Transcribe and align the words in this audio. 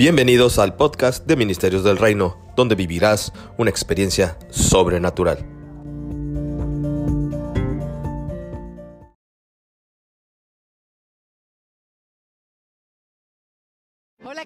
Bienvenidos 0.00 0.58
al 0.58 0.76
podcast 0.76 1.26
de 1.26 1.36
Ministerios 1.36 1.84
del 1.84 1.98
Reino, 1.98 2.38
donde 2.56 2.74
vivirás 2.74 3.34
una 3.58 3.68
experiencia 3.68 4.38
sobrenatural. 4.48 5.59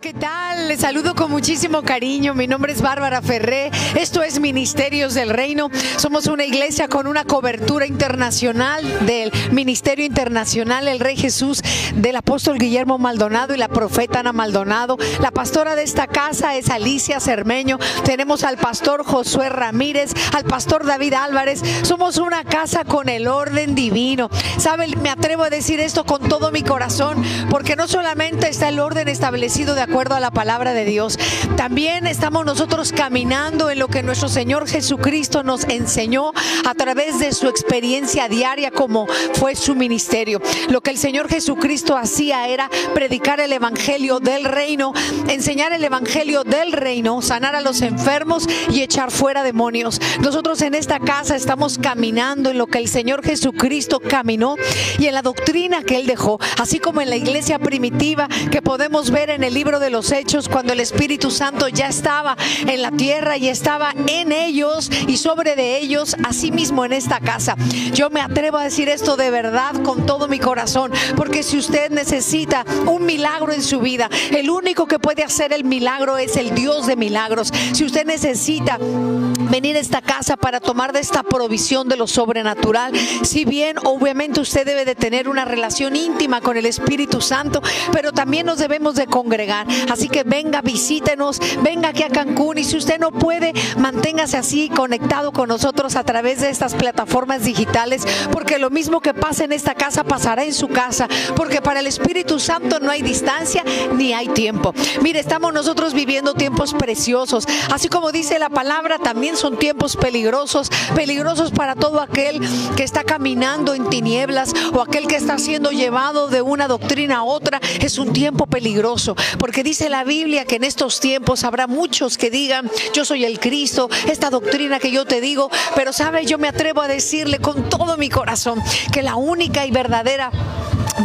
¿Qué 0.05 0.13
tal? 0.13 0.69
Les 0.69 0.81
saludo 0.81 1.15
con 1.15 1.31
muchísimo 1.31 1.81
cariño. 1.81 2.35
Mi 2.35 2.47
nombre 2.47 2.75
es 2.75 2.83
Bárbara 2.83 3.23
Ferré. 3.23 3.71
Esto 3.95 4.23
es 4.23 4.39
Ministerios 4.39 5.15
del 5.15 5.31
Reino. 5.31 5.71
Somos 5.97 6.27
una 6.27 6.45
iglesia 6.45 6.89
con 6.89 7.07
una 7.07 7.25
cobertura 7.25 7.87
internacional 7.87 8.85
del 9.07 9.33
Ministerio 9.51 10.05
Internacional 10.05 10.89
El 10.89 11.01
Rey 11.01 11.17
Jesús, 11.17 11.63
del 11.95 12.17
apóstol 12.17 12.59
Guillermo 12.59 12.99
Maldonado 12.99 13.55
y 13.55 13.57
la 13.57 13.69
profeta 13.69 14.21
Ana 14.21 14.35
Maldonado. 14.35 14.99
La 15.23 15.31
pastora 15.31 15.75
de 15.75 15.85
esta 15.85 16.07
casa 16.07 16.55
es 16.55 16.69
Alicia 16.69 17.19
Cermeño. 17.19 17.79
Tenemos 18.05 18.45
al 18.45 18.59
pastor 18.59 19.05
Josué 19.07 19.49
Ramírez, 19.49 20.13
al 20.35 20.45
pastor 20.45 20.85
David 20.85 21.15
Álvarez. 21.15 21.63
Somos 21.81 22.19
una 22.19 22.45
casa 22.45 22.85
con 22.85 23.09
el 23.09 23.27
orden 23.27 23.75
divino. 23.75 24.29
¿Saben? 24.59 25.01
Me 25.01 25.09
atrevo 25.09 25.45
a 25.45 25.51
decir 25.51 25.81
esto 25.81 26.05
con 26.05 26.29
todo 26.29 26.51
mi 26.51 26.63
corazón, 26.63 27.25
porque 27.49 27.75
no 27.75 27.89
solamente 27.89 28.51
está 28.51 28.69
el 28.69 28.81
orden 28.81 29.09
establecido 29.09 29.75
de 29.75 29.81
acuerdo 29.81 29.94
a 29.95 30.19
la 30.19 30.33
palabra 30.33 30.75
de 30.75 30.85
Dios. 30.85 31.17
También 31.57 32.09
estamos 32.09 32.45
nosotros 32.45 32.93
caminando 32.93 33.71
en 33.71 33.79
lo 33.79 33.87
que 33.87 34.03
nuestro 34.03 34.29
Señor 34.29 34.67
Jesucristo 34.67 35.45
nos 35.45 35.63
enseñó 35.69 36.33
a 36.67 36.75
través 36.75 37.21
de 37.21 37.33
su 37.33 37.47
experiencia 37.47 38.29
diaria 38.29 38.73
como 38.73 39.07
fue 39.35 39.55
su 39.55 39.77
ministerio. 39.77 40.43
Lo 40.69 40.81
que 40.81 40.91
el 40.91 40.99
Señor 40.99 41.29
Jesucristo 41.29 41.97
hacía 41.97 42.49
era 42.49 42.69
predicar 42.93 43.39
el 43.39 43.53
Evangelio 43.53 44.19
del 44.19 44.45
reino, 44.45 44.93
enseñar 45.29 45.73
el 45.73 45.85
Evangelio 45.85 46.43
del 46.43 46.73
reino, 46.73 47.23
sanar 47.23 47.55
a 47.55 47.61
los 47.61 47.81
enfermos 47.81 48.49
y 48.71 48.83
echar 48.83 49.13
fuera 49.13 49.45
demonios. 49.45 50.01
Nosotros 50.21 50.61
en 50.63 50.75
esta 50.75 50.99
casa 50.99 51.37
estamos 51.37 51.79
caminando 51.79 52.51
en 52.51 52.59
lo 52.59 52.67
que 52.67 52.79
el 52.79 52.89
Señor 52.89 53.23
Jesucristo 53.23 54.01
caminó 54.01 54.57
y 54.99 55.07
en 55.07 55.15
la 55.15 55.23
doctrina 55.23 55.85
que 55.85 55.99
Él 55.99 56.09
dejó, 56.09 56.41
así 56.61 56.81
como 56.81 57.01
en 57.01 57.11
la 57.11 57.17
iglesia 57.17 57.61
primitiva 57.61 58.29
que 58.51 58.61
podemos 58.61 59.13
ver 59.13 59.31
en 59.31 59.45
el 59.45 59.55
libro 59.55 59.79
de 59.79 59.84
los 59.91 60.13
Hechos 60.13 60.49
cuando 60.49 60.73
el 60.73 60.81
Espíritu 60.81 61.31
Santo 61.31 61.69
ya 61.69 61.89
estaba 61.89 62.37
en 62.67 62.83
la 62.83 62.91
tierra 62.91 63.37
y 63.37 63.49
estaba 63.49 63.93
en 64.07 64.33
ellos 64.33 64.91
y 65.07 65.17
sobre 65.17 65.57
de 65.57 65.79
ellos, 65.79 66.17
así 66.25 66.51
mismo 66.51 66.85
en 66.85 66.93
esta 66.93 67.21
casa. 67.21 67.57
Yo 67.93 68.11
me 68.11 68.21
atrevo 68.21 68.59
a 68.59 68.65
decir 68.65 68.89
esto 68.89 69.17
de 69.17 69.31
verdad 69.31 69.75
con 69.83 70.07
todo 70.07 70.29
mi 70.29 70.39
corazón, 70.39 70.93
porque 71.17 71.43
si 71.43 71.59
usted 71.59 71.91
necesita 71.91 72.65
un 72.87 73.07
milagro 73.07 73.53
en 73.53 73.63
su 73.63 73.81
vida, 73.81 74.09
el 74.31 74.51
único 74.51 74.87
que 74.87 74.99
puede 74.99 75.23
hacer 75.23 75.53
el 75.53 75.65
milagro 75.65 76.19
es 76.19 76.37
el 76.37 76.55
Dios 76.55 76.87
de 76.87 76.97
milagros. 76.97 77.53
Si 77.73 77.85
usted 77.85 78.07
necesita 78.07 78.79
venir 78.79 79.77
a 79.77 79.81
esta 79.81 80.03
casa 80.03 80.37
para 80.37 80.61
tomar 80.61 80.93
de 80.93 81.01
esta 81.01 81.23
provisión 81.23 81.89
de 81.89 81.97
lo 81.97 82.07
sobrenatural, 82.07 82.93
si 83.23 83.45
bien 83.45 83.77
obviamente 83.85 84.41
usted 84.41 84.67
debe 84.67 84.85
de 84.85 84.95
tener 84.95 85.29
una 85.29 85.45
relación 85.45 85.97
íntima 85.97 86.41
con 86.41 86.57
el 86.57 86.67
Espíritu 86.67 87.21
Santo, 87.21 87.63
pero 87.93 88.13
también 88.13 88.47
nos 88.47 88.59
debemos 88.59 88.95
de 88.95 89.07
congregar 89.07 89.64
Así 89.91 90.09
que 90.09 90.23
venga, 90.23 90.61
visítenos, 90.63 91.41
venga 91.63 91.91
aquí 91.91 92.03
a 92.03 92.11
Cancún. 92.11 92.59
Y 92.59 92.65
si 92.65 92.77
usted 92.77 92.99
no 92.99 93.11
puede, 93.11 93.53
manténgase 93.79 94.37
así 94.37 94.69
conectado 94.69 95.33
con 95.33 95.49
nosotros 95.49 95.97
a 95.97 96.05
través 96.05 96.41
de 96.41 96.51
estas 96.51 96.75
plataformas 96.75 97.45
digitales, 97.45 98.07
porque 98.33 98.59
lo 98.59 98.71
mismo 98.71 99.01
que 99.01 99.15
pasa 99.15 99.45
en 99.45 99.53
esta 99.53 99.75
casa 99.75 100.05
pasará 100.05 100.45
en 100.45 100.55
su 100.55 100.69
casa, 100.69 101.09
porque 101.37 101.61
para 101.61 101.81
el 101.81 101.87
Espíritu 101.87 102.41
Santo 102.41 102.81
no 102.81 102.91
hay 102.91 103.03
distancia 103.03 103.65
ni 103.97 104.13
hay 104.13 104.29
tiempo. 104.29 104.75
Mire, 105.01 105.21
estamos 105.21 105.53
nosotros 105.53 105.95
viviendo 105.95 106.35
tiempos 106.35 106.75
preciosos, 106.75 107.47
así 107.73 107.89
como 107.89 108.13
dice 108.13 108.39
la 108.39 108.49
palabra, 108.51 108.99
también 108.99 109.37
son 109.37 109.59
tiempos 109.59 109.97
peligrosos, 109.97 110.71
peligrosos 110.95 111.51
para 111.51 111.75
todo 111.75 112.01
aquel 112.01 112.41
que 112.77 112.83
está 112.83 113.05
caminando 113.05 113.75
en 113.75 113.89
tinieblas 113.89 114.53
o 114.73 114.81
aquel 114.81 115.07
que 115.07 115.17
está 115.17 115.39
siendo 115.39 115.71
llevado 115.71 116.29
de 116.29 116.43
una 116.43 116.69
doctrina 116.69 117.19
a 117.19 117.23
otra, 117.23 117.61
es 117.81 117.99
un 117.99 118.13
tiempo 118.13 118.47
peligroso 118.47 119.15
porque 119.39 119.54
dice 119.63 119.89
la 119.89 120.05
Biblia 120.05 120.45
que 120.45 120.57
en 120.57 120.65
estos 120.65 121.01
tiempos 121.01 121.45
habrá 121.45 121.67
muchos 121.67 122.19
que 122.19 122.31
digan, 122.31 122.71
yo 122.93 123.05
soy 123.05 123.25
el 123.25 123.39
Cristo, 123.39 123.89
esta 124.11 124.31
doctrina 124.31 124.79
que 124.79 124.91
yo 124.91 125.05
te 125.05 125.21
digo, 125.21 125.51
pero 125.75 125.93
sabe, 125.93 126.27
yo 126.27 126.39
me 126.39 126.49
atrevo 126.49 126.81
a 126.81 126.89
decirle 126.89 127.39
con 127.39 127.69
todo 127.69 127.97
mi 127.97 128.09
corazón 128.09 128.63
que 128.93 129.03
la 129.03 129.17
única 129.17 129.67
y 129.67 129.71
verdadera 129.71 130.31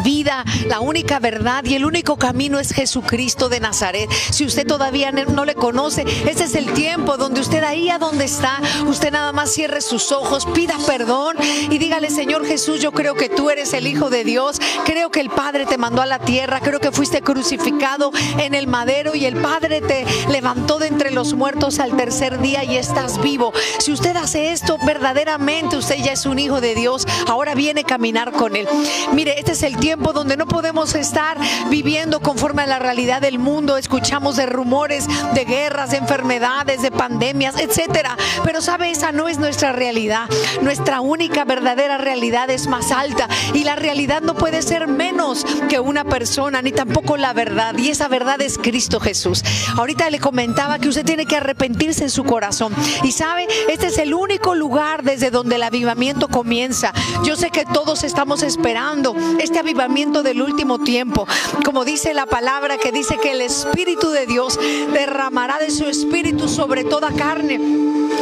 vida, 0.03 0.43
la 0.67 0.79
única 0.79 1.19
verdad 1.19 1.63
y 1.65 1.75
el 1.75 1.85
único 1.85 2.17
camino 2.17 2.59
es 2.59 2.71
Jesucristo 2.73 3.49
de 3.49 3.59
Nazaret. 3.59 4.09
Si 4.31 4.45
usted 4.45 4.65
todavía 4.65 5.11
no 5.11 5.45
le 5.45 5.55
conoce, 5.55 6.05
ese 6.27 6.45
es 6.45 6.55
el 6.55 6.73
tiempo 6.73 7.17
donde 7.17 7.41
usted 7.41 7.63
ahí 7.63 7.89
a 7.89 7.97
donde 7.97 8.25
está, 8.25 8.61
usted 8.87 9.11
nada 9.11 9.31
más 9.31 9.51
cierre 9.51 9.81
sus 9.81 10.11
ojos, 10.11 10.45
pida 10.45 10.75
perdón 10.85 11.37
y 11.69 11.77
dígale, 11.77 12.09
Señor 12.09 12.45
Jesús, 12.45 12.81
yo 12.81 12.91
creo 12.91 13.15
que 13.15 13.29
tú 13.29 13.49
eres 13.49 13.73
el 13.73 13.87
Hijo 13.87 14.09
de 14.09 14.23
Dios, 14.23 14.59
creo 14.85 15.09
que 15.09 15.19
el 15.19 15.29
Padre 15.29 15.65
te 15.65 15.77
mandó 15.77 16.01
a 16.01 16.05
la 16.05 16.19
tierra, 16.19 16.59
creo 16.59 16.79
que 16.79 16.91
fuiste 16.91 17.21
crucificado 17.21 18.11
en 18.39 18.55
el 18.55 18.67
madero 18.67 19.15
y 19.15 19.25
el 19.25 19.35
Padre 19.35 19.81
te 19.81 20.05
levantó 20.29 20.79
de 20.79 20.87
entre 20.87 21.11
los 21.11 21.33
muertos 21.33 21.79
al 21.79 21.95
tercer 21.95 22.39
día 22.39 22.63
y 22.63 22.77
estás 22.77 23.21
vivo. 23.21 23.53
Si 23.79 23.91
usted 23.91 24.15
hace 24.15 24.51
esto 24.51 24.77
verdaderamente, 24.85 25.77
usted 25.77 25.97
ya 25.97 26.13
es 26.13 26.25
un 26.25 26.39
hijo 26.39 26.61
de 26.61 26.75
Dios, 26.75 27.05
ahora 27.27 27.55
viene 27.55 27.81
a 27.81 27.85
caminar 27.85 28.31
con 28.31 28.55
Él. 28.55 28.67
Mire, 29.13 29.39
este 29.39 29.51
es 29.53 29.63
el 29.63 29.77
tiempo 29.77 30.13
donde 30.13 30.37
no 30.37 30.45
podemos 30.45 30.95
estar 30.95 31.37
viviendo 31.69 32.19
conforme 32.19 32.63
a 32.63 32.67
la 32.67 32.79
realidad 32.79 33.21
del 33.21 33.39
mundo. 33.39 33.77
Escuchamos 33.77 34.35
de 34.35 34.45
rumores 34.45 35.07
de 35.33 35.45
guerras, 35.45 35.91
de 35.91 35.97
enfermedades, 35.97 36.81
de 36.81 36.91
pandemias, 36.91 37.59
etcétera. 37.59 38.17
Pero 38.43 38.61
sabe, 38.61 38.91
esa 38.91 39.11
no 39.11 39.27
es 39.27 39.39
nuestra 39.39 39.71
realidad. 39.71 40.29
Nuestra 40.61 41.01
única 41.01 41.45
verdadera 41.45 41.97
realidad 41.97 42.49
es 42.49 42.67
más 42.67 42.91
alta 42.91 43.27
y 43.53 43.63
la 43.63 43.75
realidad 43.75 44.21
no 44.21 44.35
puede 44.35 44.61
ser 44.61 44.87
menos 44.87 45.45
que 45.69 45.79
una 45.79 46.03
persona, 46.03 46.61
ni 46.61 46.71
tampoco 46.71 47.17
la 47.17 47.33
verdad. 47.33 47.77
Y 47.77 47.89
esa 47.89 48.07
verdad 48.07 48.28
es 48.37 48.57
Cristo 48.57 48.99
Jesús. 48.99 49.43
Ahorita 49.75 50.09
le 50.09 50.19
comentaba 50.19 50.79
que 50.79 50.87
usted 50.87 51.05
tiene 51.05 51.25
que 51.25 51.37
arrepentirse 51.37 52.03
en 52.03 52.09
su 52.09 52.23
corazón. 52.23 52.73
Y 53.03 53.11
sabe, 53.11 53.47
este 53.69 53.87
es 53.87 53.97
el 53.97 54.13
único 54.13 54.55
lugar 54.55 55.03
desde 55.03 55.31
donde 55.31 55.55
el 55.55 55.63
avivamiento 55.63 56.27
comienza. 56.27 56.93
Yo 57.23 57.35
sé 57.35 57.49
que 57.49 57.65
todos 57.65 58.03
estamos 58.03 58.43
esperando 58.43 59.15
este 59.39 59.59
avivamiento 59.59 60.23
del 60.23 60.41
último 60.41 60.79
tiempo. 60.79 61.27
Como 61.65 61.85
dice 61.85 62.13
la 62.13 62.25
palabra 62.25 62.77
que 62.77 62.91
dice 62.91 63.17
que 63.17 63.31
el 63.31 63.41
Espíritu 63.41 64.11
de 64.11 64.25
Dios 64.25 64.59
derramará 64.93 65.59
de 65.59 65.71
su 65.71 65.85
Espíritu 65.85 66.47
sobre 66.47 66.83
toda 66.83 67.11
carne. 67.11 67.59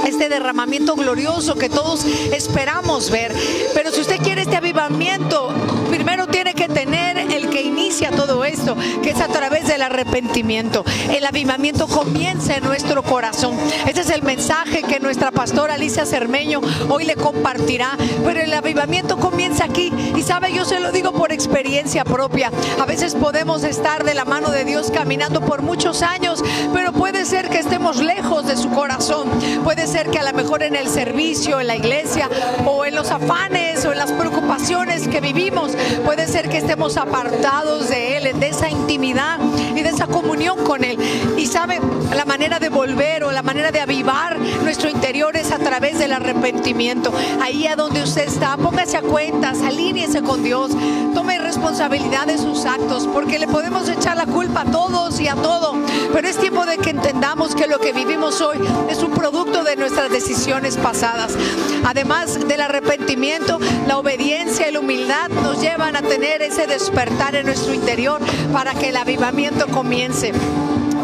Este 0.05 0.29
derramamiento 0.29 0.95
glorioso 0.95 1.55
que 1.55 1.69
todos 1.69 2.05
esperamos 2.05 3.09
ver. 3.09 3.33
Pero 3.73 3.91
si 3.91 4.01
usted 4.01 4.17
quiere 4.19 4.43
este 4.43 4.55
avivamiento, 4.55 5.49
primero 5.89 6.27
tiene 6.27 6.53
que 6.53 6.67
tener 6.67 7.17
el 7.17 7.46
inicia 7.61 8.11
todo 8.11 8.43
esto, 8.45 8.75
que 9.01 9.11
es 9.11 9.21
a 9.21 9.27
través 9.27 9.67
del 9.67 9.81
arrepentimiento. 9.81 10.83
El 11.09 11.25
avivamiento 11.25 11.87
comienza 11.87 12.55
en 12.55 12.63
nuestro 12.63 13.03
corazón. 13.03 13.57
Ese 13.87 14.01
es 14.01 14.09
el 14.09 14.23
mensaje 14.23 14.83
que 14.83 14.99
nuestra 14.99 15.31
pastora 15.31 15.75
Alicia 15.75 16.05
Cermeño 16.05 16.61
hoy 16.89 17.05
le 17.05 17.15
compartirá. 17.15 17.97
Pero 18.23 18.41
el 18.41 18.53
avivamiento 18.53 19.17
comienza 19.17 19.65
aquí. 19.65 19.91
Y 20.15 20.21
sabe, 20.21 20.53
yo 20.53 20.65
se 20.65 20.79
lo 20.79 20.91
digo 20.91 21.11
por 21.11 21.31
experiencia 21.31 22.03
propia. 22.03 22.51
A 22.79 22.85
veces 22.85 23.15
podemos 23.15 23.63
estar 23.63 24.03
de 24.03 24.13
la 24.13 24.25
mano 24.25 24.49
de 24.49 24.65
Dios 24.65 24.91
caminando 24.91 25.41
por 25.41 25.61
muchos 25.61 26.01
años, 26.01 26.43
pero 26.73 26.91
puede 26.93 27.25
ser 27.25 27.49
que 27.49 27.59
estemos 27.59 27.97
lejos 27.97 28.45
de 28.45 28.57
su 28.57 28.69
corazón. 28.69 29.29
Puede 29.63 29.87
ser 29.87 30.09
que 30.09 30.19
a 30.19 30.23
lo 30.23 30.33
mejor 30.33 30.63
en 30.63 30.75
el 30.75 30.87
servicio, 30.87 31.59
en 31.59 31.67
la 31.67 31.75
iglesia 31.75 32.29
o 32.65 32.85
en 32.85 32.95
los 32.95 33.11
afanes 33.11 33.85
o 33.85 33.91
en 33.91 33.97
las 33.97 34.11
preocupaciones 34.11 35.07
que 35.07 35.21
vivimos, 35.21 35.71
puede 36.05 36.27
ser 36.27 36.49
que 36.49 36.57
estemos 36.57 36.97
apartados 36.97 37.46
de 37.47 38.17
Él, 38.17 38.39
de 38.39 38.49
esa 38.49 38.69
intimidad 38.69 39.39
y 39.73 39.81
de 39.81 39.89
esa 39.89 40.05
comunión 40.05 40.65
con 40.65 40.83
Él. 40.83 40.97
Y 41.37 41.45
sabe, 41.45 41.79
la 42.13 42.25
manera 42.25 42.59
de 42.59 42.67
volver 42.67 43.23
o 43.23 43.31
la 43.31 43.41
manera 43.41 43.71
de 43.71 43.79
avivar 43.79 44.37
nuestro 44.37 44.89
interior 44.89 45.37
es 45.37 45.51
a 45.51 45.57
través 45.57 45.97
del 45.97 46.11
arrepentimiento. 46.11 47.13
Ahí 47.41 47.65
a 47.65 47.77
donde 47.77 48.03
usted 48.03 48.27
está, 48.27 48.57
póngase 48.57 48.97
a 48.97 49.01
cuentas, 49.01 49.61
alíñese 49.61 50.21
con 50.23 50.43
Dios, 50.43 50.71
tome 51.13 51.37
responsabilidad 51.39 52.27
de 52.27 52.37
sus 52.37 52.65
actos, 52.65 53.07
porque 53.13 53.39
le 53.39 53.47
podemos 53.47 53.87
echar 53.87 54.17
la 54.17 54.25
culpa 54.25 54.61
a 54.61 54.65
todos 54.65 55.17
y 55.21 55.29
a 55.29 55.35
todo. 55.35 55.75
Pero 56.11 56.27
es 56.27 56.37
tiempo 56.37 56.65
de 56.65 56.77
que 56.77 56.89
entendamos 56.89 57.55
que 57.55 57.67
lo 57.67 57.79
que 57.79 57.93
vivimos 57.93 58.41
hoy 58.41 58.57
es 58.89 59.01
un 59.03 59.11
producto 59.11 59.63
de 59.63 59.77
nuestras 59.77 60.09
decisiones 60.09 60.75
pasadas. 60.75 61.33
Además 61.85 62.45
del 62.47 62.59
arrepentimiento, 62.59 63.59
la 63.87 63.97
obediencia 63.97 64.67
y 64.67 64.73
la 64.73 64.81
humildad 64.81 65.29
nos 65.29 65.61
llevan 65.61 65.95
a 65.95 66.01
tener 66.01 66.41
ese 66.41 66.67
despertar 66.67 67.36
en 67.37 67.45
nuestro 67.45 67.73
interior 67.73 68.19
para 68.51 68.73
que 68.73 68.89
el 68.89 68.97
avivamiento 68.97 69.67
comience. 69.67 70.33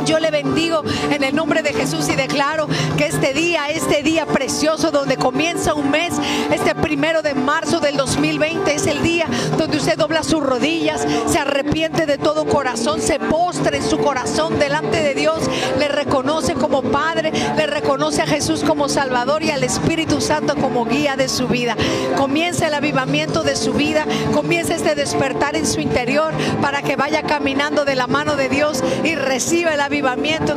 Yo 0.05 0.19
le 0.19 0.31
bendigo 0.31 0.83
en 1.11 1.23
el 1.23 1.33
nombre 1.33 1.61
de 1.61 1.73
Jesús 1.73 2.09
y 2.09 2.15
declaro 2.15 2.67
que 2.97 3.07
este 3.07 3.33
día, 3.33 3.69
este 3.69 4.03
día 4.03 4.25
precioso 4.25 4.91
donde 4.91 5.15
comienza 5.15 5.73
un 5.73 5.91
mes, 5.91 6.13
este 6.51 6.75
primero 6.75 7.21
de 7.21 7.33
marzo 7.33 7.79
del 7.79 7.95
2020 7.95 8.73
es 8.73 8.87
el 8.87 9.01
día 9.01 9.27
donde 9.57 9.77
usted 9.77 9.97
dobla 9.97 10.23
sus 10.23 10.43
rodillas, 10.43 11.05
se 11.27 11.39
arrepiente 11.39 12.05
de 12.05 12.17
todo 12.17 12.45
corazón, 12.45 13.01
se 13.01 13.17
postra 13.19 13.77
en 13.77 13.83
su 13.83 13.97
corazón 13.97 14.59
delante 14.59 15.01
de 15.01 15.13
Dios, 15.13 15.39
le 15.79 15.87
reconoce 15.87 16.53
como 16.53 16.81
Padre, 16.81 17.31
le 17.55 17.65
reconoce 17.67 18.21
a 18.21 18.27
Jesús 18.27 18.63
como 18.63 18.89
Salvador 18.89 19.43
y 19.43 19.51
al 19.51 19.63
Espíritu 19.63 20.19
Santo 20.19 20.55
como 20.55 20.85
guía 20.85 21.15
de 21.15 21.29
su 21.29 21.47
vida. 21.47 21.77
Comienza 22.17 22.67
el 22.67 22.73
avivamiento 22.73 23.43
de 23.43 23.55
su 23.55 23.73
vida, 23.73 24.05
comienza 24.33 24.75
este 24.75 24.95
despertar 24.95 25.55
en 25.55 25.65
su 25.65 25.79
interior 25.79 26.33
para 26.61 26.81
que 26.81 26.95
vaya 26.95 27.23
caminando 27.23 27.85
de 27.85 27.95
la 27.95 28.07
mano 28.07 28.35
de 28.35 28.49
Dios 28.49 28.83
y 29.03 29.15
reciba 29.15 29.73
el 29.73 29.81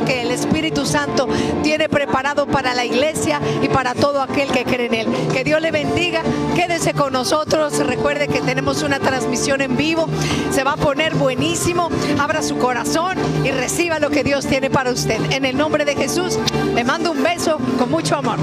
que 0.05 0.21
el 0.21 0.31
Espíritu 0.31 0.83
Santo 0.85 1.27
tiene 1.61 1.89
preparado 1.89 2.47
para 2.47 2.73
la 2.73 2.83
iglesia 2.83 3.39
y 3.61 3.67
para 3.67 3.93
todo 3.93 4.21
aquel 4.21 4.49
que 4.49 4.63
cree 4.63 4.87
en 4.87 4.93
él. 4.95 5.07
Que 5.31 5.43
Dios 5.43 5.61
le 5.61 5.69
bendiga, 5.69 6.23
quédese 6.55 6.93
con 6.93 7.13
nosotros, 7.13 7.77
recuerde 7.85 8.27
que 8.27 8.41
tenemos 8.41 8.81
una 8.81 8.99
transmisión 8.99 9.61
en 9.61 9.77
vivo, 9.77 10.07
se 10.49 10.63
va 10.63 10.71
a 10.73 10.77
poner 10.77 11.13
buenísimo, 11.13 11.89
abra 12.19 12.41
su 12.41 12.57
corazón 12.57 13.15
y 13.43 13.51
reciba 13.51 13.99
lo 13.99 14.09
que 14.09 14.23
Dios 14.23 14.47
tiene 14.47 14.71
para 14.71 14.89
usted. 14.91 15.19
En 15.31 15.45
el 15.45 15.55
nombre 15.55 15.85
de 15.85 15.95
Jesús, 15.95 16.39
le 16.73 16.83
mando 16.83 17.11
un 17.11 17.21
beso 17.21 17.59
con 17.77 17.91
mucho 17.91 18.15
amor. 18.15 18.39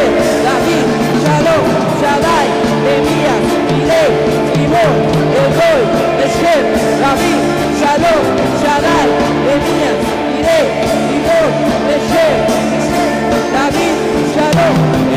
David, 0.00 0.86
Shalom, 1.22 1.64
Shaddai, 2.00 2.46
Emías, 2.94 3.42
Mire, 3.68 4.04
Simón, 4.54 4.94
Egoy, 5.42 5.82
Esher, 6.24 6.62
David, 7.02 7.40
Shalom, 7.78 8.24
Shaddai, 8.62 9.08
Emías, 9.52 9.98
Mire, 10.32 10.60
Simón, 11.06 11.50
Esher, 11.94 12.36
David, 13.52 13.96
Shalom, 14.34 15.09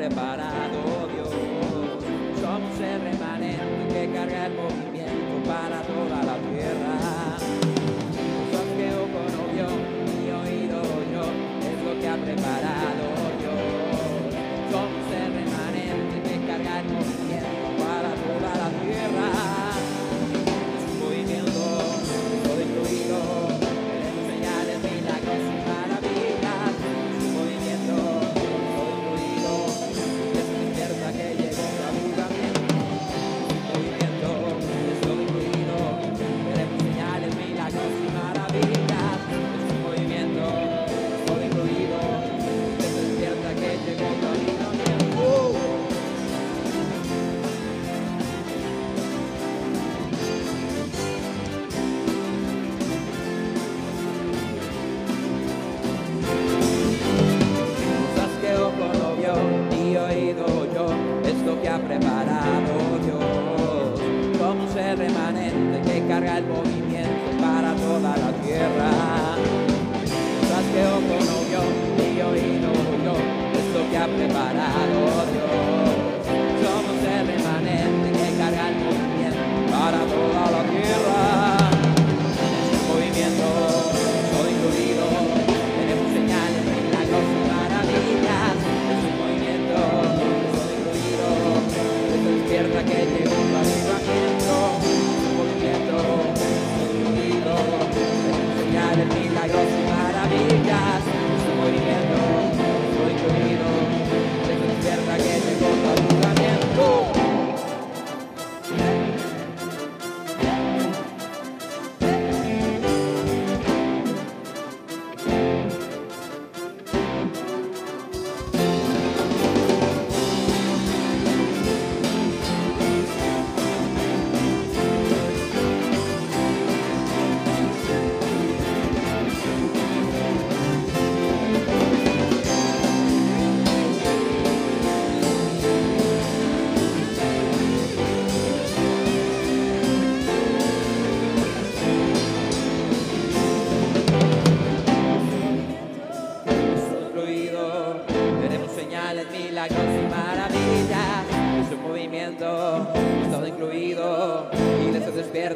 preparado 0.00 0.89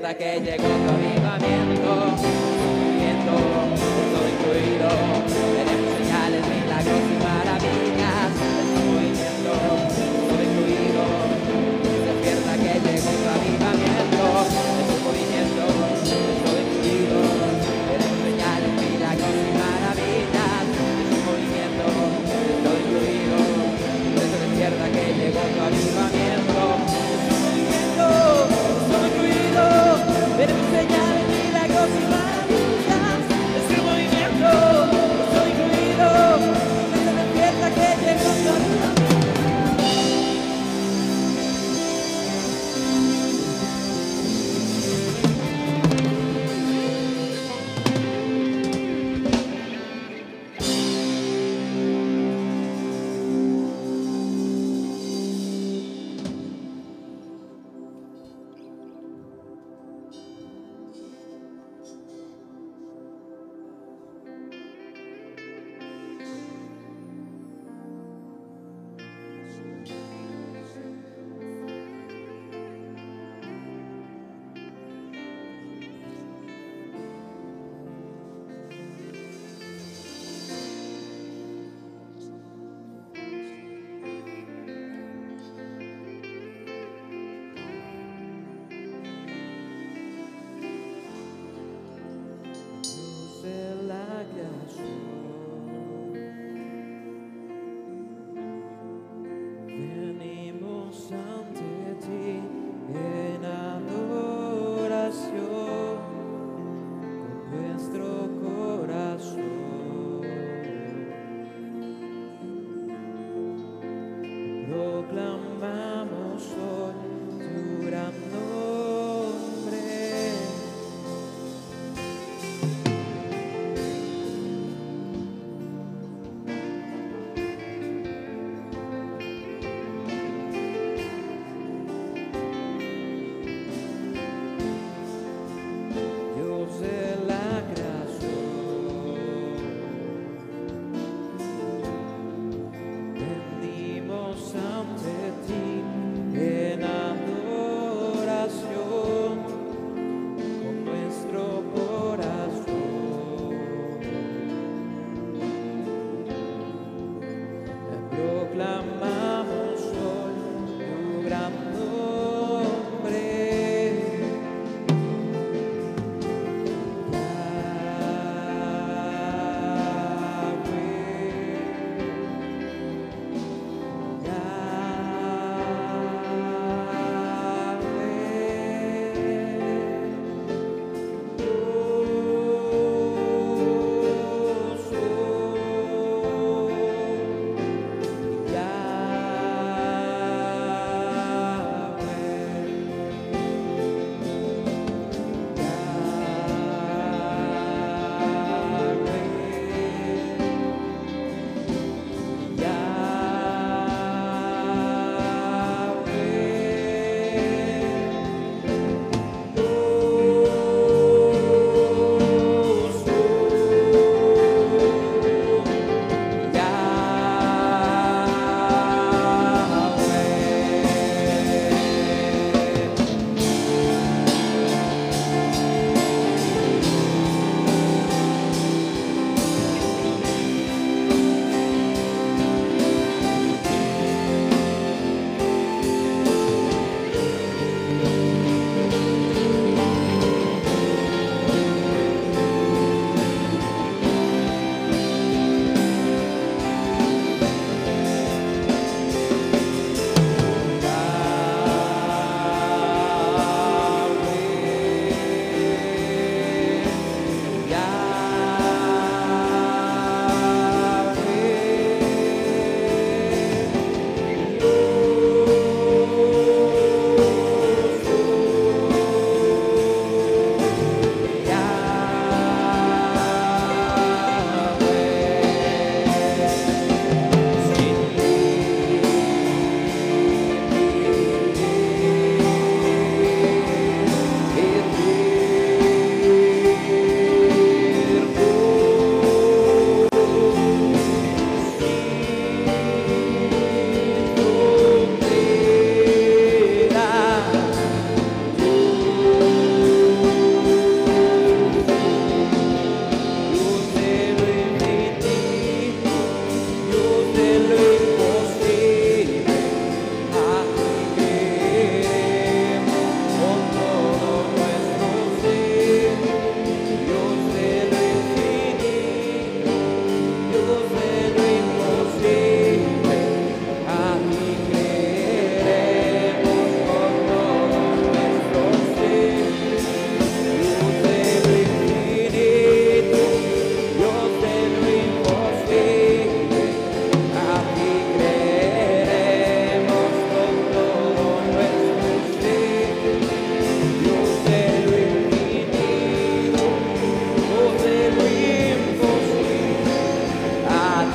Iglesia 0.04 0.18
despierta 0.18 0.18
que 0.18 0.40
llegó 0.40 0.73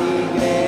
alegre. 0.09 0.58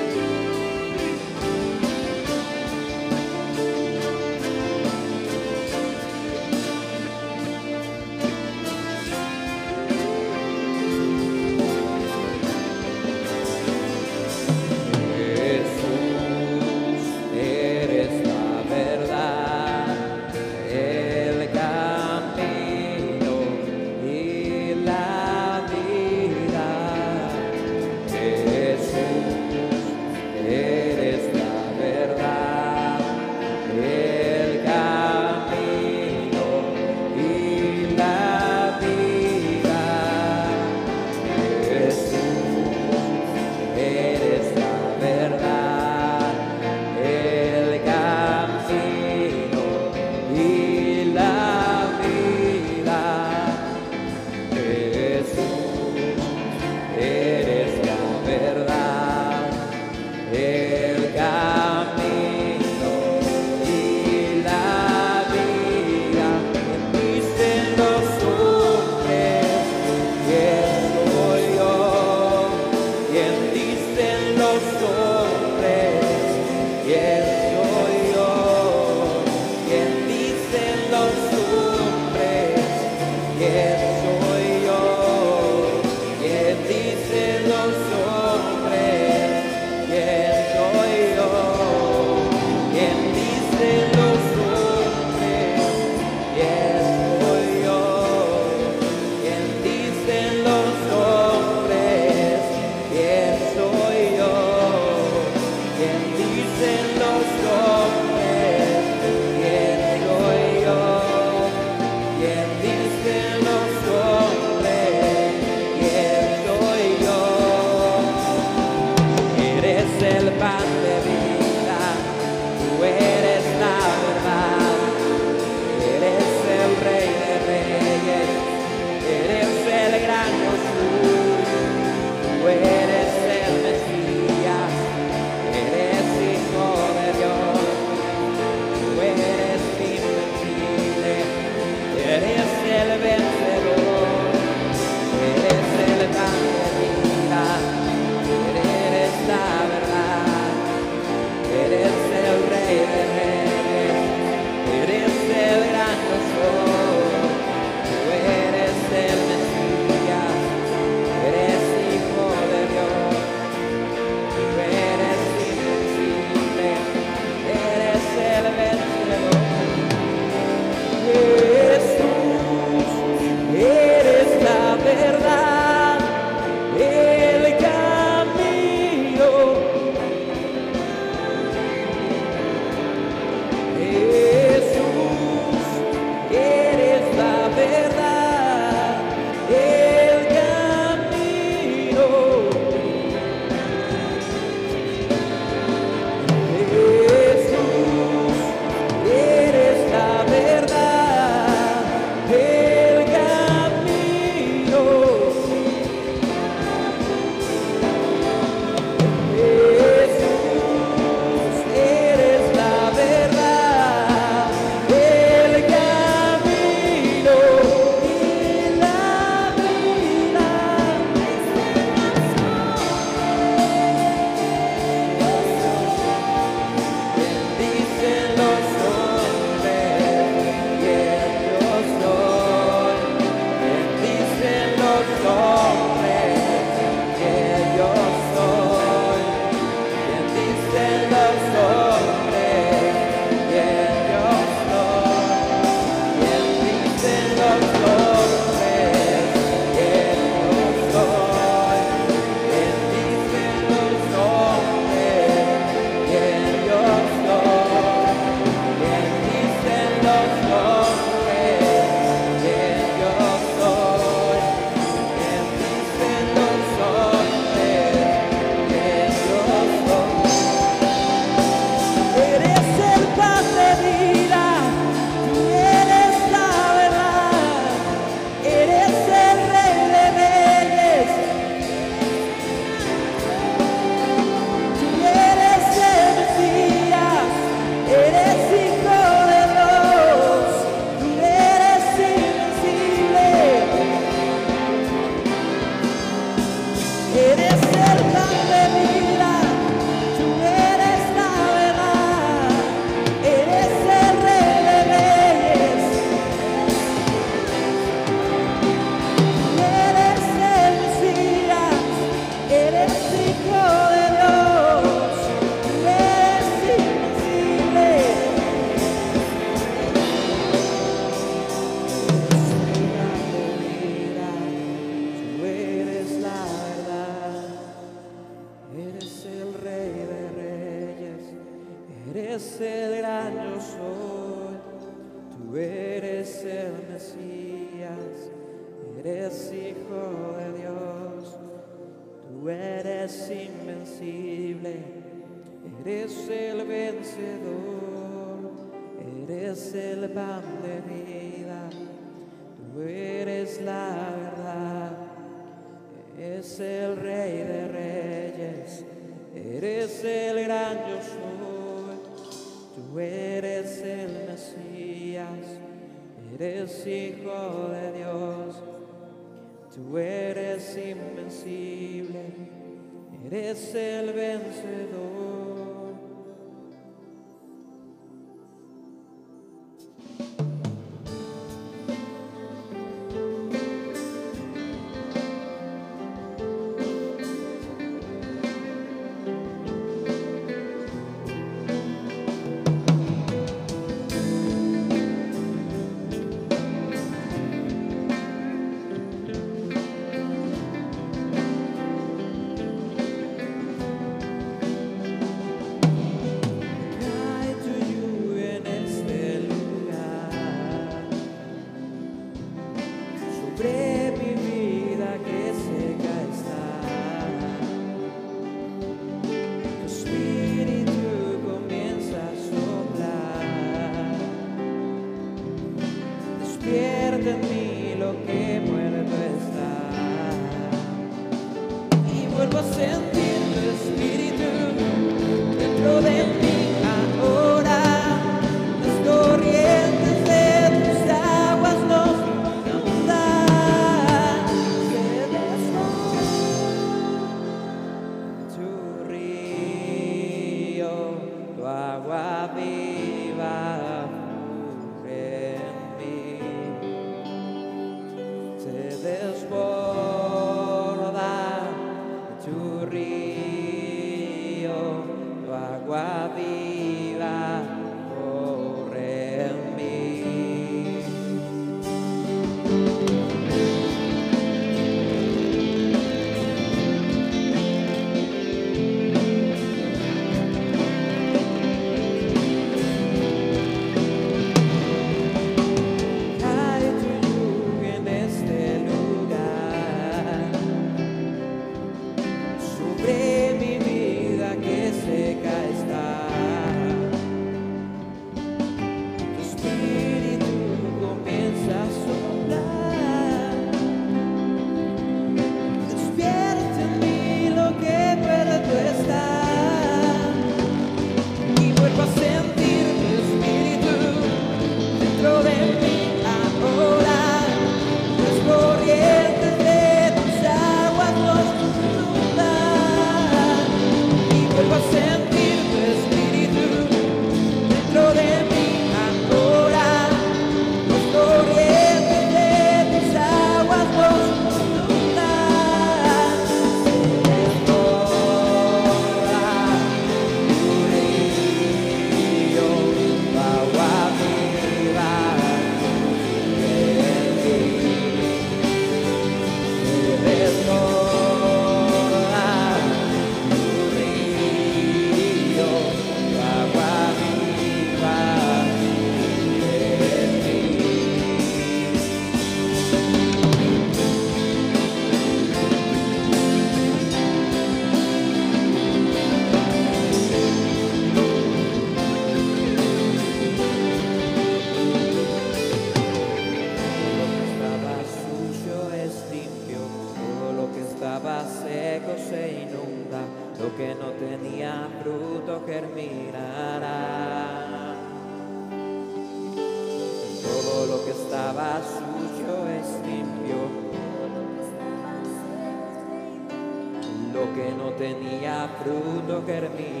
Fruto 599.41 599.51
germinará. 599.51 600.00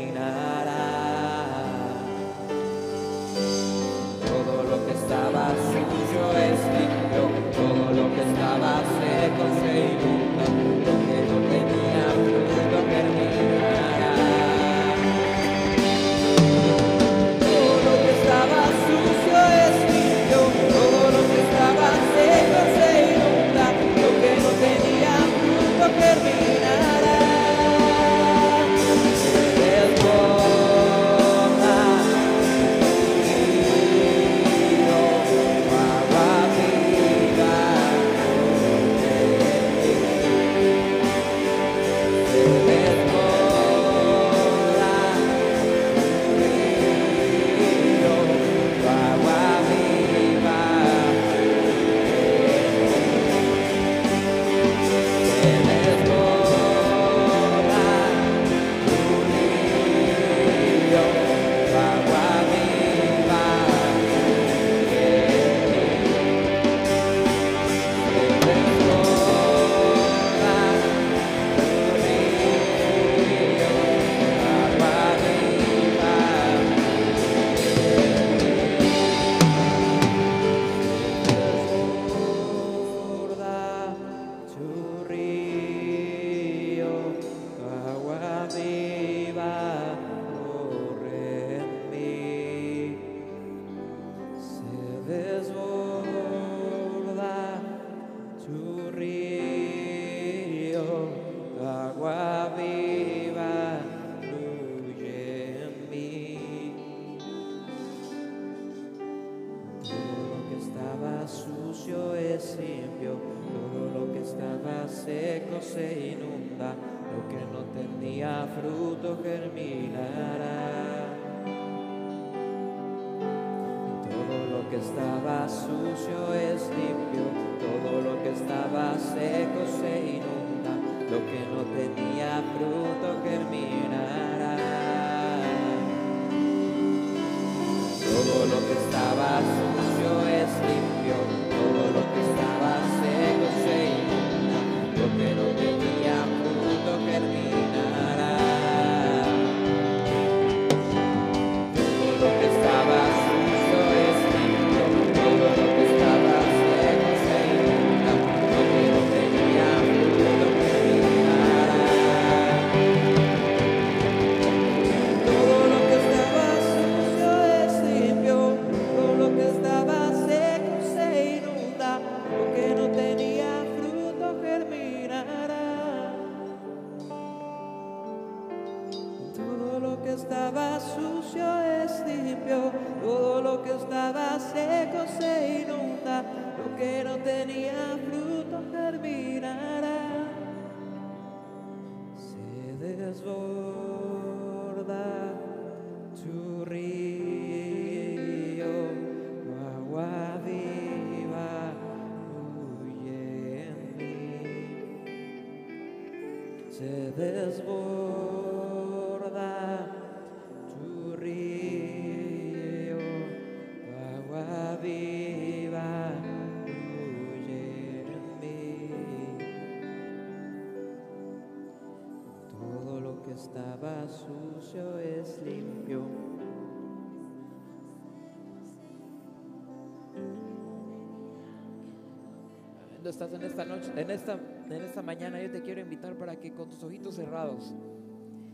Cuando 233.01 233.09
estás 233.09 233.33
en 233.33 233.41
esta 233.41 233.65
noche, 233.65 233.91
en 233.99 234.11
esta, 234.11 234.39
en 234.69 234.83
esta 234.83 235.01
mañana, 235.01 235.41
yo 235.41 235.49
te 235.49 235.63
quiero 235.63 235.81
invitar 235.81 236.15
para 236.19 236.39
que 236.39 236.53
con 236.53 236.69
tus 236.69 236.83
ojitos 236.83 237.15
cerrados, 237.15 237.73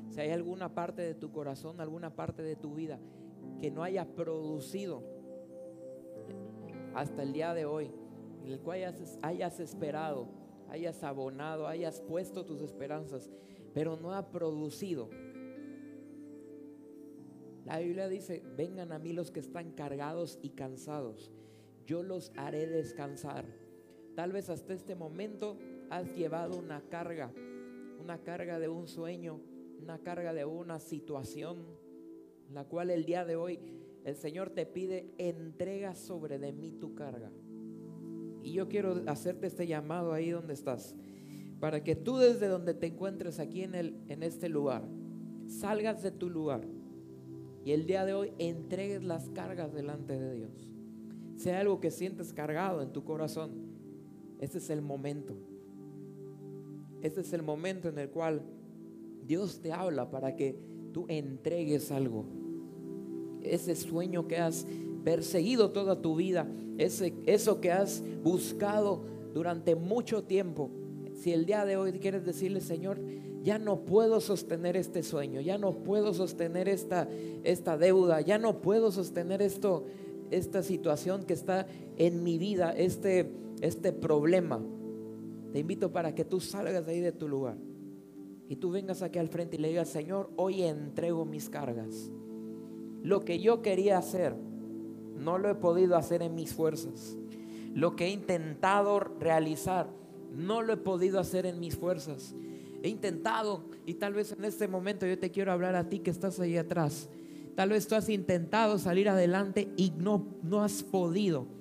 si 0.10 0.22
hay 0.22 0.30
alguna 0.30 0.74
parte 0.74 1.02
de 1.02 1.16
tu 1.16 1.34
corazón, 1.34 1.82
alguna 1.82 2.16
parte 2.16 2.42
de 2.44 2.56
tu 2.56 2.74
vida 2.74 2.98
que 3.60 3.70
no 3.70 3.84
haya 3.84 4.06
producido 4.06 5.04
hasta 6.96 7.24
el 7.24 7.34
día 7.34 7.54
de 7.54 7.66
hoy, 7.66 7.92
en 8.46 8.54
el 8.54 8.62
cual 8.62 8.78
hayas, 8.78 9.20
hayas 9.22 9.60
esperado, 9.60 10.30
hayas 10.70 11.04
abonado, 11.04 11.68
hayas 11.68 12.00
puesto 12.00 12.46
tus 12.46 12.62
esperanzas, 12.62 13.30
pero 13.74 13.98
no 13.98 14.14
ha 14.14 14.32
producido. 14.32 15.10
La 17.66 17.80
Biblia 17.80 18.08
dice, 18.08 18.44
vengan 18.56 18.94
a 18.94 18.98
mí 18.98 19.12
los 19.12 19.30
que 19.30 19.42
están 19.42 19.72
cargados 19.72 20.40
y 20.42 20.52
cansados, 20.52 21.34
yo 21.86 22.02
los 22.02 22.32
haré 22.38 22.66
descansar. 22.66 23.44
Tal 24.18 24.32
vez 24.32 24.50
hasta 24.50 24.74
este 24.74 24.96
momento 24.96 25.60
has 25.92 26.12
llevado 26.16 26.58
una 26.58 26.82
carga, 26.90 27.32
una 28.02 28.18
carga 28.18 28.58
de 28.58 28.68
un 28.68 28.88
sueño, 28.88 29.40
una 29.80 30.00
carga 30.00 30.34
de 30.34 30.44
una 30.44 30.80
situación, 30.80 31.60
la 32.52 32.64
cual 32.64 32.90
el 32.90 33.06
día 33.06 33.26
de 33.26 33.36
hoy 33.36 33.60
el 34.06 34.16
Señor 34.16 34.50
te 34.50 34.66
pide, 34.66 35.14
entrega 35.20 35.94
sobre 35.94 36.40
de 36.40 36.52
mí 36.52 36.72
tu 36.72 36.96
carga. 36.96 37.30
Y 38.42 38.54
yo 38.54 38.68
quiero 38.68 39.04
hacerte 39.06 39.46
este 39.46 39.68
llamado 39.68 40.14
ahí 40.14 40.32
donde 40.32 40.56
estás, 40.56 40.96
para 41.60 41.84
que 41.84 41.96
tú 41.96 42.18
desde 42.18 42.48
donde 42.48 42.74
te 42.74 42.88
encuentres 42.88 43.38
aquí 43.40 43.62
en, 43.62 43.76
el, 43.76 44.02
en 44.08 44.24
este 44.24 44.50
lugar, 44.50 44.84
salgas 45.46 46.02
de 46.02 46.10
tu 46.10 46.32
lugar 46.32 46.62
y 47.64 47.72
el 47.72 47.86
día 47.86 48.04
de 48.04 48.16
hoy 48.16 48.34
entregues 48.40 49.04
las 49.04 49.30
cargas 49.30 49.76
delante 49.76 50.20
de 50.20 50.34
Dios. 50.34 50.72
Sea 51.36 51.60
algo 51.60 51.80
que 51.80 51.92
sientes 51.92 52.34
cargado 52.34 52.82
en 52.82 52.92
tu 52.92 53.04
corazón, 53.04 53.67
este 54.40 54.58
es 54.60 54.70
el 54.70 54.82
momento. 54.82 55.36
Este 57.02 57.22
es 57.22 57.34
el 57.34 57.44
momento 57.44 57.90
en 57.90 57.98
el 58.00 58.10
cual 58.10 58.42
Dios 59.26 59.60
te 59.62 59.72
habla 59.72 60.10
para 60.10 60.36
que 60.36 60.56
tú 60.94 61.06
entregues 61.08 61.92
algo. 61.92 62.26
Ese 63.42 63.76
sueño 63.76 64.28
que 64.28 64.38
has 64.38 64.66
perseguido 65.04 65.72
toda 65.72 66.02
tu 66.02 66.16
vida, 66.16 66.48
ese, 66.78 67.14
eso 67.26 67.62
que 67.62 67.72
has 67.72 68.04
buscado 68.24 69.04
durante 69.34 69.76
mucho 69.76 70.24
tiempo. 70.24 70.70
Si 71.14 71.32
el 71.32 71.46
día 71.46 71.66
de 71.66 71.78
hoy 71.78 71.94
quieres 71.94 72.26
decirle, 72.26 72.62
Señor, 72.62 73.00
ya 73.44 73.60
no 73.60 73.86
puedo 73.86 74.20
sostener 74.20 74.76
este 74.76 75.04
sueño, 75.04 75.40
ya 75.42 75.58
no 75.58 75.72
puedo 75.72 76.14
sostener 76.14 76.68
esta, 76.68 77.08
esta 77.44 77.78
deuda, 77.78 78.22
ya 78.22 78.38
no 78.38 78.62
puedo 78.62 78.92
sostener 78.92 79.42
esto, 79.42 79.86
esta 80.32 80.64
situación 80.64 81.24
que 81.24 81.34
está 81.34 81.68
en 81.98 82.24
mi 82.24 82.38
vida, 82.38 82.74
este, 82.76 83.32
este 83.62 83.92
problema. 83.94 84.60
Te 85.52 85.60
invito 85.60 85.92
para 85.92 86.14
que 86.14 86.26
tú 86.26 86.40
salgas 86.40 86.86
de 86.86 86.92
ahí 86.92 87.00
de 87.00 87.12
tu 87.12 87.28
lugar 87.28 87.58
y 88.50 88.56
tú 88.56 88.72
vengas 88.72 89.02
aquí 89.02 89.20
al 89.20 89.28
frente 89.28 89.58
y 89.58 89.60
le 89.60 89.70
digas, 89.70 89.90
Señor, 89.90 90.30
hoy 90.36 90.64
entrego 90.64 91.26
mis 91.26 91.50
cargas. 91.50 92.10
Lo 93.04 93.22
que 93.22 93.40
yo 93.40 93.62
quería 93.62 93.98
hacer, 93.98 94.36
no 95.16 95.38
lo 95.38 95.50
he 95.50 95.56
podido 95.56 95.96
hacer 95.96 96.22
en 96.22 96.36
mis 96.36 96.54
fuerzas. 96.54 97.18
Lo 97.74 97.96
que 97.96 98.06
he 98.06 98.10
intentado 98.10 99.00
realizar, 99.00 99.90
no 100.34 100.62
lo 100.62 100.74
he 100.74 100.78
podido 100.78 101.20
hacer 101.20 101.46
en 101.46 101.60
mis 101.60 101.76
fuerzas. 101.76 102.34
He 102.84 102.90
intentado, 102.90 103.66
y 103.86 103.96
tal 103.96 104.14
vez 104.14 104.32
en 104.32 104.46
este 104.46 104.68
momento 104.68 105.06
yo 105.06 105.20
te 105.20 105.32
quiero 105.32 105.52
hablar 105.52 105.76
a 105.76 105.90
ti 105.90 106.00
que 106.00 106.12
estás 106.12 106.40
ahí 106.40 106.58
atrás. 106.58 107.10
Tal 107.56 107.70
vez 107.70 107.88
tú 107.88 107.96
has 107.96 108.08
intentado 108.08 108.78
salir 108.78 109.10
adelante 109.10 109.68
y 109.76 109.92
no, 109.98 110.26
no 110.44 110.64
has 110.64 110.84
podido 110.84 111.57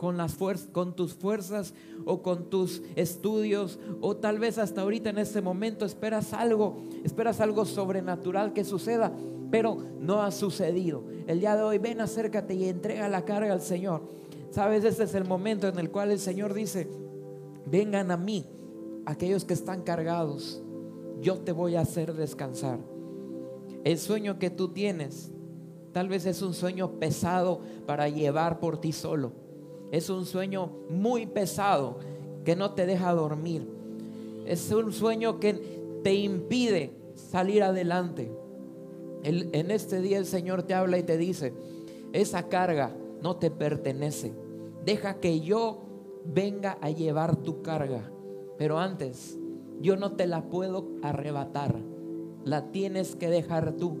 con, 0.00 0.16
las 0.16 0.34
con 0.72 0.96
tus 0.96 1.12
fuerzas 1.12 1.74
o 2.06 2.22
con 2.22 2.48
tus 2.48 2.80
estudios 2.96 3.78
o 4.00 4.16
tal 4.16 4.38
vez 4.38 4.56
hasta 4.56 4.80
ahorita 4.80 5.10
en 5.10 5.18
este 5.18 5.42
momento 5.42 5.84
esperas 5.84 6.32
algo, 6.32 6.78
esperas 7.04 7.38
algo 7.42 7.66
sobrenatural 7.66 8.54
que 8.54 8.64
suceda, 8.64 9.12
pero 9.50 9.76
no 10.00 10.22
ha 10.22 10.30
sucedido. 10.30 11.04
El 11.26 11.40
día 11.40 11.54
de 11.54 11.64
hoy 11.64 11.76
ven, 11.76 12.00
acércate 12.00 12.54
y 12.54 12.64
entrega 12.70 13.10
la 13.10 13.26
carga 13.26 13.52
al 13.52 13.60
Señor. 13.60 14.00
Sabes, 14.52 14.84
este 14.84 15.04
es 15.04 15.14
el 15.14 15.26
momento 15.26 15.68
en 15.68 15.78
el 15.78 15.90
cual 15.90 16.12
el 16.12 16.18
Señor 16.18 16.54
dice, 16.54 16.88
vengan 17.66 18.10
a 18.10 18.16
mí 18.16 18.46
aquellos 19.04 19.44
que 19.44 19.52
están 19.52 19.82
cargados, 19.82 20.62
yo 21.20 21.40
te 21.40 21.52
voy 21.52 21.76
a 21.76 21.82
hacer 21.82 22.14
descansar. 22.14 22.78
El 23.84 23.98
sueño 23.98 24.38
que 24.38 24.48
tú 24.48 24.68
tienes, 24.68 25.30
tal 25.92 26.08
vez 26.08 26.24
es 26.24 26.40
un 26.40 26.54
sueño 26.54 26.92
pesado 26.92 27.60
para 27.84 28.08
llevar 28.08 28.60
por 28.60 28.80
ti 28.80 28.92
solo. 28.92 29.49
Es 29.90 30.08
un 30.10 30.24
sueño 30.26 30.70
muy 30.88 31.26
pesado 31.26 31.98
que 32.44 32.56
no 32.56 32.72
te 32.72 32.86
deja 32.86 33.12
dormir. 33.12 33.66
Es 34.46 34.70
un 34.72 34.92
sueño 34.92 35.40
que 35.40 35.54
te 36.02 36.14
impide 36.14 36.92
salir 37.14 37.62
adelante. 37.62 38.30
El- 39.22 39.50
en 39.52 39.70
este 39.70 40.00
día 40.00 40.18
el 40.18 40.26
Señor 40.26 40.62
te 40.62 40.74
habla 40.74 40.98
y 40.98 41.02
te 41.02 41.18
dice, 41.18 41.52
esa 42.12 42.48
carga 42.48 42.94
no 43.22 43.36
te 43.36 43.50
pertenece. 43.50 44.32
Deja 44.84 45.14
que 45.20 45.40
yo 45.40 45.80
venga 46.24 46.78
a 46.80 46.90
llevar 46.90 47.36
tu 47.36 47.62
carga. 47.62 48.10
Pero 48.56 48.78
antes, 48.78 49.38
yo 49.80 49.96
no 49.96 50.12
te 50.12 50.26
la 50.26 50.42
puedo 50.42 50.86
arrebatar. 51.02 51.76
La 52.44 52.70
tienes 52.72 53.16
que 53.16 53.28
dejar 53.28 53.72
tú. 53.72 53.96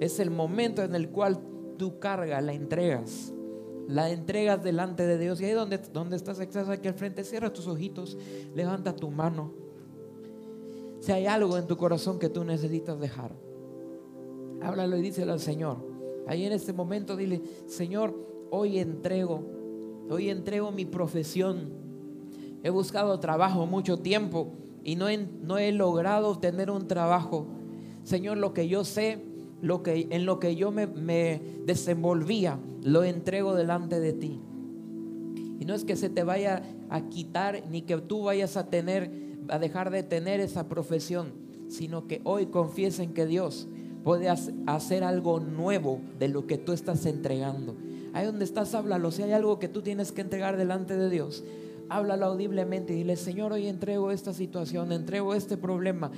Es 0.00 0.18
el 0.20 0.30
momento 0.30 0.82
en 0.82 0.94
el 0.94 1.08
cual 1.08 1.38
tu 1.78 1.98
carga 1.98 2.40
la 2.40 2.52
entregas. 2.52 3.32
La 3.92 4.08
entregas 4.10 4.62
delante 4.62 5.06
de 5.06 5.18
Dios. 5.18 5.38
Y 5.40 5.44
ahí 5.44 5.52
donde, 5.52 5.76
estás, 5.76 6.40
estás 6.40 6.68
aquí 6.70 6.88
al 6.88 6.94
frente, 6.94 7.24
cierra 7.24 7.52
tus 7.52 7.66
ojitos, 7.66 8.16
levanta 8.54 8.96
tu 8.96 9.10
mano. 9.10 9.52
Si 11.00 11.12
hay 11.12 11.26
algo 11.26 11.58
en 11.58 11.66
tu 11.66 11.76
corazón 11.76 12.18
que 12.18 12.30
tú 12.30 12.42
necesitas 12.42 12.98
dejar, 12.98 13.32
háblalo 14.62 14.96
y 14.96 15.02
díselo 15.02 15.34
al 15.34 15.40
Señor. 15.40 15.76
Ahí 16.26 16.46
en 16.46 16.52
este 16.52 16.72
momento 16.72 17.16
dile, 17.16 17.42
Señor, 17.66 18.14
hoy 18.50 18.78
entrego, 18.78 19.44
hoy 20.08 20.30
entrego 20.30 20.72
mi 20.72 20.86
profesión. 20.86 21.70
He 22.62 22.70
buscado 22.70 23.20
trabajo 23.20 23.66
mucho 23.66 23.98
tiempo 23.98 24.54
y 24.82 24.96
no 24.96 25.10
he, 25.10 25.18
no 25.18 25.58
he 25.58 25.70
logrado 25.70 26.38
tener 26.38 26.70
un 26.70 26.88
trabajo. 26.88 27.46
Señor, 28.04 28.38
lo 28.38 28.54
que 28.54 28.68
yo 28.68 28.84
sé, 28.84 29.22
lo 29.62 29.82
que, 29.82 30.08
en 30.10 30.26
lo 30.26 30.38
que 30.38 30.56
yo 30.56 30.70
me, 30.70 31.40
desenvolvía, 31.64 32.58
lo 32.82 33.04
entrego 33.04 33.54
delante 33.54 34.00
de 34.00 34.12
ti. 34.12 34.40
Y 35.58 35.64
no 35.64 35.74
es 35.74 35.84
que 35.84 35.96
se 35.96 36.10
te 36.10 36.24
vaya 36.24 36.62
a 36.90 37.08
quitar 37.08 37.62
ni 37.70 37.82
que 37.82 37.96
tú 37.98 38.24
vayas 38.24 38.56
a 38.56 38.68
tener, 38.68 39.10
a 39.48 39.58
dejar 39.58 39.90
de 39.90 40.02
tener 40.02 40.40
esa 40.40 40.68
profesión, 40.68 41.32
sino 41.68 42.08
que 42.08 42.20
hoy 42.24 42.46
confiesen 42.46 43.14
que 43.14 43.24
Dios 43.24 43.68
puede 44.02 44.28
hac- 44.28 44.52
hacer 44.66 45.04
algo 45.04 45.38
nuevo 45.38 46.00
de 46.18 46.26
lo 46.26 46.46
que 46.48 46.58
tú 46.58 46.72
estás 46.72 47.06
entregando. 47.06 47.76
Ahí 48.12 48.26
donde 48.26 48.44
estás, 48.44 48.74
háblalo. 48.74 49.12
Si 49.12 49.22
hay 49.22 49.32
algo 49.32 49.60
que 49.60 49.68
tú 49.68 49.80
tienes 49.80 50.10
que 50.10 50.20
entregar 50.20 50.56
delante 50.56 50.96
de 50.96 51.08
Dios, 51.08 51.44
háblalo 51.88 52.26
audiblemente 52.26 52.92
y 52.92 52.96
dile, 52.96 53.16
Señor, 53.16 53.52
hoy 53.52 53.68
entrego 53.68 54.10
esta 54.10 54.32
situación, 54.32 54.92
entrego 54.92 55.34
este 55.34 55.56
problema. 55.56 56.10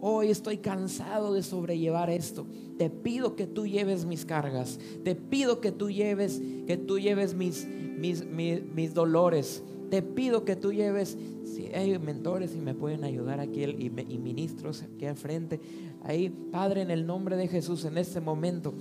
Hoy 0.00 0.30
estoy 0.30 0.58
cansado 0.58 1.34
de 1.34 1.42
sobrellevar 1.42 2.08
esto. 2.08 2.46
Te 2.76 2.88
pido 2.88 3.34
que 3.34 3.46
tú 3.46 3.66
lleves 3.66 4.04
mis 4.04 4.24
cargas. 4.24 4.78
Te 5.02 5.16
pido 5.16 5.60
que 5.60 5.72
tú 5.72 5.90
lleves, 5.90 6.40
que 6.66 6.76
tú 6.76 7.00
lleves 7.00 7.34
mis, 7.34 7.66
mis, 7.66 8.24
mis, 8.24 8.94
dolores. 8.94 9.64
Te 9.90 10.02
pido 10.02 10.44
que 10.44 10.54
tú 10.54 10.72
lleves, 10.72 11.18
si 11.44 11.66
hay 11.74 11.98
mentores 11.98 12.54
y 12.54 12.60
me 12.60 12.74
pueden 12.74 13.02
ayudar 13.02 13.40
aquí 13.40 13.64
y, 13.64 13.86
y 13.86 14.18
ministros 14.18 14.82
aquí 14.82 15.06
al 15.06 15.16
frente. 15.16 15.58
Ahí, 16.04 16.30
Padre, 16.30 16.82
en 16.82 16.92
el 16.92 17.04
nombre 17.04 17.36
de 17.36 17.48
Jesús, 17.48 17.84
en 17.84 17.98
este 17.98 18.20
momento, 18.20 18.74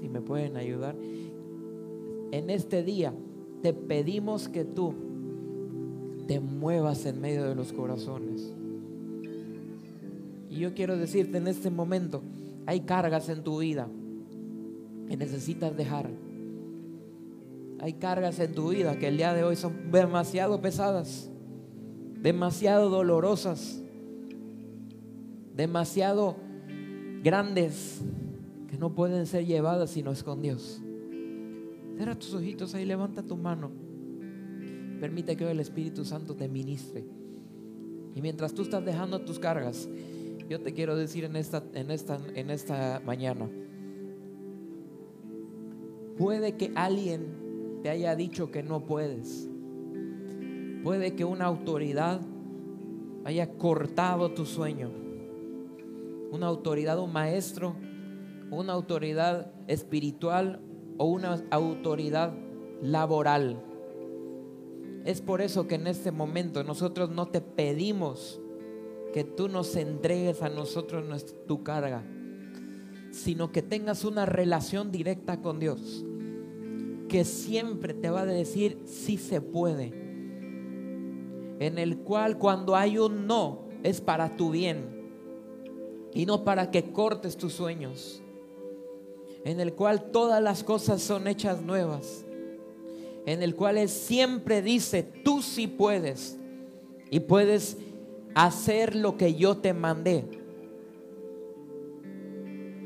si 0.00 0.08
me 0.08 0.20
pueden 0.20 0.56
ayudar, 0.56 0.96
en 2.32 2.50
este 2.50 2.82
día 2.82 3.14
te 3.62 3.72
pedimos 3.72 4.48
que 4.48 4.64
tú 4.64 4.94
te 6.26 6.40
muevas 6.40 7.06
en 7.06 7.20
medio 7.20 7.44
de 7.44 7.54
los 7.54 7.72
corazones. 7.72 8.52
Y 10.54 10.58
yo 10.58 10.72
quiero 10.72 10.96
decirte 10.96 11.38
en 11.38 11.48
este 11.48 11.68
momento, 11.68 12.22
hay 12.64 12.82
cargas 12.82 13.28
en 13.28 13.42
tu 13.42 13.58
vida 13.58 13.88
que 15.08 15.16
necesitas 15.16 15.76
dejar. 15.76 16.08
Hay 17.80 17.94
cargas 17.94 18.38
en 18.38 18.54
tu 18.54 18.68
vida 18.68 18.96
que 18.96 19.08
el 19.08 19.16
día 19.16 19.34
de 19.34 19.42
hoy 19.42 19.56
son 19.56 19.90
demasiado 19.90 20.60
pesadas, 20.62 21.28
demasiado 22.22 22.88
dolorosas, 22.88 23.82
demasiado 25.56 26.36
grandes, 27.24 28.02
que 28.68 28.78
no 28.78 28.94
pueden 28.94 29.26
ser 29.26 29.46
llevadas 29.46 29.90
si 29.90 30.04
no 30.04 30.12
es 30.12 30.22
con 30.22 30.40
Dios. 30.40 30.80
Cierra 31.96 32.14
tus 32.14 32.32
ojitos 32.32 32.76
ahí, 32.76 32.84
levanta 32.84 33.24
tu 33.24 33.36
mano. 33.36 33.72
Permite 35.00 35.36
que 35.36 35.50
el 35.50 35.58
Espíritu 35.58 36.04
Santo 36.04 36.36
te 36.36 36.46
ministre. 36.46 37.04
Y 38.14 38.22
mientras 38.22 38.54
tú 38.54 38.62
estás 38.62 38.84
dejando 38.84 39.20
tus 39.22 39.40
cargas, 39.40 39.88
yo 40.48 40.60
te 40.60 40.72
quiero 40.72 40.96
decir 40.96 41.24
en 41.24 41.36
esta, 41.36 41.62
en 41.72 41.90
esta, 41.90 42.18
en 42.34 42.50
esta 42.50 43.00
mañana, 43.04 43.50
puede 46.18 46.56
que 46.56 46.72
alguien 46.74 47.80
te 47.82 47.90
haya 47.90 48.14
dicho 48.16 48.50
que 48.50 48.62
no 48.62 48.84
puedes. 48.84 49.48
Puede 50.82 51.14
que 51.14 51.24
una 51.24 51.46
autoridad 51.46 52.20
haya 53.24 53.50
cortado 53.56 54.32
tu 54.32 54.44
sueño. 54.44 54.90
Una 56.30 56.46
autoridad, 56.46 56.98
un 56.98 57.12
maestro, 57.12 57.76
una 58.50 58.74
autoridad 58.74 59.52
espiritual 59.66 60.60
o 60.98 61.06
una 61.06 61.42
autoridad 61.50 62.34
laboral. 62.82 63.62
Es 65.04 65.20
por 65.20 65.40
eso 65.40 65.66
que 65.66 65.74
en 65.76 65.86
este 65.86 66.12
momento 66.12 66.64
nosotros 66.64 67.10
no 67.10 67.26
te 67.26 67.40
pedimos 67.40 68.40
que 69.14 69.22
tú 69.22 69.48
nos 69.48 69.76
entregues 69.76 70.42
a 70.42 70.48
nosotros 70.48 71.06
nuestra- 71.06 71.38
tu 71.46 71.62
carga, 71.62 72.02
sino 73.12 73.52
que 73.52 73.62
tengas 73.62 74.04
una 74.04 74.26
relación 74.26 74.90
directa 74.90 75.40
con 75.40 75.60
Dios, 75.60 76.04
que 77.08 77.24
siempre 77.24 77.94
te 77.94 78.10
va 78.10 78.22
a 78.22 78.26
decir 78.26 78.76
si 78.86 79.16
se 79.16 79.40
puede, 79.40 79.92
en 81.60 81.78
el 81.78 81.98
cual 81.98 82.38
cuando 82.38 82.74
hay 82.74 82.98
un 82.98 83.28
no 83.28 83.68
es 83.84 84.00
para 84.00 84.34
tu 84.34 84.50
bien 84.50 84.88
y 86.12 86.26
no 86.26 86.42
para 86.42 86.72
que 86.72 86.90
cortes 86.90 87.36
tus 87.36 87.52
sueños, 87.52 88.20
en 89.44 89.60
el 89.60 89.74
cual 89.74 90.10
todas 90.10 90.42
las 90.42 90.64
cosas 90.64 91.00
son 91.00 91.28
hechas 91.28 91.62
nuevas 91.62 92.24
en 93.26 93.44
el 93.44 93.54
cual 93.54 93.78
Él 93.78 93.88
siempre 93.88 94.60
dice, 94.60 95.02
tú 95.02 95.40
sí 95.40 95.68
puedes 95.68 96.36
y 97.10 97.20
puedes 97.20 97.78
hacer 98.34 98.96
lo 98.96 99.16
que 99.16 99.34
yo 99.34 99.56
te 99.56 99.72
mandé, 99.72 100.24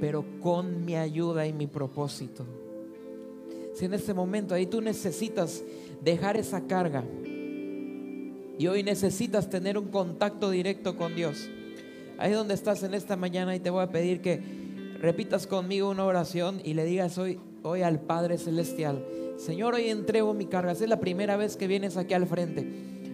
pero 0.00 0.24
con 0.40 0.84
mi 0.84 0.96
ayuda 0.96 1.46
y 1.46 1.52
mi 1.52 1.66
propósito. 1.66 2.44
Si 3.74 3.84
en 3.84 3.94
este 3.94 4.14
momento 4.14 4.54
ahí 4.54 4.66
tú 4.66 4.80
necesitas 4.80 5.64
dejar 6.02 6.36
esa 6.36 6.66
carga 6.66 7.04
y 8.58 8.66
hoy 8.66 8.82
necesitas 8.82 9.48
tener 9.48 9.78
un 9.78 9.88
contacto 9.88 10.50
directo 10.50 10.96
con 10.96 11.14
Dios, 11.14 11.48
ahí 12.18 12.32
donde 12.32 12.54
estás 12.54 12.82
en 12.82 12.94
esta 12.94 13.16
mañana 13.16 13.54
y 13.54 13.60
te 13.60 13.70
voy 13.70 13.82
a 13.82 13.90
pedir 13.90 14.20
que 14.20 14.42
repitas 15.00 15.46
conmigo 15.46 15.90
una 15.90 16.04
oración 16.04 16.60
y 16.64 16.74
le 16.74 16.84
digas 16.84 17.18
hoy, 17.18 17.38
hoy 17.62 17.82
al 17.82 18.00
Padre 18.00 18.36
Celestial, 18.36 19.04
Señor, 19.36 19.74
hoy 19.74 19.88
entrego 19.88 20.34
mi 20.34 20.46
carga. 20.46 20.72
Esa 20.72 20.84
es 20.84 20.90
la 20.90 20.98
primera 20.98 21.36
vez 21.36 21.56
que 21.56 21.68
vienes 21.68 21.96
aquí 21.96 22.12
al 22.12 22.26
frente. 22.26 22.68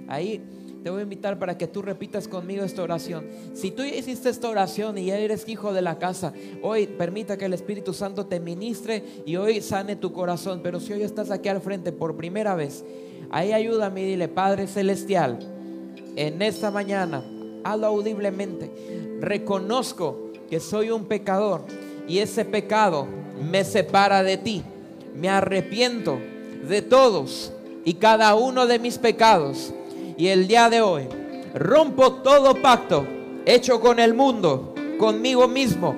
Ahí 0.08 0.42
te 0.84 0.90
voy 0.90 1.00
a 1.00 1.04
invitar 1.04 1.38
para 1.38 1.56
que 1.56 1.66
tú 1.66 1.80
repitas 1.80 2.28
conmigo 2.28 2.62
esta 2.62 2.82
oración. 2.82 3.26
Si 3.54 3.70
tú 3.70 3.82
hiciste 3.82 4.28
esta 4.28 4.50
oración 4.50 4.98
y 4.98 5.06
ya 5.06 5.16
eres 5.16 5.48
hijo 5.48 5.72
de 5.72 5.80
la 5.80 5.98
casa, 5.98 6.34
hoy 6.60 6.86
permita 6.86 7.38
que 7.38 7.46
el 7.46 7.54
Espíritu 7.54 7.94
Santo 7.94 8.26
te 8.26 8.38
ministre 8.38 9.02
y 9.24 9.36
hoy 9.36 9.62
sane 9.62 9.96
tu 9.96 10.12
corazón. 10.12 10.60
Pero 10.62 10.80
si 10.80 10.92
hoy 10.92 11.02
estás 11.02 11.30
aquí 11.30 11.48
al 11.48 11.62
frente 11.62 11.90
por 11.90 12.18
primera 12.18 12.54
vez, 12.54 12.84
ahí 13.30 13.54
ayúdame 13.54 14.02
y 14.02 14.08
dile, 14.08 14.28
Padre 14.28 14.66
Celestial, 14.66 15.38
en 16.16 16.42
esta 16.42 16.70
mañana, 16.70 17.24
hazlo 17.64 17.86
audiblemente. 17.86 18.70
Reconozco 19.20 20.32
que 20.50 20.60
soy 20.60 20.90
un 20.90 21.06
pecador 21.06 21.62
y 22.06 22.18
ese 22.18 22.44
pecado 22.44 23.06
me 23.40 23.64
separa 23.64 24.22
de 24.22 24.36
ti. 24.36 24.62
Me 25.16 25.30
arrepiento 25.30 26.18
de 26.68 26.82
todos 26.82 27.54
y 27.86 27.94
cada 27.94 28.34
uno 28.34 28.66
de 28.66 28.78
mis 28.78 28.98
pecados. 28.98 29.72
Y 30.16 30.28
el 30.28 30.46
día 30.46 30.70
de 30.70 30.80
hoy 30.80 31.08
rompo 31.54 32.12
todo 32.14 32.54
pacto 32.62 33.06
hecho 33.46 33.80
con 33.80 33.98
el 33.98 34.14
mundo, 34.14 34.74
conmigo 34.98 35.48
mismo, 35.48 35.96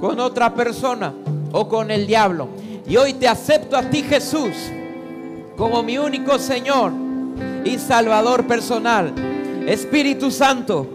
con 0.00 0.20
otra 0.20 0.54
persona 0.54 1.12
o 1.52 1.68
con 1.68 1.90
el 1.90 2.06
diablo. 2.06 2.48
Y 2.88 2.96
hoy 2.96 3.14
te 3.14 3.28
acepto 3.28 3.76
a 3.76 3.82
ti 3.82 4.02
Jesús 4.02 4.54
como 5.56 5.82
mi 5.82 5.98
único 5.98 6.38
Señor 6.38 6.92
y 7.64 7.78
Salvador 7.78 8.46
personal. 8.46 9.12
Espíritu 9.66 10.30
Santo, 10.30 10.86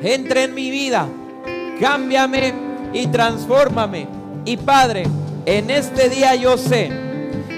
entra 0.00 0.44
en 0.44 0.54
mi 0.54 0.70
vida, 0.70 1.08
cámbiame 1.80 2.54
y 2.92 3.08
transfórmame. 3.08 4.06
Y 4.44 4.56
Padre, 4.56 5.04
en 5.46 5.68
este 5.70 6.08
día 6.08 6.36
yo 6.36 6.56
sé 6.56 6.90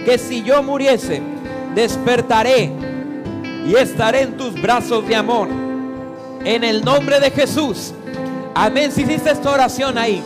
que 0.06 0.16
si 0.16 0.42
yo 0.42 0.62
muriese, 0.62 1.20
despertaré 1.74 2.91
y 3.66 3.74
estaré 3.74 4.22
en 4.22 4.36
tus 4.36 4.60
brazos 4.60 5.06
de 5.06 5.14
amor. 5.16 5.48
En 6.44 6.64
el 6.64 6.84
nombre 6.84 7.20
de 7.20 7.30
Jesús. 7.30 7.92
Amén. 8.54 8.90
Si 8.92 9.02
hiciste 9.02 9.30
esta 9.30 9.50
oración 9.52 9.96
ahí, 9.98 10.22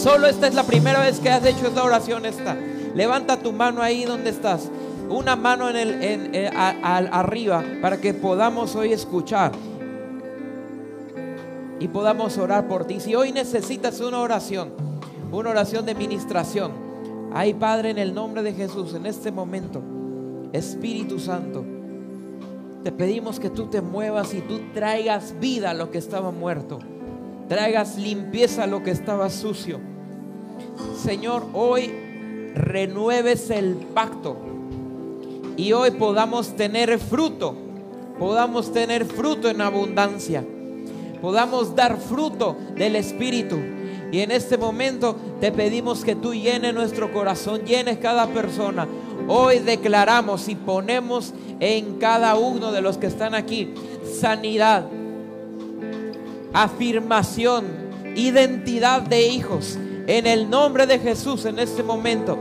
solo 0.00 0.26
esta 0.26 0.46
es 0.46 0.54
la 0.54 0.62
primera 0.64 1.00
vez 1.00 1.18
que 1.18 1.30
has 1.30 1.44
hecho 1.44 1.66
esta 1.66 1.82
oración 1.82 2.24
esta. 2.26 2.56
Levanta 2.94 3.36
tu 3.38 3.52
mano 3.52 3.82
ahí 3.82 4.04
donde 4.04 4.30
estás. 4.30 4.68
Una 5.08 5.36
mano 5.36 5.68
en 5.68 5.76
el, 5.76 6.02
en- 6.02 6.34
eh, 6.34 6.50
arriba 6.54 7.62
para 7.82 7.98
que 8.00 8.14
podamos 8.14 8.74
hoy 8.76 8.92
escuchar 8.92 9.52
y 11.80 11.88
podamos 11.88 12.38
orar 12.38 12.66
por 12.68 12.86
ti. 12.86 13.00
Si 13.00 13.14
hoy 13.14 13.32
necesitas 13.32 14.00
una 14.00 14.20
oración, 14.20 14.70
una 15.32 15.50
oración 15.50 15.84
de 15.84 15.94
ministración, 15.94 16.72
ay 17.34 17.52
Padre, 17.54 17.90
en 17.90 17.98
el 17.98 18.14
nombre 18.14 18.42
de 18.42 18.52
Jesús, 18.54 18.94
en 18.94 19.06
este 19.06 19.30
momento, 19.32 19.82
Espíritu 20.52 21.18
Santo, 21.18 21.64
te 22.84 22.92
pedimos 22.92 23.40
que 23.40 23.48
tú 23.48 23.68
te 23.68 23.80
muevas 23.80 24.34
y 24.34 24.42
tú 24.42 24.60
traigas 24.74 25.34
vida 25.40 25.70
a 25.70 25.74
lo 25.74 25.90
que 25.90 25.96
estaba 25.96 26.30
muerto, 26.30 26.80
traigas 27.48 27.96
limpieza 27.96 28.64
a 28.64 28.66
lo 28.66 28.82
que 28.82 28.90
estaba 28.90 29.30
sucio. 29.30 29.80
Señor, 31.02 31.46
hoy 31.54 31.90
renueves 32.54 33.48
el 33.48 33.74
pacto 33.94 34.36
y 35.56 35.72
hoy 35.72 35.92
podamos 35.92 36.56
tener 36.56 36.98
fruto, 36.98 37.56
podamos 38.18 38.70
tener 38.70 39.06
fruto 39.06 39.48
en 39.48 39.62
abundancia. 39.62 40.44
podamos 41.22 41.74
dar 41.74 41.96
fruto 41.96 42.54
del 42.76 42.96
Espíritu. 42.96 43.56
Y 44.12 44.20
en 44.20 44.30
este 44.30 44.58
momento 44.58 45.16
te 45.40 45.50
pedimos 45.52 46.04
que 46.04 46.14
tú 46.14 46.34
llenes 46.34 46.74
nuestro 46.74 47.10
corazón, 47.14 47.62
llenes 47.64 47.96
cada 47.96 48.26
persona. 48.26 48.86
Hoy 49.26 49.60
declaramos 49.60 50.48
y 50.48 50.54
ponemos 50.54 51.32
en 51.60 51.98
cada 51.98 52.34
uno 52.34 52.72
de 52.72 52.82
los 52.82 52.98
que 52.98 53.06
están 53.06 53.34
aquí 53.34 53.72
sanidad, 54.20 54.84
afirmación, 56.52 57.64
identidad 58.16 59.02
de 59.02 59.28
hijos. 59.28 59.78
En 60.06 60.26
el 60.26 60.50
nombre 60.50 60.86
de 60.86 60.98
Jesús 60.98 61.46
en 61.46 61.58
este 61.58 61.82
momento 61.82 62.38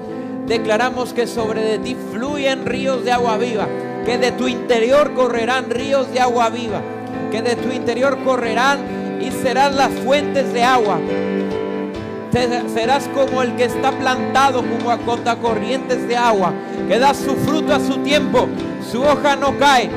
declaramos 0.47 1.13
que 1.13 1.25
sobre 1.25 1.61
de 1.61 1.79
ti 1.79 1.95
fluyen 2.11 2.65
ríos 2.65 3.05
de 3.05 3.13
agua 3.13 3.37
viva, 3.37 3.67
que 4.05 4.17
de 4.17 4.33
tu 4.33 4.49
interior 4.49 5.13
correrán 5.13 5.69
ríos 5.69 6.11
de 6.11 6.19
agua 6.19 6.49
viva, 6.49 6.81
que 7.31 7.41
de 7.41 7.55
tu 7.55 7.71
interior 7.71 8.17
correrán 8.25 9.21
y 9.21 9.31
serán 9.31 9.77
las 9.77 9.91
fuentes 10.01 10.51
de 10.53 10.63
agua. 10.63 10.99
Serás 12.33 13.07
como 13.13 13.43
el 13.43 13.55
que 13.55 13.65
está 13.65 13.91
plantado 13.91 14.63
como 14.67 14.89
a 14.89 14.97
contra 14.97 15.35
corrientes 15.35 16.07
de 16.07 16.17
agua, 16.17 16.51
que 16.87 16.97
da 16.97 17.13
su 17.13 17.35
fruto 17.35 17.75
a 17.75 17.79
su 17.79 17.97
tiempo, 17.99 18.49
su 18.91 19.03
hoja 19.03 19.35
no 19.35 19.55
cae. 19.59 19.87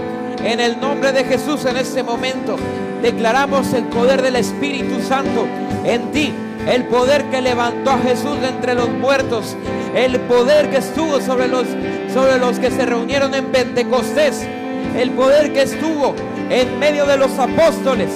En 0.45 0.61
el 0.61 0.79
nombre 0.79 1.13
de 1.13 1.25
Jesús 1.25 1.65
en 1.65 1.79
este 1.79 2.03
momento 2.03 2.57
declaramos 3.01 3.73
el 3.73 3.85
poder 3.85 4.21
del 4.21 4.37
Espíritu 4.37 5.01
Santo 5.01 5.47
en 5.83 6.13
ti, 6.13 6.31
el 6.69 6.85
poder 6.85 7.25
que 7.31 7.41
levantó 7.41 7.93
a 7.93 7.99
Jesús 8.01 8.39
de 8.43 8.49
entre 8.49 8.75
los 8.75 8.91
muertos, 8.91 9.57
el 9.95 10.21
poder 10.21 10.69
que 10.69 10.77
estuvo 10.77 11.23
sobre 11.23 11.49
los, 11.49 11.67
sobre 12.13 12.39
los 12.39 12.59
que 12.59 12.71
se 12.71 12.85
reunieron 12.85 13.35
en 13.35 13.47
Pentecostés, 13.47 14.47
el 14.95 15.11
poder 15.13 15.55
que 15.55 15.63
estuvo 15.63 16.15
en 16.51 16.79
medio 16.79 17.07
de 17.07 17.17
los 17.17 17.39
apóstoles. 17.39 18.11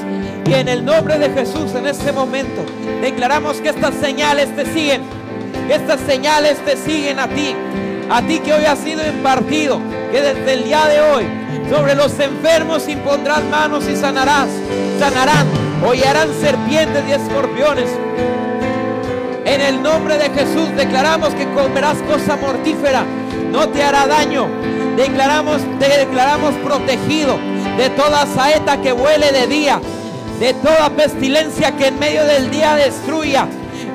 Y 0.47 0.55
en 0.55 0.68
el 0.68 0.84
nombre 0.84 1.18
de 1.18 1.30
Jesús 1.30 1.74
en 1.74 1.86
este 1.86 2.12
momento 2.12 2.62
declaramos 3.01 3.59
que 3.59 3.68
estas 3.68 3.95
señales 3.95 4.55
te 4.57 4.64
siguen, 4.66 5.03
estas 5.68 6.01
señales 6.01 6.59
te 6.64 6.76
siguen 6.76 7.20
a 7.20 7.28
ti, 7.28 7.55
a 8.11 8.22
ti 8.22 8.41
que 8.41 8.53
hoy 8.53 8.64
has 8.64 8.78
sido 8.78 9.07
impartido, 9.07 9.80
que 10.11 10.20
desde 10.20 10.55
el 10.55 10.64
día 10.64 10.86
de 10.86 11.01
hoy 11.01 11.24
sobre 11.70 11.95
los 11.95 12.18
enfermos 12.18 12.88
impondrás 12.88 13.45
manos 13.45 13.88
y 13.88 13.97
sanarás, 13.97 14.49
sanarán, 14.99 15.47
hollarán 15.86 16.28
serpientes 16.41 17.05
y 17.09 17.12
escorpiones. 17.12 17.91
En 19.45 19.61
el 19.61 19.82
nombre 19.82 20.18
de 20.18 20.30
Jesús 20.30 20.68
declaramos 20.76 21.34
que 21.34 21.49
comerás 21.53 21.99
cosa 22.09 22.36
mortífera, 22.36 23.05
no 23.53 23.68
te 23.68 23.82
hará 23.82 24.07
daño. 24.07 24.49
Declaramos, 24.97 25.62
te 25.78 25.88
declaramos 25.99 26.55
protegido 26.57 27.38
de 27.76 27.88
toda 27.91 28.26
saeta 28.26 28.80
que 28.80 28.93
vuele 28.93 29.32
de 29.32 29.47
día, 29.47 29.80
de 30.41 30.55
toda 30.55 30.88
pestilencia 30.91 31.76
que 31.76 31.88
en 31.88 31.99
medio 31.99 32.24
del 32.24 32.51
día 32.51 32.74
destruya. 32.74 33.47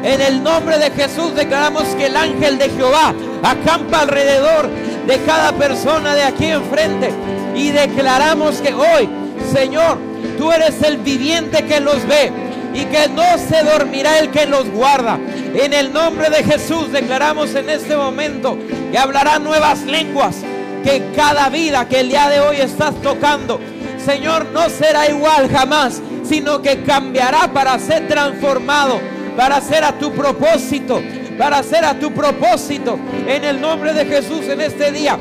En 0.04 0.22
el 0.22 0.44
nombre 0.44 0.78
de 0.78 0.92
Jesús 0.92 1.36
declaramos 1.36 1.84
que 1.96 2.06
el 2.06 2.16
ángel 2.16 2.60
de 2.60 2.70
Jehová 2.70 3.16
acampa 3.42 4.02
alrededor 4.02 4.70
de 5.08 5.18
cada 5.24 5.54
persona 5.54 6.14
de 6.14 6.24
aquí 6.24 6.46
enfrente. 6.46 7.10
Y 7.56 7.72
declaramos 7.72 8.62
que 8.62 8.76
hoy, 8.76 9.10
Señor, 9.52 9.98
tú 10.38 10.52
eres 10.52 10.82
el 10.84 10.98
viviente 10.98 11.66
que 11.66 11.80
los 11.80 12.06
ve 12.08 12.32
y 12.76 12.86
que 12.86 13.10
no 13.10 13.24
se 13.40 13.64
dormirá 13.64 14.20
el 14.20 14.30
que 14.30 14.46
los 14.46 14.70
guarda. 14.70 15.18
En 15.56 15.74
el 15.74 15.92
nombre 15.92 16.30
de 16.30 16.44
Jesús 16.44 16.92
declaramos 16.92 17.56
en 17.56 17.72
este 17.72 17.98
momento 17.98 18.56
que 18.92 18.98
hablarán 19.00 19.44
nuevas 19.44 19.82
lenguas, 19.82 20.36
que 20.84 21.12
cada 21.16 21.50
vida 21.50 21.88
que 21.88 22.02
el 22.02 22.10
día 22.10 22.30
de 22.30 22.40
hoy 22.40 22.58
estás 22.58 22.94
tocando, 23.02 23.60
Señor, 24.06 24.46
no 24.54 24.70
será 24.70 25.10
igual 25.10 25.50
jamás, 25.50 26.02
sino 26.28 26.62
que 26.62 26.84
cambiará 26.84 27.52
para 27.54 27.78
ser 27.80 28.08
transformado, 28.08 29.00
para 29.38 29.62
ser 29.62 29.84
a 29.84 29.98
tu 29.98 30.12
propósito, 30.12 31.02
para 31.38 31.62
ser 31.64 31.86
a 31.86 32.00
tu 32.00 32.14
propósito. 32.14 33.00
En 33.28 33.44
el 33.44 33.60
nombre 33.62 33.94
de 33.94 34.06
Jesús 34.06 34.46
en 34.48 34.62
este 34.62 34.92
día 34.92 35.18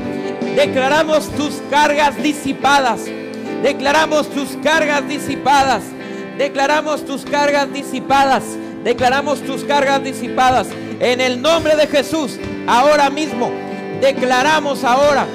declaramos 0.55 1.29
tus 1.31 1.61
cargas 1.69 2.21
disipadas. 2.21 3.01
Declaramos 3.61 4.29
tus 4.29 4.57
cargas 4.63 5.07
disipadas. 5.07 5.83
Declaramos 6.37 7.05
tus 7.05 7.25
cargas 7.25 7.71
disipadas. 7.71 8.43
Declaramos 8.83 9.41
tus 9.41 9.63
cargas 9.63 10.03
disipadas. 10.03 10.67
En 10.99 11.19
el 11.19 11.41
nombre 11.41 11.75
de 11.75 11.87
Jesús, 11.87 12.39
ahora 12.67 13.09
mismo, 13.09 13.51
declaramos 13.99 14.83
ahora 14.83 15.25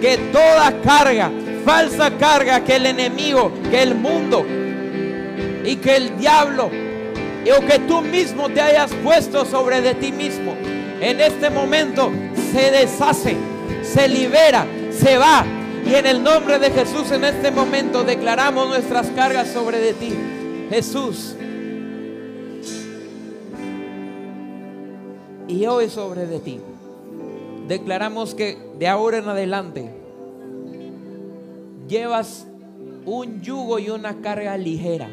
que 0.00 0.16
toda 0.32 0.80
carga, 0.82 1.30
falsa 1.64 2.10
carga 2.18 2.62
que 2.62 2.76
el 2.76 2.86
enemigo, 2.86 3.50
que 3.70 3.82
el 3.82 3.94
mundo 3.94 4.46
y 5.64 5.76
que 5.76 5.96
el 5.96 6.16
diablo 6.18 6.66
o 6.66 7.66
que 7.66 7.78
tú 7.80 8.02
mismo 8.02 8.48
te 8.50 8.60
hayas 8.60 8.92
puesto 9.02 9.44
sobre 9.44 9.80
de 9.80 9.94
ti 9.94 10.12
mismo, 10.12 10.54
en 11.00 11.20
este 11.20 11.48
momento 11.50 12.10
se 12.52 12.70
deshace, 12.70 13.36
se 13.82 14.08
libera, 14.08 14.66
se 14.90 15.16
va. 15.16 15.44
Y 15.86 15.94
en 15.94 16.06
el 16.06 16.22
nombre 16.22 16.58
de 16.58 16.70
Jesús 16.70 17.10
en 17.12 17.24
este 17.24 17.50
momento 17.50 18.04
declaramos 18.04 18.68
nuestras 18.68 19.06
cargas 19.08 19.48
sobre 19.48 19.78
de 19.78 19.94
ti. 19.94 20.14
Jesús. 20.68 21.34
Y 25.46 25.64
hoy 25.64 25.88
sobre 25.88 26.26
de 26.26 26.40
ti. 26.40 26.60
Declaramos 27.68 28.34
que 28.34 28.58
de 28.78 28.88
ahora 28.88 29.18
en 29.18 29.28
adelante 29.28 29.90
llevas 31.88 32.46
un 33.04 33.40
yugo 33.40 33.78
y 33.78 33.88
una 33.88 34.20
carga 34.20 34.56
ligera, 34.56 35.08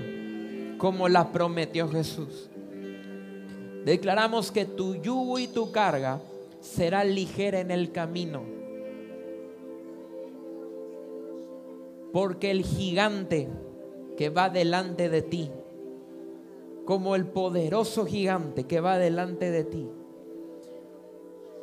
como 0.85 1.09
la 1.09 1.31
prometió 1.31 1.89
Jesús. 1.89 2.47
Declaramos 3.85 4.51
que 4.51 4.65
tu 4.65 4.93
yugo 4.93 5.39
y 5.39 5.47
tu 5.47 5.71
carga 5.71 6.21
será 6.59 7.03
ligera 7.03 7.59
en 7.59 7.71
el 7.71 7.91
camino. 7.91 8.43
Porque 12.13 12.51
el 12.51 12.63
gigante 12.63 13.49
que 14.15 14.29
va 14.29 14.51
delante 14.51 15.09
de 15.09 15.23
ti, 15.23 15.49
como 16.85 17.15
el 17.15 17.25
poderoso 17.25 18.05
gigante 18.05 18.65
que 18.65 18.79
va 18.79 18.99
delante 18.99 19.49
de 19.49 19.63
ti, 19.63 19.89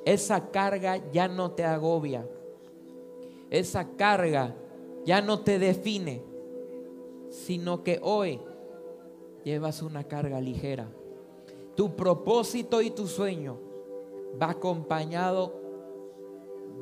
esa 0.04 0.50
carga 0.50 1.00
ya 1.12 1.28
no 1.28 1.52
te 1.52 1.62
agobia. 1.62 2.26
Esa 3.50 3.90
carga 3.90 4.56
ya 5.04 5.22
no 5.22 5.42
te 5.42 5.60
define, 5.60 6.24
sino 7.30 7.84
que 7.84 8.00
hoy 8.02 8.40
llevas 9.44 9.82
una 9.82 10.04
carga 10.04 10.40
ligera. 10.40 10.88
Tu 11.74 11.94
propósito 11.96 12.82
y 12.82 12.90
tu 12.90 13.06
sueño 13.06 13.58
va 14.40 14.50
acompañado 14.50 15.60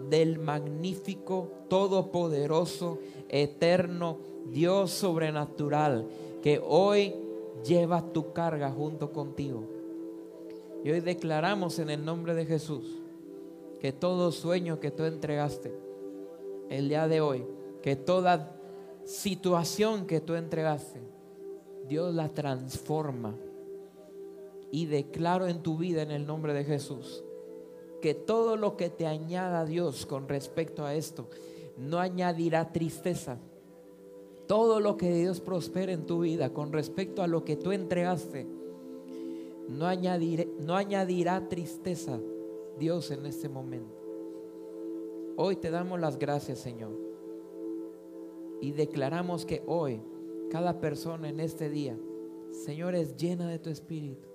del 0.09 0.39
magnífico, 0.39 1.51
todopoderoso, 1.69 2.99
eterno 3.29 4.19
Dios 4.47 4.91
sobrenatural 4.91 6.09
que 6.43 6.61
hoy 6.65 7.15
lleva 7.65 8.03
tu 8.13 8.33
carga 8.33 8.71
junto 8.71 9.13
contigo. 9.13 9.65
Y 10.83 10.91
hoy 10.91 11.01
declaramos 11.01 11.79
en 11.79 11.91
el 11.91 12.05
nombre 12.05 12.35
de 12.35 12.47
Jesús 12.47 13.01
que 13.81 13.93
todo 13.93 14.33
sueño 14.33 14.81
que 14.81 14.91
tú 14.91 15.05
entregaste 15.05 15.73
el 16.69 16.89
día 16.89 17.07
de 17.09 17.21
hoy, 17.21 17.45
que 17.83 17.97
toda 17.97 18.57
situación 19.05 20.07
que 20.07 20.21
tú 20.21 20.35
entregaste, 20.35 21.01
Dios 21.91 22.15
la 22.15 22.29
transforma. 22.29 23.35
Y 24.71 24.87
declaro 24.87 25.49
en 25.49 25.63
tu 25.63 25.77
vida 25.77 26.03
en 26.03 26.13
el 26.13 26.25
nombre 26.25 26.55
de 26.55 26.63
Jesús 26.63 27.25
que 28.01 28.15
todo 28.15 28.57
lo 28.57 28.77
que 28.77 28.89
te 28.89 29.07
añada 29.07 29.67
Dios 29.67 30.07
con 30.07 30.29
respecto 30.29 30.87
a 30.87 30.95
esto 30.95 31.29
no 31.77 31.99
añadirá 31.99 32.71
tristeza. 32.73 33.39
Todo 34.47 34.79
lo 34.79 34.97
que 34.97 35.13
Dios 35.13 35.41
prospere 35.41 35.93
en 35.93 36.07
tu 36.07 36.21
vida 36.21 36.53
con 36.53 36.73
respecto 36.73 37.23
a 37.23 37.27
lo 37.27 37.45
que 37.45 37.57
tú 37.57 37.73
entregaste 37.73 38.47
no, 39.69 39.87
no 40.61 40.77
añadirá 40.77 41.49
tristeza 41.49 42.21
Dios 42.79 43.11
en 43.11 43.27
este 43.27 43.49
momento. 43.49 43.97
Hoy 45.37 45.57
te 45.57 45.71
damos 45.71 45.99
las 45.99 46.19
gracias, 46.19 46.61
Señor. 46.61 46.93
Y 48.61 48.73
declaramos 48.73 49.45
que 49.45 49.63
hoy 49.67 50.01
cada 50.51 50.81
persona 50.81 51.29
en 51.29 51.41
este 51.41 51.71
día, 51.71 51.97
Señor, 52.51 52.95
es 52.95 53.17
llena 53.17 53.49
de 53.49 53.59
tu 53.59 53.71
espíritu. 53.71 54.29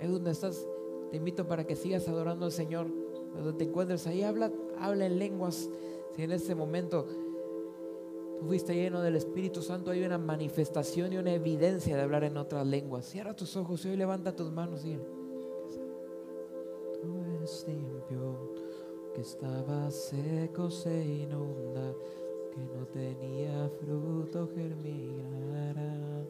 Ahí 0.00 0.08
donde 0.08 0.30
estás, 0.30 0.66
te 1.10 1.16
invito 1.16 1.46
para 1.46 1.64
que 1.64 1.76
sigas 1.76 2.08
adorando 2.08 2.46
al 2.46 2.52
Señor. 2.52 2.88
Donde 3.34 3.52
te 3.54 3.64
encuentres 3.64 4.06
ahí, 4.06 4.22
habla, 4.22 4.52
habla 4.78 5.06
en 5.06 5.18
lenguas. 5.18 5.68
Si 6.14 6.22
en 6.22 6.32
este 6.32 6.54
momento 6.54 7.06
tú 8.38 8.46
fuiste 8.46 8.74
lleno 8.74 9.00
del 9.00 9.16
Espíritu 9.16 9.62
Santo, 9.62 9.90
hay 9.90 10.04
una 10.04 10.18
manifestación 10.18 11.12
y 11.12 11.16
una 11.18 11.32
evidencia 11.32 11.96
de 11.96 12.02
hablar 12.02 12.24
en 12.24 12.36
otras 12.36 12.66
lenguas. 12.66 13.06
Cierra 13.06 13.34
tus 13.34 13.56
ojos 13.56 13.84
y 13.84 13.90
hoy 13.90 13.96
levanta 13.96 14.34
tus 14.34 14.50
manos 14.50 14.84
y 14.84 14.98
Todo 17.00 17.42
es 17.42 17.64
limpio, 17.66 18.52
que 19.14 19.20
estaba 19.22 19.90
seco 19.90 20.70
se 20.70 21.04
inunda. 21.04 21.94
Que 22.54 22.60
no 22.60 22.86
tenía 22.86 23.70
fruto 23.80 24.48
germinará. 24.54 26.26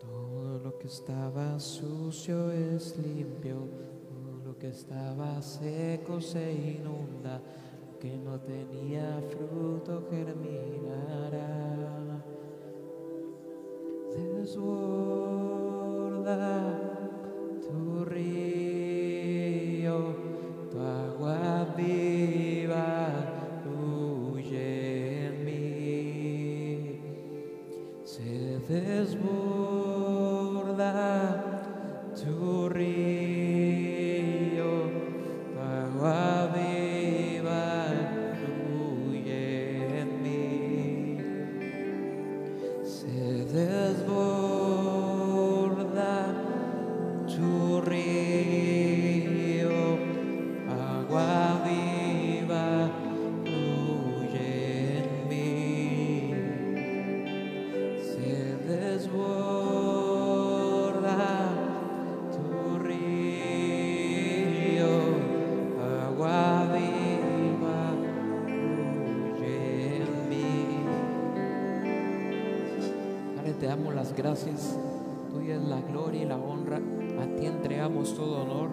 Todo 0.00 0.58
lo 0.58 0.78
que 0.78 0.86
estaba 0.86 1.60
sucio 1.60 2.50
es 2.50 2.96
limpio, 2.98 3.68
todo 4.08 4.38
lo 4.44 4.58
que 4.58 4.68
estaba 4.68 5.42
seco 5.42 6.18
se 6.20 6.78
inunda, 6.80 7.42
que 8.00 8.16
no 8.16 8.40
tenía 8.40 9.20
fruto 9.28 10.06
germinará. 10.10 11.44
Desborda 14.16 14.94
tu 17.60 18.04
río, 18.06 19.34
tu 20.70 20.78
agua 20.78 21.74
viva 21.76 22.53
Se 29.04 29.10
desborda 29.10 29.43
todo 78.12 78.42
honor. 78.42 78.70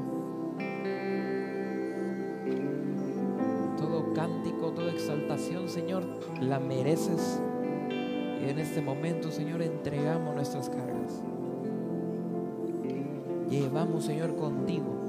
Todo 3.77 4.13
cántico, 4.13 4.71
toda 4.71 4.91
exaltación, 4.91 5.69
Señor, 5.69 6.03
la 6.41 6.59
mereces. 6.59 7.39
Y 8.41 8.49
en 8.49 8.59
este 8.59 8.81
momento, 8.81 9.31
Señor, 9.31 9.61
entregamos 9.61 10.35
nuestras 10.35 10.69
cargas. 10.69 11.21
Llevamos, 13.49 14.03
Señor, 14.03 14.35
contigo 14.35 15.01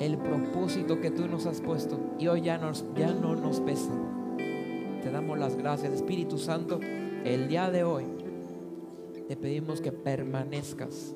el 0.00 0.16
propósito 0.16 1.00
que 1.00 1.10
tú 1.10 1.28
nos 1.28 1.46
has 1.46 1.60
puesto. 1.60 1.98
Y 2.18 2.26
hoy 2.26 2.40
ya, 2.40 2.58
nos, 2.58 2.84
ya 2.96 3.12
no 3.12 3.36
nos 3.36 3.60
pesa. 3.60 3.92
Te 5.02 5.10
damos 5.10 5.38
las 5.38 5.56
gracias, 5.56 5.92
Espíritu 5.92 6.38
Santo. 6.38 6.80
El 7.24 7.48
día 7.48 7.70
de 7.70 7.84
hoy 7.84 8.06
te 9.30 9.36
pedimos 9.36 9.80
que 9.80 9.92
permanezcas 9.92 11.12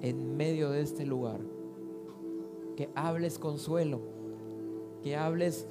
en 0.00 0.38
medio 0.38 0.70
de 0.70 0.80
este 0.80 1.04
lugar. 1.04 1.38
Que 2.78 2.88
hables 2.94 3.38
consuelo, 3.38 4.00
que 5.02 5.16
hables 5.16 5.66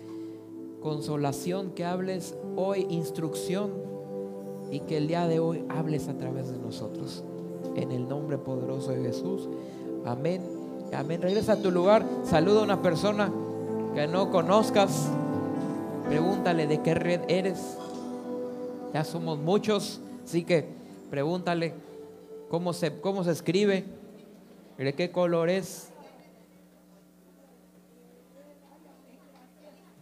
consolación, 0.79 1.71
que 1.71 1.85
hables 1.85 2.35
hoy 2.55 2.85
instrucción 2.91 3.71
y 4.69 4.81
que 4.81 4.97
el 4.97 5.07
día 5.07 5.27
de 5.27 5.39
hoy 5.39 5.65
hables 5.69 6.07
a 6.07 6.19
través 6.19 6.51
de 6.51 6.59
nosotros. 6.59 7.23
En 7.75 7.91
el 7.93 8.07
nombre 8.07 8.37
poderoso 8.37 8.91
de 8.91 9.01
Jesús. 9.01 9.49
Amén. 10.05 10.43
Amén. 10.93 11.19
Regresa 11.19 11.53
a 11.53 11.61
tu 11.63 11.71
lugar. 11.71 12.05
Saluda 12.25 12.59
a 12.59 12.63
una 12.63 12.83
persona 12.83 13.33
que 13.95 14.05
no 14.05 14.29
conozcas. 14.29 15.09
Pregúntale 16.07 16.67
de 16.67 16.83
qué 16.83 16.93
red 16.93 17.21
eres. 17.27 17.75
Ya 18.93 19.03
somos 19.03 19.39
muchos, 19.39 19.99
así 20.23 20.43
que 20.43 20.77
pregúntale 21.09 21.73
cómo 22.49 22.73
se, 22.73 22.99
cómo 22.99 23.23
se 23.23 23.31
escribe, 23.31 23.85
de 24.77 24.93
qué 24.93 25.11
color 25.11 25.49
es. 25.49 25.89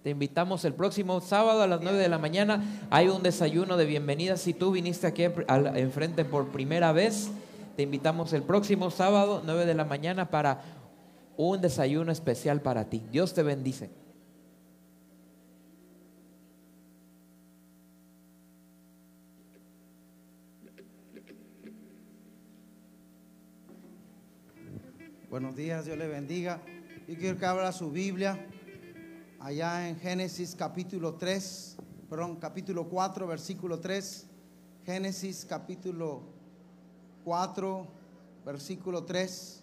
Te 0.03 0.11
invitamos 0.11 0.63
el 0.63 0.73
próximo 0.73 1.19
sábado 1.19 1.61
a 1.61 1.67
las 1.67 1.81
9 1.81 1.97
de 1.97 2.07
la 2.07 2.17
mañana. 2.17 2.63
Hay 2.89 3.09
un 3.09 3.23
desayuno 3.23 3.75
de 3.75 3.85
bienvenida. 3.85 4.37
Si 4.37 4.53
tú 4.53 4.71
viniste 4.71 5.05
aquí 5.05 5.23
enfrente 5.23 6.23
por 6.23 6.47
primera 6.47 6.93
vez, 6.93 7.29
te 7.75 7.83
invitamos 7.83 8.31
el 8.31 8.43
próximo 8.43 8.89
sábado, 8.89 9.41
9 9.45 9.65
de 9.65 9.73
la 9.73 9.83
mañana, 9.83 10.29
para 10.29 10.61
un 11.35 11.59
desayuno 11.59 12.11
especial 12.11 12.61
para 12.61 12.85
ti. 12.85 13.03
Dios 13.11 13.33
te 13.33 13.43
bendice. 13.43 13.89
Buenos 25.37 25.55
días, 25.55 25.85
Dios 25.85 25.99
le 25.99 26.07
bendiga. 26.07 26.63
Yo 27.07 27.15
quiero 27.15 27.37
que 27.37 27.45
abra 27.45 27.71
su 27.71 27.91
Biblia 27.91 28.43
allá 29.39 29.87
en 29.87 29.99
Génesis 29.99 30.55
capítulo 30.55 31.13
3, 31.13 31.77
perdón, 32.09 32.37
capítulo 32.37 32.89
4, 32.89 33.27
versículo 33.27 33.79
3. 33.79 34.25
Génesis 34.83 35.45
capítulo 35.47 36.23
4, 37.23 37.87
versículo 38.47 39.03
3. 39.03 39.61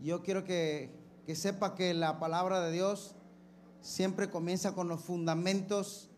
Yo 0.00 0.22
quiero 0.22 0.44
que, 0.44 0.92
sepa 1.34 1.74
que 1.74 1.94
la 1.94 2.20
palabra 2.20 2.60
de 2.60 2.70
Dios 2.70 3.16
siempre 3.80 4.30
comienza 4.30 4.72
con 4.72 4.86
los 4.86 5.00
fundamentos 5.00 6.10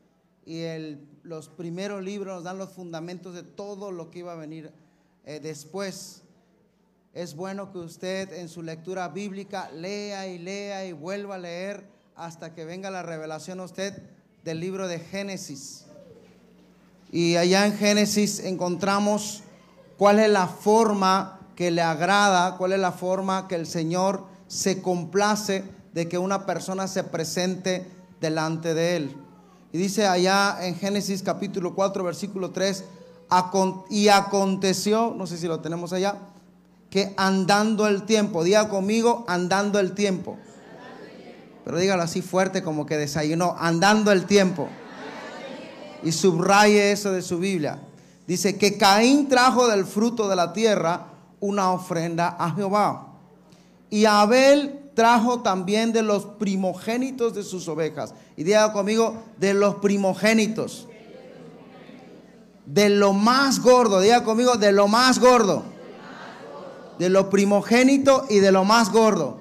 y 0.45 0.59
el- 0.61 1.09
los 1.23 1.49
primeros 1.49 2.03
libros 2.03 2.35
nos 2.35 2.45
dan 2.45 2.59
los 2.59 2.69
fundamentos 2.69 3.33
de 3.35 3.45
todo 3.45 3.91
lo 3.93 4.11
que 4.11 4.19
iba 4.19 4.35
a 4.35 4.37
venir 4.37 4.75
eh, 5.25 5.41
después. 5.41 6.23
Es 7.17 7.35
bueno 7.35 7.73
que 7.73 7.79
usted 7.79 8.31
en 8.35 8.51
su 8.51 8.63
lectura 8.63 9.09
bíblica 9.09 9.71
lea 9.71 10.27
y 10.27 10.37
lea 10.39 10.85
y 10.85 10.93
vuelva 10.93 11.37
a 11.37 11.39
leer 11.39 11.89
hasta 12.15 12.53
que 12.53 12.67
venga 12.67 12.91
la 12.91 13.03
revelación 13.03 13.59
a 13.59 13.63
usted 13.65 14.03
del 14.45 14.61
libro 14.61 14.87
de 14.87 14.99
Génesis. 14.99 15.87
Y 17.11 17.37
allá 17.37 17.65
en 17.65 17.73
Génesis 17.73 18.41
encontramos 18.41 19.43
cuál 19.97 20.19
es 20.19 20.29
la 20.29 20.47
forma 20.47 21.41
que 21.57 21.71
le 21.71 21.81
agrada, 21.81 22.59
cuál 22.59 22.73
es 22.73 22.81
la 22.81 22.93
forma 22.93 23.49
que 23.49 23.55
el 23.55 23.67
Señor 23.67 24.27
se 24.47 24.83
complace 24.83 25.65
de 25.95 26.11
que 26.11 26.19
una 26.19 26.45
persona 26.45 26.87
se 26.87 27.03
presente 27.03 27.87
delante 28.21 28.75
de 28.75 28.97
Él. 28.97 29.17
Y 29.73 29.79
dice 29.79 30.07
allá 30.07 30.59
en 30.61 30.75
Génesis 30.77 31.23
capítulo 31.23 31.75
4, 31.75 32.05
versículo 32.05 32.51
3, 32.51 32.85
"Acon- 33.31 33.85
y 33.89 34.09
aconteció, 34.09 35.15
no 35.17 35.27
sé 35.27 35.39
si 35.39 35.47
lo 35.47 35.61
tenemos 35.61 35.95
allá, 35.95 36.19
que 36.91 37.15
andando 37.17 37.87
el 37.87 38.05
tiempo, 38.05 38.45
diga 38.45 38.69
conmigo, 38.69 39.25
andando 39.29 39.79
el 39.79 39.93
tiempo. 39.93 40.39
Pero 41.65 41.79
dígalo 41.79 42.03
así 42.03 42.23
fuerte 42.23 42.63
como 42.63 42.87
que 42.87 42.97
desayunó, 42.97 43.57
andando 43.59 44.13
el 44.13 44.27
tiempo. 44.27 44.69
Y 46.03 46.13
subraye 46.13 46.93
eso 46.93 47.13
de 47.13 47.23
su 47.23 47.39
Biblia. 47.39 47.81
Dice 48.27 48.57
que 48.57 48.79
Caín 48.79 49.29
trajo 49.29 49.67
del 49.69 49.85
fruto 49.85 50.29
de 50.29 50.37
la 50.37 50.53
tierra 50.53 51.09
una 51.41 51.73
ofrenda 51.73 52.37
a 52.39 52.53
Jehová. 52.53 53.09
Y 53.91 54.05
Abel 54.05 54.91
trajo 54.95 55.41
también 55.43 55.93
de 55.93 56.03
los 56.03 56.25
primogénitos 56.25 57.35
de 57.35 57.43
sus 57.43 57.69
ovejas. 57.69 58.15
Y 58.37 58.45
diga 58.45 58.73
conmigo, 58.73 59.23
de 59.39 59.55
los 59.55 59.77
primogénitos. 59.77 60.89
De 62.65 62.89
lo 62.89 63.13
más 63.13 63.61
gordo, 63.61 64.01
diga 64.01 64.25
conmigo, 64.25 64.57
de 64.57 64.73
lo 64.73 64.89
más 64.89 65.19
gordo. 65.19 65.76
De 66.99 67.09
lo 67.09 67.31
primogénito 67.31 68.27
y 68.29 68.39
de 68.39 68.53
lo 68.53 68.65
más 68.65 68.91
gordo. 68.91 69.41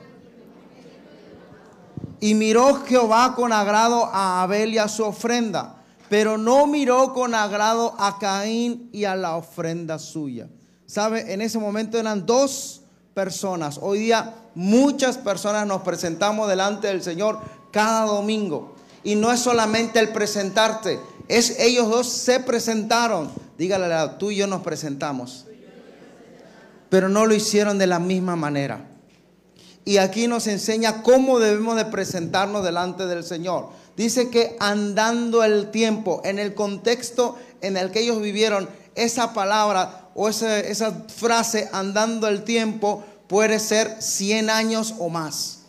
Y 2.20 2.34
miró 2.34 2.84
Jehová 2.86 3.36
con 3.36 3.54
agrado 3.54 4.06
a 4.06 4.42
Abel 4.42 4.74
y 4.74 4.78
a 4.78 4.88
su 4.88 5.04
ofrenda, 5.04 5.84
pero 6.10 6.38
no 6.38 6.66
miró 6.68 7.14
con 7.14 7.36
agrado 7.36 7.94
a 8.00 8.18
Caín 8.20 8.90
y 8.92 9.06
a 9.06 9.16
la 9.16 9.36
ofrenda 9.36 10.00
suya. 10.00 10.48
¿Sabe? 10.86 11.34
En 11.34 11.42
ese 11.42 11.60
momento 11.60 11.98
eran 11.98 12.26
dos 12.26 12.82
personas. 13.14 13.80
Hoy 13.82 14.00
día 14.00 14.34
muchas 14.54 15.18
personas 15.18 15.66
nos 15.66 15.82
presentamos 15.82 16.48
delante 16.48 16.88
del 16.88 17.02
Señor 17.02 17.40
cada 17.72 18.06
domingo. 18.06 18.76
Y 19.04 19.16
no 19.16 19.32
es 19.32 19.40
solamente 19.40 20.00
el 20.00 20.10
presentarte, 20.10 21.00
es 21.28 21.60
ellos 21.60 21.90
dos 21.90 22.08
se 22.08 22.40
presentaron. 22.40 23.30
Dígale, 23.58 24.14
tú 24.18 24.32
y 24.32 24.38
yo 24.38 24.48
nos 24.48 24.62
presentamos. 24.62 25.46
Pero 26.96 27.10
no 27.10 27.26
lo 27.26 27.36
hicieron 27.36 27.78
de 27.78 27.88
la 27.88 28.00
misma 28.00 28.38
manera. 28.38 28.88
Y 29.84 29.98
aquí 29.98 30.30
nos 30.30 30.48
enseña 30.48 31.04
cómo 31.04 31.40
debemos 31.40 31.76
de 31.76 31.84
presentarnos 31.84 32.64
delante 32.64 33.06
del 33.06 33.26
Señor. 33.26 33.68
Dice 33.98 34.30
que 34.30 34.56
andando 34.62 35.44
el 35.44 35.72
tiempo, 35.72 36.22
en 36.24 36.40
el 36.40 36.54
contexto 36.54 37.38
en 37.60 37.76
el 37.76 37.92
que 37.92 38.00
ellos 38.00 38.22
vivieron, 38.22 38.70
esa 38.96 39.34
palabra 39.34 40.08
o 40.16 40.30
esa, 40.30 40.58
esa 40.58 40.94
frase, 41.14 41.68
andando 41.74 42.30
el 42.30 42.46
tiempo, 42.46 43.04
puede 43.28 43.60
ser 43.60 43.98
100 44.02 44.50
años 44.50 44.96
o 44.98 45.10
más. 45.10 45.64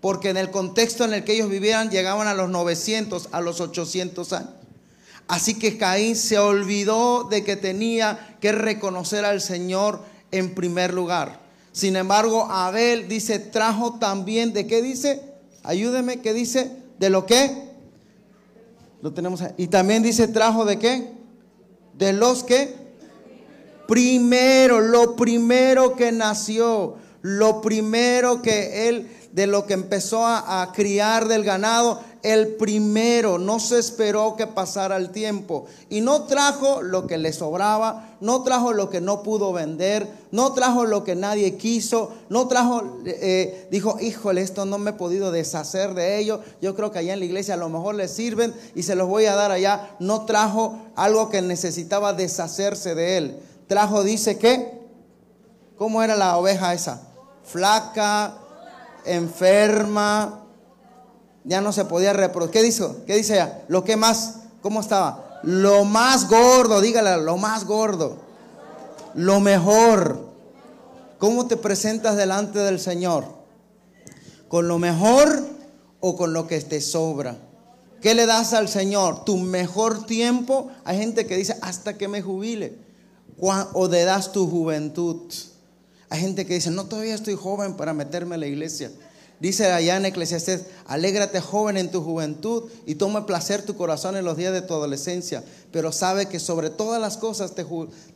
Porque 0.00 0.30
en 0.30 0.38
el 0.38 0.50
contexto 0.50 1.04
en 1.04 1.12
el 1.12 1.22
que 1.22 1.34
ellos 1.34 1.50
vivieran 1.50 1.90
llegaban 1.90 2.28
a 2.28 2.32
los 2.32 2.48
900, 2.48 3.28
a 3.32 3.42
los 3.42 3.60
800 3.60 4.32
años. 4.32 4.50
Así 5.28 5.58
que 5.58 5.76
Caín 5.76 6.16
se 6.16 6.38
olvidó 6.38 7.24
de 7.24 7.44
que 7.44 7.56
tenía 7.56 8.38
que 8.40 8.52
reconocer 8.52 9.26
al 9.26 9.42
Señor 9.42 10.08
en 10.30 10.54
primer 10.54 10.92
lugar. 10.94 11.40
Sin 11.72 11.96
embargo, 11.96 12.44
Abel 12.50 13.08
dice, 13.08 13.38
trajo 13.38 13.98
también, 13.98 14.52
¿de 14.52 14.66
qué 14.66 14.82
dice? 14.82 15.22
Ayúdeme, 15.62 16.20
¿qué 16.20 16.32
dice? 16.32 16.70
¿De 16.98 17.10
lo 17.10 17.26
qué? 17.26 17.70
Lo 19.02 19.12
tenemos 19.12 19.40
ahí. 19.42 19.52
Y 19.56 19.66
también 19.68 20.02
dice, 20.02 20.28
trajo 20.28 20.64
de 20.64 20.78
qué? 20.78 21.12
De 21.96 22.12
los 22.12 22.44
que 22.44 22.74
primero, 23.86 24.80
lo 24.80 25.16
primero 25.16 25.96
que 25.96 26.12
nació, 26.12 26.96
lo 27.22 27.60
primero 27.60 28.40
que 28.40 28.88
él, 28.88 29.10
de 29.32 29.46
lo 29.46 29.66
que 29.66 29.74
empezó 29.74 30.26
a, 30.26 30.72
criar 30.74 31.28
del 31.28 31.44
ganado, 31.44 32.00
el 32.22 32.48
primero, 32.56 33.38
no 33.38 33.60
se 33.60 33.78
esperó 33.78 34.36
que 34.36 34.46
pasara 34.46 34.96
el 34.96 35.10
tiempo. 35.10 35.66
Y 35.88 36.00
no 36.00 36.24
trajo 36.24 36.82
lo 36.82 37.06
que 37.06 37.16
le 37.16 37.32
sobraba, 37.32 38.16
no 38.20 38.42
trajo 38.42 38.72
lo 38.72 38.90
que 38.90 39.00
no 39.00 39.22
pudo 39.22 39.52
vender, 39.52 40.08
no 40.32 40.52
trajo 40.52 40.84
lo 40.84 41.04
que 41.04 41.14
nadie 41.14 41.56
quiso, 41.56 42.12
no 42.28 42.48
trajo, 42.48 42.98
eh, 43.06 43.68
dijo, 43.70 43.98
híjole, 44.00 44.42
esto 44.42 44.66
no 44.66 44.78
me 44.78 44.90
he 44.90 44.94
podido 44.94 45.30
deshacer 45.30 45.94
de 45.94 46.18
ello. 46.18 46.40
Yo 46.60 46.74
creo 46.74 46.90
que 46.90 46.98
allá 46.98 47.14
en 47.14 47.20
la 47.20 47.26
iglesia 47.26 47.54
a 47.54 47.58
lo 47.58 47.68
mejor 47.68 47.94
les 47.94 48.10
sirven 48.10 48.52
y 48.74 48.82
se 48.82 48.96
los 48.96 49.08
voy 49.08 49.26
a 49.26 49.36
dar 49.36 49.52
allá. 49.52 49.96
No 50.00 50.26
trajo 50.26 50.78
algo 50.96 51.30
que 51.30 51.40
necesitaba 51.40 52.12
deshacerse 52.12 52.94
de 52.94 53.16
él. 53.16 53.40
Trajo, 53.68 54.02
dice 54.02 54.36
que, 54.36 54.80
¿cómo 55.78 56.02
era 56.02 56.16
la 56.16 56.36
oveja 56.36 56.74
esa? 56.74 57.06
Flaca, 57.44 58.39
enferma, 59.14 60.44
ya 61.44 61.60
no 61.60 61.72
se 61.72 61.84
podía 61.84 62.12
reproducir. 62.12 62.52
¿Qué 62.52 62.62
dice? 62.62 62.84
¿Qué 63.06 63.16
dice 63.16 63.34
ella? 63.34 63.62
Lo 63.68 63.84
que 63.84 63.96
más, 63.96 64.40
¿cómo 64.62 64.80
estaba? 64.80 65.40
Lo 65.42 65.84
más 65.84 66.28
gordo, 66.28 66.80
dígale, 66.80 67.22
lo 67.22 67.36
más 67.36 67.64
gordo. 67.64 68.18
Lo 69.14 69.40
mejor. 69.40 70.28
¿Cómo 71.18 71.46
te 71.46 71.56
presentas 71.56 72.16
delante 72.16 72.58
del 72.60 72.80
Señor? 72.80 73.24
¿Con 74.48 74.68
lo 74.68 74.78
mejor 74.78 75.44
o 76.00 76.16
con 76.16 76.32
lo 76.32 76.46
que 76.46 76.60
te 76.60 76.80
sobra? 76.80 77.36
¿Qué 78.00 78.14
le 78.14 78.26
das 78.26 78.54
al 78.54 78.68
Señor? 78.68 79.24
¿Tu 79.24 79.36
mejor 79.36 80.06
tiempo? 80.06 80.70
Hay 80.84 80.98
gente 80.98 81.26
que 81.26 81.36
dice, 81.36 81.56
hasta 81.60 81.98
que 81.98 82.08
me 82.08 82.22
jubile. 82.22 82.78
¿O 83.38 83.88
le 83.88 84.04
das 84.04 84.32
tu 84.32 84.48
juventud? 84.48 85.32
Hay 86.10 86.20
gente 86.20 86.44
que 86.44 86.54
dice, 86.54 86.70
no, 86.70 86.86
todavía 86.86 87.14
estoy 87.14 87.36
joven 87.36 87.74
para 87.74 87.94
meterme 87.94 88.34
a 88.34 88.38
la 88.38 88.46
iglesia. 88.46 88.90
Dice 89.40 89.72
allá 89.72 89.96
en 89.96 90.04
Eclesiastés, 90.04 90.66
alégrate 90.86 91.40
joven 91.40 91.78
en 91.78 91.90
tu 91.90 92.02
juventud 92.02 92.64
y 92.84 92.96
toma 92.96 93.24
placer 93.24 93.62
tu 93.62 93.74
corazón 93.74 94.16
en 94.16 94.24
los 94.26 94.36
días 94.36 94.52
de 94.52 94.60
tu 94.60 94.74
adolescencia, 94.74 95.42
pero 95.72 95.92
sabe 95.92 96.26
que 96.26 96.38
sobre 96.38 96.68
todas 96.68 97.00
las 97.00 97.16
cosas 97.16 97.54
te, 97.54 97.64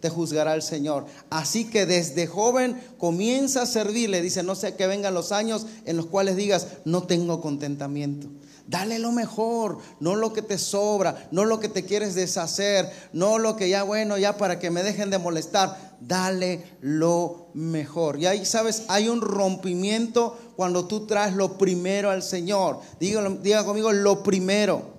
te 0.00 0.10
juzgará 0.10 0.54
el 0.54 0.60
Señor. 0.60 1.06
Así 1.30 1.64
que 1.64 1.86
desde 1.86 2.26
joven 2.26 2.78
comienza 2.98 3.62
a 3.62 3.66
servirle, 3.66 4.20
dice, 4.20 4.42
no 4.42 4.54
sé 4.54 4.74
que 4.74 4.86
vengan 4.86 5.14
los 5.14 5.32
años 5.32 5.64
en 5.86 5.96
los 5.96 6.06
cuales 6.06 6.36
digas, 6.36 6.66
no 6.84 7.04
tengo 7.04 7.40
contentamiento. 7.40 8.28
Dale 8.66 8.98
lo 8.98 9.12
mejor, 9.12 9.78
no 10.00 10.16
lo 10.16 10.32
que 10.32 10.40
te 10.40 10.56
sobra, 10.56 11.28
no 11.30 11.44
lo 11.44 11.60
que 11.60 11.68
te 11.68 11.84
quieres 11.84 12.14
deshacer, 12.14 12.90
no 13.12 13.38
lo 13.38 13.56
que 13.56 13.68
ya 13.68 13.82
bueno, 13.82 14.16
ya 14.16 14.38
para 14.38 14.58
que 14.58 14.70
me 14.70 14.82
dejen 14.82 15.10
de 15.10 15.18
molestar. 15.18 15.96
Dale 16.00 16.64
lo 16.80 17.48
mejor. 17.52 18.18
Y 18.18 18.26
ahí 18.26 18.46
sabes, 18.46 18.84
hay 18.88 19.10
un 19.10 19.20
rompimiento 19.20 20.38
cuando 20.56 20.86
tú 20.86 21.06
traes 21.06 21.34
lo 21.34 21.58
primero 21.58 22.10
al 22.10 22.22
Señor. 22.22 22.80
Diga, 22.98 23.64
conmigo, 23.64 23.92
lo 23.92 24.22
primero. 24.22 24.94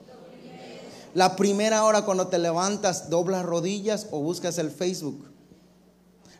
La 1.15 1.35
primera 1.35 1.85
hora 1.85 2.03
cuando 2.03 2.27
te 2.27 2.37
levantas, 2.37 3.09
doblas 3.09 3.43
rodillas 3.45 4.07
o 4.11 4.19
buscas 4.19 4.59
el 4.59 4.69
Facebook 4.69 5.25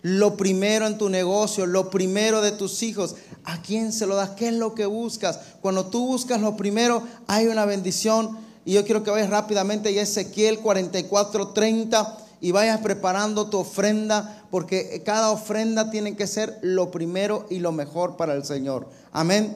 lo 0.08 0.38
primero 0.38 0.86
en 0.86 1.00
tu 1.00 1.10
negocio, 1.10 1.66
lo 1.66 1.90
primero 1.90 2.40
de 2.42 2.52
tus 2.52 2.84
hijos. 2.84 3.16
¿A 3.46 3.62
quién 3.62 3.94
se 3.94 4.08
lo 4.08 4.16
das? 4.16 4.32
¿Qué 4.32 4.48
es 4.48 4.54
lo 4.54 4.74
que 4.74 4.86
buscas? 4.86 5.40
Cuando 5.62 5.86
tú 5.86 6.06
buscas 6.08 6.42
lo 6.42 6.58
primero, 6.58 7.04
hay 7.28 7.48
una 7.48 7.66
bendición. 7.66 8.38
Y 8.66 8.74
yo 8.74 8.84
quiero 8.84 9.04
que 9.04 9.12
vayas 9.12 9.30
rápidamente 9.30 9.90
a 9.90 10.02
Ezequiel 10.02 10.60
44, 10.60 11.50
30 11.50 12.18
y 12.42 12.52
vayas 12.52 12.80
preparando 12.80 13.50
tu 13.50 13.60
ofrenda, 13.60 14.44
porque 14.52 15.02
cada 15.06 15.32
ofrenda 15.32 15.90
tiene 15.90 16.16
que 16.16 16.28
ser 16.28 16.60
lo 16.62 16.92
primero 16.92 17.46
y 17.50 17.60
lo 17.60 17.72
mejor 17.72 18.18
para 18.18 18.34
el 18.34 18.44
Señor. 18.44 18.88
Amén. 19.12 19.56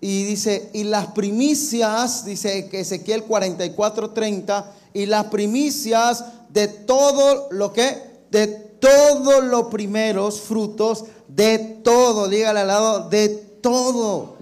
Y 0.00 0.24
dice, 0.24 0.70
y 0.72 0.84
las 0.84 1.06
primicias, 1.08 2.24
dice 2.24 2.68
Ezequiel 2.72 3.22
44, 3.24 4.10
30, 4.10 4.72
y 4.94 5.06
las 5.06 5.26
primicias 5.26 6.24
de 6.50 6.68
todo 6.68 7.48
lo 7.50 7.72
que, 7.72 8.02
de 8.30 8.46
todos 8.46 9.44
los 9.44 9.66
primeros 9.66 10.40
frutos 10.40 11.04
de 11.28 11.58
todo. 11.58 12.28
Dígale 12.28 12.60
al 12.60 12.68
lado, 12.68 13.08
de 13.08 13.28
todo. 13.28 14.36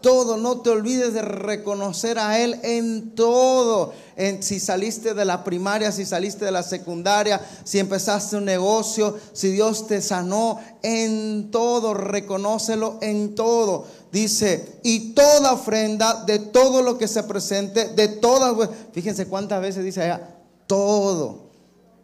Todo, 0.00 0.36
no 0.36 0.60
te 0.60 0.68
olvides 0.68 1.14
de 1.14 1.22
reconocer 1.22 2.18
a 2.18 2.38
Él 2.38 2.60
en 2.62 3.14
todo. 3.14 3.94
En, 4.16 4.42
si 4.42 4.60
saliste 4.60 5.14
de 5.14 5.24
la 5.24 5.42
primaria, 5.44 5.92
si 5.92 6.04
saliste 6.04 6.44
de 6.44 6.50
la 6.50 6.62
secundaria, 6.62 7.40
si 7.64 7.78
empezaste 7.78 8.36
un 8.36 8.44
negocio, 8.44 9.16
si 9.32 9.50
Dios 9.50 9.86
te 9.86 10.02
sanó, 10.02 10.60
en 10.82 11.50
todo, 11.50 11.94
reconócelo 11.94 12.98
en 13.00 13.34
todo. 13.34 13.86
Dice, 14.12 14.78
y 14.82 15.14
toda 15.14 15.54
ofrenda 15.54 16.22
de 16.26 16.38
todo 16.38 16.82
lo 16.82 16.98
que 16.98 17.08
se 17.08 17.22
presente, 17.22 17.88
de 17.88 18.08
todas, 18.08 18.68
fíjense 18.92 19.26
cuántas 19.26 19.62
veces 19.62 19.84
dice 19.84 20.02
allá, 20.02 20.36
todo 20.66 21.44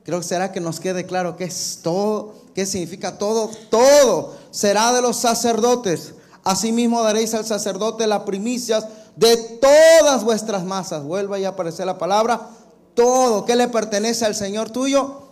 Creo 0.05 0.21
que 0.21 0.27
será 0.27 0.51
que 0.51 0.61
nos 0.61 0.81
quede 0.81 1.05
claro 1.05 1.37
qué 1.37 1.45
es 1.45 1.81
todo, 1.83 2.35
qué 2.55 2.67
significa 2.67 3.19
todo. 3.19 3.51
Todo 3.71 4.37
será 4.51 4.93
de 4.93 5.03
los 5.03 5.17
sacerdotes. 5.17 6.15
Asimismo 6.45 7.03
daréis 7.03 7.35
al 7.35 7.45
sacerdote 7.45 8.07
las 8.07 8.23
primicias 8.23 8.87
de 9.17 9.37
todas 9.37 10.25
vuestras 10.25 10.65
masas. 10.65 11.05
Vuelva 11.05 11.39
y 11.39 11.45
aparecer 11.45 11.87
la 11.87 11.99
palabra. 11.99 12.49
Todo. 12.95 13.45
¿Qué 13.45 13.57
le 13.57 13.69
pertenece 13.69 14.25
al 14.25 14.35
Señor 14.35 14.71
tuyo? 14.71 15.23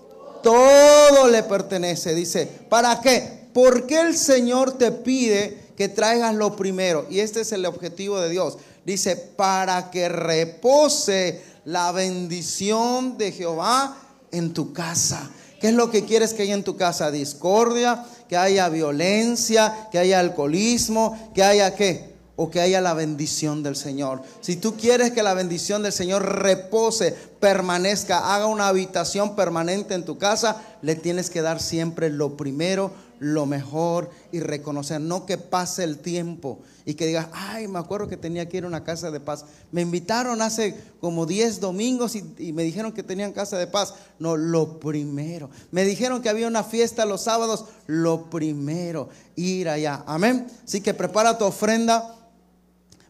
Todo 0.42 1.28
le 1.28 1.42
pertenece. 1.42 2.14
Dice, 2.14 2.46
¿para 2.68 3.00
qué? 3.00 3.48
Porque 3.52 4.00
el 4.00 4.16
Señor 4.16 4.72
te 4.72 4.92
pide 4.92 5.72
que 5.76 5.88
traigas 5.88 6.34
lo 6.34 6.56
primero. 6.56 7.06
Y 7.08 7.20
este 7.20 7.40
es 7.40 7.52
el 7.52 7.64
objetivo 7.66 8.20
de 8.20 8.28
Dios. 8.28 8.58
Dice, 8.84 9.16
para 9.16 9.90
que 9.90 10.08
repose 10.08 11.42
la 11.64 11.92
bendición 11.92 13.18
de 13.18 13.32
Jehová 13.32 13.96
en 14.30 14.52
tu 14.52 14.72
casa. 14.72 15.30
¿Qué 15.60 15.68
es 15.68 15.74
lo 15.74 15.90
que 15.90 16.04
quieres 16.04 16.34
que 16.34 16.42
haya 16.42 16.54
en 16.54 16.64
tu 16.64 16.76
casa? 16.76 17.10
Discordia, 17.10 18.04
que 18.28 18.36
haya 18.36 18.68
violencia, 18.68 19.88
que 19.90 19.98
haya 19.98 20.20
alcoholismo, 20.20 21.32
que 21.34 21.42
haya 21.42 21.74
qué? 21.74 22.16
O 22.36 22.50
que 22.50 22.60
haya 22.60 22.80
la 22.80 22.94
bendición 22.94 23.64
del 23.64 23.74
Señor. 23.74 24.22
Si 24.40 24.54
tú 24.54 24.76
quieres 24.76 25.10
que 25.10 25.24
la 25.24 25.34
bendición 25.34 25.82
del 25.82 25.92
Señor 25.92 26.40
repose, 26.40 27.12
permanezca, 27.40 28.34
haga 28.34 28.46
una 28.46 28.68
habitación 28.68 29.34
permanente 29.34 29.94
en 29.94 30.04
tu 30.04 30.18
casa, 30.18 30.62
le 30.82 30.94
tienes 30.94 31.30
que 31.30 31.42
dar 31.42 31.60
siempre 31.60 32.10
lo 32.10 32.36
primero, 32.36 32.92
lo 33.20 33.46
mejor 33.46 34.10
y 34.32 34.40
reconocer, 34.40 35.00
no 35.00 35.26
que 35.26 35.38
pase 35.38 35.84
el 35.84 35.98
tiempo 35.98 36.60
y 36.84 36.94
que 36.94 37.06
digas, 37.06 37.28
ay, 37.32 37.68
me 37.68 37.78
acuerdo 37.78 38.08
que 38.08 38.16
tenía 38.16 38.48
que 38.48 38.58
ir 38.58 38.64
a 38.64 38.68
una 38.68 38.84
casa 38.84 39.10
de 39.10 39.20
paz. 39.20 39.44
Me 39.72 39.82
invitaron 39.82 40.40
hace 40.40 40.74
como 41.00 41.26
10 41.26 41.60
domingos 41.60 42.16
y, 42.16 42.52
me 42.52 42.62
dijeron 42.62 42.92
que 42.92 43.02
tenían 43.02 43.32
casa 43.32 43.58
de 43.58 43.66
paz. 43.66 43.94
No, 44.18 44.36
lo 44.36 44.80
primero. 44.80 45.50
Me 45.70 45.84
dijeron 45.84 46.22
que 46.22 46.28
había 46.28 46.46
una 46.46 46.64
fiesta 46.64 47.04
los 47.04 47.22
sábados, 47.22 47.66
lo 47.86 48.30
primero, 48.30 49.08
ir 49.36 49.68
allá. 49.68 50.02
Amén. 50.06 50.46
Así 50.64 50.80
que 50.80 50.94
prepara 50.94 51.36
tu 51.36 51.44
ofrenda. 51.44 52.14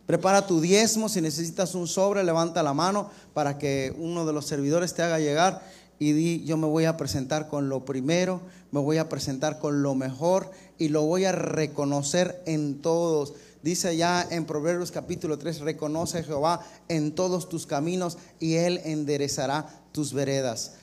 Prepara 0.06 0.46
tu 0.46 0.62
diezmo, 0.62 1.10
si 1.10 1.20
necesitas 1.20 1.74
un 1.74 1.86
sobre, 1.86 2.24
levanta 2.24 2.62
la 2.62 2.72
mano 2.72 3.10
para 3.34 3.58
que 3.58 3.94
uno 3.98 4.24
de 4.24 4.32
los 4.32 4.46
servidores 4.46 4.94
te 4.94 5.02
haga 5.02 5.18
llegar 5.18 5.60
y 5.98 6.12
di, 6.12 6.44
yo 6.44 6.56
me 6.56 6.66
voy 6.66 6.84
a 6.84 6.96
presentar 6.96 7.48
con 7.48 7.68
lo 7.68 7.84
primero, 7.84 8.40
me 8.70 8.80
voy 8.80 8.98
a 8.98 9.08
presentar 9.08 9.58
con 9.58 9.82
lo 9.82 9.94
mejor 9.94 10.50
y 10.78 10.88
lo 10.88 11.02
voy 11.02 11.24
a 11.24 11.32
reconocer 11.32 12.42
en 12.46 12.80
todos. 12.80 13.34
Dice 13.62 13.96
ya 13.96 14.26
en 14.30 14.44
Proverbios 14.44 14.92
capítulo 14.92 15.38
3, 15.38 15.60
reconoce 15.60 16.18
a 16.18 16.22
Jehová 16.22 16.60
en 16.88 17.14
todos 17.14 17.48
tus 17.48 17.66
caminos 17.66 18.18
y 18.38 18.54
Él 18.54 18.80
enderezará 18.84 19.82
tus 19.92 20.12
veredas. 20.12 20.74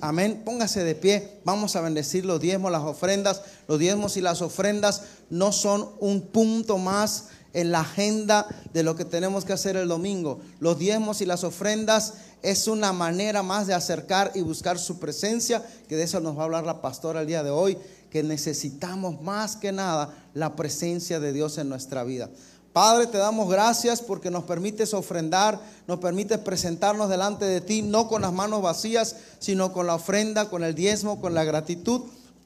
Amén. 0.00 0.42
Póngase 0.44 0.82
de 0.82 0.94
pie. 0.94 1.38
Vamos 1.44 1.76
a 1.76 1.80
bendecir 1.80 2.24
los 2.24 2.40
diezmos, 2.40 2.72
las 2.72 2.82
ofrendas. 2.82 3.42
Los 3.68 3.78
diezmos 3.78 4.16
y 4.16 4.20
las 4.20 4.42
ofrendas 4.42 5.02
no 5.30 5.52
son 5.52 5.88
un 6.00 6.22
punto 6.22 6.78
más 6.78 7.28
en 7.52 7.70
la 7.70 7.80
agenda 7.80 8.46
de 8.72 8.82
lo 8.82 8.96
que 8.96 9.04
tenemos 9.04 9.44
que 9.44 9.52
hacer 9.52 9.76
el 9.76 9.88
domingo. 9.88 10.40
Los 10.58 10.78
diezmos 10.78 11.20
y 11.20 11.26
las 11.26 11.44
ofrendas 11.44 12.14
es 12.42 12.66
una 12.66 12.92
manera 12.92 13.42
más 13.42 13.66
de 13.66 13.74
acercar 13.74 14.32
y 14.34 14.42
buscar 14.42 14.78
su 14.78 14.98
presencia, 14.98 15.64
que 15.88 15.96
de 15.96 16.02
eso 16.04 16.20
nos 16.20 16.36
va 16.36 16.42
a 16.42 16.44
hablar 16.44 16.64
la 16.64 16.82
pastora 16.82 17.20
el 17.20 17.26
día 17.26 17.42
de 17.42 17.50
hoy, 17.50 17.78
que 18.10 18.22
necesitamos 18.22 19.22
más 19.22 19.56
que 19.56 19.72
nada 19.72 20.12
la 20.34 20.54
presencia 20.56 21.20
de 21.20 21.32
Dios 21.32 21.58
en 21.58 21.68
nuestra 21.68 22.04
vida. 22.04 22.28
Padre, 22.72 23.06
te 23.06 23.18
damos 23.18 23.50
gracias 23.50 24.00
porque 24.00 24.30
nos 24.30 24.44
permites 24.44 24.94
ofrendar, 24.94 25.60
nos 25.86 25.98
permites 25.98 26.38
presentarnos 26.38 27.08
delante 27.10 27.44
de 27.44 27.60
ti, 27.60 27.82
no 27.82 28.08
con 28.08 28.22
las 28.22 28.32
manos 28.32 28.62
vacías, 28.62 29.16
sino 29.38 29.72
con 29.72 29.86
la 29.86 29.94
ofrenda, 29.94 30.48
con 30.48 30.64
el 30.64 30.74
diezmo, 30.74 31.20
con 31.20 31.34
la 31.34 31.44
gratitud 31.44 32.02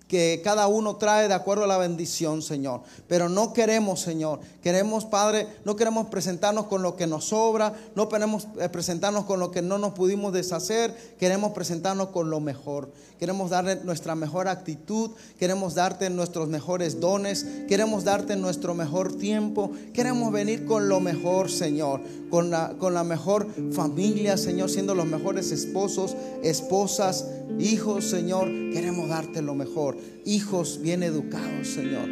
que 0.08 0.40
cada 0.44 0.68
uno 0.68 0.96
trae 0.96 1.26
de 1.26 1.34
acuerdo 1.34 1.64
a 1.64 1.66
la 1.66 1.78
bendición, 1.78 2.42
Señor. 2.42 2.82
Pero 3.08 3.28
no 3.28 3.52
queremos, 3.52 4.00
Señor, 4.00 4.40
queremos, 4.62 5.04
Padre, 5.04 5.48
no 5.64 5.74
queremos 5.74 6.08
presentarnos 6.08 6.66
con 6.66 6.82
lo 6.82 6.96
que 6.96 7.06
nos 7.06 7.26
sobra, 7.26 7.74
no 7.96 8.08
queremos 8.08 8.46
eh, 8.60 8.68
presentarnos 8.68 9.24
con 9.24 9.40
lo 9.40 9.50
que 9.50 9.62
no 9.62 9.78
nos 9.78 9.94
pudimos 9.94 10.32
deshacer, 10.32 10.94
queremos 11.18 11.52
presentarnos 11.52 12.08
con 12.08 12.30
lo 12.30 12.40
mejor. 12.40 12.90
Queremos 13.18 13.48
darle 13.48 13.76
nuestra 13.76 14.14
mejor 14.14 14.46
actitud, 14.46 15.10
queremos 15.38 15.74
darte 15.74 16.10
nuestros 16.10 16.48
mejores 16.48 17.00
dones, 17.00 17.46
queremos 17.66 18.04
darte 18.04 18.36
nuestro 18.36 18.74
mejor 18.74 19.16
tiempo, 19.16 19.70
queremos 19.94 20.30
venir 20.32 20.66
con 20.66 20.90
lo 20.90 21.00
mejor, 21.00 21.50
Señor, 21.50 22.02
con 22.28 22.50
la, 22.50 22.74
con 22.78 22.92
la 22.92 23.04
mejor 23.04 23.48
familia, 23.72 24.36
Señor, 24.36 24.68
siendo 24.68 24.94
los 24.94 25.06
mejores 25.06 25.50
esposos, 25.50 26.14
esposas, 26.42 27.26
hijos, 27.58 28.04
Señor, 28.04 28.48
queremos 28.72 29.08
darte 29.08 29.40
lo 29.40 29.54
mejor. 29.54 29.95
Hijos 30.24 30.80
bien 30.82 31.02
educados, 31.02 31.68
Señor. 31.68 32.08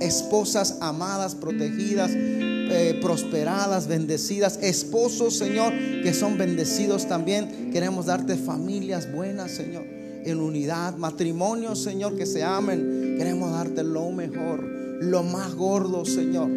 Esposas 0.00 0.78
amadas, 0.80 1.34
protegidas, 1.34 2.10
eh, 2.14 2.98
prosperadas, 3.00 3.86
bendecidas. 3.86 4.58
Esposos, 4.62 5.36
Señor, 5.36 5.72
que 6.02 6.12
son 6.12 6.38
bendecidos 6.38 7.06
también. 7.08 7.70
Queremos 7.72 8.06
darte 8.06 8.36
familias 8.36 9.10
buenas, 9.12 9.52
Señor. 9.52 9.84
En 10.24 10.40
unidad, 10.40 10.96
matrimonios, 10.96 11.82
Señor, 11.82 12.16
que 12.16 12.26
se 12.26 12.42
amen. 12.42 13.16
Queremos 13.18 13.52
darte 13.52 13.82
lo 13.82 14.10
mejor, 14.10 14.62
lo 15.00 15.22
más 15.22 15.54
gordo, 15.54 16.04
Señor. 16.04 16.50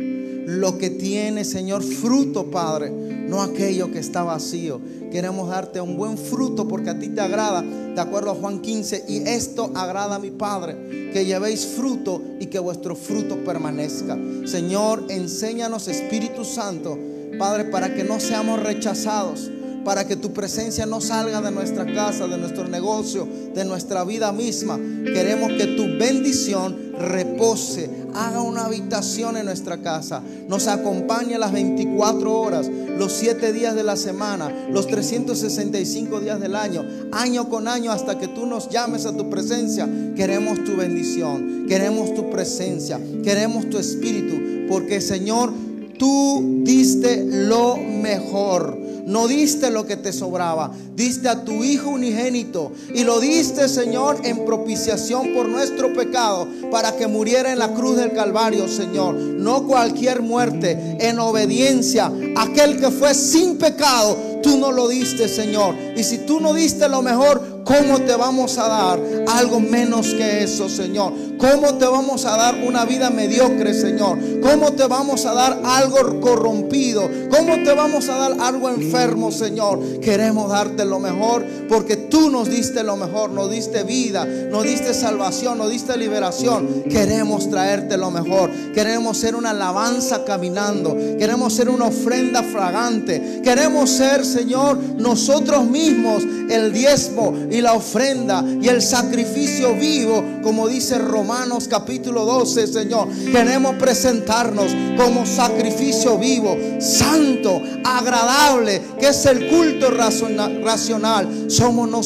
Lo 0.46 0.78
que 0.78 0.89
tiene, 0.89 1.46
Señor, 1.46 1.84
fruto, 1.84 2.50
Padre, 2.50 2.89
no 2.89 3.42
aquello 3.42 3.92
que 3.92 4.00
está 4.00 4.24
vacío. 4.24 4.82
Queremos 5.12 5.50
darte 5.50 5.82
un 5.82 5.98
buen 5.98 6.18
fruto 6.18 6.68
porque 6.68 6.89
a 6.89 7.00
ti 7.00 7.10
te 7.10 7.22
agrada, 7.22 7.62
de 7.62 8.00
acuerdo 8.00 8.32
a 8.32 8.36
Juan 8.36 8.62
15, 8.62 9.06
y 9.08 9.18
esto 9.28 9.72
agrada 9.76 10.16
a 10.16 10.20
mi 10.20 10.32
Padre, 10.32 11.12
que 11.14 11.26
llevéis 11.26 11.66
fruto 11.66 12.22
y 12.39 12.48
que 12.48 12.60
vuestro 12.60 12.96
fruto 12.96 13.44
permanezca. 13.44 14.18
Señor, 14.46 15.06
enséñanos, 15.10 15.88
Espíritu 15.88 16.46
Santo, 16.46 16.98
Padre, 17.38 17.66
para 17.66 17.94
que 17.94 18.04
no 18.04 18.20
seamos 18.20 18.62
rechazados 18.62 19.52
para 19.84 20.06
que 20.06 20.16
tu 20.16 20.32
presencia 20.32 20.86
no 20.86 21.02
salga 21.02 21.42
de 21.42 21.52
nuestra 21.52 21.86
casa, 21.92 22.28
de 22.28 22.38
nuestro 22.38 22.68
negocio, 22.68 23.28
de 23.54 23.66
nuestra 23.66 24.04
vida 24.04 24.32
misma. 24.32 24.78
Queremos 24.78 25.54
que 25.54 25.68
tu 25.68 25.98
bendición 25.98 26.94
repose, 26.98 27.89
haga 28.14 28.41
una 28.41 28.66
habitación 28.66 29.38
en 29.38 29.45
nuestra 29.45 29.78
casa, 29.78 30.22
nos 30.47 30.68
acompañe 30.68 31.38
las 31.38 31.51
24 31.51 32.39
horas, 32.39 32.70
los 32.97 33.14
7 33.14 33.53
días 33.53 33.76
de 33.76 33.84
la 33.84 33.95
semana, 33.95 34.51
los 34.70 34.88
365 34.88 36.20
días 36.20 36.39
del 36.39 36.55
año, 36.55 36.86
año 37.12 37.49
con 37.49 37.68
año, 37.68 37.91
hasta 37.91 38.20
que 38.20 38.28
tú 38.28 38.45
nos 38.45 38.70
llames 38.70 39.05
a 39.05 39.16
tu 39.16 39.30
presencia. 39.30 39.88
Queremos 40.16 40.64
tu 40.64 40.76
bendición, 40.76 41.66
queremos 41.68 42.14
tu 42.14 42.30
presencia, 42.30 42.99
queremos 43.24 43.70
tu 43.70 43.78
espíritu, 43.78 44.68
porque 44.68 45.01
Señor, 45.01 45.51
tú 45.97 46.62
diste 46.64 47.26
lo 47.26 47.78
mejor. 47.78 48.80
No 49.06 49.28
diste 49.28 49.70
lo 49.72 49.86
que 49.86 49.97
te 49.97 50.14
sobraba, 50.14 50.72
diste 50.95 51.30
a 51.30 51.43
tu 51.43 51.64
Hijo 51.64 51.89
unigénito 51.89 52.72
y 52.93 53.04
lo 53.04 53.20
diste, 53.20 53.68
Señor, 53.68 54.20
en 54.24 54.45
propiciación 54.45 55.34
por 55.34 55.47
nuestro 55.47 55.93
pecado, 55.93 56.47
para 56.72 56.95
que 56.95 57.08
muriera 57.08 57.52
en 57.52 57.60
la 57.60 57.74
cruz 57.74 57.97
del 57.97 58.14
Calvario, 58.14 58.68
Señor. 58.68 59.16
No 59.16 59.68
cualquier 59.68 60.22
muerte, 60.22 60.97
en 60.99 61.20
obediencia, 61.20 62.12
aquel 62.36 62.80
que 62.80 62.91
fue 62.91 63.14
sin 63.14 63.58
pecado, 63.58 64.18
tú 64.41 64.58
no 64.58 64.72
lo 64.72 64.88
diste, 64.88 65.28
Señor. 65.28 65.76
Y 65.95 66.04
si 66.04 66.20
tú 66.20 66.39
no 66.39 66.54
diste 66.54 66.88
lo 66.89 67.02
mejor, 67.02 67.51
¿cómo 67.64 67.99
te 68.01 68.16
vamos 68.16 68.57
a 68.57 68.68
dar 68.68 68.99
algo 69.28 69.59
menos 69.59 70.14
que 70.14 70.43
eso, 70.43 70.70
Señor? 70.70 71.14
¿Cómo 71.38 71.76
te 71.76 71.86
vamos 71.86 72.26
a 72.26 72.38
dar 72.38 72.55
una 72.64 72.86
vida 72.86 73.09
mediocre, 73.09 73.74
Señor? 73.74 74.20
¿Cómo 74.41 74.74
te 74.74 74.86
vamos 74.88 75.26
a 75.26 75.34
dar 75.34 75.59
algo 75.64 76.20
corrompido? 76.20 77.09
¿Cómo 77.30 77.64
te 77.64 77.74
vamos 77.74 78.09
a 78.09 78.18
dar 78.18 78.38
algo 78.39 78.70
enfermo, 78.70 79.32
Señor? 79.32 79.99
Queremos 79.99 80.49
darte 80.51 80.86
lo 80.86 80.99
mejor 80.99 81.45
porque 81.68 81.97
tú 82.12 82.29
nos 82.29 82.50
diste 82.50 82.83
lo 82.83 82.97
mejor, 82.97 83.32
nos 83.32 83.50
diste 83.50 83.83
vida, 83.83 84.25
nos 84.25 84.63
diste 84.63 84.93
salvación, 84.93 85.58
nos 85.58 85.71
diste 85.71 85.97
liberación. 85.97 86.83
Queremos 86.83 87.50
traerte 87.50 87.97
lo 87.97 88.12
mejor. 88.12 88.51
Queremos 88.74 89.17
ser 89.17 89.36
una 89.36 89.51
alabanza 89.51 90.24
caminando. 90.25 90.96
Queremos 91.17 91.54
ser 91.54 91.70
una 91.70 91.86
ofrenda 91.86 92.43
fragante. 92.43 93.42
Queremos 93.43 93.89
ser, 93.89 94.25
Señor, 94.25 94.78
nosotros 94.78 95.66
mismos 95.66 96.24
el 96.50 96.74
diezmo 96.74 97.33
y 97.50 97.62
la 97.62 97.74
ofrenda 97.74 98.43
y 98.62 98.67
el 98.67 98.82
sacrificio 98.82 99.74
vivo, 99.74 100.24
como 100.43 100.67
dice 100.67 100.97
Romanos 100.97 101.67
capítulo 101.70 102.25
12, 102.25 102.67
Señor. 102.67 103.08
Queremos 103.32 103.75
presentarnos 103.75 104.75
como 104.97 105.25
sacrificio 105.25 106.17
vivo, 106.17 106.58
santo, 106.79 107.62
agradable, 107.86 108.82
que 109.00 109.08
es 109.08 109.25
el 109.25 109.47
culto 109.47 109.89
racional. 109.92 111.50
Somos 111.50 111.88
nosotros. 111.88 112.00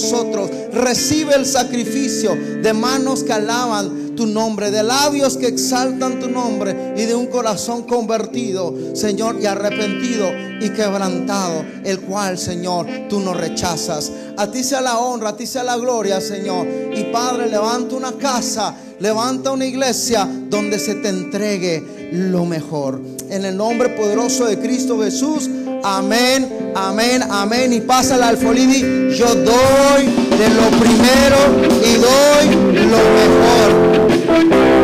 Recibe 0.73 1.35
el 1.35 1.45
sacrificio 1.45 2.35
de 2.35 2.73
manos 2.73 3.23
que 3.23 3.33
alaban 3.33 4.05
tu 4.15 4.25
nombre, 4.25 4.71
de 4.71 4.83
labios 4.83 5.37
que 5.37 5.47
exaltan 5.47 6.19
tu 6.19 6.29
nombre 6.29 6.93
y 6.95 7.03
de 7.05 7.15
un 7.15 7.27
corazón 7.27 7.83
convertido, 7.83 8.73
Señor, 8.95 9.37
y 9.41 9.45
arrepentido 9.45 10.29
y 10.61 10.69
quebrantado, 10.69 11.65
el 11.83 11.99
cual, 12.01 12.37
Señor, 12.37 12.87
tú 13.09 13.19
no 13.19 13.33
rechazas. 13.33 14.11
A 14.37 14.49
ti 14.49 14.63
sea 14.63 14.81
la 14.81 14.99
honra, 14.99 15.29
a 15.29 15.37
ti 15.37 15.45
sea 15.45 15.63
la 15.63 15.77
gloria, 15.77 16.21
Señor. 16.21 16.67
Y 16.95 17.03
Padre, 17.11 17.47
levanta 17.47 17.95
una 17.95 18.13
casa, 18.13 18.75
levanta 18.99 19.51
una 19.51 19.65
iglesia 19.65 20.27
donde 20.49 20.79
se 20.79 20.95
te 20.95 21.09
entregue 21.09 22.11
lo 22.11 22.45
mejor. 22.45 23.01
En 23.29 23.43
el 23.43 23.57
nombre 23.57 23.89
poderoso 23.89 24.45
de 24.45 24.59
Cristo 24.59 24.99
Jesús. 25.01 25.49
Amén, 25.87 26.73
amén, 26.73 27.21
amén. 27.29 27.71
Y 27.71 27.79
pásala 27.79 28.29
al 28.29 28.37
Folidi. 28.37 29.15
Yo 29.15 29.27
doy 29.27 30.05
de 30.35 30.49
lo 30.49 30.67
primero 30.79 31.37
y 31.85 31.93
doy 31.97 32.47
lo 32.87 32.97
mejor. 32.97 34.74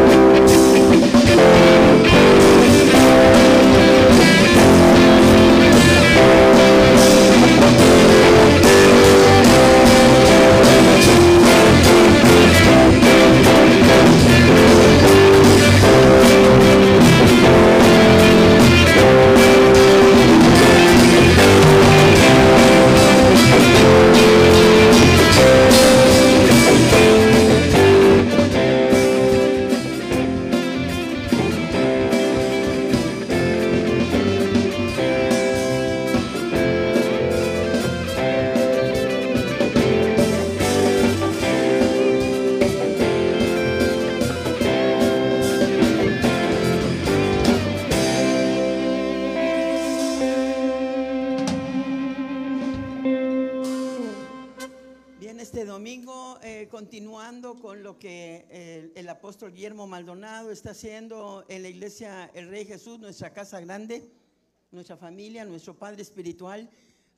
El 62.02 62.50
Rey 62.50 62.66
Jesús, 62.66 62.98
nuestra 63.00 63.32
casa 63.32 63.60
grande, 63.62 64.10
nuestra 64.72 64.98
familia, 64.98 65.46
nuestro 65.46 65.76
Padre 65.76 66.02
espiritual. 66.02 66.68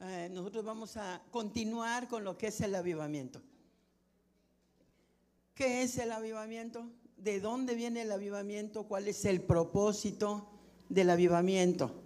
eh, 0.01 0.27
nosotros 0.34 0.65
vamos 0.65 0.97
a 0.97 1.22
continuar 1.31 2.10
con 2.10 2.26
lo 2.26 2.38
que 2.38 2.47
es 2.47 2.60
el 2.60 2.76
avivamiento. 2.76 3.41
¿Qué 5.55 5.84
es 5.84 5.97
el 5.99 6.11
avivamiento? 6.11 6.85
¿De 7.15 7.39
dónde 7.39 7.76
viene 7.76 8.01
el 8.01 8.11
avivamiento? 8.11 8.84
¿Cuál 8.84 9.07
es 9.07 9.23
el 9.23 9.39
propósito 9.39 10.49
del 10.89 11.10
avivamiento? 11.11 12.03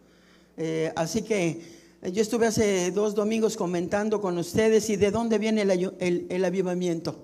Eh, 0.57 0.93
así 0.95 1.23
que 1.23 1.61
eh, 2.03 2.11
yo 2.11 2.21
estuve 2.21 2.45
hace 2.45 2.91
dos 2.91 3.15
domingos 3.15 3.57
comentando 3.57 4.21
con 4.21 4.37
ustedes 4.37 4.87
y 4.91 4.97
de 4.97 5.09
dónde 5.09 5.39
viene 5.39 5.63
el- 5.63 6.27
el 6.29 6.45
avivamiento. 6.45 7.15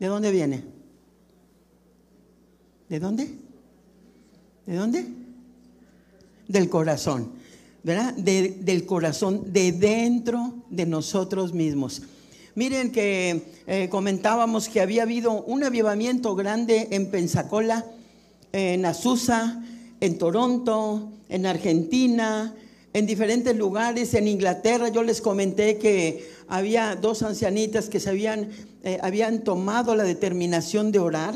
¿De 0.00 0.08
dónde 0.08 0.32
viene? 0.32 0.64
¿De 2.88 2.98
dónde? 2.98 3.43
¿De 4.66 4.76
dónde? 4.76 5.06
Del 6.48 6.68
corazón, 6.68 7.30
¿verdad? 7.82 8.14
De- 8.14 8.56
del 8.60 8.86
corazón, 8.86 9.52
de 9.52 9.72
dentro 9.72 10.54
de 10.70 10.86
nosotros 10.86 11.52
mismos. 11.52 12.02
Miren 12.54 12.92
que 12.92 13.42
eh, 13.66 13.88
comentábamos 13.90 14.68
que 14.68 14.80
había 14.80 15.02
habido 15.02 15.42
un 15.44 15.64
avivamiento 15.64 16.34
grande 16.34 16.88
en 16.92 17.10
Pensacola, 17.10 17.84
en 18.52 18.84
Azusa, 18.86 19.62
en 20.00 20.18
Toronto, 20.18 21.10
en 21.28 21.46
Argentina, 21.46 22.54
en 22.92 23.06
diferentes 23.06 23.56
lugares, 23.56 24.14
en 24.14 24.28
Inglaterra. 24.28 24.88
Yo 24.88 25.02
les 25.02 25.20
comenté 25.20 25.78
que 25.78 26.28
había 26.46 26.94
dos 26.94 27.22
ancianitas 27.24 27.88
que 27.88 27.98
se 27.98 28.10
habían, 28.10 28.50
eh, 28.84 28.98
habían 29.02 29.42
tomado 29.42 29.96
la 29.96 30.04
determinación 30.04 30.92
de 30.92 31.00
orar. 31.00 31.34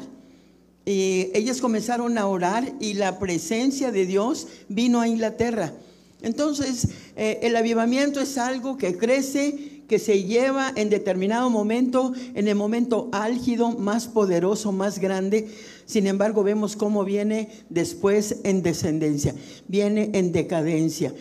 Y 0.89 1.31
ellas 1.35 1.61
comenzaron 1.61 2.17
a 2.17 2.27
orar 2.27 2.73
y 2.81 2.95
la 2.95 3.19
presencia 3.19 3.93
de 3.93 4.07
Dios 4.07 4.47
vino 4.71 5.03
a 5.03 5.07
Inglaterra. 5.07 5.75
Entonces, 6.23 6.89
eh, 7.15 7.41
el 7.43 7.57
avivamiento 7.57 8.21
es 8.23 8.39
algo 8.39 8.79
que 8.79 8.97
crece, 8.97 9.83
que 9.87 9.99
se 9.99 10.23
lleva 10.23 10.73
en 10.77 10.89
determinado 10.89 11.51
momento, 11.51 12.15
en 12.35 12.49
el 12.49 12.55
momento 12.55 13.11
álgido, 13.13 13.73
más 13.73 14.07
poderoso, 14.07 14.73
más 14.73 14.99
grande. 14.99 15.51
Sin 15.85 16.07
embargo, 16.07 16.43
vemos 16.43 16.75
cómo 16.75 17.05
viene 17.05 17.51
después 17.69 18.37
en 18.45 18.63
descendencia, 18.63 19.35
viene 19.69 20.09
en 20.15 20.33
decadencia. 20.33 21.13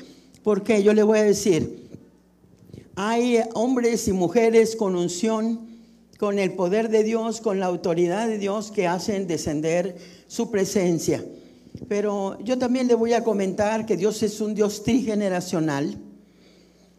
¿Por 0.43 0.63
qué? 0.63 0.81
Yo 0.81 0.93
le 0.93 1.03
voy 1.03 1.19
a 1.19 1.23
decir, 1.23 1.89
hay 2.95 3.39
hombres 3.53 4.07
y 4.07 4.13
mujeres 4.13 4.77
con 4.77 4.95
unción, 4.95 5.66
con 6.17 6.39
el 6.39 6.53
poder 6.53 6.89
de 6.89 7.03
Dios, 7.03 7.41
con 7.41 7.59
la 7.59 7.67
autoridad 7.67 8.27
de 8.27 8.37
Dios 8.37 8.71
que 8.71 8.87
hacen 8.87 9.27
descender 9.27 9.97
su 10.27 10.49
presencia. 10.49 11.23
Pero 11.87 12.37
yo 12.39 12.57
también 12.57 12.87
le 12.87 12.95
voy 12.95 13.13
a 13.13 13.23
comentar 13.23 13.85
que 13.85 13.97
Dios 13.97 14.23
es 14.23 14.41
un 14.41 14.55
Dios 14.55 14.83
trigeneracional. 14.83 15.97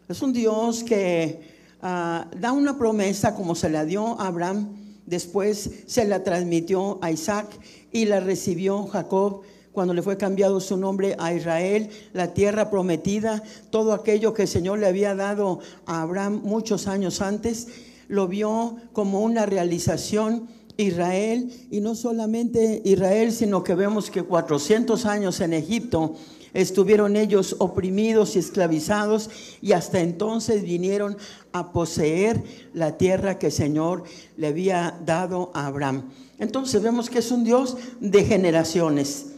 Es 0.08 0.22
un 0.22 0.32
Dios 0.32 0.84
que 0.84 1.40
ah, 1.82 2.28
da 2.38 2.52
una 2.52 2.78
promesa 2.78 3.34
como 3.34 3.54
se 3.54 3.68
la 3.68 3.84
dio 3.84 4.20
a 4.20 4.28
Abraham, 4.28 4.76
después 5.04 5.70
se 5.86 6.04
la 6.04 6.22
transmitió 6.22 6.98
a 7.02 7.10
Isaac 7.10 7.48
y 7.92 8.04
la 8.04 8.20
recibió 8.20 8.86
Jacob 8.86 9.42
cuando 9.72 9.94
le 9.94 10.02
fue 10.02 10.16
cambiado 10.16 10.60
su 10.60 10.76
nombre 10.76 11.14
a 11.18 11.32
Israel, 11.32 11.90
la 12.12 12.34
tierra 12.34 12.68
prometida, 12.68 13.42
todo 13.70 13.92
aquello 13.92 14.34
que 14.34 14.42
el 14.42 14.48
Señor 14.48 14.80
le 14.80 14.88
había 14.88 15.14
dado 15.14 15.60
a 15.86 16.02
Abraham 16.02 16.40
muchos 16.42 16.88
años 16.88 17.20
antes, 17.20 17.68
lo 18.08 18.26
vio 18.26 18.76
como 18.92 19.20
una 19.20 19.46
realización 19.46 20.48
Israel, 20.78 21.52
y 21.70 21.80
no 21.80 21.94
solamente 21.94 22.82
Israel, 22.84 23.32
sino 23.32 23.64
que 23.64 23.74
vemos 23.74 24.10
que 24.10 24.22
400 24.22 25.06
años 25.06 25.40
en 25.40 25.52
Egipto 25.52 26.14
estuvieron 26.54 27.16
ellos 27.16 27.56
oprimidos 27.58 28.36
y 28.36 28.38
esclavizados, 28.38 29.28
y 29.60 29.72
hasta 29.72 30.00
entonces 30.00 30.62
vinieron 30.62 31.16
a 31.52 31.72
poseer 31.72 32.42
la 32.74 32.96
tierra 32.96 33.38
que 33.38 33.46
el 33.46 33.52
Señor 33.52 34.04
le 34.36 34.46
había 34.46 34.98
dado 35.04 35.50
a 35.52 35.66
Abraham. 35.66 36.10
Entonces 36.38 36.80
vemos 36.80 37.10
que 37.10 37.18
es 37.18 37.30
un 37.32 37.42
Dios 37.42 37.76
de 37.98 38.24
generaciones, 38.24 39.32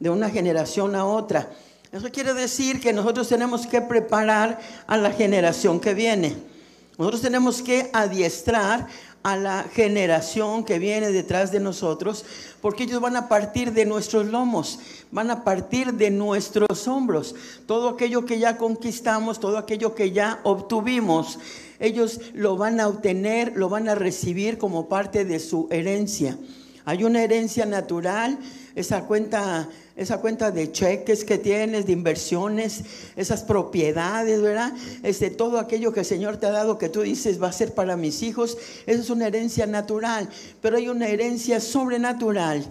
de 0.00 0.08
una 0.08 0.30
generación 0.30 0.96
a 0.96 1.04
otra. 1.04 1.50
Eso 1.92 2.10
quiere 2.10 2.32
decir 2.32 2.80
que 2.80 2.94
nosotros 2.94 3.28
tenemos 3.28 3.66
que 3.66 3.82
preparar 3.82 4.58
a 4.86 4.96
la 4.96 5.12
generación 5.12 5.80
que 5.80 5.92
viene. 5.92 6.57
Nosotros 6.98 7.22
tenemos 7.22 7.62
que 7.62 7.90
adiestrar 7.92 8.88
a 9.22 9.36
la 9.36 9.62
generación 9.72 10.64
que 10.64 10.80
viene 10.80 11.12
detrás 11.12 11.52
de 11.52 11.60
nosotros, 11.60 12.24
porque 12.60 12.82
ellos 12.82 13.00
van 13.00 13.14
a 13.14 13.28
partir 13.28 13.72
de 13.72 13.86
nuestros 13.86 14.26
lomos, 14.26 14.80
van 15.12 15.30
a 15.30 15.44
partir 15.44 15.94
de 15.94 16.10
nuestros 16.10 16.88
hombros. 16.88 17.36
Todo 17.66 17.90
aquello 17.90 18.26
que 18.26 18.40
ya 18.40 18.56
conquistamos, 18.56 19.38
todo 19.38 19.58
aquello 19.58 19.94
que 19.94 20.10
ya 20.10 20.40
obtuvimos, 20.42 21.38
ellos 21.78 22.20
lo 22.34 22.56
van 22.56 22.80
a 22.80 22.88
obtener, 22.88 23.52
lo 23.54 23.68
van 23.68 23.88
a 23.88 23.94
recibir 23.94 24.58
como 24.58 24.88
parte 24.88 25.24
de 25.24 25.38
su 25.38 25.68
herencia. 25.70 26.36
Hay 26.84 27.04
una 27.04 27.22
herencia 27.22 27.64
natural, 27.64 28.38
esa 28.74 29.04
cuenta, 29.04 29.68
esa 29.98 30.18
cuenta 30.18 30.52
de 30.52 30.70
cheques 30.70 31.24
que 31.24 31.38
tienes, 31.38 31.84
de 31.84 31.92
inversiones, 31.92 32.84
esas 33.16 33.42
propiedades, 33.42 34.40
¿verdad? 34.40 34.72
Este, 35.02 35.28
todo 35.28 35.58
aquello 35.58 35.92
que 35.92 36.00
el 36.00 36.06
Señor 36.06 36.36
te 36.36 36.46
ha 36.46 36.52
dado 36.52 36.78
que 36.78 36.88
tú 36.88 37.02
dices 37.02 37.42
va 37.42 37.48
a 37.48 37.52
ser 37.52 37.74
para 37.74 37.96
mis 37.96 38.22
hijos, 38.22 38.56
esa 38.86 39.00
es 39.00 39.10
una 39.10 39.26
herencia 39.26 39.66
natural, 39.66 40.28
pero 40.62 40.76
hay 40.76 40.88
una 40.88 41.08
herencia 41.08 41.60
sobrenatural 41.60 42.64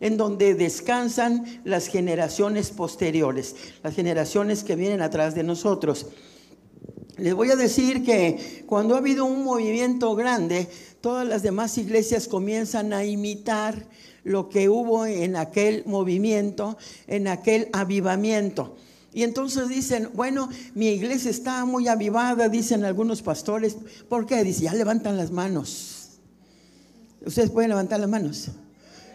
en 0.00 0.18
donde 0.18 0.54
descansan 0.54 1.62
las 1.64 1.86
generaciones 1.86 2.68
posteriores, 2.68 3.56
las 3.82 3.94
generaciones 3.94 4.62
que 4.62 4.76
vienen 4.76 5.00
atrás 5.00 5.34
de 5.34 5.44
nosotros. 5.44 6.08
Les 7.16 7.32
voy 7.32 7.50
a 7.50 7.56
decir 7.56 8.04
que 8.04 8.64
cuando 8.66 8.94
ha 8.94 8.98
habido 8.98 9.24
un 9.24 9.42
movimiento 9.42 10.14
grande, 10.14 10.68
todas 11.00 11.26
las 11.26 11.42
demás 11.42 11.78
iglesias 11.78 12.28
comienzan 12.28 12.92
a 12.92 13.06
imitar 13.06 13.86
lo 14.26 14.48
que 14.48 14.68
hubo 14.68 15.06
en 15.06 15.36
aquel 15.36 15.84
movimiento, 15.86 16.76
en 17.06 17.28
aquel 17.28 17.68
avivamiento. 17.72 18.76
Y 19.14 19.22
entonces 19.22 19.68
dicen, 19.68 20.10
bueno, 20.14 20.50
mi 20.74 20.88
iglesia 20.88 21.30
está 21.30 21.64
muy 21.64 21.86
avivada, 21.88 22.48
dicen 22.48 22.84
algunos 22.84 23.22
pastores. 23.22 23.76
¿Por 24.08 24.26
qué? 24.26 24.42
Dice, 24.42 24.64
ya 24.64 24.74
levantan 24.74 25.16
las 25.16 25.30
manos. 25.30 26.18
Ustedes 27.24 27.50
pueden 27.50 27.70
levantar 27.70 28.00
las 28.00 28.10
manos. 28.10 28.50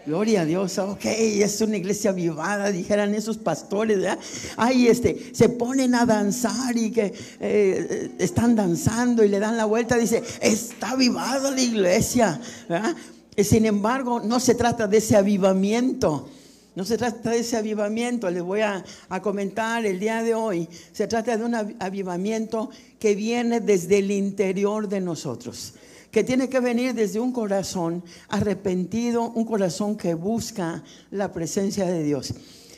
Gloria 0.05 0.41
a 0.41 0.45
Dios, 0.45 0.79
ok, 0.79 1.05
es 1.05 1.61
una 1.61 1.77
iglesia 1.77 2.09
avivada, 2.09 2.71
dijeran 2.71 3.13
esos 3.13 3.38
pastores, 3.38 3.97
¿verdad? 3.97 4.17
Ay, 4.57 4.88
este, 4.88 5.29
se 5.35 5.49
ponen 5.49 5.93
a 5.93 6.07
danzar 6.07 6.75
y 6.75 6.89
que 6.89 7.13
eh, 7.39 8.11
están 8.17 8.55
danzando 8.55 9.23
y 9.23 9.27
le 9.27 9.38
dan 9.39 9.57
la 9.57 9.65
vuelta, 9.65 9.97
dice, 9.97 10.23
está 10.41 10.91
avivada 10.91 11.51
la 11.51 11.61
iglesia, 11.61 12.41
¿verdad? 12.67 12.95
Sin 13.37 13.65
embargo, 13.65 14.19
no 14.19 14.39
se 14.39 14.55
trata 14.55 14.87
de 14.87 14.97
ese 14.97 15.15
avivamiento. 15.15 16.27
No 16.73 16.85
se 16.85 16.97
trata 16.97 17.31
de 17.31 17.39
ese 17.39 17.57
avivamiento, 17.57 18.29
les 18.29 18.43
voy 18.43 18.61
a, 18.61 18.83
comentar 19.21 19.85
el 19.85 19.99
día 19.99 20.23
de 20.23 20.33
hoy. 20.33 20.69
Se 20.93 21.05
trata 21.05 21.37
de 21.37 21.43
un 21.43 21.53
avivamiento 21.53 22.69
que 22.97 23.13
viene 23.13 23.59
desde 23.59 23.97
el 23.97 24.11
interior 24.11 24.87
de 24.87 25.01
nosotros 25.01 25.73
que 26.11 26.25
tiene 26.25 26.49
que 26.49 26.59
venir 26.59 26.93
desde 26.93 27.21
un 27.21 27.31
corazón 27.31 28.03
arrepentido, 28.27 29.31
un 29.31 29.45
corazón 29.45 29.95
que 29.95 30.13
busca 30.13 30.83
la 31.09 31.31
presencia 31.31 31.85
de 31.85 32.03
Dios. 32.03 32.33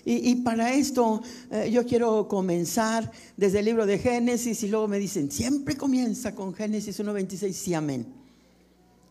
Y, 0.06 0.30
y 0.30 0.36
para 0.36 0.72
esto 0.76 1.20
eh, 1.50 1.72
yo 1.72 1.84
quiero 1.84 2.28
comenzar 2.28 3.12
desde 3.36 3.58
el 3.58 3.66
libro 3.66 3.88
de 3.88 3.98
Génesis 3.98 4.62
y 4.62 4.68
luego 4.68 4.88
me 4.88 5.00
dicen, 5.00 5.32
siempre 5.32 5.76
comienza 5.76 6.36
con 6.36 6.54
Génesis 6.54 7.00
1.26, 7.00 7.54
sí, 7.54 7.74
amén. 7.74 8.23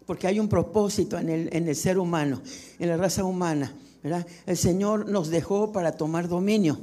Porque 0.07 0.27
hay 0.27 0.41
un 0.41 0.49
propósito 0.49 1.19
en 1.19 1.29
el, 1.29 1.49
en 1.53 1.69
el 1.69 1.77
ser 1.77 1.99
humano, 1.99 2.43
en 2.79 2.89
la 2.89 2.97
raza 2.97 3.25
humana. 3.25 3.75
¿verdad? 4.03 4.27
El 4.47 4.57
Señor 4.57 5.09
nos 5.09 5.29
dejó 5.29 5.73
para 5.73 5.93
tomar 5.93 6.29
dominio 6.29 6.79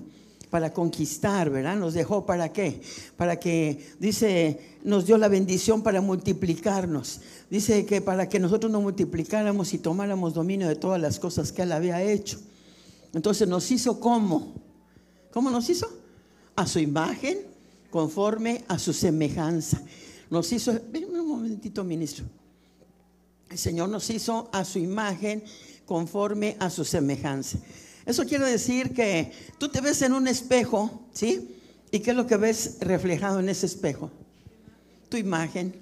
para 0.50 0.74
conquistar, 0.74 1.50
¿verdad? 1.50 1.78
Nos 1.78 1.94
dejó 1.94 2.26
para 2.26 2.52
qué? 2.52 2.82
Para 3.18 3.40
que, 3.40 3.94
dice, 4.00 4.60
nos 4.84 5.06
dio 5.06 5.18
la 5.18 5.28
bendición 5.28 5.84
para 5.84 6.02
multiplicarnos. 6.02 7.22
Dice 7.50 7.86
que 7.86 8.02
para 8.02 8.28
que 8.28 8.40
nosotros 8.40 8.72
nos 8.72 8.82
multiplicáramos 8.82 9.74
y 9.74 9.78
tomáramos 9.78 10.34
dominio 10.34 10.68
de 10.68 10.76
todas 10.76 11.00
las 11.00 11.20
cosas 11.20 11.52
que 11.52 11.62
Él 11.62 11.72
había 11.72 12.02
hecho. 12.02 12.40
Entonces 13.14 13.48
nos 13.48 13.70
hizo 13.72 14.00
cómo? 14.00 14.54
¿Cómo 15.32 15.52
nos 15.52 15.70
hizo? 15.70 15.88
A 16.56 16.66
su 16.66 16.80
imagen, 16.80 17.40
conforme 17.91 18.64
a 18.68 18.80
su 18.80 18.91
semejanza. 18.91 19.82
Nos 20.32 20.52
hizo, 20.52 20.74
ven 20.91 21.06
un 21.06 21.28
momentito, 21.28 21.84
ministro. 21.84 22.26
El 23.50 23.58
Señor 23.58 23.90
nos 23.90 24.10
hizo 24.10 24.50
a 24.54 24.64
su 24.64 24.80
imagen, 24.80 25.44
conforme 25.86 26.56
a 26.60 26.70
su 26.70 26.86
semejanza. 26.86 27.58
Eso 28.06 28.26
quiere 28.26 28.46
decir 28.46 28.94
que 28.94 29.32
tú 29.58 29.70
te 29.70 29.82
ves 29.82 30.02
en 30.04 30.14
un 30.14 30.28
espejo, 30.28 31.08
¿sí? 31.14 31.56
¿Y 31.92 32.00
qué 32.00 32.12
es 32.12 32.16
lo 32.16 32.28
que 32.28 32.38
ves 32.38 32.78
reflejado 32.82 33.40
en 33.40 33.50
ese 33.50 33.66
espejo? 33.66 34.12
Tu 35.10 35.18
imagen. 35.18 35.74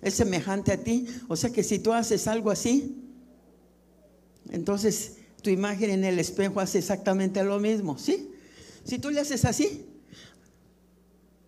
Es 0.00 0.14
semejante 0.14 0.72
a 0.72 0.82
ti. 0.82 1.06
O 1.28 1.36
sea 1.36 1.50
que 1.50 1.62
si 1.62 1.78
tú 1.78 1.92
haces 1.92 2.26
algo 2.26 2.50
así, 2.50 2.96
entonces 4.50 5.16
tu 5.42 5.50
imagen 5.50 5.90
en 5.90 6.04
el 6.04 6.18
espejo 6.18 6.60
hace 6.60 6.78
exactamente 6.78 7.44
lo 7.44 7.60
mismo, 7.60 7.98
¿sí? 7.98 8.30
Si 8.84 8.98
tú 8.98 9.10
le 9.10 9.20
haces 9.20 9.44
así, 9.44 9.84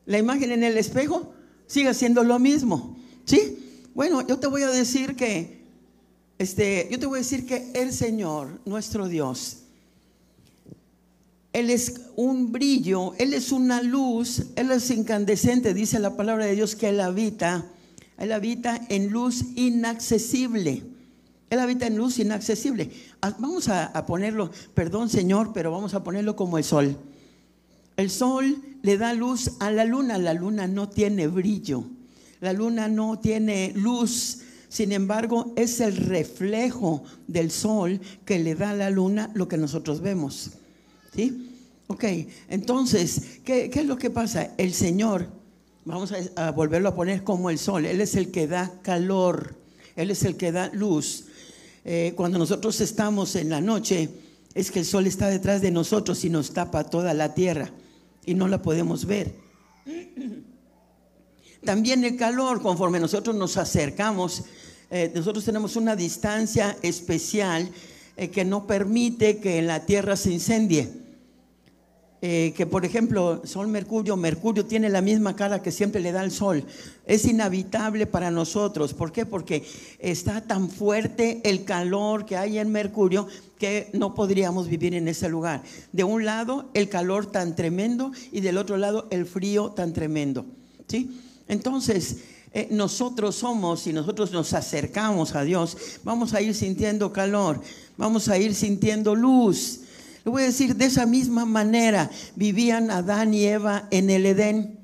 La 0.06 0.18
imagen 0.18 0.50
en 0.50 0.64
el 0.64 0.76
espejo 0.76 1.32
sigue 1.66 1.94
siendo 1.94 2.24
lo 2.24 2.38
mismo. 2.40 2.96
¿Sí? 3.24 3.69
Bueno, 3.94 4.26
yo 4.26 4.38
te 4.38 4.46
voy 4.46 4.62
a 4.62 4.70
decir 4.70 5.16
que, 5.16 5.64
este, 6.38 6.88
yo 6.90 6.98
te 6.98 7.06
voy 7.06 7.18
a 7.18 7.22
decir 7.22 7.46
que 7.46 7.72
el 7.74 7.92
Señor, 7.92 8.60
nuestro 8.64 9.08
Dios, 9.08 9.58
Él 11.52 11.70
es 11.70 12.00
un 12.16 12.52
brillo, 12.52 13.14
Él 13.18 13.34
es 13.34 13.50
una 13.50 13.82
luz, 13.82 14.44
Él 14.54 14.70
es 14.70 14.90
incandescente, 14.90 15.74
dice 15.74 15.98
la 15.98 16.16
palabra 16.16 16.46
de 16.46 16.54
Dios 16.54 16.76
que 16.76 16.88
Él 16.88 17.00
habita, 17.00 17.66
Él 18.16 18.32
habita 18.32 18.80
en 18.88 19.10
luz 19.10 19.44
inaccesible. 19.56 20.84
Él 21.50 21.58
habita 21.58 21.88
en 21.88 21.96
luz 21.96 22.20
inaccesible. 22.20 22.90
Ah, 23.20 23.34
Vamos 23.40 23.68
a, 23.68 23.86
a 23.86 24.06
ponerlo, 24.06 24.52
perdón 24.72 25.08
Señor, 25.08 25.50
pero 25.52 25.72
vamos 25.72 25.94
a 25.94 26.04
ponerlo 26.04 26.36
como 26.36 26.58
el 26.58 26.64
sol. 26.64 26.96
El 27.96 28.08
sol 28.08 28.62
le 28.82 28.96
da 28.96 29.12
luz 29.14 29.50
a 29.58 29.72
la 29.72 29.84
luna, 29.84 30.16
la 30.16 30.32
luna 30.32 30.68
no 30.68 30.88
tiene 30.88 31.26
brillo, 31.26 31.84
la 32.40 32.52
luna 32.52 32.88
no 32.88 33.18
tiene 33.18 33.72
luz, 33.74 34.40
sin 34.68 34.92
embargo 34.92 35.52
es 35.56 35.80
el 35.80 35.96
reflejo 35.96 37.02
del 37.26 37.50
sol 37.50 38.00
que 38.24 38.38
le 38.38 38.54
da 38.54 38.70
a 38.70 38.74
la 38.74 38.90
luna 38.90 39.30
lo 39.34 39.48
que 39.48 39.56
nosotros 39.56 40.00
vemos. 40.00 40.52
¿Sí? 41.14 41.46
Ok, 41.88 42.04
entonces, 42.48 43.40
¿qué, 43.44 43.70
es 43.72 43.86
lo 43.86 43.96
que 43.98 44.10
pasa? 44.10 44.54
El 44.58 44.72
Señor, 44.72 45.28
vamos 45.84 46.12
a, 46.12 46.46
a 46.46 46.50
volverlo 46.52 46.88
a 46.88 46.94
poner 46.94 47.24
como 47.24 47.50
el 47.50 47.58
sol, 47.58 47.84
Él 47.84 48.00
es 48.00 48.14
el 48.14 48.30
que 48.30 48.46
da 48.46 48.80
calor, 48.82 49.56
Él 49.96 50.10
es 50.10 50.24
el 50.24 50.36
que 50.36 50.52
da 50.52 50.70
luz. 50.72 51.24
Eh, 51.84 52.12
cuando 52.14 52.38
nosotros 52.38 52.80
estamos 52.80 53.36
en 53.36 53.48
la 53.48 53.60
noche, 53.60 54.08
es 54.54 54.70
que 54.70 54.80
el 54.80 54.84
sol 54.84 55.06
está 55.06 55.28
detrás 55.28 55.62
de 55.62 55.70
nosotros 55.70 56.24
y 56.24 56.30
nos 56.30 56.52
tapa 56.52 56.84
toda 56.84 57.14
la 57.14 57.34
tierra 57.34 57.70
y 58.26 58.34
no 58.34 58.48
la 58.48 58.62
podemos 58.62 59.06
ver. 59.06 59.34
También 61.64 62.04
el 62.04 62.16
calor, 62.16 62.62
conforme 62.62 63.00
nosotros 63.00 63.36
nos 63.36 63.56
acercamos, 63.56 64.44
eh, 64.90 65.12
nosotros 65.14 65.44
tenemos 65.44 65.76
una 65.76 65.94
distancia 65.94 66.76
especial 66.82 67.70
eh, 68.16 68.28
que 68.28 68.44
no 68.44 68.66
permite 68.66 69.38
que 69.38 69.62
la 69.62 69.84
tierra 69.86 70.16
se 70.16 70.32
incendie. 70.32 70.88
Eh, 72.22 72.52
que 72.54 72.66
por 72.66 72.84
ejemplo, 72.84 73.40
Sol 73.44 73.68
Mercurio, 73.68 74.14
Mercurio 74.16 74.66
tiene 74.66 74.90
la 74.90 75.00
misma 75.00 75.36
cara 75.36 75.62
que 75.62 75.72
siempre 75.72 76.02
le 76.02 76.12
da 76.12 76.22
el 76.22 76.30
Sol. 76.30 76.64
Es 77.06 77.24
inhabitable 77.24 78.06
para 78.06 78.30
nosotros. 78.30 78.92
¿Por 78.92 79.10
qué? 79.10 79.24
Porque 79.24 79.64
está 79.98 80.42
tan 80.42 80.68
fuerte 80.68 81.40
el 81.44 81.64
calor 81.64 82.26
que 82.26 82.36
hay 82.36 82.58
en 82.58 82.70
Mercurio 82.70 83.26
que 83.58 83.88
no 83.94 84.14
podríamos 84.14 84.68
vivir 84.68 84.94
en 84.94 85.08
ese 85.08 85.28
lugar. 85.28 85.62
De 85.92 86.04
un 86.04 86.26
lado, 86.26 86.68
el 86.74 86.88
calor 86.90 87.26
tan 87.26 87.56
tremendo 87.56 88.12
y 88.32 88.40
del 88.40 88.58
otro 88.58 88.76
lado, 88.76 89.06
el 89.10 89.24
frío 89.24 89.70
tan 89.70 89.92
tremendo. 89.92 90.44
¿Sí? 90.88 91.10
Entonces, 91.50 92.18
eh, 92.52 92.68
nosotros 92.70 93.34
somos, 93.34 93.80
si 93.80 93.92
nosotros 93.92 94.30
nos 94.30 94.52
acercamos 94.52 95.34
a 95.34 95.42
Dios, 95.42 95.76
vamos 96.04 96.32
a 96.32 96.40
ir 96.40 96.54
sintiendo 96.54 97.12
calor, 97.12 97.60
vamos 97.96 98.28
a 98.28 98.38
ir 98.38 98.54
sintiendo 98.54 99.16
luz. 99.16 99.80
Le 100.24 100.30
voy 100.30 100.42
a 100.42 100.46
decir, 100.46 100.76
de 100.76 100.84
esa 100.84 101.06
misma 101.06 101.44
manera 101.44 102.08
vivían 102.36 102.92
Adán 102.92 103.34
y 103.34 103.46
Eva 103.46 103.88
en 103.90 104.10
el 104.10 104.26
Edén. 104.26 104.78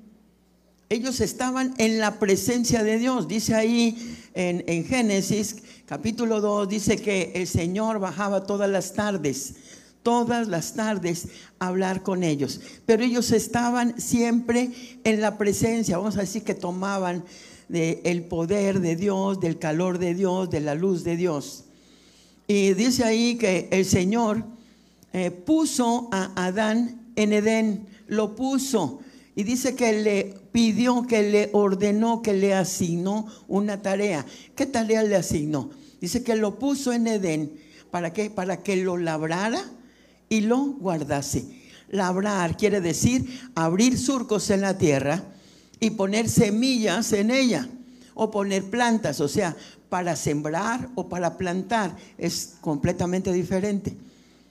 Ellos 0.88 1.20
estaban 1.20 1.72
en 1.78 2.00
la 2.00 2.18
presencia 2.18 2.82
de 2.82 2.98
Dios. 2.98 3.28
Dice 3.28 3.54
ahí 3.54 4.16
en, 4.34 4.64
en 4.66 4.84
Génesis 4.84 5.62
capítulo 5.86 6.40
2, 6.40 6.68
dice 6.68 6.96
que 6.96 7.30
el 7.36 7.46
Señor 7.46 8.00
bajaba 8.00 8.44
todas 8.44 8.68
las 8.68 8.92
tardes, 8.92 9.54
todas 10.06 10.46
las 10.46 10.74
tardes 10.74 11.26
hablar 11.58 12.04
con 12.04 12.22
ellos. 12.22 12.60
Pero 12.86 13.02
ellos 13.02 13.32
estaban 13.32 14.00
siempre 14.00 14.70
en 15.02 15.20
la 15.20 15.36
presencia. 15.36 15.98
Vamos 15.98 16.16
a 16.16 16.20
decir 16.20 16.44
que 16.44 16.54
tomaban 16.54 17.24
de 17.68 18.02
el 18.04 18.22
poder 18.22 18.78
de 18.78 18.94
Dios, 18.94 19.40
del 19.40 19.58
calor 19.58 19.98
de 19.98 20.14
Dios, 20.14 20.48
de 20.48 20.60
la 20.60 20.76
luz 20.76 21.02
de 21.02 21.16
Dios. 21.16 21.64
Y 22.46 22.74
dice 22.74 23.02
ahí 23.02 23.34
que 23.34 23.68
el 23.72 23.84
Señor 23.84 24.44
eh, 25.12 25.32
puso 25.32 26.08
a 26.12 26.46
Adán 26.46 27.10
en 27.16 27.32
Edén, 27.32 27.88
lo 28.06 28.36
puso. 28.36 29.00
Y 29.34 29.42
dice 29.42 29.74
que 29.74 29.92
le 29.92 30.34
pidió, 30.52 31.04
que 31.08 31.24
le 31.24 31.50
ordenó, 31.52 32.22
que 32.22 32.32
le 32.32 32.54
asignó 32.54 33.26
una 33.48 33.82
tarea. 33.82 34.24
¿Qué 34.54 34.66
tarea 34.66 35.02
le 35.02 35.16
asignó? 35.16 35.70
Dice 36.00 36.22
que 36.22 36.36
lo 36.36 36.60
puso 36.60 36.92
en 36.92 37.08
Edén. 37.08 37.50
¿Para 37.90 38.12
qué? 38.12 38.30
Para 38.30 38.62
que 38.62 38.76
lo 38.76 38.98
labrara 38.98 39.72
y 40.28 40.40
lo 40.42 40.58
guardase. 40.64 41.44
Labrar 41.88 42.56
quiere 42.56 42.80
decir 42.80 43.40
abrir 43.54 43.98
surcos 43.98 44.50
en 44.50 44.60
la 44.60 44.76
tierra 44.76 45.22
y 45.78 45.90
poner 45.90 46.28
semillas 46.28 47.12
en 47.12 47.30
ella 47.30 47.68
o 48.14 48.30
poner 48.30 48.64
plantas, 48.64 49.20
o 49.20 49.28
sea, 49.28 49.54
para 49.88 50.16
sembrar 50.16 50.88
o 50.94 51.08
para 51.08 51.36
plantar 51.36 51.96
es 52.18 52.54
completamente 52.60 53.32
diferente. 53.32 53.96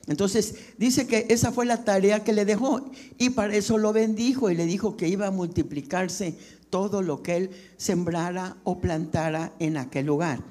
Entonces 0.07 0.55
dice 0.77 1.07
que 1.07 1.25
esa 1.29 1.51
fue 1.51 1.65
la 1.65 1.83
tarea 1.83 2.23
que 2.23 2.31
le 2.31 2.45
dejó 2.45 2.91
y 3.17 3.31
para 3.31 3.55
eso 3.55 3.77
lo 3.77 3.91
bendijo 3.91 4.51
y 4.51 4.55
le 4.55 4.65
dijo 4.65 4.95
que 4.95 5.07
iba 5.07 5.27
a 5.27 5.31
multiplicarse 5.31 6.37
todo 6.69 7.01
lo 7.01 7.23
que 7.23 7.37
él 7.37 7.49
sembrara 7.77 8.57
o 8.63 8.79
plantara 8.79 9.53
en 9.59 9.77
aquel 9.77 10.05
lugar. 10.05 10.41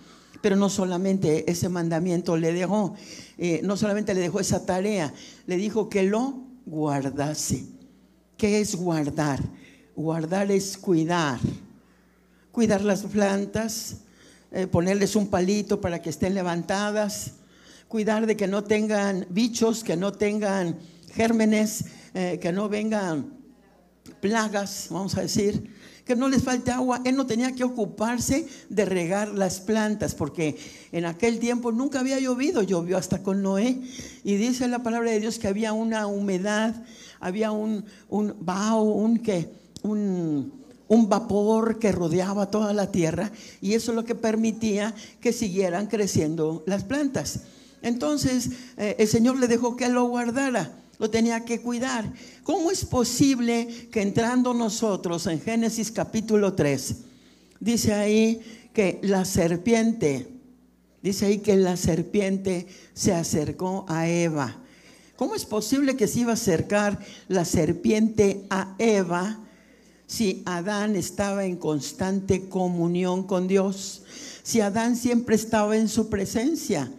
Pero 0.45 0.57
no 0.57 0.69
solamente 0.69 1.51
ese 1.51 1.71
mandamiento 1.71 2.37
le 2.37 2.53
dejó, 2.53 2.95
eh, 3.39 3.63
no 3.65 3.79
solamente 3.79 4.13
le 4.13 4.21
dejó 4.21 4.41
esa 4.41 4.67
tarea, 4.67 5.11
le 5.47 5.57
dijo 5.57 5.89
que 5.89 6.03
lo 6.03 6.45
guardase. 6.67 7.65
¿Qué 8.37 8.61
es 8.61 8.77
guardar? 8.77 9.41
Guardar 9.97 10.51
es 10.51 10.77
cuidar. 10.77 11.41
Cuidar 12.53 12.83
las 12.83 13.05
plantas, 13.05 14.01
eh, 14.53 14.67
ponerles 14.67 15.17
un 15.17 15.29
palito 15.29 15.81
para 15.81 16.03
que 16.03 16.11
estén 16.11 16.35
levantadas, 16.35 17.37
cuidar 17.89 18.27
de 18.27 18.37
que 18.37 18.47
no 18.47 18.65
tengan 18.65 19.27
bichos, 19.31 19.83
que 19.83 19.97
no 19.97 20.13
tengan 20.13 20.79
gérmenes, 21.15 21.87
eh, 22.13 22.39
que 22.39 22.53
no 22.53 22.69
vengan 22.69 23.33
plagas, 24.21 24.89
vamos 24.91 25.17
a 25.17 25.23
decir, 25.23 25.71
que 26.05 26.17
no 26.17 26.29
les 26.29 26.43
falte 26.43 26.71
agua. 26.71 27.01
Él 27.05 27.17
no 27.17 27.27
tenía 27.27 27.53
que 27.53 27.65
ocuparse 27.65 28.47
de 28.69 28.85
regar 28.85 29.29
las 29.29 29.61
plantas, 29.61 30.15
porque 30.15 30.57
en 30.93 31.07
aquel 31.07 31.39
tiempo 31.39 31.73
nunca 31.73 32.01
había 32.01 32.19
llovido, 32.21 32.63
llovió 32.63 32.99
hasta 32.99 33.23
con 33.23 33.43
Noé. 33.43 33.81
Y 34.23 34.37
dice 34.37 34.69
la 34.69 34.83
palabra 34.83 35.11
de 35.11 35.21
Dios 35.21 35.39
que 35.39 35.49
había 35.49 35.73
una 35.73 36.07
humedad, 36.07 36.75
había 37.21 37.53
un, 37.53 37.85
un 38.09 38.35
vaho, 38.41 38.83
un 38.83 39.19
que, 39.19 39.51
un, 39.83 40.53
un 40.89 41.09
vapor 41.09 41.79
que 41.79 41.93
rodeaba 41.93 42.51
toda 42.51 42.73
la 42.73 42.91
tierra, 42.91 43.31
y 43.61 43.75
eso 43.75 43.93
es 43.93 43.97
lo 43.97 44.05
que 44.05 44.15
permitía 44.15 44.95
que 45.21 45.33
siguieran 45.33 45.87
creciendo 45.87 46.63
las 46.67 46.85
plantas. 46.85 47.41
Entonces 47.83 48.51
eh, 48.77 48.97
el 48.99 49.09
Señor 49.09 49.39
le 49.39 49.49
dejó 49.49 49.77
que 49.77 49.89
lo 49.89 50.05
guardara, 50.05 50.73
tenía 51.11 51.45
que 51.45 51.61
cuidar. 51.61 52.13
¿Cómo 52.43 52.71
es 52.71 52.85
posible 52.85 53.89
que 53.91 54.03
entrando 54.03 54.55
nosotros 54.55 55.27
en 55.27 55.41
Génesis 55.41 55.91
capítulo 55.91 56.55
3, 56.55 56.97
dice 57.61 57.95
ahí 57.95 58.41
que 58.73 59.01
la 59.03 59.25
serpiente, 59.25 60.29
dice 61.03 61.27
ahí 61.27 61.39
que 61.39 61.57
la 61.57 61.77
serpiente 61.77 62.67
se 62.93 63.13
acercó 63.13 63.85
a 63.89 64.09
Eva? 64.09 64.61
¿Cómo 65.17 65.35
es 65.35 65.45
posible 65.45 65.97
que 65.97 66.09
se 66.09 66.21
iba 66.21 66.33
a 66.33 66.35
acercar 66.35 66.99
la 67.29 67.45
serpiente 67.45 68.45
a 68.51 68.75
Eva 68.79 69.39
si 70.07 70.43
Adán 70.45 70.97
estaba 70.97 71.45
en 71.45 71.57
constante 71.57 72.49
comunión 72.49 73.25
con 73.25 73.47
Dios? 73.47 74.03
Si 74.43 74.61
Adán 74.61 74.97
siempre 74.97 75.37
estaba 75.37 75.77
en 75.77 75.89
su 75.89 76.09
presencia. 76.11 76.91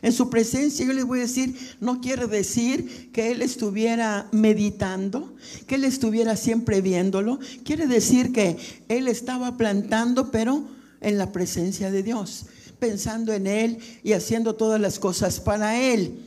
En 0.00 0.12
su 0.12 0.30
presencia, 0.30 0.86
yo 0.86 0.92
les 0.92 1.04
voy 1.04 1.18
a 1.18 1.22
decir, 1.22 1.56
no 1.80 2.00
quiere 2.00 2.26
decir 2.26 3.10
que 3.12 3.30
él 3.32 3.42
estuviera 3.42 4.28
meditando, 4.30 5.34
que 5.66 5.74
él 5.74 5.84
estuviera 5.84 6.36
siempre 6.36 6.80
viéndolo. 6.80 7.40
Quiere 7.64 7.86
decir 7.86 8.32
que 8.32 8.56
él 8.88 9.08
estaba 9.08 9.56
plantando, 9.56 10.30
pero 10.30 10.68
en 11.00 11.18
la 11.18 11.32
presencia 11.32 11.90
de 11.90 12.02
Dios, 12.02 12.46
pensando 12.78 13.32
en 13.32 13.46
él 13.46 13.78
y 14.02 14.12
haciendo 14.12 14.54
todas 14.54 14.80
las 14.80 14.98
cosas 14.98 15.40
para 15.40 15.80
él. 15.80 16.18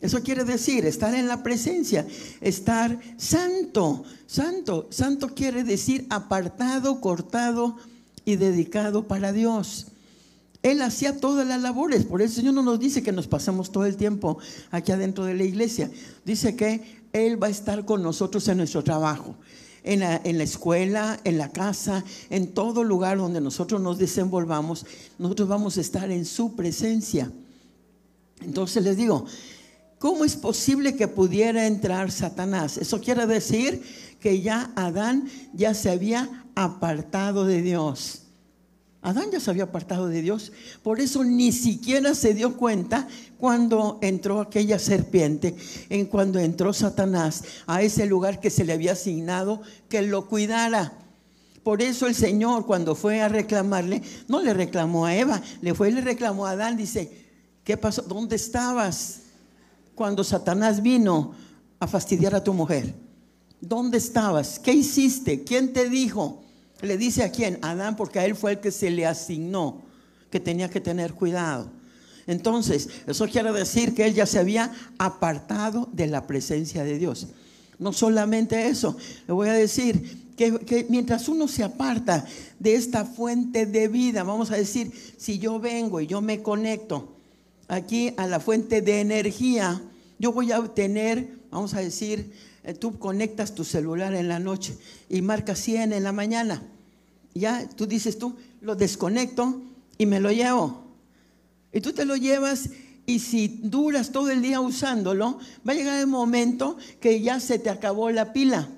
Eso 0.00 0.22
quiere 0.22 0.44
decir 0.44 0.84
estar 0.84 1.14
en 1.14 1.26
la 1.26 1.42
presencia, 1.42 2.06
estar 2.40 2.98
santo, 3.16 4.04
santo. 4.26 4.86
Santo 4.90 5.34
quiere 5.34 5.64
decir 5.64 6.06
apartado, 6.10 7.00
cortado 7.00 7.76
y 8.24 8.36
dedicado 8.36 9.08
para 9.08 9.32
Dios. 9.32 9.88
Él 10.66 10.82
hacía 10.82 11.16
todas 11.20 11.46
las 11.46 11.62
labores, 11.62 12.04
por 12.04 12.20
eso 12.20 12.32
el 12.32 12.36
Señor 12.38 12.54
no 12.54 12.62
nos 12.62 12.80
dice 12.80 13.00
que 13.00 13.12
nos 13.12 13.28
pasamos 13.28 13.70
todo 13.70 13.86
el 13.86 13.96
tiempo 13.96 14.38
aquí 14.72 14.90
adentro 14.90 15.24
de 15.24 15.34
la 15.34 15.44
iglesia. 15.44 15.88
Dice 16.24 16.56
que 16.56 17.04
Él 17.12 17.40
va 17.40 17.46
a 17.46 17.50
estar 17.50 17.84
con 17.84 18.02
nosotros 18.02 18.48
en 18.48 18.56
nuestro 18.58 18.82
trabajo, 18.82 19.36
en 19.84 20.00
la, 20.00 20.20
en 20.24 20.38
la 20.38 20.42
escuela, 20.42 21.20
en 21.22 21.38
la 21.38 21.52
casa, 21.52 22.02
en 22.30 22.48
todo 22.48 22.82
lugar 22.82 23.18
donde 23.18 23.40
nosotros 23.40 23.80
nos 23.80 23.98
desenvolvamos. 23.98 24.84
Nosotros 25.20 25.46
vamos 25.46 25.78
a 25.78 25.82
estar 25.82 26.10
en 26.10 26.24
su 26.24 26.56
presencia. 26.56 27.30
Entonces 28.40 28.82
les 28.82 28.96
digo, 28.96 29.24
¿Cómo 30.00 30.26
es 30.26 30.36
posible 30.36 30.94
que 30.94 31.08
pudiera 31.08 31.66
entrar 31.66 32.10
Satanás? 32.10 32.76
Eso 32.76 33.00
quiere 33.00 33.26
decir 33.26 33.82
que 34.20 34.42
ya 34.42 34.70
Adán 34.76 35.28
ya 35.54 35.72
se 35.72 35.90
había 35.90 36.44
apartado 36.54 37.46
de 37.46 37.62
Dios. 37.62 38.25
Adán 39.06 39.30
ya 39.30 39.38
se 39.38 39.52
había 39.52 39.62
apartado 39.62 40.08
de 40.08 40.20
Dios. 40.20 40.50
Por 40.82 40.98
eso 40.98 41.22
ni 41.22 41.52
siquiera 41.52 42.12
se 42.12 42.34
dio 42.34 42.56
cuenta 42.56 43.06
cuando 43.38 44.00
entró 44.02 44.40
aquella 44.40 44.80
serpiente, 44.80 45.54
en 45.90 46.06
cuando 46.06 46.40
entró 46.40 46.72
Satanás 46.72 47.44
a 47.68 47.82
ese 47.82 48.06
lugar 48.06 48.40
que 48.40 48.50
se 48.50 48.64
le 48.64 48.72
había 48.72 48.92
asignado 48.92 49.62
que 49.88 50.02
lo 50.02 50.26
cuidara. 50.26 50.92
Por 51.62 51.82
eso 51.82 52.08
el 52.08 52.16
Señor 52.16 52.66
cuando 52.66 52.96
fue 52.96 53.20
a 53.22 53.28
reclamarle, 53.28 54.02
no 54.26 54.42
le 54.42 54.52
reclamó 54.52 55.06
a 55.06 55.14
Eva, 55.14 55.40
le 55.60 55.72
fue 55.72 55.90
y 55.90 55.92
le 55.92 56.00
reclamó 56.00 56.44
a 56.44 56.50
Adán, 56.50 56.76
dice, 56.76 57.28
¿qué 57.62 57.76
pasó? 57.76 58.02
¿Dónde 58.02 58.34
estabas 58.34 59.20
cuando 59.94 60.24
Satanás 60.24 60.82
vino 60.82 61.32
a 61.78 61.86
fastidiar 61.86 62.34
a 62.34 62.42
tu 62.42 62.52
mujer? 62.52 62.92
¿Dónde 63.60 63.98
estabas? 63.98 64.58
¿Qué 64.58 64.72
hiciste? 64.72 65.44
¿Quién 65.44 65.72
te 65.72 65.88
dijo? 65.88 66.42
Le 66.82 66.96
dice 66.98 67.24
a 67.24 67.30
quién? 67.30 67.58
Adán, 67.62 67.96
porque 67.96 68.18
a 68.18 68.24
él 68.24 68.34
fue 68.34 68.52
el 68.52 68.60
que 68.60 68.70
se 68.70 68.90
le 68.90 69.06
asignó 69.06 69.82
que 70.30 70.40
tenía 70.40 70.68
que 70.68 70.80
tener 70.80 71.14
cuidado. 71.14 71.70
Entonces, 72.26 72.88
eso 73.06 73.26
quiere 73.28 73.52
decir 73.52 73.94
que 73.94 74.04
él 74.04 74.14
ya 74.14 74.26
se 74.26 74.38
había 74.38 74.72
apartado 74.98 75.88
de 75.92 76.08
la 76.08 76.26
presencia 76.26 76.84
de 76.84 76.98
Dios. 76.98 77.28
No 77.78 77.92
solamente 77.92 78.66
eso, 78.66 78.96
le 79.26 79.34
voy 79.34 79.48
a 79.48 79.52
decir 79.52 80.34
que, 80.36 80.58
que, 80.60 80.86
mientras 80.88 81.28
uno 81.28 81.46
se 81.46 81.62
aparta 81.62 82.26
de 82.58 82.74
esta 82.74 83.04
fuente 83.04 83.66
de 83.66 83.88
vida, 83.88 84.22
vamos 84.24 84.50
a 84.50 84.56
decir, 84.56 84.92
si 85.16 85.38
yo 85.38 85.60
vengo 85.60 86.00
y 86.00 86.06
yo 86.06 86.20
me 86.20 86.42
conecto 86.42 87.16
aquí 87.68 88.12
a 88.16 88.26
la 88.26 88.40
fuente 88.40 88.80
de 88.80 89.00
energía, 89.00 89.80
yo 90.18 90.32
voy 90.32 90.52
a 90.52 90.58
obtener, 90.58 91.28
vamos 91.50 91.74
a 91.74 91.80
decir, 91.80 92.32
tú 92.74 92.98
conectas 92.98 93.54
tu 93.54 93.64
celular 93.64 94.14
en 94.14 94.28
la 94.28 94.38
noche 94.38 94.76
y 95.08 95.22
marcas 95.22 95.60
100 95.60 95.92
en 95.92 96.02
la 96.02 96.12
mañana. 96.12 96.62
Ya 97.34 97.68
tú 97.68 97.86
dices 97.86 98.18
tú, 98.18 98.36
lo 98.60 98.74
desconecto 98.74 99.62
y 99.98 100.06
me 100.06 100.20
lo 100.20 100.32
llevo. 100.32 100.84
Y 101.72 101.80
tú 101.80 101.92
te 101.92 102.04
lo 102.04 102.16
llevas 102.16 102.70
y 103.06 103.20
si 103.20 103.60
duras 103.62 104.10
todo 104.10 104.30
el 104.30 104.42
día 104.42 104.60
usándolo, 104.60 105.38
va 105.66 105.72
a 105.72 105.76
llegar 105.76 106.00
el 106.00 106.08
momento 106.08 106.76
que 107.00 107.20
ya 107.20 107.38
se 107.38 107.58
te 107.58 107.70
acabó 107.70 108.10
la 108.10 108.32
pila, 108.32 108.68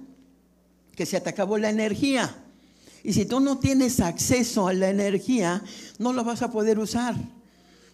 que 0.95 1.07
se 1.07 1.21
te 1.21 1.31
acabó 1.31 1.57
la 1.57 1.71
energía. 1.71 2.37
Y 3.03 3.15
si 3.15 3.25
tú 3.25 3.41
no 3.41 3.59
tienes 3.59 4.01
acceso 4.01 4.69
a 4.69 4.75
la 4.75 4.91
energía, 4.91 5.63
no 5.99 6.13
lo 6.13 6.25
vas 6.25 6.43
a 6.43 6.51
poder 6.51 6.79
usar. 6.79 7.17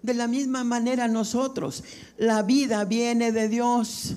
De 0.02 0.12
la 0.12 0.26
misma 0.26 0.64
manera 0.64 1.06
nosotros, 1.06 1.84
la 2.18 2.42
vida 2.42 2.84
viene 2.84 3.30
de 3.30 3.48
Dios. 3.48 4.16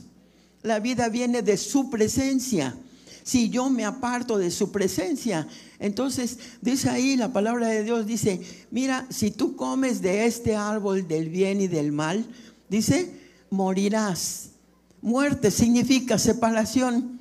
La 0.67 0.81
vida 0.81 1.07
viene 1.07 1.41
de 1.41 1.55
su 1.55 1.89
presencia. 1.89 2.75
Si 3.23 3.49
yo 3.49 3.69
me 3.69 3.85
aparto 3.85 4.37
de 4.37 4.51
su 4.51 4.69
presencia, 4.69 5.47
entonces 5.79 6.37
dice 6.61 6.89
ahí 6.89 7.15
la 7.15 7.31
palabra 7.31 7.69
de 7.69 7.85
Dios, 7.85 8.05
dice, 8.05 8.41
mira, 8.69 9.07
si 9.09 9.31
tú 9.31 9.55
comes 9.55 10.01
de 10.01 10.25
este 10.25 10.57
árbol 10.57 11.07
del 11.07 11.29
bien 11.29 11.61
y 11.61 11.67
del 11.67 11.93
mal, 11.93 12.25
dice, 12.67 13.09
morirás. 13.49 14.49
Muerte 15.01 15.51
significa 15.51 16.17
separación. 16.17 17.17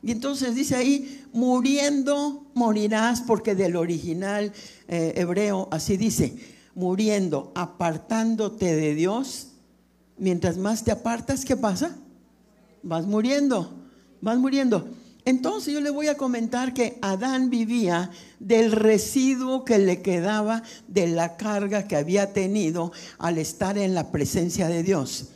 Y 0.00 0.12
entonces 0.12 0.54
dice 0.54 0.76
ahí, 0.76 1.24
muriendo 1.32 2.46
morirás, 2.54 3.22
porque 3.22 3.56
del 3.56 3.74
original 3.74 4.52
eh, 4.86 5.14
hebreo 5.16 5.66
así 5.72 5.96
dice, 5.96 6.36
muriendo, 6.76 7.50
apartándote 7.56 8.76
de 8.76 8.94
Dios. 8.94 9.48
Mientras 10.16 10.58
más 10.58 10.84
te 10.84 10.92
apartas, 10.92 11.44
¿qué 11.44 11.56
pasa? 11.56 11.96
Vas 12.84 13.06
muriendo, 13.06 13.74
vas 14.20 14.38
muriendo. 14.38 14.88
Entonces 15.24 15.72
yo 15.72 15.80
le 15.80 15.90
voy 15.90 16.08
a 16.08 16.18
comentar 16.18 16.74
que 16.74 16.98
Adán 17.00 17.48
vivía 17.48 18.10
del 18.38 18.72
residuo 18.72 19.64
que 19.64 19.78
le 19.78 20.02
quedaba 20.02 20.62
de 20.86 21.06
la 21.06 21.36
carga 21.36 21.88
que 21.88 21.96
había 21.96 22.32
tenido 22.34 22.92
al 23.18 23.38
estar 23.38 23.78
en 23.78 23.94
la 23.94 24.12
presencia 24.12 24.68
de 24.68 24.82
Dios. 24.82 25.28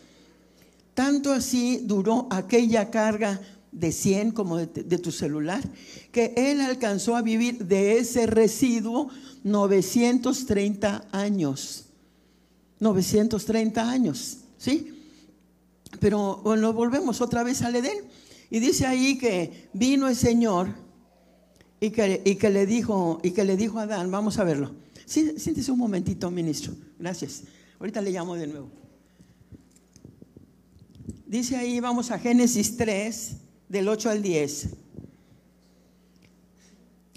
Tanto 0.93 1.33
así 1.33 1.81
duró 1.85 2.27
aquella 2.31 2.91
carga 2.91 3.41
de 3.73 3.93
100 3.93 4.33
como 4.33 4.59
de, 4.59 4.67
de, 4.67 4.99
tu 4.99 5.11
celular, 5.11 5.63
que 6.13 6.35
él 6.37 6.61
alcanzó 6.61 7.17
a 7.17 7.23
vivir 7.23 7.65
de 7.67 7.99
ese 7.99 8.27
residuo 8.27 9.09
930 9.45 11.07
años. 11.13 11.85
930 12.81 13.91
años, 13.91 14.39
¿sí? 14.59 14.98
Pero 16.01 16.41
bueno, 16.45 16.73
volvemos 16.73 17.21
otra 17.21 17.43
vez 17.43 17.63
al 17.63 17.77
Edén. 17.77 17.99
Y 18.51 18.61
dice 18.61 18.87
ahí 18.87 19.19
que 19.19 19.69
vino 19.73 20.09
el 20.09 20.17
Señor 20.17 20.69
y 21.81 21.91
que, 21.91 22.23
y 22.25 22.37
que, 22.37 22.51
le, 22.51 22.67
dijo, 22.67 23.21
y 23.23 23.33
que 23.33 23.45
le 23.45 23.57
dijo 23.57 23.79
a 23.79 23.83
Adán, 23.83 24.11
vamos 24.11 24.39
a 24.39 24.45
verlo. 24.45 24.75
Sí, 25.07 25.35
siéntese 25.39 25.73
un 25.73 25.79
momentito, 25.79 26.31
ministro. 26.31 26.75
Gracias. 26.99 27.43
Ahorita 27.79 28.01
le 28.01 28.11
llamo 28.11 28.35
de 28.35 28.47
nuevo. 28.47 28.71
Dice 31.27 31.57
ahí, 31.57 31.79
vamos 31.81 32.11
a 32.11 32.19
Génesis 32.19 32.77
3, 32.77 33.37
del 33.69 33.89
8 33.89 34.11
al 34.11 34.23
10. 34.23 34.69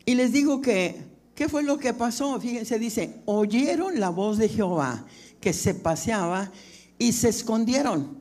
Y 0.06 0.16
les 0.16 0.32
digo 0.32 0.62
que, 0.62 1.02
¿qué 1.36 1.48
fue 1.48 1.64
lo 1.64 1.78
que 1.78 1.94
pasó? 1.94 2.40
Fíjense, 2.40 2.78
dice, 2.78 3.22
oyeron 3.26 4.00
la 4.00 4.10
voz 4.10 4.38
de 4.38 4.50
Jehová 4.50 5.06
que 5.40 5.54
se 5.54 5.74
paseaba 5.74 6.52
y 7.00 7.14
se 7.14 7.30
escondieron. 7.30 8.21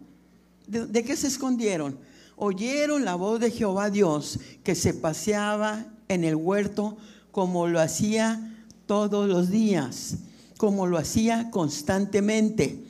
¿De, 0.70 1.02
qué 1.02 1.16
se 1.16 1.26
escondieron? 1.26 1.98
Oyeron 2.36 3.04
la 3.04 3.16
voz 3.16 3.40
de 3.40 3.50
Jehová 3.50 3.90
Dios 3.90 4.38
que 4.62 4.76
se 4.76 4.94
paseaba 4.94 5.84
en 6.06 6.22
el 6.22 6.36
huerto 6.36 6.96
como 7.32 7.66
lo 7.66 7.80
hacía 7.80 8.56
todos 8.86 9.28
los 9.28 9.50
días, 9.50 10.18
como 10.58 10.86
lo 10.86 10.96
hacía 10.96 11.50
constantemente, 11.50 12.84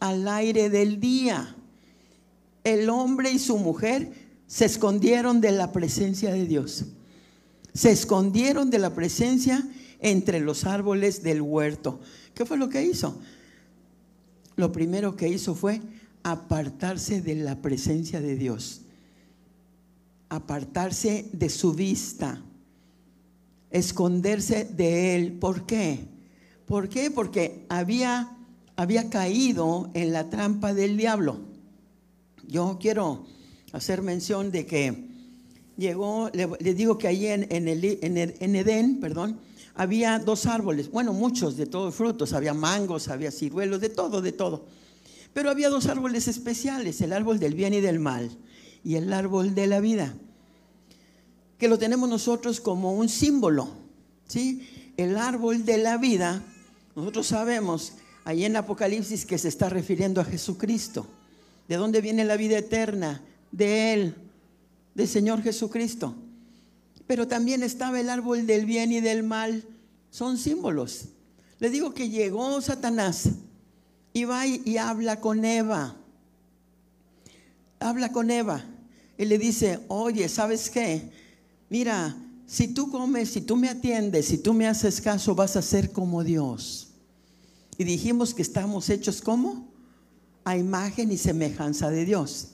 al 0.00 0.28
aire 0.28 0.68
del 0.68 1.00
día. 1.00 1.56
El 2.62 2.90
hombre 2.90 3.32
y 3.32 3.38
su 3.38 3.56
mujer 3.56 4.12
se 4.46 4.66
escondieron 4.66 5.40
de 5.40 5.52
la 5.52 5.72
presencia 5.72 6.30
de 6.30 6.44
Dios. 6.44 6.84
Se 7.72 7.90
escondieron 7.90 8.68
de 8.68 8.78
la 8.78 8.94
presencia 8.94 9.66
entre 9.98 10.40
los 10.40 10.64
árboles 10.64 11.22
del 11.22 11.40
huerto. 11.40 12.00
¿Qué 12.34 12.44
fue 12.44 12.58
lo 12.58 12.68
que 12.68 12.84
hizo? 12.84 13.18
Lo 14.56 14.70
primero 14.72 15.16
que 15.16 15.28
hizo 15.28 15.54
fue 15.54 15.80
apartarse 16.24 17.20
de 17.20 17.36
la 17.36 17.60
presencia 17.62 18.20
de 18.20 18.34
Dios, 18.34 18.80
apartarse 20.30 21.28
de 21.32 21.50
su 21.50 21.74
vista, 21.74 22.42
esconderse 23.70 24.64
de 24.64 25.14
Él. 25.14 25.32
¿Por 25.34 25.66
qué? 25.66 26.08
¿Por 26.66 26.88
qué? 26.88 27.10
Porque 27.10 27.66
había, 27.68 28.36
había 28.74 29.10
caído 29.10 29.90
en 29.94 30.12
la 30.12 30.30
trampa 30.30 30.72
del 30.72 30.96
diablo. 30.96 31.40
Yo 32.48 32.78
quiero 32.80 33.26
hacer 33.72 34.00
mención 34.00 34.50
de 34.50 34.64
que 34.64 35.08
llegó, 35.76 36.30
le, 36.32 36.74
digo 36.74 36.96
que 36.96 37.06
allí 37.06 37.26
en, 37.26 37.46
en, 37.50 37.68
el, 37.68 37.84
en 38.02 38.56
Edén, 38.56 38.98
perdón, 38.98 39.38
había 39.74 40.18
dos 40.20 40.46
árboles, 40.46 40.90
bueno, 40.90 41.12
muchos 41.12 41.56
de 41.56 41.66
todos 41.66 41.94
frutos, 41.94 42.32
había 42.32 42.54
mangos, 42.54 43.08
había 43.08 43.30
ciruelos, 43.30 43.80
de 43.80 43.90
todo, 43.90 44.22
de 44.22 44.32
todo. 44.32 44.66
Pero 45.34 45.50
había 45.50 45.68
dos 45.68 45.86
árboles 45.86 46.28
especiales, 46.28 47.00
el 47.00 47.12
árbol 47.12 47.40
del 47.40 47.54
bien 47.54 47.74
y 47.74 47.80
del 47.80 47.98
mal 47.98 48.30
y 48.84 48.94
el 48.94 49.12
árbol 49.12 49.54
de 49.54 49.66
la 49.66 49.80
vida, 49.80 50.14
que 51.58 51.68
lo 51.68 51.78
tenemos 51.78 52.08
nosotros 52.08 52.60
como 52.60 52.92
un 52.92 53.08
símbolo. 53.08 53.68
¿sí? 54.28 54.92
El 54.96 55.16
árbol 55.16 55.64
de 55.64 55.78
la 55.78 55.96
vida, 55.96 56.42
nosotros 56.94 57.26
sabemos 57.26 57.94
ahí 58.24 58.44
en 58.44 58.56
Apocalipsis 58.56 59.26
que 59.26 59.38
se 59.38 59.48
está 59.48 59.68
refiriendo 59.68 60.20
a 60.20 60.24
Jesucristo. 60.24 61.06
¿De 61.66 61.76
dónde 61.76 62.00
viene 62.00 62.24
la 62.24 62.36
vida 62.36 62.58
eterna? 62.58 63.22
De 63.50 63.92
Él, 63.92 64.14
del 64.94 65.08
Señor 65.08 65.42
Jesucristo. 65.42 66.14
Pero 67.06 67.26
también 67.26 67.62
estaba 67.62 67.98
el 67.98 68.08
árbol 68.08 68.46
del 68.46 68.66
bien 68.66 68.92
y 68.92 69.00
del 69.00 69.24
mal. 69.24 69.64
Son 70.10 70.38
símbolos. 70.38 71.06
Le 71.58 71.70
digo 71.70 71.92
que 71.92 72.10
llegó 72.10 72.60
Satanás 72.60 73.30
y 74.14 74.24
va 74.24 74.46
y, 74.46 74.78
habla 74.78 75.20
con 75.20 75.44
Eva. 75.44 75.96
Habla 77.80 78.12
con 78.12 78.30
Eva 78.30 78.64
y 79.18 79.26
le 79.26 79.36
dice, 79.36 79.80
oye, 79.88 80.28
¿sabes 80.28 80.70
qué? 80.70 81.10
Mira, 81.68 82.16
si 82.46 82.68
tú 82.68 82.90
comes, 82.90 83.30
si 83.30 83.42
tú 83.42 83.56
me 83.56 83.68
atiendes, 83.68 84.26
si 84.26 84.38
tú 84.38 84.54
me 84.54 84.68
haces 84.68 85.00
caso, 85.00 85.34
vas 85.34 85.56
a 85.56 85.62
ser 85.62 85.90
como 85.90 86.22
Dios. 86.22 86.92
Y 87.76 87.84
dijimos 87.84 88.32
que 88.32 88.42
estamos 88.42 88.88
hechos 88.88 89.20
como 89.20 89.68
a 90.44 90.56
imagen 90.56 91.10
y 91.10 91.18
semejanza 91.18 91.90
de 91.90 92.04
Dios. 92.04 92.52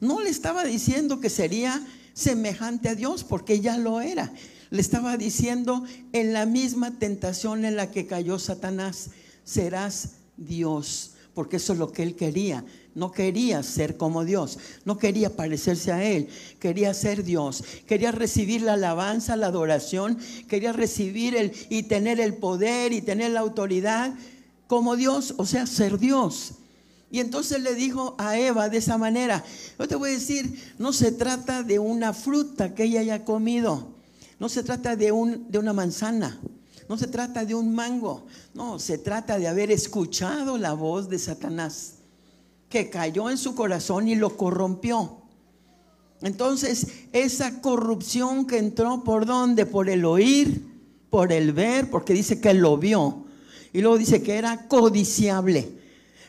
No 0.00 0.20
le 0.20 0.30
estaba 0.30 0.64
diciendo 0.64 1.20
que 1.20 1.30
sería 1.30 1.84
semejante 2.14 2.88
a 2.88 2.94
Dios, 2.94 3.24
porque 3.24 3.60
ya 3.60 3.76
lo 3.76 4.00
era. 4.00 4.32
Le 4.70 4.80
estaba 4.80 5.16
diciendo 5.16 5.84
en 6.12 6.32
la 6.32 6.46
misma 6.46 6.98
tentación 6.98 7.64
en 7.64 7.74
la 7.74 7.90
que 7.90 8.06
cayó 8.06 8.38
Satanás, 8.38 9.10
serás 9.44 10.21
Dios, 10.46 11.12
porque 11.34 11.56
eso 11.56 11.72
es 11.72 11.78
lo 11.78 11.92
que 11.92 12.02
él 12.02 12.14
quería, 12.14 12.64
No 12.94 13.10
quería 13.10 13.62
ser 13.62 13.96
como 13.96 14.24
Dios, 14.24 14.58
no 14.84 14.98
quería 14.98 15.34
parecerse 15.34 15.92
a 15.92 16.04
Él, 16.04 16.28
quería 16.60 16.92
ser 16.92 17.24
Dios, 17.24 17.64
quería 17.86 18.12
recibir 18.12 18.60
la 18.60 18.74
alabanza, 18.74 19.34
la 19.36 19.46
adoración, 19.46 20.18
quería 20.46 20.74
recibir 20.74 21.34
el, 21.34 21.52
y 21.70 21.84
tener 21.84 22.20
el 22.20 22.34
poder 22.34 22.92
y 22.92 23.00
tener 23.00 23.30
la 23.30 23.40
autoridad 23.40 24.14
como 24.66 24.96
Dios, 24.96 25.34
o 25.38 25.46
sea, 25.46 25.66
ser 25.66 25.98
Dios. 25.98 26.52
Y 27.10 27.20
entonces 27.20 27.62
le 27.62 27.74
dijo 27.74 28.14
a 28.18 28.38
Eva 28.38 28.68
de 28.70 28.78
esa 28.78 28.96
manera, 28.96 29.44
yo 29.78 29.86
te 29.86 29.96
voy 29.96 30.10
a 30.10 30.14
decir, 30.14 30.74
no 30.78 30.92
se 30.92 31.12
trata 31.12 31.62
de 31.62 31.78
una 31.78 32.12
fruta 32.14 32.74
que 32.74 32.84
ella 32.84 33.00
haya 33.00 33.24
comido, 33.24 33.88
no 34.38 34.48
se 34.48 34.62
trata 34.62 34.96
de, 34.96 35.12
un, 35.12 35.50
de 35.50 35.58
una 35.58 35.72
manzana, 35.74 36.40
no 36.92 36.98
se 36.98 37.06
trata 37.06 37.46
de 37.46 37.54
un 37.54 37.74
mango, 37.74 38.26
no, 38.52 38.78
se 38.78 38.98
trata 38.98 39.38
de 39.38 39.48
haber 39.48 39.70
escuchado 39.70 40.58
la 40.58 40.74
voz 40.74 41.08
de 41.08 41.18
Satanás, 41.18 41.94
que 42.68 42.90
cayó 42.90 43.30
en 43.30 43.38
su 43.38 43.54
corazón 43.54 44.08
y 44.08 44.14
lo 44.14 44.36
corrompió. 44.36 45.22
Entonces, 46.20 46.86
esa 47.14 47.62
corrupción 47.62 48.46
que 48.46 48.58
entró 48.58 49.04
por 49.04 49.24
dónde? 49.24 49.64
Por 49.64 49.88
el 49.88 50.04
oír, 50.04 50.66
por 51.08 51.32
el 51.32 51.54
ver, 51.54 51.88
porque 51.88 52.12
dice 52.12 52.42
que 52.42 52.52
lo 52.52 52.76
vio. 52.76 53.24
Y 53.72 53.80
luego 53.80 53.96
dice 53.96 54.22
que 54.22 54.34
era 54.34 54.68
codiciable. 54.68 55.72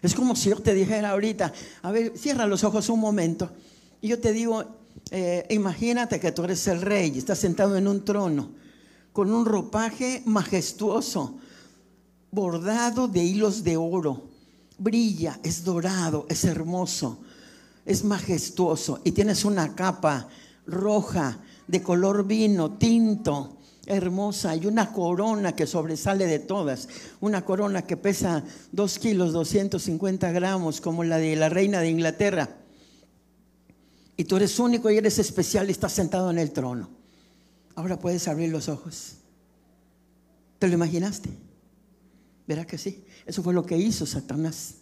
Es 0.02 0.16
como 0.16 0.34
si 0.34 0.50
yo 0.50 0.62
te 0.62 0.74
dijera 0.74 1.10
ahorita, 1.10 1.52
a 1.82 1.92
ver, 1.92 2.18
cierra 2.18 2.48
los 2.48 2.64
ojos 2.64 2.88
un 2.88 3.02
momento. 3.02 3.52
Y 4.00 4.08
yo 4.08 4.18
te 4.18 4.32
digo, 4.32 4.64
eh, 5.12 5.46
imagínate 5.50 6.22
que 6.22 6.32
tú 6.32 6.46
eres 6.46 6.66
el 6.68 6.82
rey, 6.82 7.18
estás 7.18 7.40
sentado 7.40 7.76
en 7.76 7.86
un 7.86 8.06
trono, 8.06 8.63
con 9.14 9.32
un 9.32 9.46
ropaje 9.46 10.24
majestuoso, 10.26 11.38
bordado 12.32 13.08
de 13.08 13.24
hilos 13.24 13.64
de 13.64 13.78
oro. 13.78 14.24
Brilla, 14.80 15.40
es 15.44 15.64
dorado, 15.64 16.26
es 16.30 16.44
hermoso, 16.44 17.20
es 17.86 18.04
majestuoso. 18.04 19.00
Y 19.04 19.12
tienes 19.12 19.46
una 19.46 19.76
capa 19.76 20.28
roja, 20.66 21.40
de 21.68 21.82
color 21.82 22.26
vino, 22.26 22.72
tinto, 22.72 23.58
hermosa 23.86 24.56
y 24.56 24.66
una 24.66 24.92
corona 24.92 25.56
que 25.56 25.68
sobresale 25.68 26.26
de 26.26 26.40
todas, 26.40 26.88
una 27.22 27.46
corona 27.46 27.84
que 27.84 27.98
pesa 27.98 28.44
2 28.72 29.00
kilos 29.00 29.34
250 29.34 30.32
gramos 30.32 30.82
como 30.82 31.04
la 31.04 31.18
de 31.18 31.36
la 31.36 31.50
reina 31.50 31.80
de 31.80 31.90
Inglaterra. 31.90 32.50
Y 34.16 34.26
tú 34.26 34.38
eres 34.38 34.60
único 34.60 34.90
y 34.90 34.98
eres 34.98 35.20
especial 35.20 35.68
y 35.68 35.72
estás 35.72 35.94
sentado 35.94 36.32
en 36.32 36.40
el 36.40 36.52
trono. 36.52 37.03
Ahora 37.76 38.00
puedes 38.00 38.28
abrir 38.28 38.50
los 38.50 38.70
ojos. 38.70 39.16
¿Te 40.60 40.68
lo 40.68 40.74
imaginaste? 40.76 41.30
¿Verá 42.48 42.66
que 42.66 42.78
sí? 42.78 43.04
Eso 43.26 43.42
fue 43.42 43.54
lo 43.54 43.66
que 43.66 43.78
hizo 43.78 44.06
Satanás. 44.06 44.76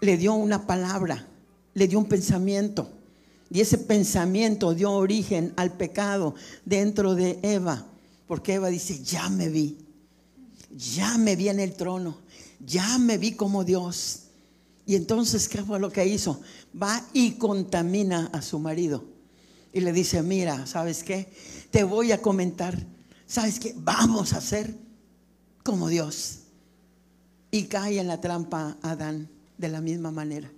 Le 0.00 0.16
dio 0.16 0.34
una 0.34 0.66
palabra, 0.66 1.26
le 1.74 1.88
dio 1.88 1.98
un 1.98 2.06
pensamiento. 2.06 2.90
Y 3.50 3.60
ese 3.60 3.78
pensamiento 3.78 4.74
dio 4.74 4.92
origen 4.92 5.52
al 5.56 5.72
pecado 5.72 6.34
dentro 6.64 7.14
de 7.14 7.38
Eva. 7.42 7.86
Porque 8.26 8.54
Eva 8.54 8.68
dice, 8.68 9.02
ya 9.02 9.28
me 9.28 9.48
vi, 9.48 9.78
ya 10.76 11.18
me 11.18 11.36
vi 11.36 11.48
en 11.48 11.60
el 11.60 11.74
trono, 11.74 12.18
ya 12.64 12.98
me 12.98 13.18
vi 13.18 13.32
como 13.32 13.64
Dios. 13.64 14.20
Y 14.86 14.96
entonces, 14.96 15.48
¿qué 15.48 15.62
fue 15.62 15.78
lo 15.78 15.90
que 15.90 16.06
hizo? 16.06 16.40
Va 16.80 17.06
y 17.12 17.32
contamina 17.32 18.30
a 18.32 18.42
su 18.42 18.58
marido. 18.58 19.13
Y 19.74 19.80
le 19.80 19.92
dice, 19.92 20.22
mira, 20.22 20.66
¿sabes 20.66 21.02
qué? 21.02 21.28
Te 21.72 21.82
voy 21.82 22.12
a 22.12 22.22
comentar. 22.22 22.78
¿Sabes 23.26 23.58
qué? 23.58 23.74
Vamos 23.76 24.32
a 24.32 24.40
ser 24.40 24.72
como 25.64 25.88
Dios. 25.88 26.42
Y 27.50 27.64
cae 27.64 27.98
en 27.98 28.06
la 28.06 28.20
trampa 28.20 28.78
Adán 28.82 29.28
de 29.58 29.68
la 29.68 29.80
misma 29.80 30.12
manera. 30.12 30.48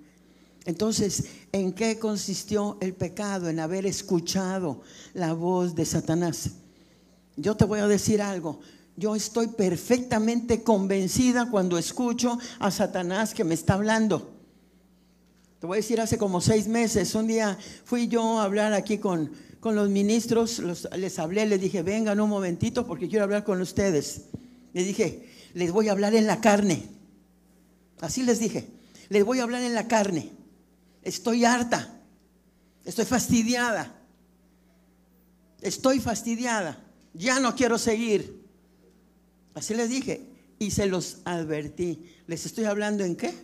Entonces, 0.67 1.25
¿en 1.53 1.73
qué 1.73 1.99
consistió 1.99 2.77
el 2.83 2.93
pecado? 2.93 3.49
En 3.49 3.59
haber 3.59 3.87
escuchado 3.87 4.83
la 5.15 5.33
voz 5.33 5.75
de 5.75 5.87
Satanás. 5.87 6.51
Yo 7.37 7.57
te 7.57 7.65
voy 7.65 7.81
a 7.81 7.89
decir 7.89 8.21
algo. 8.21 8.61
Yo 8.97 9.17
estoy 9.17 9.47
perfectamente 9.47 10.63
convencida 10.63 11.51
cuando 11.51 11.79
escucho 11.79 12.39
a 12.59 12.71
Satanás 12.71 13.33
que 13.33 13.45
me 13.45 13.55
está 13.55 13.75
hablando. 13.75 14.36
Voy 15.67 15.77
a 15.77 15.81
decir, 15.81 16.01
hace 16.01 16.19
como 16.19 16.41
seis 16.41 16.69
meses, 16.69 17.15
un 17.15 17.27
día 17.27 17.59
fui 17.85 18.09
yo 18.09 18.39
a 18.39 18.45
hablar 18.45 18.73
aquí 18.73 18.99
con, 18.99 19.33
con 19.61 19.75
los 19.75 19.89
ministros, 19.91 20.61
les 20.97 21.19
hablé, 21.19 21.45
les 21.47 21.61
dije, 21.61 21.83
vengan 21.83 22.21
un 22.21 22.31
momentito 22.31 22.87
porque 22.87 23.09
quiero 23.09 23.25
hablar 23.25 23.45
con 23.45 23.61
ustedes. 23.61 24.23
Les 24.73 24.87
dije, 24.87 25.29
les 25.55 25.73
voy 25.73 25.89
a 25.89 25.93
hablar 25.93 26.15
en 26.15 26.27
la 26.27 26.41
carne. 26.41 26.83
Así 28.01 28.23
les 28.23 28.39
dije, 28.39 28.69
les 29.09 29.25
voy 29.25 29.41
a 29.41 29.45
hablar 29.45 29.63
en 29.63 29.75
la 29.75 29.89
carne. 29.89 30.31
Estoy 31.03 31.45
harta. 31.45 32.01
Estoy 32.85 33.05
fastidiada. 33.05 33.95
Estoy 35.61 35.99
fastidiada. 35.99 36.79
Ya 37.15 37.41
no 37.41 37.55
quiero 37.55 37.79
seguir. 37.79 38.45
Así 39.55 39.75
les 39.75 39.91
dije. 39.91 40.29
Y 40.59 40.71
se 40.71 40.87
los 40.87 41.19
advertí. 41.25 42.05
¿Les 42.27 42.47
estoy 42.47 42.65
hablando 42.65 43.05
en 43.05 43.17
qué? 43.17 43.35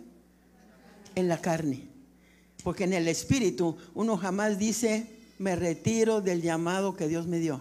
En 1.14 1.28
la 1.28 1.40
carne. 1.40 1.91
Porque 2.62 2.84
en 2.84 2.92
el 2.92 3.08
espíritu 3.08 3.76
uno 3.94 4.16
jamás 4.16 4.58
dice, 4.58 5.06
me 5.38 5.56
retiro 5.56 6.20
del 6.20 6.42
llamado 6.42 6.96
que 6.96 7.08
Dios 7.08 7.26
me 7.26 7.38
dio. 7.38 7.60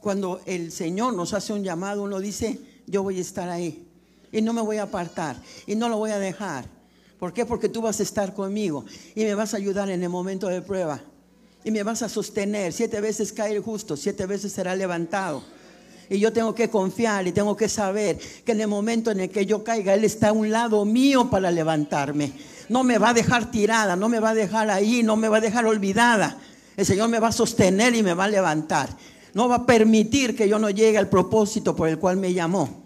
Cuando 0.00 0.40
el 0.46 0.72
Señor 0.72 1.14
nos 1.14 1.34
hace 1.34 1.52
un 1.52 1.62
llamado, 1.62 2.02
uno 2.02 2.20
dice, 2.20 2.58
yo 2.86 3.02
voy 3.02 3.18
a 3.18 3.20
estar 3.20 3.48
ahí. 3.48 3.86
Y 4.32 4.42
no 4.42 4.52
me 4.52 4.62
voy 4.62 4.76
a 4.78 4.84
apartar. 4.84 5.40
Y 5.66 5.74
no 5.74 5.88
lo 5.88 5.98
voy 5.98 6.10
a 6.10 6.18
dejar. 6.18 6.66
¿Por 7.18 7.34
qué? 7.34 7.44
Porque 7.44 7.68
tú 7.68 7.82
vas 7.82 8.00
a 8.00 8.02
estar 8.02 8.32
conmigo 8.32 8.86
y 9.14 9.24
me 9.24 9.34
vas 9.34 9.52
a 9.52 9.58
ayudar 9.58 9.90
en 9.90 10.02
el 10.02 10.08
momento 10.08 10.48
de 10.48 10.62
prueba. 10.62 11.02
Y 11.62 11.70
me 11.70 11.82
vas 11.82 12.00
a 12.02 12.08
sostener. 12.08 12.72
Siete 12.72 12.98
veces 13.02 13.32
cae 13.32 13.54
el 13.54 13.60
justo, 13.60 13.94
siete 13.96 14.24
veces 14.24 14.52
será 14.52 14.74
levantado. 14.74 15.42
Y 16.08 16.18
yo 16.18 16.32
tengo 16.32 16.54
que 16.54 16.70
confiar 16.70 17.26
y 17.28 17.32
tengo 17.32 17.56
que 17.56 17.68
saber 17.68 18.18
que 18.44 18.52
en 18.52 18.62
el 18.62 18.68
momento 18.68 19.10
en 19.10 19.20
el 19.20 19.30
que 19.30 19.44
yo 19.44 19.62
caiga, 19.62 19.92
Él 19.92 20.04
está 20.04 20.30
a 20.30 20.32
un 20.32 20.50
lado 20.50 20.84
mío 20.86 21.28
para 21.28 21.50
levantarme. 21.50 22.32
No 22.70 22.84
me 22.84 22.98
va 22.98 23.08
a 23.08 23.14
dejar 23.14 23.50
tirada, 23.50 23.96
no 23.96 24.08
me 24.08 24.20
va 24.20 24.30
a 24.30 24.34
dejar 24.34 24.70
ahí, 24.70 25.02
no 25.02 25.16
me 25.16 25.28
va 25.28 25.38
a 25.38 25.40
dejar 25.40 25.66
olvidada. 25.66 26.38
El 26.76 26.86
Señor 26.86 27.08
me 27.08 27.18
va 27.18 27.26
a 27.26 27.32
sostener 27.32 27.96
y 27.96 28.04
me 28.04 28.14
va 28.14 28.26
a 28.26 28.28
levantar. 28.28 28.88
No 29.34 29.48
va 29.48 29.56
a 29.56 29.66
permitir 29.66 30.36
que 30.36 30.48
yo 30.48 30.56
no 30.60 30.70
llegue 30.70 30.96
al 30.96 31.08
propósito 31.08 31.74
por 31.74 31.88
el 31.88 31.98
cual 31.98 32.16
me 32.16 32.32
llamó. 32.32 32.84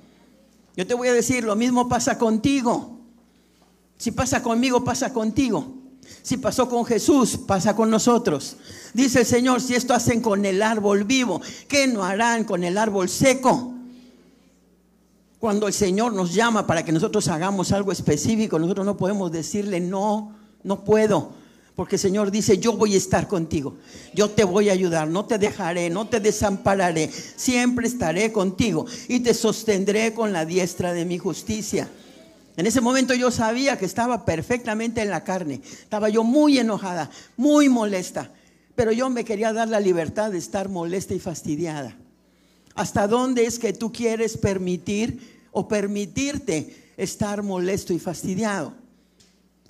Yo 0.74 0.86
te 0.86 0.94
voy 0.94 1.09
a 1.09 1.12
decir, 1.12 1.44
lo 1.44 1.55
mismo 1.55 1.86
pasa 1.86 2.16
contigo. 2.16 2.98
Si 3.98 4.11
pasa 4.11 4.43
conmigo, 4.43 4.82
pasa 4.82 5.12
contigo. 5.12 5.74
Si 6.23 6.39
pasó 6.39 6.66
con 6.66 6.86
Jesús, 6.86 7.36
pasa 7.36 7.77
con 7.77 7.90
nosotros. 7.90 8.56
Dice 8.94 9.20
el 9.20 9.27
Señor, 9.27 9.61
si 9.61 9.74
esto 9.74 9.93
hacen 9.93 10.23
con 10.23 10.47
el 10.47 10.62
árbol 10.62 11.05
vivo, 11.05 11.43
¿qué 11.69 11.89
no 11.89 12.05
harán 12.05 12.44
con 12.44 12.65
el 12.65 12.78
árbol 12.78 13.11
seco? 13.11 13.73
Cuando 15.44 15.68
el 15.68 15.74
Señor 15.74 16.14
nos 16.14 16.32
llama 16.32 16.66
para 16.66 16.86
que 16.86 16.90
nosotros 16.90 17.28
hagamos 17.28 17.70
algo 17.70 17.92
específico, 17.92 18.58
nosotros 18.58 18.86
no 18.86 18.96
podemos 18.96 19.30
decirle, 19.30 19.78
no, 19.78 20.34
no 20.62 20.84
puedo. 20.84 21.32
Porque 21.76 21.96
el 21.96 22.00
Señor 22.00 22.30
dice, 22.30 22.56
yo 22.56 22.72
voy 22.72 22.94
a 22.94 22.96
estar 22.96 23.28
contigo, 23.28 23.74
yo 24.14 24.30
te 24.30 24.42
voy 24.42 24.70
a 24.70 24.72
ayudar, 24.72 25.06
no 25.06 25.26
te 25.26 25.36
dejaré, 25.36 25.90
no 25.90 26.08
te 26.08 26.18
desampararé, 26.18 27.10
siempre 27.36 27.86
estaré 27.86 28.32
contigo 28.32 28.86
y 29.06 29.20
te 29.20 29.34
sostendré 29.34 30.14
con 30.14 30.32
la 30.32 30.46
diestra 30.46 30.94
de 30.94 31.04
mi 31.04 31.18
justicia. 31.18 31.90
En 32.56 32.64
ese 32.64 32.80
momento 32.80 33.12
yo 33.12 33.30
sabía 33.30 33.76
que 33.76 33.84
estaba 33.84 34.24
perfectamente 34.24 35.02
en 35.02 35.10
la 35.10 35.24
carne. 35.24 35.60
Estaba 35.62 36.08
yo 36.08 36.24
muy 36.24 36.58
enojada, 36.58 37.10
muy 37.36 37.68
molesta. 37.68 38.30
Pero 38.74 38.92
yo 38.92 39.10
me 39.10 39.26
quería 39.26 39.52
dar 39.52 39.68
la 39.68 39.78
libertad 39.78 40.30
de 40.30 40.38
estar 40.38 40.70
molesta 40.70 41.12
y 41.12 41.20
fastidiada. 41.20 41.98
¿Hasta 42.74 43.06
dónde 43.06 43.44
es 43.44 43.58
que 43.58 43.74
tú 43.74 43.92
quieres 43.92 44.38
permitir 44.38 45.34
o 45.55 45.66
permitirte 45.66 46.93
estar 46.98 47.43
molesto 47.43 47.94
y 47.94 47.98
fastidiado? 47.98 48.74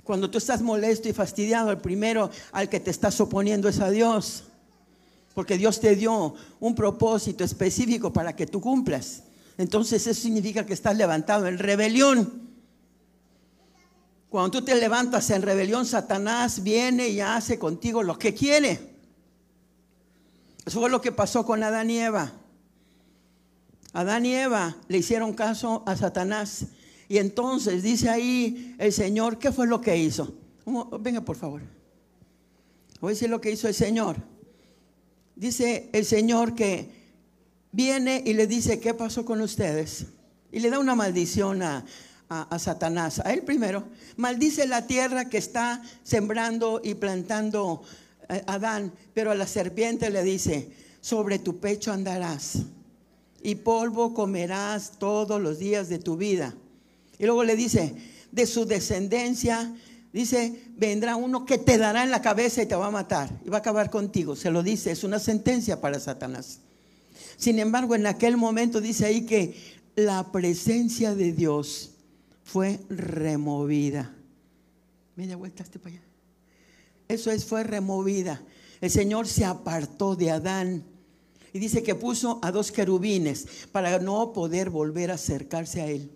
Cuando 0.03 0.29
tú 0.29 0.39
estás 0.39 0.61
molesto 0.61 1.09
y 1.09 1.13
fastidiado, 1.13 1.71
el 1.71 1.79
primero 1.79 2.31
al 2.53 2.69
que 2.69 2.81
te 2.81 2.91
estás 2.91 3.19
oponiendo 3.21 3.69
es 3.69 3.81
a 3.81 3.91
Dios. 3.91 4.45
Porque 5.35 5.57
Dios 5.57 5.81
te 5.81 5.97
dio 5.97 6.35
un 6.61 6.75
propósito 6.75 7.43
específico 7.43 8.13
para 8.13 8.37
que 8.37 8.47
tú 8.47 8.61
cumplas. 8.61 9.23
Entonces 9.57 10.07
eso 10.07 10.21
significa 10.21 10.67
que 10.67 10.75
estás 10.75 10.97
levantado 10.97 11.47
en 11.47 11.59
rebelión. 11.59 12.51
Cuando 14.29 14.51
tú 14.51 14.65
te 14.65 14.75
levantas 14.75 15.31
en 15.31 15.43
rebelión, 15.43 15.87
Satanás 15.87 16.63
viene 16.63 17.09
y 17.09 17.21
hace 17.21 17.59
contigo 17.59 18.03
lo 18.03 18.19
que 18.19 18.35
quiere. 18.35 18.95
Eso 20.67 20.81
fue 20.81 20.91
lo 20.91 21.01
que 21.01 21.13
pasó 21.13 21.47
con 21.47 21.63
Adán 21.63 21.91
y 21.91 21.99
Eva. 21.99 22.33
Adán 23.95 24.27
y 24.27 24.35
Eva 24.35 24.77
le 24.89 24.99
hicieron 24.99 25.33
caso 25.33 25.85
a 25.87 25.97
Satanás. 25.97 26.67
Y 27.09 27.19
entonces 27.19 27.83
dice 27.83 28.11
ahí 28.11 28.75
el 28.79 28.93
Señor, 28.93 29.39
¿qué 29.39 29.53
fue 29.53 29.69
lo 29.69 29.81
que 29.81 29.97
hizo? 29.97 30.35
Venga, 31.01 31.21
por 31.21 31.37
favor. 31.37 31.63
Voy 33.01 33.11
a 33.11 33.15
decir 33.15 33.31
lo 33.31 33.41
que 33.41 33.53
hizo 33.53 33.69
el 33.69 33.75
Señor. 33.75 34.17
Dice 35.37 35.91
el 35.93 36.05
Señor 36.05 36.57
que 36.57 36.91
viene 37.71 38.23
y 38.27 38.35
le 38.35 38.49
dice, 38.49 38.81
¿qué 38.81 38.95
pasó 38.95 39.25
con 39.25 39.41
ustedes? 39.41 40.07
Y 40.51 40.59
le 40.59 40.71
da 40.71 40.81
una 40.81 40.97
maldición 40.97 41.63
a, 41.63 41.85
a, 42.29 42.43
a 42.43 42.59
Satanás, 42.59 43.21
a 43.21 43.33
él 43.33 43.43
primero, 43.43 43.85
maldice 44.17 44.67
la 44.67 44.87
tierra 44.87 45.29
que 45.29 45.39
está 45.39 45.83
sembrando 46.03 46.81
y 46.83 46.95
plantando 46.95 47.83
eh, 48.29 48.43
Adán, 48.47 48.93
pero 49.13 49.31
a 49.31 49.35
la 49.35 49.47
serpiente 49.47 50.11
le 50.11 50.23
dice, 50.23 50.71
sobre 51.01 51.39
tu 51.39 51.59
pecho 51.59 51.93
andarás 51.93 52.65
y 53.45 53.57
polvo 53.57 54.15
comerás 54.15 54.93
todos 54.99 55.41
los 55.41 55.59
días 55.59 55.91
de 55.91 55.99
tu 55.99 56.17
vida. 56.17 56.55
Y 57.19 57.27
luego 57.27 57.45
le 57.45 57.55
dice, 57.55 57.95
de 58.33 58.47
su 58.47 58.65
descendencia, 58.65 59.73
dice, 60.15 60.63
vendrá 60.77 61.15
uno 61.17 61.45
que 61.45 61.59
te 61.59 61.77
dará 61.77 62.03
en 62.05 62.11
la 62.11 62.23
cabeza 62.23 62.63
y 62.63 62.67
te 62.67 62.75
va 62.75 62.87
a 62.87 62.91
matar 62.91 63.31
y 63.45 63.51
va 63.51 63.59
a 63.59 63.61
acabar 63.61 63.91
contigo. 63.91 64.35
Se 64.35 64.51
lo 64.51 64.63
dice, 64.63 64.91
es 64.91 65.05
una 65.05 65.19
sentencia 65.19 65.79
para 65.83 66.01
Satanás. 66.01 66.61
Sin 67.37 67.59
embargo, 67.59 67.95
en 67.95 68.07
aquel 68.07 68.39
momento 68.39 68.81
dice 68.81 69.05
ahí 69.05 69.27
que 69.27 69.55
la 69.95 70.33
presencia 70.33 71.15
de 71.15 71.33
Dios 71.33 71.91
fue 72.45 72.81
removida. 72.89 74.11
Media 75.17 75.37
vuelta 75.37 75.63
este 75.63 75.79
para 75.79 75.97
allá. 75.97 76.05
Eso 77.09 77.31
es, 77.31 77.45
fue 77.45 77.63
removida. 77.63 78.41
El 78.81 78.91
Señor 78.91 79.29
se 79.29 79.45
apartó 79.45 80.17
de 80.17 80.31
Adán. 80.31 80.94
Y 81.55 81.61
dice 81.61 81.85
que 81.85 81.95
puso 81.95 82.41
a 82.43 82.51
dos 82.51 82.73
querubines 82.73 83.47
para 83.71 84.01
no 84.01 84.33
poder 84.33 84.71
volver 84.71 85.13
a 85.13 85.15
acercarse 85.15 85.81
a 85.81 85.87
él. 85.87 86.11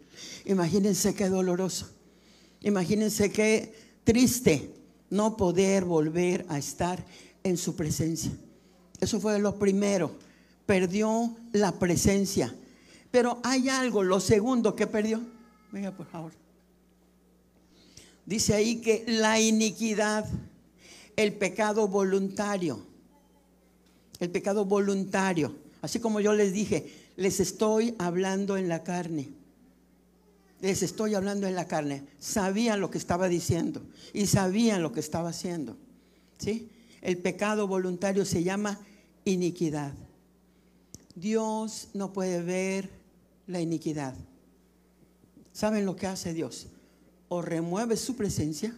Imagínense 0.44 1.14
qué 1.14 1.28
doloroso. 1.28 1.88
Imagínense 2.60 3.30
qué 3.30 3.72
triste 4.02 4.74
no 5.10 5.36
poder 5.36 5.84
volver 5.84 6.44
a 6.48 6.58
estar 6.58 7.06
en 7.44 7.56
su 7.56 7.76
presencia. 7.76 8.32
Eso 9.00 9.20
fue 9.20 9.38
lo 9.38 9.56
primero. 9.60 10.10
Perdió 10.66 11.36
la 11.52 11.70
presencia. 11.70 12.52
Pero 13.12 13.38
hay 13.44 13.68
algo, 13.68 14.02
lo 14.02 14.18
segundo 14.18 14.74
que 14.74 14.88
perdió. 14.88 15.20
Venga, 15.70 15.92
por 15.92 16.06
favor. 16.06 16.32
Dice 18.26 18.54
ahí 18.54 18.80
que 18.80 19.04
la 19.06 19.38
iniquidad, 19.38 20.28
el 21.14 21.32
pecado 21.34 21.86
voluntario, 21.86 22.82
el 24.20 24.30
pecado 24.30 24.64
voluntario, 24.64 25.54
así 25.82 26.00
como 26.00 26.20
yo 26.20 26.32
les 26.32 26.52
dije, 26.52 26.92
les 27.16 27.40
estoy 27.40 27.94
hablando 27.98 28.56
en 28.56 28.68
la 28.68 28.82
carne. 28.82 29.28
Les 30.60 30.82
estoy 30.82 31.14
hablando 31.14 31.46
en 31.46 31.54
la 31.54 31.68
carne. 31.68 32.04
Sabían 32.18 32.80
lo 32.80 32.90
que 32.90 32.98
estaba 32.98 33.28
diciendo 33.28 33.82
y 34.12 34.26
sabían 34.26 34.82
lo 34.82 34.92
que 34.92 35.00
estaba 35.00 35.28
haciendo. 35.28 35.76
¿Sí? 36.38 36.68
El 37.00 37.18
pecado 37.18 37.68
voluntario 37.68 38.24
se 38.24 38.42
llama 38.42 38.80
iniquidad. 39.24 39.92
Dios 41.14 41.88
no 41.94 42.12
puede 42.12 42.42
ver 42.42 42.90
la 43.46 43.60
iniquidad. 43.60 44.14
¿Saben 45.52 45.84
lo 45.84 45.96
que 45.96 46.06
hace 46.06 46.34
Dios? 46.34 46.68
O 47.28 47.42
remueve 47.42 47.96
su 47.96 48.14
presencia, 48.14 48.76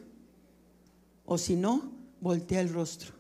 o 1.26 1.36
si 1.36 1.56
no, 1.56 1.92
voltea 2.20 2.60
el 2.60 2.72
rostro. 2.72 3.19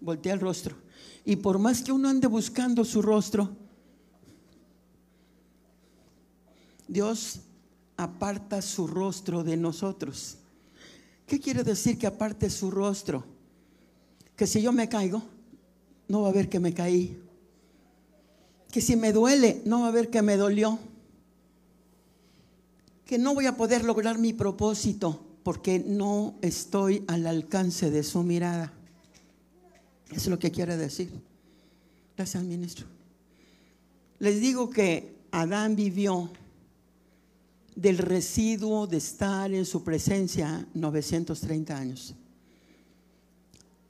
Voltea 0.00 0.34
el 0.34 0.40
rostro. 0.40 0.76
Y 1.24 1.36
por 1.36 1.58
más 1.58 1.82
que 1.82 1.92
uno 1.92 2.08
ande 2.08 2.26
buscando 2.26 2.84
su 2.84 3.02
rostro, 3.02 3.50
Dios 6.88 7.40
aparta 7.96 8.62
su 8.62 8.86
rostro 8.86 9.44
de 9.44 9.56
nosotros. 9.56 10.38
¿Qué 11.26 11.38
quiere 11.38 11.62
decir 11.62 11.98
que 11.98 12.06
aparte 12.06 12.50
su 12.50 12.70
rostro? 12.70 13.24
Que 14.34 14.46
si 14.46 14.60
yo 14.62 14.72
me 14.72 14.88
caigo, 14.88 15.22
no 16.08 16.22
va 16.22 16.30
a 16.30 16.32
ver 16.32 16.48
que 16.48 16.58
me 16.58 16.74
caí. 16.74 17.16
Que 18.72 18.80
si 18.80 18.96
me 18.96 19.12
duele, 19.12 19.62
no 19.64 19.82
va 19.82 19.88
a 19.88 19.92
ver 19.92 20.10
que 20.10 20.22
me 20.22 20.36
dolió. 20.36 20.78
Que 23.04 23.18
no 23.18 23.34
voy 23.34 23.46
a 23.46 23.56
poder 23.56 23.84
lograr 23.84 24.18
mi 24.18 24.32
propósito 24.32 25.20
porque 25.44 25.78
no 25.78 26.34
estoy 26.42 27.04
al 27.06 27.26
alcance 27.26 27.90
de 27.90 28.02
su 28.02 28.22
mirada. 28.22 28.72
Eso 30.10 30.20
es 30.20 30.26
lo 30.28 30.38
que 30.38 30.50
quiere 30.50 30.76
decir. 30.76 31.10
Gracias, 32.16 32.42
ministro. 32.42 32.86
Les 34.18 34.40
digo 34.40 34.70
que 34.70 35.14
Adán 35.30 35.76
vivió 35.76 36.30
del 37.74 37.98
residuo 37.98 38.86
de 38.86 38.98
estar 38.98 39.52
en 39.52 39.64
su 39.64 39.82
presencia 39.82 40.66
930 40.74 41.76
años. 41.76 42.14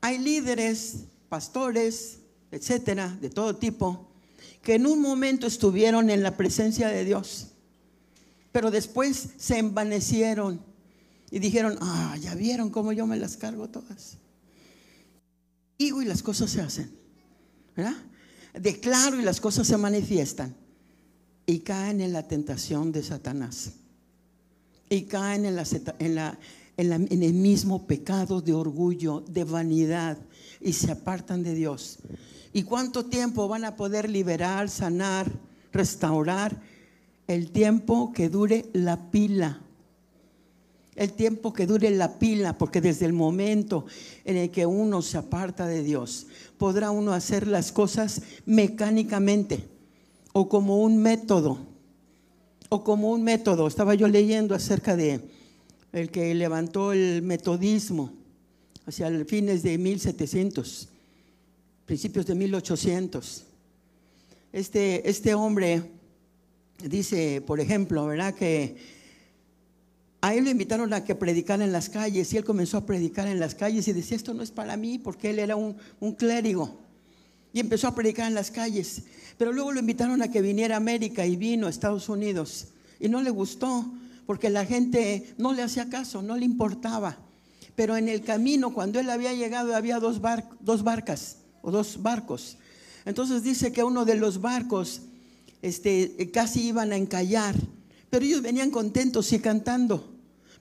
Hay 0.00 0.18
líderes, 0.18 1.04
pastores, 1.28 2.18
etcétera, 2.52 3.16
de 3.20 3.30
todo 3.30 3.56
tipo, 3.56 4.06
que 4.62 4.74
en 4.74 4.86
un 4.86 5.00
momento 5.00 5.46
estuvieron 5.46 6.10
en 6.10 6.22
la 6.22 6.36
presencia 6.36 6.88
de 6.88 7.04
Dios, 7.04 7.48
pero 8.52 8.70
después 8.70 9.30
se 9.36 9.58
envanecieron 9.58 10.60
y 11.30 11.38
dijeron, 11.38 11.78
ah, 11.80 12.16
ya 12.20 12.34
vieron 12.34 12.70
cómo 12.70 12.92
yo 12.92 13.06
me 13.06 13.16
las 13.16 13.36
cargo 13.36 13.68
todas. 13.68 14.16
Digo 15.80 16.02
y 16.02 16.04
las 16.04 16.22
cosas 16.22 16.50
se 16.50 16.60
hacen, 16.60 16.90
¿verdad? 17.74 17.96
Declaro 18.52 19.18
y 19.18 19.22
las 19.22 19.40
cosas 19.40 19.66
se 19.66 19.78
manifiestan 19.78 20.54
y 21.46 21.60
caen 21.60 22.02
en 22.02 22.12
la 22.12 22.28
tentación 22.28 22.92
de 22.92 23.02
Satanás. 23.02 23.72
Y 24.90 25.04
caen 25.04 25.46
en, 25.46 25.56
la, 25.56 25.64
en, 25.98 26.14
la, 26.14 26.38
en, 26.76 27.22
el 27.22 27.32
mismo 27.32 27.86
pecado 27.86 28.42
de 28.42 28.52
orgullo, 28.52 29.24
de 29.26 29.44
vanidad, 29.44 30.18
y 30.60 30.74
se 30.74 30.92
apartan 30.92 31.42
de 31.42 31.54
Dios. 31.54 32.00
¿Y 32.52 32.64
cuánto 32.64 33.06
tiempo 33.06 33.48
van 33.48 33.64
a 33.64 33.76
poder 33.76 34.10
liberar, 34.10 34.68
sanar, 34.68 35.32
restaurar? 35.72 36.60
El 37.26 37.52
tiempo 37.52 38.12
que 38.12 38.28
dure 38.28 38.68
la 38.74 39.10
pila. 39.10 39.62
El 41.00 41.14
tiempo 41.14 41.54
que 41.54 41.66
dure 41.66 41.90
la 41.92 42.18
pila, 42.18 42.58
porque 42.58 42.82
desde 42.82 43.06
el 43.06 43.14
momento 43.14 43.86
en 44.26 44.36
el 44.36 44.50
que 44.50 44.66
uno 44.66 45.00
se 45.00 45.16
aparta 45.16 45.66
de 45.66 45.82
Dios, 45.82 46.26
podrá 46.58 46.90
uno 46.90 47.14
hacer 47.14 47.46
las 47.46 47.72
cosas 47.72 48.20
mecánicamente 48.44 49.64
o 50.34 50.50
como 50.50 50.82
un 50.82 50.98
método, 50.98 51.56
o 52.68 52.84
como 52.84 53.12
un 53.12 53.22
método. 53.22 53.66
Estaba 53.66 53.94
yo 53.94 54.08
leyendo 54.08 54.54
acerca 54.54 54.94
de 54.94 55.22
el 55.94 56.10
que 56.10 56.34
levantó 56.34 56.92
el 56.92 57.22
metodismo 57.22 58.12
hacia 58.84 59.24
fines 59.24 59.62
de 59.62 59.78
1700, 59.78 60.86
principios 61.86 62.26
de 62.26 62.34
1800. 62.34 63.44
Este, 64.52 65.08
este 65.08 65.32
hombre 65.32 65.82
dice, 66.84 67.40
por 67.40 67.58
ejemplo, 67.58 68.04
¿verdad? 68.04 68.34
Que 68.34 68.99
a 70.22 70.34
él 70.34 70.44
lo 70.44 70.50
invitaron 70.50 70.92
a 70.92 71.04
que 71.04 71.14
predicara 71.14 71.64
en 71.64 71.72
las 71.72 71.88
calles 71.88 72.32
y 72.32 72.36
él 72.36 72.44
comenzó 72.44 72.76
a 72.76 72.86
predicar 72.86 73.26
en 73.26 73.40
las 73.40 73.54
calles 73.54 73.88
y 73.88 73.92
decía, 73.92 74.16
esto 74.16 74.34
no 74.34 74.42
es 74.42 74.50
para 74.50 74.76
mí 74.76 74.98
porque 74.98 75.30
él 75.30 75.38
era 75.38 75.56
un, 75.56 75.76
clérigo. 76.16 76.78
Y 77.52 77.60
empezó 77.60 77.88
a 77.88 77.94
predicar 77.94 78.28
en 78.28 78.34
las 78.34 78.50
calles. 78.50 79.02
Pero 79.38 79.52
luego 79.52 79.72
lo 79.72 79.80
invitaron 79.80 80.20
a 80.22 80.30
que 80.30 80.42
viniera 80.42 80.74
a 80.74 80.78
América 80.78 81.26
y 81.26 81.36
vino 81.36 81.66
a 81.66 81.70
Estados 81.70 82.08
Unidos. 82.08 82.68
Y 83.00 83.08
no 83.08 83.22
le 83.22 83.30
gustó 83.30 83.90
porque 84.26 84.50
la 84.50 84.66
gente 84.66 85.34
no 85.38 85.52
le 85.54 85.62
hacía 85.62 85.88
caso, 85.88 86.22
no 86.22 86.36
le 86.36 86.44
importaba. 86.44 87.18
Pero 87.74 87.96
en 87.96 88.08
el 88.08 88.20
camino, 88.20 88.74
cuando 88.74 89.00
él 89.00 89.08
había 89.08 89.32
llegado, 89.32 89.74
había 89.74 89.98
dos, 89.98 90.20
dos 90.60 90.84
barcas 90.84 91.38
o 91.62 91.70
dos 91.70 92.02
barcos. 92.02 92.58
Entonces 93.06 93.42
dice 93.42 93.72
que 93.72 93.82
uno 93.82 94.04
de 94.04 94.16
los 94.16 94.42
barcos 94.42 95.00
este, 95.62 96.30
casi 96.32 96.68
iban 96.68 96.92
a 96.92 96.96
encallar. 96.96 97.56
Pero 98.10 98.24
ellos 98.24 98.42
venían 98.42 98.70
contentos 98.70 99.32
y 99.32 99.38
cantando. 99.38 100.10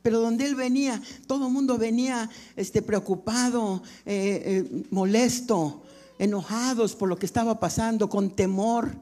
Pero 0.02 0.22
donde 0.22 0.46
él 0.46 0.56
venía, 0.56 1.02
todo 1.28 1.48
el 1.48 1.54
mundo 1.54 1.78
venía 1.78 2.30
este, 2.56 2.82
preocupado, 2.82 3.84
eh, 4.06 4.66
eh, 4.72 4.84
molesto, 4.92 5.84
enojados 6.20 6.96
por 6.96 7.10
lo 7.10 7.18
que 7.18 7.26
estaba 7.26 7.60
pasando, 7.60 8.08
con 8.08 8.30
temor. 8.36 8.96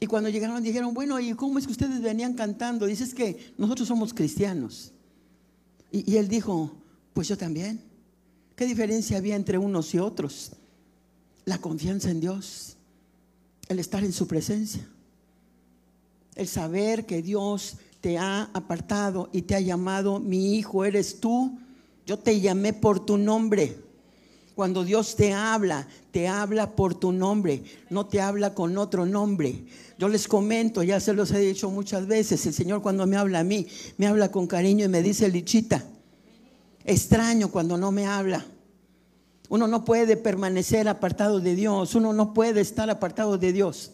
Y 0.00 0.06
cuando 0.06 0.30
llegaron 0.30 0.62
dijeron, 0.62 0.94
bueno, 0.94 1.20
¿y 1.20 1.34
cómo 1.34 1.58
es 1.58 1.66
que 1.66 1.72
ustedes 1.72 2.00
venían 2.00 2.34
cantando? 2.34 2.86
Dices 2.86 3.14
que 3.14 3.52
nosotros 3.58 3.88
somos 3.88 4.14
cristianos. 4.14 4.92
Y, 5.90 6.10
y 6.10 6.16
él 6.16 6.28
dijo, 6.28 6.72
pues 7.12 7.28
yo 7.28 7.36
también. 7.36 7.82
¿Qué 8.56 8.64
diferencia 8.64 9.18
había 9.18 9.36
entre 9.36 9.58
unos 9.58 9.92
y 9.94 9.98
otros? 9.98 10.52
La 11.44 11.58
confianza 11.58 12.10
en 12.10 12.20
Dios, 12.20 12.76
el 13.68 13.78
estar 13.78 14.04
en 14.04 14.12
su 14.12 14.26
presencia, 14.26 14.86
el 16.34 16.48
saber 16.48 17.06
que 17.06 17.22
Dios 17.22 17.76
te 18.00 18.18
ha 18.18 18.50
apartado 18.52 19.28
y 19.32 19.42
te 19.42 19.54
ha 19.54 19.60
llamado, 19.60 20.18
mi 20.18 20.56
hijo 20.56 20.84
eres 20.84 21.20
tú, 21.20 21.58
yo 22.06 22.18
te 22.18 22.40
llamé 22.40 22.72
por 22.72 23.04
tu 23.04 23.16
nombre. 23.16 23.76
Cuando 24.54 24.84
Dios 24.84 25.16
te 25.16 25.32
habla, 25.32 25.88
te 26.10 26.28
habla 26.28 26.72
por 26.72 26.94
tu 26.94 27.12
nombre, 27.12 27.62
no 27.88 28.06
te 28.06 28.20
habla 28.20 28.54
con 28.54 28.76
otro 28.76 29.06
nombre. 29.06 29.64
Yo 29.98 30.08
les 30.08 30.28
comento, 30.28 30.82
ya 30.82 31.00
se 31.00 31.14
los 31.14 31.30
he 31.30 31.38
dicho 31.38 31.70
muchas 31.70 32.06
veces, 32.06 32.44
el 32.44 32.52
Señor 32.52 32.82
cuando 32.82 33.06
me 33.06 33.16
habla 33.16 33.38
a 33.38 33.44
mí, 33.44 33.66
me 33.96 34.06
habla 34.06 34.30
con 34.30 34.46
cariño 34.46 34.84
y 34.84 34.88
me 34.88 35.02
dice, 35.02 35.28
Lichita, 35.28 35.84
extraño 36.84 37.50
cuando 37.50 37.78
no 37.78 37.92
me 37.92 38.06
habla. 38.06 38.44
Uno 39.48 39.68
no 39.68 39.84
puede 39.84 40.16
permanecer 40.16 40.88
apartado 40.88 41.40
de 41.40 41.54
Dios, 41.54 41.94
uno 41.94 42.12
no 42.12 42.34
puede 42.34 42.60
estar 42.60 42.90
apartado 42.90 43.38
de 43.38 43.52
Dios. 43.52 43.92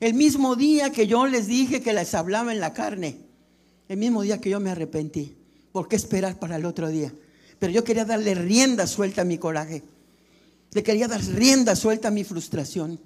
El 0.00 0.14
mismo 0.14 0.56
día 0.56 0.90
que 0.90 1.06
yo 1.06 1.26
les 1.26 1.46
dije 1.46 1.82
que 1.82 1.92
les 1.92 2.14
hablaba 2.14 2.52
en 2.52 2.60
la 2.60 2.72
carne, 2.72 3.18
el 3.88 3.98
mismo 3.98 4.22
día 4.22 4.40
que 4.40 4.48
yo 4.48 4.58
me 4.58 4.70
arrepentí. 4.70 5.36
¿Por 5.72 5.88
qué 5.88 5.96
esperar 5.96 6.38
para 6.38 6.56
el 6.56 6.64
otro 6.64 6.88
día? 6.88 7.12
Pero 7.58 7.72
yo 7.72 7.84
quería 7.84 8.06
darle 8.06 8.34
rienda 8.34 8.86
suelta 8.86 9.22
a 9.22 9.24
mi 9.24 9.36
coraje. 9.36 9.82
Le 10.72 10.82
quería 10.82 11.06
dar 11.06 11.22
rienda 11.22 11.76
suelta 11.76 12.08
a 12.08 12.10
mi 12.10 12.24
frustración. 12.24 12.98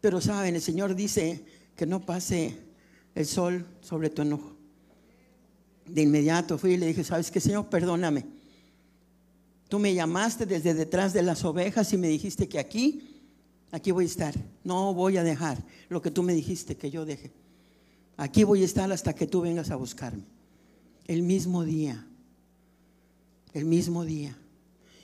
Pero 0.00 0.20
saben, 0.20 0.54
el 0.54 0.62
Señor 0.62 0.94
dice 0.94 1.44
que 1.76 1.84
no 1.84 2.00
pase 2.00 2.56
el 3.14 3.26
sol 3.26 3.66
sobre 3.80 4.08
tu 4.10 4.22
enojo. 4.22 4.54
De 5.86 6.02
inmediato 6.02 6.56
fui 6.58 6.74
y 6.74 6.76
le 6.76 6.86
dije, 6.86 7.02
¿sabes 7.02 7.30
qué, 7.30 7.40
Señor? 7.40 7.66
Perdóname. 7.66 8.24
Tú 9.68 9.78
me 9.78 9.94
llamaste 9.94 10.46
desde 10.46 10.74
detrás 10.74 11.12
de 11.12 11.22
las 11.22 11.44
ovejas 11.44 11.92
y 11.92 11.96
me 11.96 12.08
dijiste 12.08 12.48
que 12.48 12.58
aquí, 12.58 13.09
aquí 13.72 13.90
voy 13.90 14.04
a 14.04 14.08
estar. 14.08 14.34
No 14.64 14.94
voy 14.94 15.16
a 15.16 15.24
dejar 15.24 15.58
lo 15.88 16.02
que 16.02 16.10
tú 16.10 16.22
me 16.22 16.34
dijiste 16.34 16.76
que 16.76 16.90
yo 16.90 17.04
deje. 17.04 17.32
Aquí 18.16 18.44
voy 18.44 18.62
a 18.62 18.66
estar 18.66 18.90
hasta 18.92 19.14
que 19.14 19.26
tú 19.26 19.40
vengas 19.40 19.70
a 19.70 19.76
buscarme. 19.76 20.24
El 21.06 21.22
mismo 21.22 21.64
día. 21.64 22.06
El 23.52 23.64
mismo 23.64 24.04
día. 24.04 24.36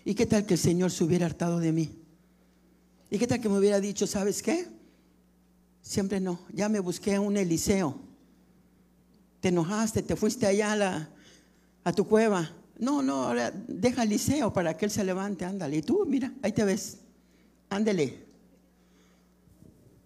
¿Y 0.04 0.14
qué 0.14 0.26
tal 0.26 0.46
que 0.46 0.54
el 0.54 0.60
Señor 0.60 0.90
se 0.90 1.02
hubiera 1.02 1.26
hartado 1.26 1.58
de 1.58 1.72
mí? 1.72 1.90
¿Y 3.10 3.18
qué 3.18 3.26
tal 3.26 3.40
que 3.40 3.48
me 3.48 3.58
hubiera 3.58 3.80
dicho, 3.80 4.06
¿sabes 4.06 4.42
qué? 4.42 4.66
Siempre 5.80 6.20
no. 6.20 6.40
Ya 6.52 6.68
me 6.68 6.80
busqué 6.80 7.18
un 7.18 7.36
Eliseo. 7.36 7.98
Te 9.40 9.48
enojaste, 9.48 10.02
te 10.02 10.16
fuiste 10.16 10.46
allá 10.46 11.08
a, 11.84 11.92
tu 11.92 12.06
cueva. 12.06 12.50
No, 12.78 13.02
no, 13.02 13.24
ahora 13.24 13.50
deja 13.50 14.02
Eliseo 14.02 14.52
para 14.52 14.76
que 14.76 14.84
él 14.84 14.90
se 14.90 15.04
levante, 15.04 15.44
ándale. 15.44 15.78
Y 15.78 15.82
tú, 15.82 16.04
mira, 16.06 16.32
ahí 16.42 16.52
te 16.52 16.64
ves. 16.64 16.98
Ándele. 17.70 18.25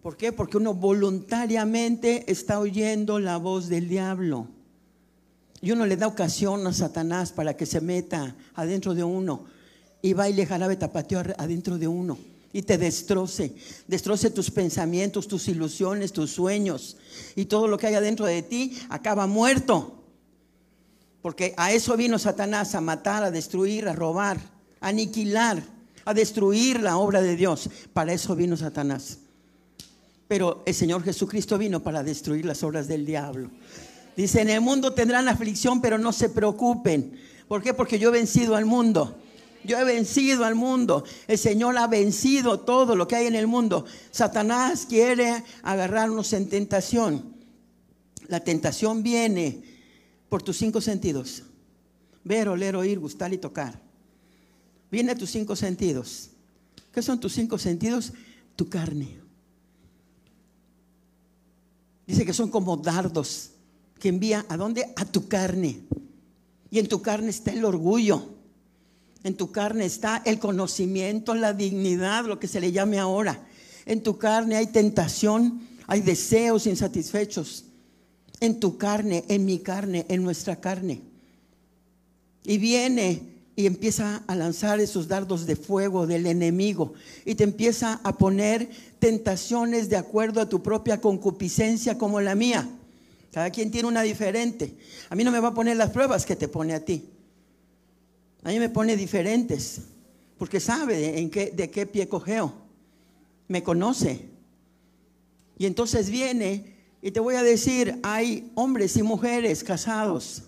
¿Por 0.01 0.17
qué? 0.17 0.31
Porque 0.31 0.57
uno 0.57 0.73
voluntariamente 0.73 2.31
está 2.31 2.59
oyendo 2.59 3.19
la 3.19 3.37
voz 3.37 3.67
del 3.69 3.87
diablo. 3.87 4.47
Y 5.61 5.71
uno 5.71 5.85
le 5.85 5.95
da 5.95 6.07
ocasión 6.07 6.65
a 6.65 6.73
Satanás 6.73 7.31
para 7.31 7.55
que 7.55 7.67
se 7.67 7.81
meta 7.81 8.35
adentro 8.55 8.95
de 8.95 9.03
uno 9.03 9.45
y 10.01 10.13
baile 10.13 10.47
jarabe 10.47 10.75
tapateo 10.75 11.19
adentro 11.37 11.77
de 11.77 11.87
uno 11.87 12.17
y 12.51 12.63
te 12.63 12.79
destroce, 12.79 13.53
destroce 13.87 14.31
tus 14.31 14.49
pensamientos, 14.49 15.27
tus 15.27 15.47
ilusiones, 15.47 16.11
tus 16.11 16.31
sueños 16.31 16.97
y 17.35 17.45
todo 17.45 17.67
lo 17.67 17.77
que 17.77 17.87
hay 17.87 17.93
adentro 17.93 18.25
de 18.25 18.41
ti 18.41 18.77
acaba 18.89 19.27
muerto. 19.27 20.03
Porque 21.21 21.53
a 21.57 21.71
eso 21.71 21.95
vino 21.95 22.17
Satanás, 22.17 22.73
a 22.73 22.81
matar, 22.81 23.23
a 23.23 23.29
destruir, 23.29 23.87
a 23.87 23.93
robar, 23.93 24.39
a 24.79 24.87
aniquilar, 24.87 25.63
a 26.03 26.15
destruir 26.15 26.79
la 26.79 26.97
obra 26.97 27.21
de 27.21 27.35
Dios. 27.35 27.69
Para 27.93 28.11
eso 28.13 28.35
vino 28.35 28.57
Satanás. 28.57 29.19
Pero 30.31 30.63
el 30.65 30.73
Señor 30.73 31.03
Jesucristo 31.03 31.57
vino 31.57 31.83
para 31.83 32.03
destruir 32.03 32.45
las 32.45 32.63
obras 32.63 32.87
del 32.87 33.05
diablo. 33.05 33.51
Dice, 34.15 34.39
en 34.39 34.49
el 34.49 34.61
mundo 34.61 34.93
tendrán 34.93 35.27
aflicción, 35.27 35.81
pero 35.81 35.97
no 35.97 36.13
se 36.13 36.29
preocupen. 36.29 37.19
¿Por 37.49 37.61
qué? 37.61 37.73
Porque 37.73 37.99
yo 37.99 38.07
he 38.07 38.11
vencido 38.13 38.55
al 38.55 38.63
mundo. 38.63 39.17
Yo 39.65 39.77
he 39.77 39.83
vencido 39.83 40.45
al 40.45 40.55
mundo. 40.55 41.03
El 41.27 41.37
Señor 41.37 41.77
ha 41.77 41.85
vencido 41.87 42.61
todo 42.61 42.95
lo 42.95 43.09
que 43.09 43.17
hay 43.17 43.27
en 43.27 43.35
el 43.35 43.45
mundo. 43.45 43.83
Satanás 44.11 44.85
quiere 44.87 45.43
agarrarnos 45.63 46.31
en 46.31 46.47
tentación. 46.47 47.35
La 48.29 48.39
tentación 48.39 49.03
viene 49.03 49.61
por 50.29 50.41
tus 50.43 50.55
cinco 50.55 50.79
sentidos. 50.79 51.43
Ver, 52.23 52.47
oler, 52.47 52.77
oír, 52.77 52.99
gustar 52.99 53.33
y 53.33 53.37
tocar. 53.37 53.81
Viene 54.89 55.11
a 55.11 55.15
tus 55.17 55.29
cinco 55.29 55.57
sentidos. 55.57 56.29
¿Qué 56.93 57.01
son 57.01 57.19
tus 57.19 57.33
cinco 57.33 57.57
sentidos? 57.57 58.13
Tu 58.55 58.69
carne. 58.69 59.20
Dice 62.11 62.25
que 62.25 62.33
son 62.33 62.49
como 62.49 62.75
dardos 62.75 63.51
que 63.97 64.09
envía 64.09 64.45
a 64.49 64.57
dónde? 64.57 64.91
A 64.97 65.05
tu 65.05 65.29
carne. 65.29 65.79
Y 66.69 66.79
en 66.79 66.89
tu 66.89 67.01
carne 67.01 67.29
está 67.29 67.53
el 67.53 67.63
orgullo. 67.63 68.33
En 69.23 69.37
tu 69.37 69.53
carne 69.53 69.85
está 69.85 70.21
el 70.25 70.37
conocimiento, 70.37 71.33
la 71.35 71.53
dignidad, 71.53 72.25
lo 72.25 72.37
que 72.37 72.49
se 72.49 72.59
le 72.59 72.73
llame 72.73 72.99
ahora. 72.99 73.47
En 73.85 74.03
tu 74.03 74.17
carne 74.17 74.57
hay 74.57 74.67
tentación, 74.67 75.65
hay 75.87 76.01
deseos 76.01 76.67
insatisfechos. 76.67 77.63
En 78.41 78.59
tu 78.59 78.77
carne, 78.77 79.23
en 79.29 79.45
mi 79.45 79.59
carne, 79.59 80.05
en 80.09 80.21
nuestra 80.21 80.59
carne. 80.59 81.01
Y 82.43 82.57
viene 82.57 83.30
y 83.55 83.65
empieza 83.65 84.23
a 84.27 84.35
lanzar 84.35 84.79
esos 84.79 85.07
dardos 85.07 85.45
de 85.45 85.55
fuego 85.55 86.07
del 86.07 86.25
enemigo 86.25 86.93
y 87.25 87.35
te 87.35 87.43
empieza 87.43 87.99
a 88.03 88.17
poner 88.17 88.69
tentaciones 88.99 89.89
de 89.89 89.97
acuerdo 89.97 90.41
a 90.41 90.49
tu 90.49 90.63
propia 90.63 91.01
concupiscencia 91.01 91.97
como 91.97 92.21
la 92.21 92.35
mía. 92.35 92.69
Cada 93.31 93.49
quien 93.49 93.71
tiene 93.71 93.87
una 93.87 94.01
diferente. 94.01 94.75
A 95.09 95.15
mí 95.15 95.23
no 95.23 95.31
me 95.31 95.39
va 95.39 95.49
a 95.49 95.53
poner 95.53 95.77
las 95.77 95.91
pruebas 95.91 96.25
que 96.25 96.35
te 96.35 96.47
pone 96.47 96.73
a 96.73 96.83
ti. 96.83 97.09
A 98.43 98.49
mí 98.49 98.59
me 98.59 98.69
pone 98.69 98.97
diferentes, 98.97 99.81
porque 100.37 100.59
sabe 100.59 101.19
en 101.19 101.29
qué, 101.29 101.51
de 101.51 101.69
qué 101.69 101.85
pie 101.85 102.07
cogeo. 102.07 102.53
Me 103.47 103.63
conoce. 103.63 104.29
Y 105.57 105.65
entonces 105.65 106.09
viene 106.09 106.75
y 107.01 107.11
te 107.11 107.19
voy 107.19 107.35
a 107.35 107.43
decir, 107.43 107.99
hay 108.03 108.51
hombres 108.55 108.97
y 108.97 109.03
mujeres 109.03 109.63
casados 109.63 110.43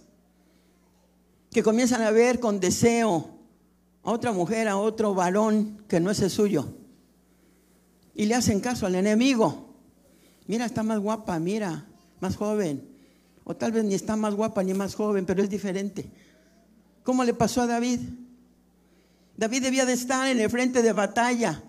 que 1.53 1.63
comienzan 1.63 2.01
a 2.01 2.11
ver 2.11 2.39
con 2.39 2.59
deseo 2.59 3.29
a 4.03 4.11
otra 4.11 4.33
mujer, 4.33 4.67
a 4.67 4.77
otro 4.77 5.13
varón 5.13 5.83
que 5.87 5.99
no 5.99 6.11
es 6.11 6.19
el 6.19 6.29
suyo. 6.29 6.67
Y 8.15 8.25
le 8.25 8.35
hacen 8.35 8.59
caso 8.59 8.85
al 8.85 8.95
enemigo. 8.95 9.73
Mira, 10.47 10.65
está 10.65 10.83
más 10.83 10.99
guapa, 10.99 11.39
mira, 11.39 11.85
más 12.19 12.35
joven. 12.35 12.89
O 13.45 13.55
tal 13.55 13.71
vez 13.71 13.83
ni 13.83 13.93
está 13.93 14.15
más 14.15 14.35
guapa 14.35 14.63
ni 14.63 14.73
más 14.73 14.95
joven, 14.95 15.25
pero 15.25 15.41
es 15.41 15.49
diferente. 15.49 16.09
¿Cómo 17.03 17.23
le 17.23 17.33
pasó 17.33 17.61
a 17.61 17.67
David? 17.67 17.99
David 19.35 19.63
debía 19.63 19.85
de 19.85 19.93
estar 19.93 20.27
en 20.27 20.39
el 20.39 20.49
frente 20.49 20.81
de 20.81 20.93
batalla, 20.93 21.61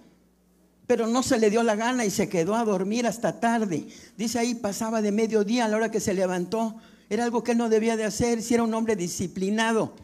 pero 0.86 1.06
no 1.06 1.22
se 1.22 1.38
le 1.38 1.50
dio 1.50 1.62
la 1.62 1.76
gana 1.76 2.04
y 2.04 2.10
se 2.10 2.28
quedó 2.28 2.54
a 2.54 2.64
dormir 2.64 3.06
hasta 3.06 3.40
tarde. 3.40 3.86
Dice 4.16 4.38
ahí, 4.38 4.54
pasaba 4.54 5.02
de 5.02 5.12
mediodía 5.12 5.64
a 5.64 5.68
la 5.68 5.76
hora 5.76 5.90
que 5.90 6.00
se 6.00 6.14
levantó. 6.14 6.76
Era 7.14 7.22
algo 7.22 7.44
que 7.44 7.52
él 7.52 7.58
no 7.58 7.68
debía 7.68 7.96
de 7.96 8.02
hacer 8.02 8.42
si 8.42 8.54
era 8.54 8.64
un 8.64 8.74
hombre 8.74 8.96
disciplinado. 8.96 9.94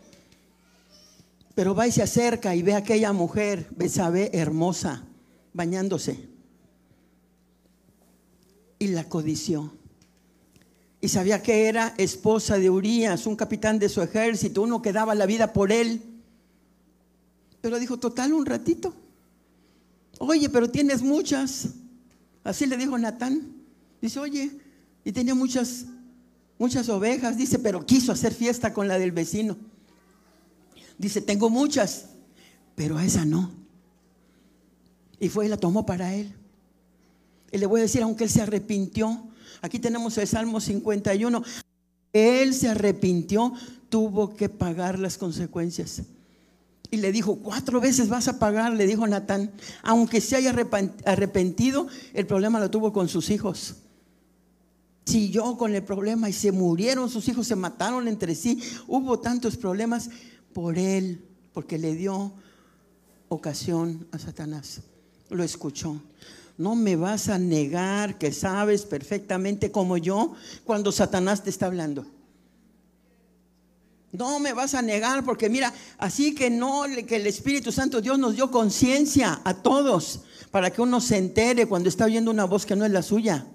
Pero 1.57 1.75
va 1.75 1.89
y 1.89 1.91
se 1.91 2.05
acerca 2.05 2.55
y 2.55 2.63
ve 2.63 2.75
a 2.75 2.79
aquella 2.79 3.13
mujer, 3.13 3.67
Besabé, 3.77 4.31
hermosa, 4.33 5.05
bañándose. 5.53 6.29
Y 8.79 8.87
la 8.87 9.09
codició. 9.09 9.73
Y 11.01 11.09
sabía 11.09 11.43
que 11.43 11.67
era 11.67 11.95
esposa 11.99 12.59
de 12.59 12.71
Urias, 12.71 13.27
un 13.27 13.35
capitán 13.35 13.81
de 13.81 13.89
su 13.89 14.03
ejército, 14.03 14.63
uno 14.63 14.81
que 14.81 14.93
daba 14.93 15.17
la 15.17 15.27
vida 15.27 15.53
por 15.53 15.73
él. 15.73 16.01
Pero 17.61 17.81
dijo, 17.81 17.99
total, 17.99 18.33
un 18.33 18.47
ratito. 18.47 18.95
Oye, 20.21 20.49
pero 20.49 20.71
tienes 20.71 21.03
muchas. 21.03 21.71
Así 22.45 22.67
le 22.67 22.77
dijo 22.77 22.97
Natán. 22.97 23.53
Dice, 24.01 24.21
oye, 24.21 24.53
y 25.05 25.11
tenía 25.11 25.35
muchas, 25.35 25.87
muchas 26.61 26.89
ovejas. 26.89 27.37
Dice, 27.37 27.59
pero 27.59 27.85
quiso 27.85 28.13
hacer 28.13 28.33
fiesta 28.33 28.73
con 28.73 28.87
la 28.87 28.99
del 29.01 29.11
vecino. 29.11 29.57
Dice, 30.99 31.21
tengo 31.21 31.51
muchas, 31.51 32.11
pero 32.77 32.97
a 32.97 33.05
esa 33.05 33.25
no. 33.25 33.51
Y 35.19 35.29
fue 35.29 35.47
y 35.47 35.49
la 35.49 35.57
tomó 35.57 35.85
para 35.85 36.15
él. 36.15 36.33
Y 37.51 37.59
le 37.59 37.67
voy 37.67 37.81
a 37.81 37.83
decir, 37.83 38.03
aunque 38.03 38.25
él 38.25 38.31
se 38.31 38.43
arrepintió, 38.43 39.25
aquí 39.63 39.81
tenemos 39.81 40.17
el 40.19 40.29
Salmo 40.29 40.61
51, 40.61 41.43
él 42.13 42.55
se 42.55 42.69
arrepintió, 42.69 43.53
tuvo 43.89 44.37
que 44.37 44.49
pagar 44.49 44.99
las 44.99 45.19
consecuencias. 45.19 46.03
Y 46.91 46.99
le 46.99 47.13
dijo, 47.13 47.37
cuatro 47.37 47.81
veces 47.81 48.09
vas 48.09 48.29
a 48.29 48.39
pagar, 48.39 48.73
le 48.75 48.87
dijo 48.87 49.07
Natán. 49.07 49.51
Aunque 49.83 50.21
se 50.21 50.37
haya 50.37 50.53
arrepen- 50.53 50.93
arrepentido, 51.05 51.87
el 52.15 52.27
problema 52.27 52.61
lo 52.61 52.71
tuvo 52.71 52.93
con 52.93 53.09
sus 53.09 53.31
hijos. 53.31 53.77
Siguió 55.05 55.57
con 55.57 55.75
el 55.75 55.83
problema 55.83 56.29
y 56.29 56.33
se 56.33 56.53
murieron 56.53 57.09
sus 57.11 57.29
hijos, 57.29 57.47
se 57.47 57.57
mataron 57.57 58.07
entre 58.07 58.35
sí. 58.35 58.63
Hubo 58.87 59.19
tantos 59.19 59.57
problemas 59.57 60.11
por 60.53 60.79
él, 60.79 61.25
porque 61.53 61.79
le 61.79 61.95
dio 61.95 62.33
ocasión 63.29 64.07
a 64.13 64.19
Satanás. 64.19 64.83
Lo 65.31 65.43
escuchó. 65.43 66.01
No 66.59 66.75
me 66.75 66.97
vas 66.97 67.29
a 67.29 67.39
negar 67.39 68.19
que 68.19 68.33
sabes 68.33 68.83
perfectamente 68.83 69.71
como 69.71 69.97
yo 69.97 70.35
cuando 70.65 70.93
Satanás 70.93 71.43
te 71.43 71.51
está 71.51 71.67
hablando. 71.67 72.05
No 74.13 74.41
me 74.41 74.53
vas 74.53 74.75
a 74.75 74.83
negar 74.83 75.25
porque 75.25 75.49
mira, 75.49 75.73
así 75.97 76.35
que 76.35 76.51
no, 76.51 76.83
que 77.07 77.17
el 77.17 77.27
Espíritu 77.27 77.71
Santo 77.71 78.01
Dios 78.01 78.19
nos 78.19 78.35
dio 78.35 78.51
conciencia 78.51 79.41
a 79.45 79.55
todos 79.55 80.23
para 80.51 80.71
que 80.71 80.83
uno 80.83 81.01
se 81.01 81.17
entere 81.17 81.67
cuando 81.67 81.89
está 81.89 82.07
oyendo 82.07 82.31
una 82.31 82.45
voz 82.45 82.67
que 82.67 82.77
no 82.77 82.85
es 82.85 82.91
la 82.91 83.03
suya. 83.03 83.47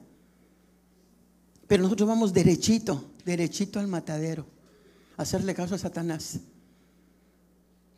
Pero 1.68 1.84
nosotros 1.84 2.08
vamos 2.08 2.34
derechito, 2.34 3.12
derechito 3.26 3.80
al 3.80 3.88
matadero, 3.88 4.46
a 5.18 5.24
hacerle 5.24 5.56
caso 5.56 5.76
a 5.76 5.80
Satanás. 5.80 6.40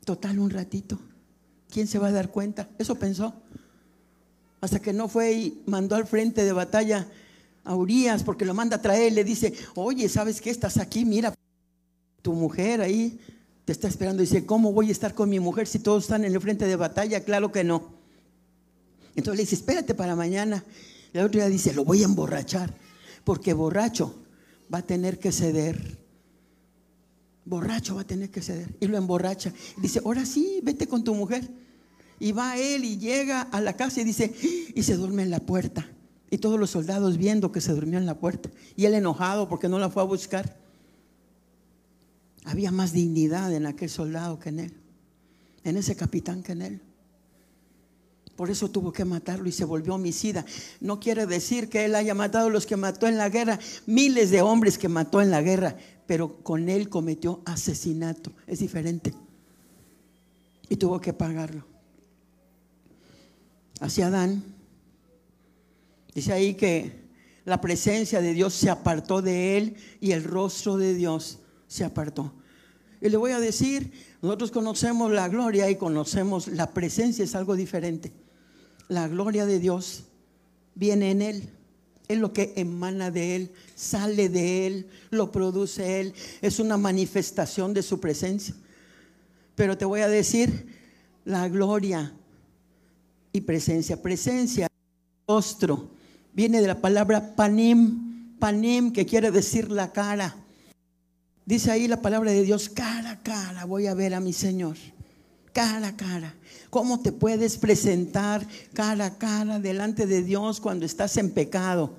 Total, 0.06 0.40
un 0.40 0.50
ratito. 0.50 0.98
¿Quién 1.70 1.88
se 1.88 2.00
va 2.00 2.08
a 2.08 2.12
dar 2.12 2.32
cuenta? 2.32 2.70
Eso 2.78 2.96
pensó. 2.96 3.34
Hasta 4.62 4.80
que 4.80 4.94
no 4.94 5.08
fue 5.08 5.34
y 5.34 5.64
mandó 5.66 5.96
al 5.96 6.08
frente 6.08 6.44
de 6.44 6.54
batalla 6.54 7.08
a 7.64 7.76
Urias 7.76 8.24
porque 8.24 8.46
lo 8.46 8.54
manda 8.54 8.78
a 8.78 8.82
traer. 8.82 9.14
Le 9.14 9.24
dice, 9.24 9.54
oye, 9.76 10.08
¿sabes 10.08 10.42
qué? 10.42 10.50
Estás 10.50 10.78
aquí, 10.78 11.04
mira, 11.04 11.34
tu 12.22 12.34
mujer 12.34 12.82
ahí 12.82 13.20
te 13.66 13.74
está 13.74 13.90
esperando. 13.90 14.22
Dice, 14.22 14.46
¿cómo 14.46 14.72
voy 14.72 14.90
a 14.90 14.92
estar 14.94 15.14
con 15.14 15.30
mi 15.30 15.40
mujer 15.40 15.68
si 15.68 15.80
todos 15.80 16.04
están 16.04 16.24
en 16.24 16.34
el 16.34 16.42
frente 16.42 16.66
de 16.66 16.76
batalla? 16.78 17.20
Claro 17.24 17.52
que 17.52 17.66
no. 17.66 17.94
Entonces 19.16 19.38
le 19.38 19.44
dice, 19.44 19.56
espérate 19.56 19.94
para 19.94 20.16
mañana. 20.16 20.64
Otro 21.10 21.40
día 21.40 21.48
dice, 21.48 21.74
lo 21.74 21.84
voy 21.84 22.04
a 22.04 22.06
emborrachar, 22.06 22.74
porque 23.28 23.52
borracho 23.52 24.16
va 24.74 24.78
a 24.78 24.82
tener 24.84 25.20
que 25.20 25.34
ceder. 25.34 25.98
Borracho 27.44 27.96
va 27.96 28.04
a 28.04 28.08
tener 28.08 28.30
que 28.32 28.42
ceder. 28.42 28.74
Y 28.80 28.88
lo 28.88 28.96
emborracha. 28.96 29.52
Y 29.78 29.82
dice, 29.82 30.00
ahora 30.06 30.26
sí, 30.26 30.62
vete 30.64 30.88
con 30.88 31.04
tu 31.04 31.14
mujer. 31.14 31.46
Y 32.22 32.32
va 32.32 32.58
él 32.58 32.86
y 32.86 32.98
llega 32.98 33.42
a 33.42 33.60
la 33.60 33.74
casa 33.74 34.00
y 34.00 34.06
dice, 34.06 34.34
y 34.74 34.82
se 34.82 34.96
duerme 34.96 35.24
en 35.24 35.30
la 35.30 35.42
puerta. 35.42 35.86
Y 36.32 36.38
todos 36.38 36.58
los 36.58 36.70
soldados 36.70 37.18
viendo 37.18 37.52
que 37.52 37.60
se 37.60 37.74
durmió 37.74 38.00
en 38.00 38.06
la 38.06 38.18
puerta. 38.18 38.50
Y 38.78 38.86
él 38.86 38.94
enojado 38.94 39.50
porque 39.50 39.68
no 39.68 39.78
la 39.78 39.90
fue 39.90 40.04
a 40.04 40.06
buscar. 40.06 40.56
Había 42.46 42.72
más 42.72 42.94
dignidad 42.94 43.54
en 43.54 43.66
aquel 43.66 43.90
soldado 43.90 44.40
que 44.40 44.48
en 44.48 44.60
él. 44.62 44.74
En 45.66 45.76
ese 45.76 45.98
capitán 45.98 46.44
que 46.44 46.54
en 46.54 46.62
él. 46.62 46.82
Por 48.38 48.52
eso 48.52 48.70
tuvo 48.70 48.94
que 48.94 49.04
matarlo 49.04 49.50
y 49.50 49.52
se 49.52 49.66
volvió 49.66 49.96
homicida. 49.96 50.46
No 50.80 51.00
quiere 51.00 51.26
decir 51.26 51.70
que 51.70 51.86
él 51.86 51.96
haya 51.96 52.14
matado 52.14 52.48
a 52.48 52.52
los 52.52 52.68
que 52.68 52.78
mató 52.78 53.08
en 53.08 53.18
la 53.18 53.30
guerra, 53.30 53.60
miles 53.88 54.30
de 54.30 54.44
hombres 54.44 54.78
que 54.78 54.88
mató 54.88 55.24
en 55.24 55.32
la 55.32 55.42
guerra, 55.42 55.76
pero 56.06 56.44
con 56.44 56.70
él 56.70 56.88
cometió 56.88 57.42
asesinato. 57.46 58.32
Es 58.46 58.60
diferente. 58.60 59.12
Y 60.70 60.76
tuvo 60.76 61.02
que 61.02 61.14
pagarlo. 61.14 61.66
Hacia 63.80 64.06
Adán, 64.06 64.44
dice 66.14 66.32
ahí 66.32 66.54
que 66.54 67.08
la 67.44 67.60
presencia 67.60 68.22
de 68.22 68.34
Dios 68.34 68.54
se 68.54 68.70
apartó 68.70 69.24
de 69.24 69.58
él 69.58 69.78
y 70.00 70.12
el 70.12 70.24
rostro 70.24 70.78
de 70.78 70.94
Dios 70.94 71.40
se 71.68 71.84
apartó. 71.84 72.34
Y 73.02 73.10
le 73.10 73.18
voy 73.18 73.32
a 73.32 73.40
decir, 73.40 73.92
nosotros 74.22 74.52
conocemos 74.52 75.12
la 75.12 75.28
gloria 75.28 75.72
y 75.72 75.76
conocemos 75.76 76.48
la 76.50 76.72
presencia, 76.72 77.24
es 77.24 77.34
algo 77.34 77.56
diferente. 77.56 78.14
La 78.88 79.08
gloria 79.08 79.46
de 79.46 79.60
Dios 79.60 80.04
viene 80.76 81.12
en 81.12 81.22
Él. 81.22 81.50
Es 82.08 82.18
lo 82.18 82.32
que 82.32 82.54
emana 82.56 83.12
de 83.12 83.36
Él, 83.36 83.52
sale 83.76 84.30
de 84.30 84.66
Él, 84.66 84.88
lo 85.10 85.32
produce 85.32 86.00
Él. 86.00 86.14
Es 86.42 86.60
una 86.60 86.78
manifestación 86.78 87.74
de 87.74 87.84
su 87.84 88.00
presencia. 88.00 88.56
Pero 89.56 89.78
te 89.78 89.84
voy 89.84 90.02
a 90.02 90.08
decir, 90.08 90.68
la 91.26 91.50
gloria 91.50 92.14
y 93.34 93.42
presencia. 93.42 94.02
Presencia, 94.02 94.68
rostro, 95.28 95.90
viene 96.34 96.62
de 96.62 96.68
la 96.68 96.80
palabra 96.80 97.36
panim, 97.36 98.38
panim, 98.40 98.94
que 98.94 99.06
quiere 99.06 99.32
decir 99.32 99.70
la 99.70 99.92
cara. 99.92 100.36
Dice 101.46 101.72
ahí 101.72 101.88
la 101.88 102.02
palabra 102.02 102.32
de 102.32 102.44
Dios, 102.44 102.70
cara 102.70 103.12
a 103.12 103.24
cara 103.24 103.66
voy 103.66 103.88
a 103.88 103.94
ver 103.94 104.14
a 104.14 104.20
mi 104.20 104.34
Señor. 104.34 104.78
Cara 105.58 105.88
a 105.88 105.98
cara. 105.98 106.36
¿Cómo 106.70 107.00
te 107.00 107.12
puedes 107.12 107.58
presentar 107.58 108.48
cara 108.74 109.08
a 109.08 109.18
cara 109.18 109.60
delante 109.60 110.06
de 110.06 110.22
Dios 110.22 110.62
cuando 110.62 110.86
estás 110.86 111.18
en 111.18 111.32
pecado? 111.32 111.96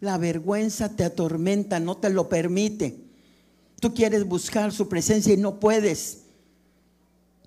La 0.00 0.16
vergüenza 0.16 0.96
te 0.96 1.04
atormenta, 1.04 1.78
no 1.78 1.98
te 1.98 2.08
lo 2.08 2.30
permite. 2.30 2.96
Tú 3.80 3.92
quieres 3.92 4.24
buscar 4.24 4.72
su 4.72 4.88
presencia 4.88 5.34
y 5.34 5.36
no 5.36 5.60
puedes. 5.60 6.20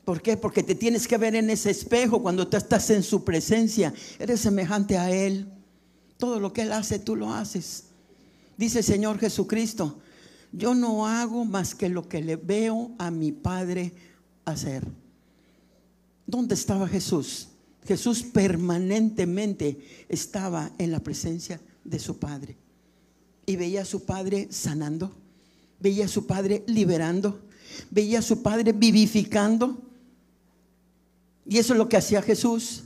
¿Por 0.03 0.21
qué? 0.21 0.37
Porque 0.37 0.61
te 0.61 0.75
tienes 0.75 1.07
que 1.07 1.17
ver 1.17 1.33
en 1.33 1.49
ese 1.49 1.71
espejo 1.71 2.21
cuando 2.21 2.47
tú 2.47 2.57
estás 2.57 2.91
en 2.91 3.01
su 3.01 3.23
presencia. 3.23 3.91
Eres 4.19 4.41
semejante 4.41 4.99
a 4.99 5.09
Él. 5.09 5.51
Todo 6.17 6.39
lo 6.39 6.53
que 6.53 6.61
Él 6.61 6.73
hace, 6.73 6.99
tú 6.99 7.15
lo 7.15 7.33
haces. 7.33 7.85
Dice 8.55 8.77
el 8.77 8.85
Señor 8.85 9.17
Jesucristo, 9.17 9.97
yo 10.51 10.75
no 10.75 11.07
hago 11.07 11.43
más 11.43 11.73
que 11.73 11.89
lo 11.89 12.07
que 12.07 12.21
le 12.21 12.35
veo 12.35 12.91
a 12.99 13.09
mi 13.09 13.31
Padre 13.31 13.93
hacer. 14.45 14.85
¿Dónde 16.25 16.55
estaba 16.55 16.87
Jesús? 16.87 17.49
Jesús 17.85 18.23
permanentemente 18.23 20.05
estaba 20.09 20.71
en 20.77 20.91
la 20.91 20.99
presencia 20.99 21.61
de 21.83 21.99
su 21.99 22.17
Padre. 22.17 22.57
Y 23.45 23.55
veía 23.55 23.83
a 23.83 23.85
su 23.85 24.05
Padre 24.05 24.47
sanando, 24.49 25.15
veía 25.79 26.05
a 26.05 26.09
su 26.09 26.25
Padre 26.25 26.63
liberando, 26.65 27.41
veía 27.91 28.19
a 28.19 28.23
su 28.23 28.41
Padre 28.41 28.73
vivificando. 28.73 29.77
Y 31.45 31.59
eso 31.59 31.73
es 31.73 31.77
lo 31.77 31.87
que 31.87 31.97
hacía 31.97 32.23
Jesús. 32.23 32.85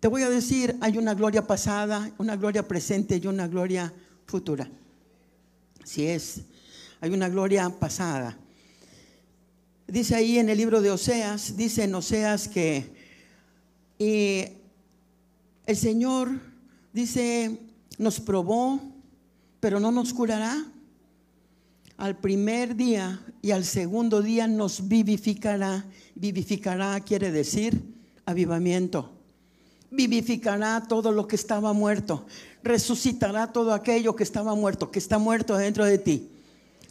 Te 0.00 0.08
voy 0.08 0.22
a 0.22 0.30
decir, 0.30 0.76
hay 0.80 0.96
una 0.96 1.12
gloria 1.12 1.46
pasada, 1.46 2.10
una 2.16 2.36
gloria 2.36 2.66
presente 2.66 3.20
y 3.22 3.26
una 3.26 3.48
gloria 3.48 3.92
futura. 4.26 4.70
Así 5.82 6.06
es, 6.06 6.42
hay 7.00 7.10
una 7.10 7.28
gloria 7.28 7.68
pasada. 7.68 8.38
Dice 9.90 10.14
ahí 10.14 10.38
en 10.38 10.50
el 10.50 10.58
libro 10.58 10.82
de 10.82 10.90
Oseas, 10.90 11.56
dice 11.56 11.84
en 11.84 11.94
Oseas 11.94 12.46
que 12.46 12.92
el 13.98 15.76
Señor, 15.78 16.28
dice, 16.92 17.58
nos 17.96 18.20
probó, 18.20 18.80
pero 19.60 19.80
no 19.80 19.90
nos 19.90 20.12
curará. 20.12 20.62
Al 21.96 22.18
primer 22.18 22.76
día 22.76 23.18
y 23.40 23.50
al 23.52 23.64
segundo 23.64 24.20
día 24.20 24.46
nos 24.46 24.88
vivificará. 24.88 25.86
Vivificará 26.14 27.00
quiere 27.00 27.32
decir 27.32 27.82
avivamiento. 28.26 29.10
Vivificará 29.90 30.84
todo 30.86 31.12
lo 31.12 31.26
que 31.26 31.36
estaba 31.36 31.72
muerto. 31.72 32.26
Resucitará 32.62 33.54
todo 33.54 33.72
aquello 33.72 34.14
que 34.14 34.22
estaba 34.22 34.54
muerto, 34.54 34.90
que 34.90 34.98
está 34.98 35.16
muerto 35.16 35.56
dentro 35.56 35.86
de 35.86 35.96
ti. 35.96 36.28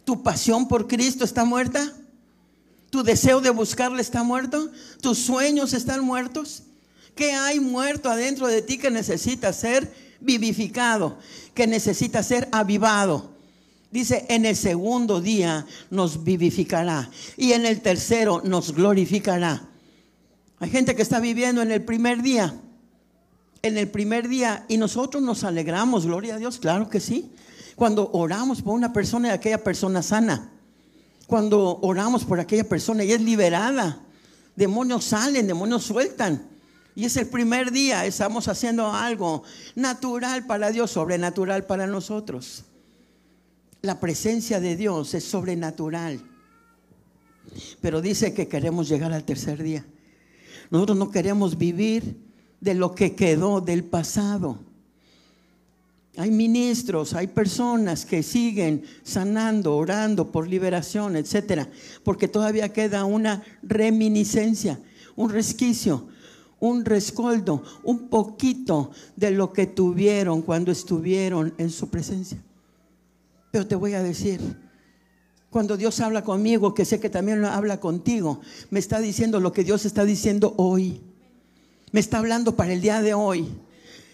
¿Tu 0.02 0.20
pasión 0.24 0.66
por 0.66 0.88
Cristo 0.88 1.24
está 1.24 1.44
muerta? 1.44 1.94
¿Tu 2.90 3.02
deseo 3.02 3.40
de 3.40 3.50
buscarle 3.50 4.00
está 4.00 4.22
muerto? 4.22 4.70
¿Tus 5.00 5.18
sueños 5.18 5.74
están 5.74 6.04
muertos? 6.04 6.62
¿Qué 7.14 7.32
hay 7.32 7.60
muerto 7.60 8.10
adentro 8.10 8.46
de 8.46 8.62
ti 8.62 8.78
que 8.78 8.90
necesita 8.90 9.52
ser 9.52 9.92
vivificado? 10.20 11.18
Que 11.54 11.66
necesita 11.66 12.22
ser 12.22 12.48
avivado. 12.50 13.30
Dice, 13.90 14.26
en 14.28 14.46
el 14.46 14.56
segundo 14.56 15.20
día 15.20 15.66
nos 15.90 16.24
vivificará 16.24 17.10
y 17.36 17.52
en 17.52 17.66
el 17.66 17.80
tercero 17.80 18.42
nos 18.44 18.74
glorificará. 18.74 19.62
Hay 20.58 20.70
gente 20.70 20.94
que 20.94 21.02
está 21.02 21.20
viviendo 21.20 21.62
en 21.62 21.70
el 21.70 21.82
primer 21.84 22.22
día, 22.22 22.54
en 23.62 23.78
el 23.78 23.88
primer 23.88 24.28
día 24.28 24.64
y 24.68 24.76
nosotros 24.76 25.22
nos 25.22 25.44
alegramos, 25.44 26.06
gloria 26.06 26.34
a 26.34 26.38
Dios, 26.38 26.58
claro 26.58 26.88
que 26.88 27.00
sí. 27.00 27.32
Cuando 27.76 28.10
oramos 28.12 28.60
por 28.60 28.74
una 28.74 28.92
persona 28.92 29.28
y 29.28 29.30
aquella 29.30 29.62
persona 29.62 30.02
sana 30.02 30.52
cuando 31.28 31.78
oramos 31.82 32.24
por 32.24 32.40
aquella 32.40 32.66
persona 32.66 33.04
y 33.04 33.12
es 33.12 33.20
liberada. 33.20 34.00
Demonios 34.56 35.04
salen, 35.04 35.46
demonios 35.46 35.84
sueltan. 35.84 36.48
Y 36.94 37.04
es 37.04 37.18
el 37.18 37.28
primer 37.28 37.70
día, 37.70 38.06
estamos 38.06 38.48
haciendo 38.48 38.90
algo 38.90 39.42
natural 39.74 40.46
para 40.46 40.70
Dios, 40.70 40.90
sobrenatural 40.90 41.66
para 41.66 41.86
nosotros. 41.86 42.64
La 43.82 44.00
presencia 44.00 44.58
de 44.58 44.74
Dios 44.74 45.12
es 45.12 45.22
sobrenatural. 45.22 46.18
Pero 47.82 48.00
dice 48.00 48.32
que 48.32 48.48
queremos 48.48 48.88
llegar 48.88 49.12
al 49.12 49.24
tercer 49.24 49.62
día. 49.62 49.84
Nosotros 50.70 50.96
no 50.96 51.10
queremos 51.10 51.58
vivir 51.58 52.16
de 52.58 52.72
lo 52.72 52.94
que 52.94 53.14
quedó 53.14 53.60
del 53.60 53.84
pasado. 53.84 54.60
Hay 56.18 56.32
ministros, 56.32 57.14
hay 57.14 57.28
personas 57.28 58.04
que 58.04 58.24
siguen 58.24 58.82
sanando, 59.04 59.76
orando 59.76 60.32
por 60.32 60.48
liberación, 60.48 61.14
etcétera, 61.14 61.68
porque 62.02 62.26
todavía 62.26 62.72
queda 62.72 63.04
una 63.04 63.44
reminiscencia, 63.62 64.80
un 65.14 65.30
resquicio, 65.30 66.08
un 66.58 66.84
rescoldo, 66.84 67.62
un 67.84 68.08
poquito 68.08 68.90
de 69.14 69.30
lo 69.30 69.52
que 69.52 69.68
tuvieron 69.68 70.42
cuando 70.42 70.72
estuvieron 70.72 71.54
en 71.56 71.70
su 71.70 71.88
presencia. 71.88 72.42
Pero 73.52 73.68
te 73.68 73.76
voy 73.76 73.94
a 73.94 74.02
decir, 74.02 74.40
cuando 75.50 75.76
Dios 75.76 76.00
habla 76.00 76.24
conmigo, 76.24 76.74
que 76.74 76.84
sé 76.84 76.98
que 76.98 77.10
también 77.10 77.44
habla 77.44 77.78
contigo, 77.78 78.40
me 78.70 78.80
está 78.80 78.98
diciendo 78.98 79.38
lo 79.38 79.52
que 79.52 79.62
Dios 79.62 79.86
está 79.86 80.04
diciendo 80.04 80.52
hoy. 80.56 81.00
Me 81.92 82.00
está 82.00 82.18
hablando 82.18 82.56
para 82.56 82.72
el 82.72 82.80
día 82.80 83.02
de 83.02 83.14
hoy 83.14 83.48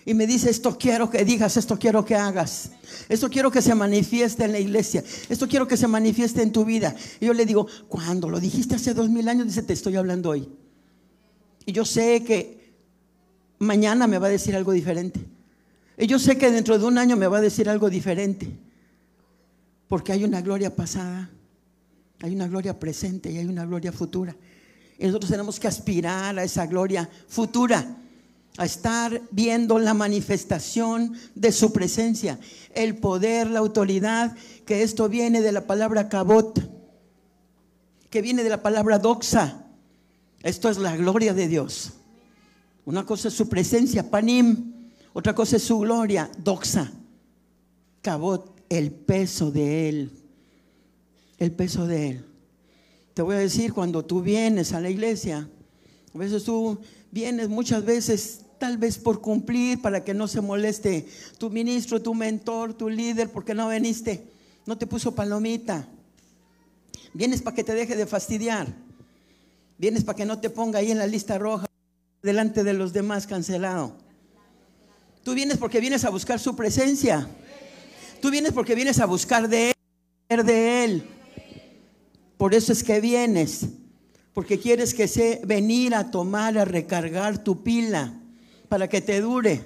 y 0.06 0.12
me 0.12 0.26
dice, 0.26 0.50
esto 0.50 0.76
quiero 0.78 1.08
que 1.08 1.24
digas, 1.24 1.56
esto 1.56 1.78
quiero 1.78 2.04
que 2.04 2.14
hagas, 2.14 2.72
esto 3.08 3.30
quiero 3.30 3.50
que 3.50 3.62
se 3.62 3.74
manifieste 3.74 4.44
en 4.44 4.52
la 4.52 4.58
iglesia, 4.58 5.02
esto 5.30 5.48
quiero 5.48 5.66
que 5.66 5.78
se 5.78 5.86
manifieste 5.86 6.42
en 6.42 6.52
tu 6.52 6.64
vida. 6.64 6.94
Y 7.20 7.26
yo 7.26 7.32
le 7.32 7.46
digo, 7.46 7.66
cuando 7.88 8.28
lo 8.28 8.38
dijiste 8.38 8.74
hace 8.74 8.92
dos 8.92 9.08
mil 9.08 9.28
años, 9.28 9.46
dice, 9.46 9.62
te 9.62 9.72
estoy 9.72 9.96
hablando 9.96 10.30
hoy. 10.30 10.46
Y 11.64 11.72
yo 11.72 11.86
sé 11.86 12.22
que 12.22 12.74
mañana 13.58 14.06
me 14.06 14.18
va 14.18 14.26
a 14.26 14.30
decir 14.30 14.54
algo 14.54 14.72
diferente. 14.72 15.20
Y 15.96 16.06
yo 16.06 16.18
sé 16.18 16.36
que 16.36 16.50
dentro 16.50 16.78
de 16.78 16.84
un 16.84 16.98
año 16.98 17.16
me 17.16 17.26
va 17.26 17.38
a 17.38 17.40
decir 17.40 17.70
algo 17.70 17.88
diferente. 17.88 18.50
Porque 19.88 20.12
hay 20.12 20.24
una 20.24 20.42
gloria 20.42 20.74
pasada, 20.74 21.30
hay 22.20 22.34
una 22.34 22.46
gloria 22.46 22.78
presente 22.78 23.32
y 23.32 23.38
hay 23.38 23.46
una 23.46 23.64
gloria 23.64 23.92
futura. 23.92 24.36
Y 24.98 25.06
nosotros 25.06 25.30
tenemos 25.30 25.58
que 25.58 25.68
aspirar 25.68 26.38
a 26.38 26.44
esa 26.44 26.66
gloria 26.66 27.08
futura 27.26 28.03
a 28.56 28.64
estar 28.64 29.22
viendo 29.32 29.78
la 29.78 29.94
manifestación 29.94 31.14
de 31.34 31.50
su 31.50 31.72
presencia, 31.72 32.38
el 32.74 32.96
poder, 32.96 33.50
la 33.50 33.58
autoridad, 33.58 34.36
que 34.64 34.82
esto 34.82 35.08
viene 35.08 35.40
de 35.40 35.52
la 35.52 35.66
palabra 35.66 36.08
cabot, 36.08 36.60
que 38.10 38.22
viene 38.22 38.44
de 38.44 38.50
la 38.50 38.62
palabra 38.62 38.98
doxa. 38.98 39.66
Esto 40.42 40.68
es 40.68 40.78
la 40.78 40.96
gloria 40.96 41.34
de 41.34 41.48
Dios. 41.48 41.94
Una 42.84 43.04
cosa 43.04 43.28
es 43.28 43.34
su 43.34 43.48
presencia, 43.48 44.08
panim, 44.08 44.90
otra 45.12 45.34
cosa 45.34 45.56
es 45.56 45.64
su 45.64 45.80
gloria, 45.80 46.30
doxa. 46.38 46.92
Cabot, 48.02 48.54
el 48.68 48.92
peso 48.92 49.50
de 49.50 49.88
Él, 49.88 50.12
el 51.38 51.50
peso 51.50 51.86
de 51.86 52.10
Él. 52.10 52.24
Te 53.14 53.22
voy 53.22 53.34
a 53.34 53.38
decir, 53.38 53.72
cuando 53.72 54.04
tú 54.04 54.22
vienes 54.22 54.72
a 54.72 54.80
la 54.80 54.90
iglesia, 54.90 55.48
a 56.14 56.18
veces 56.18 56.44
tú 56.44 56.78
vienes 57.10 57.48
muchas 57.48 57.84
veces 57.84 58.43
tal 58.58 58.78
vez 58.78 58.98
por 58.98 59.20
cumplir, 59.20 59.80
para 59.80 60.04
que 60.04 60.14
no 60.14 60.28
se 60.28 60.40
moleste 60.40 61.08
tu 61.38 61.50
ministro, 61.50 62.00
tu 62.00 62.14
mentor, 62.14 62.74
tu 62.74 62.88
líder, 62.88 63.30
porque 63.30 63.54
no 63.54 63.68
veniste, 63.68 64.24
no 64.66 64.78
te 64.78 64.86
puso 64.86 65.14
palomita. 65.14 65.86
Vienes 67.12 67.42
para 67.42 67.54
que 67.54 67.64
te 67.64 67.74
deje 67.74 67.96
de 67.96 68.06
fastidiar. 68.06 68.66
Vienes 69.78 70.04
para 70.04 70.16
que 70.16 70.24
no 70.24 70.40
te 70.40 70.50
ponga 70.50 70.78
ahí 70.78 70.90
en 70.90 70.98
la 70.98 71.06
lista 71.06 71.38
roja 71.38 71.66
delante 72.22 72.64
de 72.64 72.72
los 72.72 72.92
demás 72.92 73.26
cancelado. 73.26 73.96
Tú 75.22 75.34
vienes 75.34 75.58
porque 75.58 75.80
vienes 75.80 76.04
a 76.04 76.10
buscar 76.10 76.40
su 76.40 76.56
presencia. 76.56 77.28
Tú 78.20 78.30
vienes 78.30 78.52
porque 78.52 78.74
vienes 78.74 78.98
a 78.98 79.06
buscar 79.06 79.48
de 79.48 79.74
él, 80.28 80.44
de 80.44 80.84
él. 80.84 81.04
Por 82.36 82.54
eso 82.54 82.72
es 82.72 82.82
que 82.82 83.00
vienes, 83.00 83.66
porque 84.32 84.58
quieres 84.58 84.92
que 84.92 85.06
se 85.06 85.40
venir 85.44 85.94
a 85.94 86.10
tomar, 86.10 86.58
a 86.58 86.64
recargar 86.64 87.44
tu 87.44 87.62
pila 87.62 88.14
para 88.74 88.88
que 88.88 89.00
te 89.00 89.20
dure. 89.20 89.62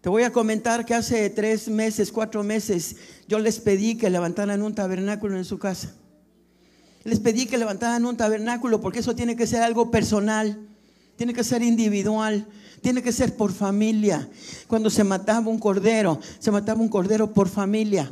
Te 0.00 0.08
voy 0.08 0.24
a 0.24 0.32
comentar 0.32 0.84
que 0.84 0.94
hace 0.94 1.30
tres 1.30 1.68
meses, 1.68 2.10
cuatro 2.10 2.42
meses, 2.42 2.96
yo 3.28 3.38
les 3.38 3.60
pedí 3.60 3.96
que 3.96 4.10
levantaran 4.10 4.62
un 4.62 4.74
tabernáculo 4.74 5.36
en 5.36 5.44
su 5.44 5.60
casa. 5.60 5.94
Les 7.04 7.20
pedí 7.20 7.46
que 7.46 7.56
levantaran 7.56 8.04
un 8.04 8.16
tabernáculo 8.16 8.80
porque 8.80 8.98
eso 8.98 9.14
tiene 9.14 9.36
que 9.36 9.46
ser 9.46 9.62
algo 9.62 9.92
personal, 9.92 10.58
tiene 11.14 11.34
que 11.34 11.44
ser 11.44 11.62
individual, 11.62 12.48
tiene 12.80 13.00
que 13.00 13.12
ser 13.12 13.36
por 13.36 13.52
familia. 13.52 14.28
Cuando 14.66 14.90
se 14.90 15.04
mataba 15.04 15.48
un 15.48 15.60
cordero, 15.60 16.18
se 16.40 16.50
mataba 16.50 16.80
un 16.80 16.88
cordero 16.88 17.32
por 17.32 17.48
familia. 17.48 18.10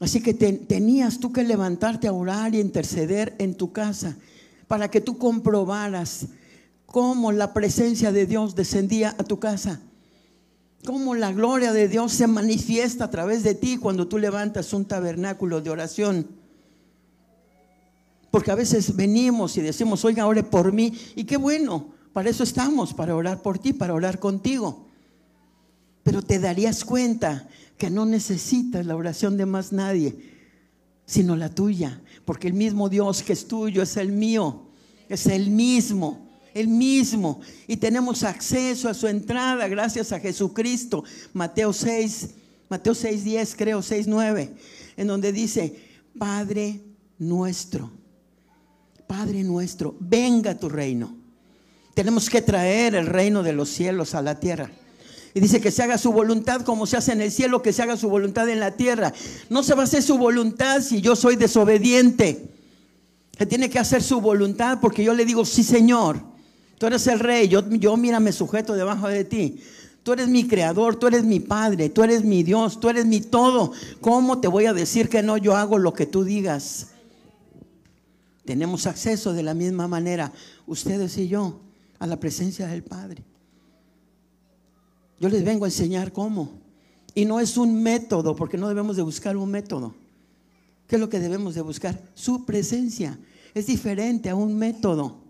Así 0.00 0.20
que 0.20 0.34
tenías 0.34 1.18
tú 1.18 1.32
que 1.32 1.44
levantarte 1.44 2.08
a 2.08 2.12
orar 2.12 2.54
y 2.54 2.60
interceder 2.60 3.34
en 3.38 3.54
tu 3.54 3.72
casa 3.72 4.18
para 4.66 4.90
que 4.90 5.00
tú 5.00 5.16
comprobaras 5.16 6.26
cómo 6.94 7.32
la 7.32 7.52
presencia 7.52 8.12
de 8.12 8.24
Dios 8.24 8.54
descendía 8.54 9.16
a 9.18 9.24
tu 9.24 9.40
casa. 9.40 9.80
Cómo 10.86 11.16
la 11.16 11.32
gloria 11.32 11.72
de 11.72 11.88
Dios 11.88 12.12
se 12.12 12.28
manifiesta 12.28 13.06
a 13.06 13.10
través 13.10 13.42
de 13.42 13.56
ti 13.56 13.78
cuando 13.78 14.06
tú 14.06 14.16
levantas 14.16 14.72
un 14.72 14.84
tabernáculo 14.84 15.60
de 15.60 15.70
oración. 15.70 16.28
Porque 18.30 18.52
a 18.52 18.54
veces 18.54 18.94
venimos 18.94 19.56
y 19.56 19.60
decimos, 19.60 20.04
oiga, 20.04 20.24
ore 20.24 20.44
por 20.44 20.72
mí. 20.72 20.96
Y 21.16 21.24
qué 21.24 21.36
bueno, 21.36 21.88
para 22.12 22.30
eso 22.30 22.44
estamos, 22.44 22.94
para 22.94 23.16
orar 23.16 23.42
por 23.42 23.58
ti, 23.58 23.72
para 23.72 23.92
orar 23.92 24.20
contigo. 24.20 24.86
Pero 26.04 26.22
te 26.22 26.38
darías 26.38 26.84
cuenta 26.84 27.48
que 27.76 27.90
no 27.90 28.06
necesitas 28.06 28.86
la 28.86 28.94
oración 28.94 29.36
de 29.36 29.46
más 29.46 29.72
nadie, 29.72 30.16
sino 31.06 31.34
la 31.34 31.48
tuya. 31.48 32.00
Porque 32.24 32.46
el 32.46 32.54
mismo 32.54 32.88
Dios 32.88 33.24
que 33.24 33.32
es 33.32 33.48
tuyo 33.48 33.82
es 33.82 33.96
el 33.96 34.12
mío, 34.12 34.68
es 35.08 35.26
el 35.26 35.50
mismo 35.50 36.23
el 36.54 36.68
mismo. 36.68 37.40
Y 37.66 37.76
tenemos 37.76 38.22
acceso 38.22 38.88
a 38.88 38.94
su 38.94 39.06
entrada 39.06 39.68
gracias 39.68 40.12
a 40.12 40.20
Jesucristo. 40.20 41.04
Mateo 41.32 41.72
6, 41.72 42.30
Mateo 42.68 42.94
6, 42.94 43.24
10, 43.24 43.54
creo, 43.56 43.82
6, 43.82 44.06
9, 44.06 44.54
en 44.96 45.06
donde 45.06 45.32
dice, 45.32 45.76
Padre 46.18 46.80
nuestro, 47.18 47.90
Padre 49.06 49.42
nuestro, 49.42 49.96
venga 50.00 50.56
tu 50.56 50.68
reino. 50.68 51.16
Tenemos 51.94 52.30
que 52.30 52.42
traer 52.42 52.94
el 52.94 53.06
reino 53.06 53.42
de 53.42 53.52
los 53.52 53.68
cielos 53.68 54.14
a 54.14 54.22
la 54.22 54.40
tierra. 54.40 54.70
Y 55.34 55.40
dice 55.40 55.60
que 55.60 55.72
se 55.72 55.82
haga 55.82 55.98
su 55.98 56.12
voluntad 56.12 56.62
como 56.62 56.86
se 56.86 56.96
hace 56.96 57.12
en 57.12 57.20
el 57.20 57.32
cielo, 57.32 57.60
que 57.60 57.72
se 57.72 57.82
haga 57.82 57.96
su 57.96 58.08
voluntad 58.08 58.48
en 58.48 58.60
la 58.60 58.72
tierra. 58.72 59.12
No 59.50 59.64
se 59.64 59.74
va 59.74 59.82
a 59.82 59.84
hacer 59.84 60.02
su 60.02 60.16
voluntad 60.16 60.80
si 60.80 61.00
yo 61.00 61.16
soy 61.16 61.34
desobediente. 61.34 62.48
Se 63.36 63.46
tiene 63.46 63.68
que 63.68 63.80
hacer 63.80 64.02
su 64.02 64.20
voluntad 64.20 64.78
porque 64.80 65.02
yo 65.02 65.12
le 65.12 65.24
digo, 65.24 65.44
sí 65.44 65.64
Señor. 65.64 66.33
Tú 66.78 66.86
eres 66.86 67.06
el 67.06 67.20
rey, 67.20 67.48
yo, 67.48 67.68
yo 67.70 67.96
mira, 67.96 68.20
me 68.20 68.32
sujeto 68.32 68.74
debajo 68.74 69.08
de 69.08 69.24
ti. 69.24 69.60
Tú 70.02 70.12
eres 70.12 70.28
mi 70.28 70.46
creador, 70.46 70.96
tú 70.96 71.06
eres 71.06 71.24
mi 71.24 71.40
padre, 71.40 71.88
tú 71.88 72.02
eres 72.02 72.24
mi 72.24 72.42
Dios, 72.42 72.78
tú 72.78 72.90
eres 72.90 73.06
mi 73.06 73.22
todo. 73.22 73.72
¿Cómo 74.00 74.38
te 74.38 74.48
voy 74.48 74.66
a 74.66 74.74
decir 74.74 75.08
que 75.08 75.22
no? 75.22 75.38
Yo 75.38 75.56
hago 75.56 75.78
lo 75.78 75.94
que 75.94 76.04
tú 76.04 76.24
digas. 76.24 76.88
Tenemos 78.44 78.86
acceso 78.86 79.32
de 79.32 79.42
la 79.42 79.54
misma 79.54 79.88
manera, 79.88 80.30
ustedes 80.66 81.16
y 81.16 81.28
yo, 81.28 81.60
a 81.98 82.06
la 82.06 82.20
presencia 82.20 82.66
del 82.66 82.82
Padre. 82.82 83.24
Yo 85.18 85.30
les 85.30 85.42
vengo 85.42 85.64
a 85.64 85.68
enseñar 85.68 86.12
cómo. 86.12 86.50
Y 87.14 87.24
no 87.24 87.40
es 87.40 87.56
un 87.56 87.82
método, 87.82 88.36
porque 88.36 88.58
no 88.58 88.68
debemos 88.68 88.96
de 88.96 89.02
buscar 89.02 89.38
un 89.38 89.50
método. 89.50 89.94
¿Qué 90.86 90.96
es 90.96 91.00
lo 91.00 91.08
que 91.08 91.20
debemos 91.20 91.54
de 91.54 91.62
buscar? 91.62 91.98
Su 92.12 92.44
presencia. 92.44 93.18
Es 93.54 93.66
diferente 93.66 94.28
a 94.28 94.34
un 94.34 94.58
método. 94.58 95.23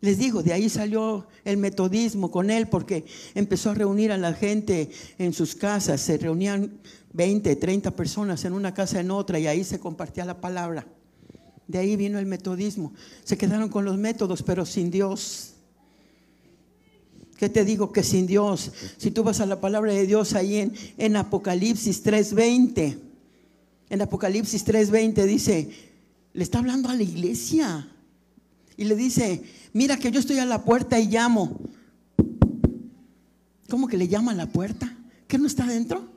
Les 0.00 0.16
digo, 0.16 0.42
de 0.42 0.52
ahí 0.52 0.68
salió 0.68 1.26
el 1.44 1.56
metodismo 1.56 2.30
con 2.30 2.50
él 2.50 2.68
porque 2.68 3.04
empezó 3.34 3.70
a 3.70 3.74
reunir 3.74 4.12
a 4.12 4.16
la 4.16 4.32
gente 4.32 4.90
en 5.18 5.32
sus 5.32 5.56
casas. 5.56 6.00
Se 6.00 6.18
reunían 6.18 6.78
20, 7.12 7.56
30 7.56 7.90
personas 7.96 8.44
en 8.44 8.52
una 8.52 8.72
casa 8.72 9.00
en 9.00 9.10
otra 9.10 9.40
y 9.40 9.48
ahí 9.48 9.64
se 9.64 9.80
compartía 9.80 10.24
la 10.24 10.40
palabra. 10.40 10.86
De 11.66 11.78
ahí 11.78 11.96
vino 11.96 12.18
el 12.18 12.26
metodismo. 12.26 12.92
Se 13.24 13.36
quedaron 13.36 13.68
con 13.68 13.84
los 13.84 13.98
métodos, 13.98 14.42
pero 14.42 14.64
sin 14.64 14.90
Dios. 14.90 15.54
¿Qué 17.36 17.48
te 17.48 17.64
digo? 17.64 17.92
Que 17.92 18.04
sin 18.04 18.26
Dios. 18.26 18.72
Si 18.98 19.10
tú 19.10 19.24
vas 19.24 19.40
a 19.40 19.46
la 19.46 19.60
palabra 19.60 19.92
de 19.92 20.06
Dios 20.06 20.34
ahí 20.34 20.56
en, 20.56 20.74
en 20.96 21.16
Apocalipsis 21.16 22.04
3.20, 22.04 22.98
en 23.90 24.02
Apocalipsis 24.02 24.64
3.20 24.64 25.24
dice, 25.24 25.70
le 26.32 26.42
está 26.42 26.58
hablando 26.58 26.88
a 26.88 26.94
la 26.94 27.02
iglesia. 27.02 27.88
Y 28.78 28.84
le 28.84 28.94
dice, 28.94 29.42
mira 29.72 29.96
que 29.96 30.12
yo 30.12 30.20
estoy 30.20 30.38
a 30.38 30.46
la 30.46 30.64
puerta 30.64 31.00
y 31.00 31.08
llamo. 31.08 31.58
¿Cómo 33.68 33.88
que 33.88 33.98
le 33.98 34.06
llama 34.06 34.30
a 34.30 34.36
la 34.36 34.46
puerta? 34.46 34.96
¿Qué 35.26 35.36
no 35.36 35.48
está 35.48 35.66
dentro? 35.66 36.08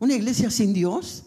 ¿Una 0.00 0.14
iglesia 0.14 0.50
sin 0.50 0.74
Dios? 0.74 1.22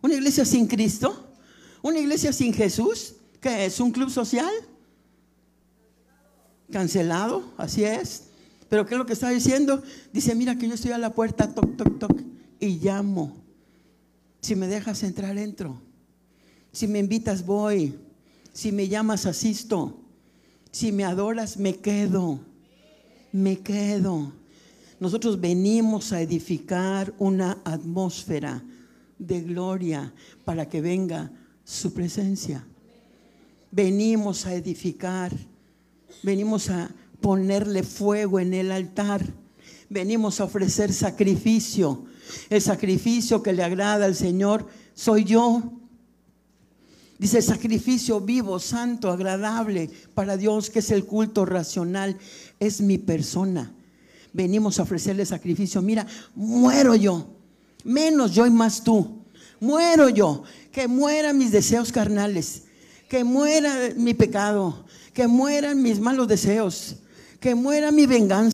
¿Una 0.00 0.14
iglesia 0.14 0.44
sin 0.44 0.68
Cristo? 0.68 1.34
¿Una 1.82 1.98
iglesia 1.98 2.32
sin 2.32 2.54
Jesús? 2.54 3.16
¿Qué 3.40 3.66
es? 3.66 3.80
¿Un 3.80 3.90
club 3.90 4.08
social? 4.08 4.52
Cancelado, 6.70 7.42
así 7.58 7.82
es. 7.82 8.28
Pero 8.68 8.86
¿qué 8.86 8.94
es 8.94 8.98
lo 8.98 9.06
que 9.06 9.14
está 9.14 9.30
diciendo? 9.30 9.82
Dice, 10.12 10.36
mira 10.36 10.56
que 10.56 10.68
yo 10.68 10.74
estoy 10.74 10.92
a 10.92 10.98
la 10.98 11.12
puerta, 11.12 11.52
toc, 11.52 11.76
toc, 11.76 11.98
toc, 11.98 12.22
y 12.60 12.78
llamo. 12.78 13.36
Si 14.40 14.54
me 14.54 14.68
dejas 14.68 15.02
entrar, 15.02 15.36
entro. 15.38 15.82
Si 16.70 16.86
me 16.86 17.00
invitas, 17.00 17.44
voy. 17.44 18.05
Si 18.56 18.72
me 18.72 18.88
llamas, 18.88 19.26
asisto. 19.26 20.00
Si 20.70 20.90
me 20.90 21.04
adoras, 21.04 21.58
me 21.58 21.76
quedo. 21.76 22.40
Me 23.30 23.58
quedo. 23.58 24.32
Nosotros 24.98 25.38
venimos 25.38 26.14
a 26.14 26.22
edificar 26.22 27.12
una 27.18 27.58
atmósfera 27.66 28.64
de 29.18 29.42
gloria 29.42 30.10
para 30.46 30.70
que 30.70 30.80
venga 30.80 31.30
su 31.64 31.92
presencia. 31.92 32.66
Venimos 33.70 34.46
a 34.46 34.54
edificar. 34.54 35.36
Venimos 36.22 36.70
a 36.70 36.90
ponerle 37.20 37.82
fuego 37.82 38.40
en 38.40 38.54
el 38.54 38.72
altar. 38.72 39.22
Venimos 39.90 40.40
a 40.40 40.44
ofrecer 40.44 40.94
sacrificio. 40.94 42.06
El 42.48 42.62
sacrificio 42.62 43.42
que 43.42 43.52
le 43.52 43.62
agrada 43.62 44.06
al 44.06 44.14
Señor 44.14 44.66
soy 44.94 45.24
yo. 45.24 45.74
Dice, 47.18 47.40
sacrificio 47.40 48.20
vivo, 48.20 48.58
santo, 48.58 49.10
agradable 49.10 49.90
para 50.14 50.36
Dios, 50.36 50.68
que 50.68 50.80
es 50.80 50.90
el 50.90 51.06
culto 51.06 51.46
racional, 51.46 52.18
es 52.60 52.82
mi 52.82 52.98
persona. 52.98 53.72
Venimos 54.34 54.78
a 54.78 54.82
ofrecerle 54.82 55.24
sacrificio. 55.24 55.80
Mira, 55.80 56.06
muero 56.34 56.94
yo, 56.94 57.26
menos 57.84 58.32
yo 58.32 58.46
y 58.46 58.50
más 58.50 58.84
tú. 58.84 59.22
Muero 59.60 60.10
yo, 60.10 60.42
que 60.70 60.88
mueran 60.88 61.38
mis 61.38 61.52
deseos 61.52 61.90
carnales, 61.90 62.64
que 63.08 63.24
muera 63.24 63.74
mi 63.96 64.12
pecado, 64.12 64.84
que 65.14 65.26
mueran 65.26 65.82
mis 65.82 65.98
malos 65.98 66.28
deseos, 66.28 66.96
que 67.40 67.54
muera 67.54 67.90
mi 67.90 68.04
venganza. 68.04 68.52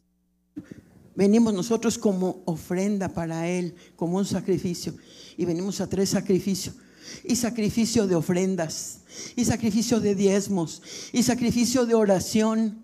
Venimos 1.16 1.52
nosotros 1.52 1.98
como 1.98 2.42
ofrenda 2.44 3.08
para 3.08 3.48
Él, 3.48 3.74
como 3.96 4.18
un 4.18 4.24
sacrificio. 4.24 4.94
Y 5.36 5.44
venimos 5.44 5.80
a 5.80 5.88
tres 5.88 6.10
sacrificios 6.10 6.76
y 7.24 7.36
sacrificio 7.36 8.06
de 8.06 8.14
ofrendas, 8.14 9.00
y 9.36 9.44
sacrificio 9.44 10.00
de 10.00 10.14
diezmos, 10.14 10.82
y 11.12 11.22
sacrificio 11.22 11.86
de 11.86 11.94
oración. 11.94 12.82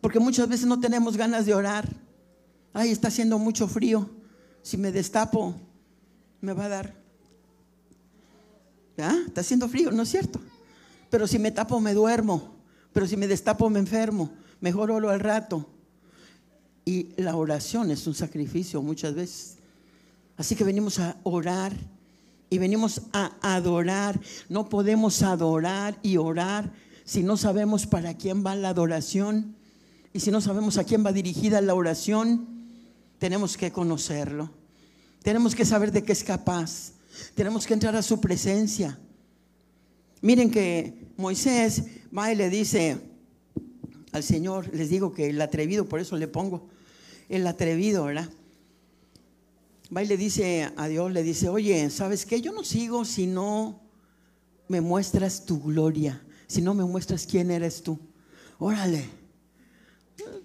Porque 0.00 0.20
muchas 0.20 0.48
veces 0.48 0.66
no 0.66 0.78
tenemos 0.78 1.16
ganas 1.16 1.44
de 1.46 1.54
orar. 1.54 1.88
Ay, 2.72 2.90
está 2.90 3.08
haciendo 3.08 3.38
mucho 3.38 3.66
frío. 3.66 4.08
Si 4.62 4.76
me 4.76 4.92
destapo, 4.92 5.54
me 6.40 6.52
va 6.52 6.66
a 6.66 6.68
dar. 6.68 6.94
¿Ah? 8.98 9.16
Está 9.26 9.40
haciendo 9.40 9.68
frío, 9.68 9.90
¿no 9.90 10.02
es 10.02 10.08
cierto? 10.08 10.40
Pero 11.10 11.26
si 11.26 11.38
me 11.38 11.50
tapo, 11.50 11.80
me 11.80 11.94
duermo. 11.94 12.56
Pero 12.92 13.06
si 13.06 13.16
me 13.16 13.26
destapo, 13.26 13.70
me 13.70 13.78
enfermo. 13.78 14.30
Mejor 14.60 14.90
oro 14.90 15.10
al 15.10 15.20
rato. 15.20 15.68
Y 16.84 17.08
la 17.16 17.36
oración 17.36 17.90
es 17.90 18.06
un 18.06 18.14
sacrificio 18.14 18.82
muchas 18.82 19.14
veces. 19.14 19.56
Así 20.36 20.54
que 20.54 20.64
venimos 20.64 20.98
a 20.98 21.16
orar 21.22 21.72
y 22.50 22.58
venimos 22.58 23.02
a 23.12 23.36
adorar. 23.40 24.20
No 24.48 24.68
podemos 24.68 25.22
adorar 25.22 25.98
y 26.02 26.16
orar 26.16 26.72
si 27.04 27.22
no 27.22 27.36
sabemos 27.36 27.86
para 27.86 28.14
quién 28.14 28.44
va 28.44 28.54
la 28.54 28.70
adoración 28.70 29.56
y 30.12 30.20
si 30.20 30.30
no 30.30 30.40
sabemos 30.40 30.78
a 30.78 30.84
quién 30.84 31.04
va 31.04 31.12
dirigida 31.12 31.60
la 31.60 31.74
oración. 31.74 32.48
Tenemos 33.18 33.56
que 33.56 33.72
conocerlo. 33.72 34.50
Tenemos 35.22 35.54
que 35.54 35.64
saber 35.64 35.92
de 35.92 36.02
qué 36.04 36.12
es 36.12 36.24
capaz. 36.24 36.92
Tenemos 37.34 37.66
que 37.66 37.74
entrar 37.74 37.96
a 37.96 38.02
su 38.02 38.20
presencia. 38.20 38.98
Miren 40.20 40.50
que 40.50 41.12
Moisés 41.16 41.84
va 42.16 42.32
y 42.32 42.36
le 42.36 42.50
dice 42.50 42.98
al 44.12 44.22
Señor, 44.22 44.74
les 44.74 44.88
digo 44.88 45.12
que 45.12 45.30
el 45.30 45.40
atrevido, 45.40 45.88
por 45.88 46.00
eso 46.00 46.16
le 46.16 46.28
pongo 46.28 46.68
el 47.28 47.46
atrevido, 47.46 48.04
¿verdad? 48.04 48.28
Va 49.94 50.02
y 50.02 50.06
le 50.06 50.16
dice 50.16 50.70
a 50.76 50.88
Dios, 50.88 51.10
le 51.12 51.22
dice, 51.22 51.48
oye, 51.48 51.88
¿sabes 51.90 52.26
qué? 52.26 52.40
Yo 52.40 52.52
no 52.52 52.62
sigo 52.62 53.04
si 53.04 53.26
no 53.26 53.80
me 54.68 54.80
muestras 54.80 55.46
tu 55.46 55.62
gloria, 55.62 56.22
si 56.46 56.60
no 56.60 56.74
me 56.74 56.84
muestras 56.84 57.26
quién 57.26 57.50
eres 57.50 57.82
tú. 57.82 57.98
Órale. 58.58 59.08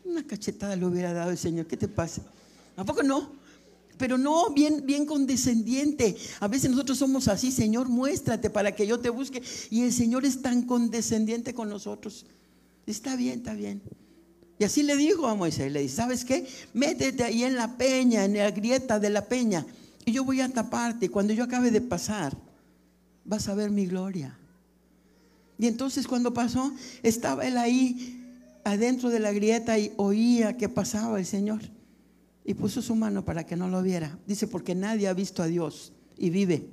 Una 0.06 0.26
cachetada 0.26 0.76
le 0.76 0.86
hubiera 0.86 1.14
dado 1.14 1.32
el 1.32 1.38
Señor, 1.38 1.68
¿qué 1.68 1.76
te 1.76 1.88
pasa? 1.88 2.22
¿A 2.78 2.86
poco 2.86 3.04
no? 3.04 3.32
Pero 3.98 4.18
no, 4.18 4.50
bien, 4.52 4.86
bien 4.86 5.06
condescendiente. 5.06 6.16
A 6.40 6.48
veces 6.48 6.72
nosotros 6.72 6.98
somos 6.98 7.28
así, 7.28 7.52
Señor, 7.52 7.90
muéstrate 7.90 8.50
para 8.50 8.74
que 8.76 8.88
yo 8.88 9.00
te 9.00 9.10
busque. 9.10 9.42
Y 9.70 9.84
el 9.84 9.94
Señor 9.94 10.26
es 10.26 10.42
tan 10.42 10.64
condescendiente 10.64 11.54
con 11.54 11.70
nosotros. 11.70 12.26
Está 12.86 13.16
bien, 13.16 13.40
está 13.40 13.54
bien. 13.54 13.82
Y 14.64 14.66
así 14.66 14.82
le 14.82 14.96
dijo 14.96 15.28
a 15.28 15.36
Moisés, 15.36 15.70
le 15.74 15.82
dice, 15.82 15.98
¿sabes 15.98 16.24
qué? 16.24 16.48
Métete 16.74 17.26
ahí 17.26 17.44
en 17.44 17.56
la 17.56 17.76
peña, 17.76 18.24
en 18.24 18.38
la 18.38 18.50
grieta 18.50 18.98
de 18.98 19.10
la 19.10 19.26
peña, 19.28 19.66
y 20.06 20.14
yo 20.14 20.24
voy 20.24 20.40
a 20.40 20.48
taparte. 20.48 21.08
Y 21.08 21.10
cuando 21.10 21.34
yo 21.34 21.44
acabe 21.44 21.70
de 21.70 21.82
pasar, 21.82 22.38
vas 23.26 23.50
a 23.50 23.56
ver 23.56 23.72
mi 23.72 23.88
gloria. 23.88 24.40
Y 25.60 25.68
entonces 25.68 26.08
cuando 26.08 26.34
pasó, 26.34 26.72
estaba 27.02 27.46
él 27.46 27.58
ahí 27.58 28.26
adentro 28.64 29.10
de 29.10 29.20
la 29.20 29.34
grieta 29.34 29.78
y 29.78 29.92
oía 29.98 30.56
que 30.56 30.70
pasaba 30.70 31.20
el 31.20 31.26
Señor. 31.26 31.60
Y 32.46 32.54
puso 32.54 32.82
su 32.82 32.96
mano 32.96 33.26
para 33.26 33.46
que 33.46 33.58
no 33.58 33.68
lo 33.68 33.82
viera. 33.82 34.18
Dice, 34.26 34.48
porque 34.48 34.76
nadie 34.76 35.10
ha 35.10 35.14
visto 35.14 35.44
a 35.44 35.48
Dios 35.48 35.92
y 36.18 36.30
vive. 36.30 36.70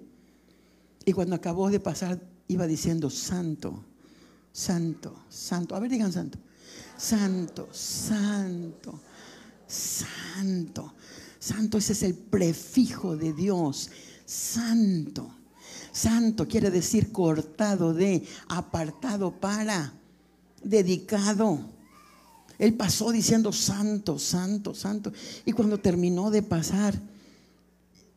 Y 1.05 1.13
cuando 1.13 1.35
acabó 1.35 1.71
de 1.71 1.81
pasar, 1.81 2.21
iba 2.47 2.69
diciendo, 2.69 3.11
santo, 3.11 3.85
santo, 4.53 5.25
santo. 5.29 5.75
A 5.75 5.81
ver, 5.81 5.91
digan 5.91 6.13
santo. 6.13 6.39
Santo, 7.01 7.67
santo, 7.73 9.01
santo. 9.67 10.93
Santo, 11.39 11.79
ese 11.79 11.95
es 11.95 12.03
el 12.03 12.15
prefijo 12.15 13.17
de 13.17 13.33
Dios. 13.33 13.91
Santo. 14.27 15.35
Santo 15.93 16.47
quiere 16.47 16.71
decir 16.71 17.11
cortado 17.11 17.95
de, 17.95 18.23
apartado 18.49 19.33
para, 19.33 19.95
dedicado. 20.63 21.61
Él 22.59 22.75
pasó 22.75 23.13
diciendo 23.13 23.51
santo, 23.51 24.19
santo, 24.19 24.75
santo. 24.75 25.11
Y 25.47 25.53
cuando 25.53 25.79
terminó 25.79 26.31
de 26.31 26.43
pasar, 26.43 27.01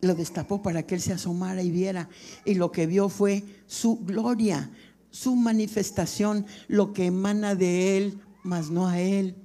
lo 0.01 0.13
destapó 0.13 0.61
para 0.61 0.83
que 0.83 0.95
él 0.95 1.01
se 1.01 1.13
asomara 1.13 1.63
y 1.63 1.71
viera. 1.71 2.09
Y 2.43 2.55
lo 2.55 2.73
que 2.73 2.85
vio 2.85 3.07
fue 3.07 3.45
su 3.65 3.99
gloria, 3.99 4.69
su 5.09 5.37
manifestación, 5.37 6.45
lo 6.67 6.91
que 6.91 7.05
emana 7.05 7.55
de 7.55 7.95
él, 7.97 8.19
mas 8.43 8.69
no 8.69 8.87
a 8.87 8.99
él. 8.99 9.35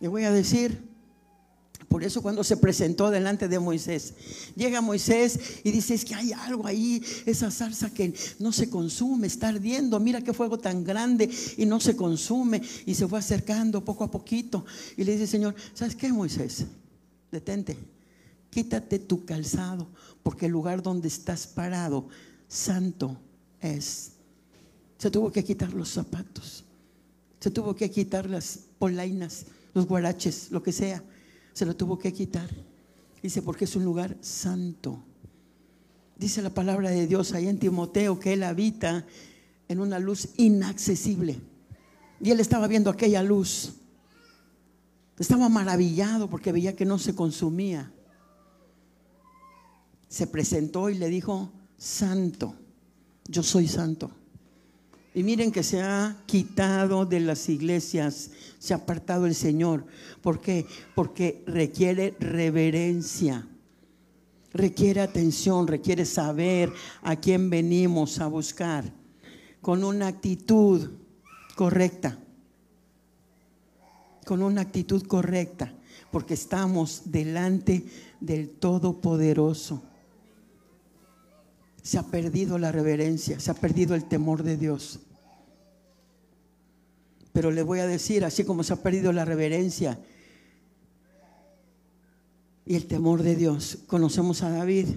Le 0.00 0.08
voy 0.08 0.24
a 0.24 0.30
decir, 0.30 0.88
por 1.88 2.04
eso 2.04 2.22
cuando 2.22 2.44
se 2.44 2.56
presentó 2.56 3.10
delante 3.10 3.48
de 3.48 3.58
Moisés, 3.58 4.14
llega 4.54 4.80
Moisés 4.80 5.60
y 5.64 5.70
dice, 5.70 5.94
es 5.94 6.04
que 6.04 6.14
hay 6.14 6.32
algo 6.32 6.66
ahí, 6.66 7.02
esa 7.24 7.50
salsa 7.50 7.92
que 7.92 8.14
no 8.38 8.52
se 8.52 8.68
consume, 8.68 9.26
está 9.26 9.48
ardiendo, 9.48 9.98
mira 9.98 10.22
qué 10.22 10.34
fuego 10.34 10.58
tan 10.58 10.84
grande 10.84 11.30
y 11.56 11.66
no 11.66 11.80
se 11.80 11.96
consume. 11.96 12.62
Y 12.84 12.94
se 12.94 13.08
fue 13.08 13.18
acercando 13.18 13.84
poco 13.84 14.04
a 14.04 14.10
poquito 14.10 14.66
y 14.96 15.04
le 15.04 15.12
dice, 15.12 15.26
Señor, 15.26 15.54
¿sabes 15.72 15.96
qué 15.96 16.12
Moisés? 16.12 16.66
Detente, 17.32 17.76
quítate 18.50 18.98
tu 18.98 19.24
calzado, 19.24 19.88
porque 20.22 20.46
el 20.46 20.52
lugar 20.52 20.82
donde 20.82 21.08
estás 21.08 21.46
parado, 21.46 22.08
santo 22.48 23.18
es. 23.60 24.12
Se 24.98 25.10
tuvo 25.10 25.32
que 25.32 25.44
quitar 25.44 25.72
los 25.72 25.88
zapatos, 25.88 26.64
se 27.40 27.50
tuvo 27.50 27.74
que 27.74 27.90
quitar 27.90 28.28
las 28.28 28.58
polainas, 28.78 29.46
los 29.74 29.86
guaraches, 29.86 30.50
lo 30.50 30.62
que 30.62 30.72
sea 30.72 31.02
se 31.58 31.66
lo 31.66 31.74
tuvo 31.74 31.98
que 31.98 32.12
quitar. 32.12 32.48
Dice, 33.20 33.42
porque 33.42 33.64
es 33.64 33.74
un 33.74 33.84
lugar 33.84 34.16
santo. 34.20 35.02
Dice 36.16 36.40
la 36.40 36.50
palabra 36.50 36.90
de 36.90 37.08
Dios 37.08 37.32
ahí 37.32 37.48
en 37.48 37.58
Timoteo 37.58 38.20
que 38.20 38.34
él 38.34 38.44
habita 38.44 39.04
en 39.66 39.80
una 39.80 39.98
luz 39.98 40.28
inaccesible. 40.36 41.40
Y 42.20 42.30
él 42.30 42.38
estaba 42.38 42.68
viendo 42.68 42.90
aquella 42.90 43.24
luz. 43.24 43.72
Estaba 45.18 45.48
maravillado 45.48 46.30
porque 46.30 46.52
veía 46.52 46.76
que 46.76 46.84
no 46.84 46.96
se 46.96 47.16
consumía. 47.16 47.90
Se 50.08 50.28
presentó 50.28 50.90
y 50.90 50.94
le 50.94 51.08
dijo, 51.08 51.50
santo, 51.76 52.54
yo 53.26 53.42
soy 53.42 53.66
santo. 53.66 54.12
Y 55.18 55.24
miren 55.24 55.50
que 55.50 55.64
se 55.64 55.82
ha 55.82 56.16
quitado 56.26 57.04
de 57.04 57.18
las 57.18 57.48
iglesias, 57.48 58.30
se 58.60 58.72
ha 58.72 58.76
apartado 58.76 59.26
el 59.26 59.34
Señor. 59.34 59.84
¿Por 60.22 60.40
qué? 60.40 60.64
Porque 60.94 61.42
requiere 61.44 62.14
reverencia, 62.20 63.44
requiere 64.52 65.00
atención, 65.00 65.66
requiere 65.66 66.04
saber 66.04 66.72
a 67.02 67.16
quién 67.16 67.50
venimos 67.50 68.20
a 68.20 68.28
buscar 68.28 68.92
con 69.60 69.82
una 69.82 70.06
actitud 70.06 70.88
correcta. 71.56 72.16
Con 74.24 74.40
una 74.40 74.60
actitud 74.60 75.02
correcta, 75.02 75.74
porque 76.12 76.34
estamos 76.34 77.02
delante 77.06 77.84
del 78.20 78.50
Todopoderoso 78.50 79.82
se 81.82 81.96
ha 81.96 82.02
perdido 82.02 82.58
la 82.58 82.70
reverencia, 82.70 83.40
se 83.40 83.50
ha 83.50 83.54
perdido 83.54 83.94
el 83.94 84.04
temor 84.04 84.42
de 84.42 84.58
Dios. 84.58 85.00
Pero 87.38 87.52
le 87.52 87.62
voy 87.62 87.78
a 87.78 87.86
decir, 87.86 88.24
así 88.24 88.42
como 88.42 88.64
se 88.64 88.72
ha 88.72 88.82
perdido 88.82 89.12
la 89.12 89.24
reverencia 89.24 89.96
y 92.66 92.74
el 92.74 92.88
temor 92.88 93.22
de 93.22 93.36
Dios, 93.36 93.78
conocemos 93.86 94.42
a 94.42 94.50
David. 94.50 94.88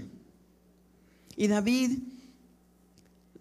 Y 1.35 1.45
David, 1.45 1.99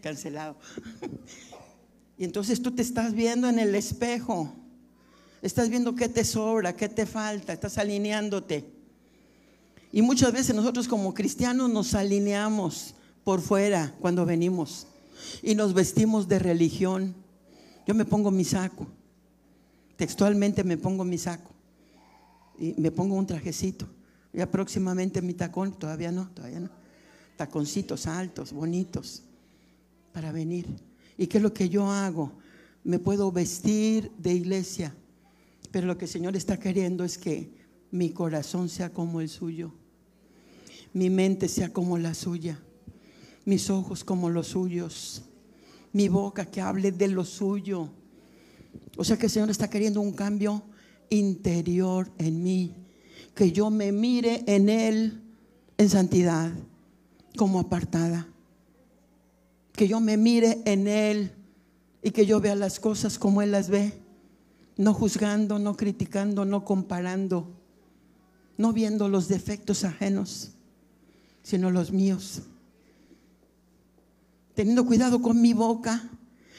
Cancelado. 0.03 0.56
Y 2.19 2.26
entonces 2.26 2.61
tú 2.61 2.72
te 2.72 2.81
estás 2.81 3.14
viendo 3.14 3.48
en 3.48 3.60
el 3.60 3.73
espejo. 3.76 4.53
Estás 5.41 5.69
viendo 5.69 5.95
qué 5.95 6.10
te 6.10 6.23
sobra, 6.23 6.76
qué 6.76 6.89
te 6.89 7.06
falta. 7.07 7.53
Estás 7.53 7.77
alineándote. 7.80 8.65
Y 9.91 10.02
muchas 10.03 10.31
veces 10.31 10.56
nosotros 10.56 10.88
como 10.88 11.14
cristianos 11.14 11.72
nos 11.72 11.94
alineamos 11.95 12.94
por 13.23 13.41
fuera 13.41 13.95
cuando 13.99 14.26
venimos. 14.27 14.85
Y 15.41 15.56
nos 15.56 15.73
vestimos 15.73 16.27
de 16.27 16.39
religión. 16.39 17.15
Yo 17.88 17.95
me 17.95 18.06
pongo 18.06 18.30
mi 18.31 18.44
saco. 18.44 18.88
Textualmente 19.98 20.64
me 20.64 20.78
pongo 20.78 21.03
mi 21.03 21.18
saco. 21.18 21.52
Y 22.57 22.74
me 22.78 22.91
pongo 22.91 23.15
un 23.15 23.28
trajecito. 23.28 23.88
Ya 24.32 24.49
próximamente 24.49 25.22
mi 25.22 25.34
tacón, 25.34 25.78
todavía 25.78 26.11
no, 26.11 26.30
todavía 26.30 26.60
no. 26.60 26.69
Taconcitos 27.36 28.07
altos, 28.07 28.53
bonitos, 28.53 29.24
para 30.14 30.32
venir. 30.32 30.68
¿Y 31.18 31.28
qué 31.28 31.38
es 31.38 31.44
lo 31.44 31.53
que 31.53 31.69
yo 31.69 31.91
hago? 31.91 32.32
Me 32.84 32.99
puedo 32.99 33.32
vestir 33.32 34.11
de 34.18 34.34
iglesia, 34.34 34.95
pero 35.72 35.88
lo 35.88 35.98
que 35.98 36.06
el 36.06 36.11
Señor 36.11 36.36
está 36.36 36.57
queriendo 36.57 37.03
es 37.03 37.18
que 37.18 37.52
mi 37.91 38.11
corazón 38.11 38.69
sea 38.69 38.94
como 38.94 39.22
el 39.22 39.30
suyo, 39.30 39.74
mi 40.94 41.10
mente 41.10 41.48
sea 41.48 41.74
como 41.74 41.98
la 41.98 42.14
suya, 42.14 42.60
mis 43.45 43.69
ojos 43.69 44.03
como 44.03 44.30
los 44.30 44.48
suyos, 44.48 45.24
mi 45.94 46.10
boca 46.10 46.45
que 46.45 46.61
hable 46.61 46.91
de 46.91 47.07
lo 47.07 47.26
suyo. 47.26 47.91
O 48.98 49.03
sea 49.03 49.18
que 49.18 49.27
el 49.27 49.31
Señor 49.31 49.49
está 49.49 49.69
queriendo 49.69 50.02
un 50.02 50.14
cambio 50.14 50.64
interior 51.10 52.11
en 52.18 52.44
mí, 52.44 52.76
que 53.35 53.52
yo 53.52 53.69
me 53.69 53.91
mire 53.91 54.44
en 54.48 54.69
Él 54.69 55.22
en 55.77 55.89
santidad, 55.89 56.52
como 57.38 57.60
apartada, 57.60 58.27
que 59.72 59.88
yo 59.88 59.99
me 59.99 60.18
mire 60.18 60.61
en 60.65 60.88
Él 60.88 61.31
y 62.02 62.11
que 62.11 62.26
yo 62.26 62.39
vea 62.39 62.56
las 62.56 62.80
cosas 62.80 63.19
como 63.19 63.41
Él 63.41 63.52
las 63.52 63.69
ve, 63.69 63.94
no 64.76 64.94
juzgando, 64.94 65.60
no 65.60 65.77
criticando, 65.77 66.45
no 66.45 66.65
comparando, 66.65 67.56
no 68.57 68.73
viendo 68.73 69.07
los 69.07 69.27
defectos 69.27 69.84
ajenos, 69.84 70.52
sino 71.44 71.69
los 71.69 71.91
míos. 71.91 72.41
Teniendo 74.56 74.85
cuidado 74.85 75.22
con 75.22 75.39
mi 75.39 75.53
boca, 75.53 76.10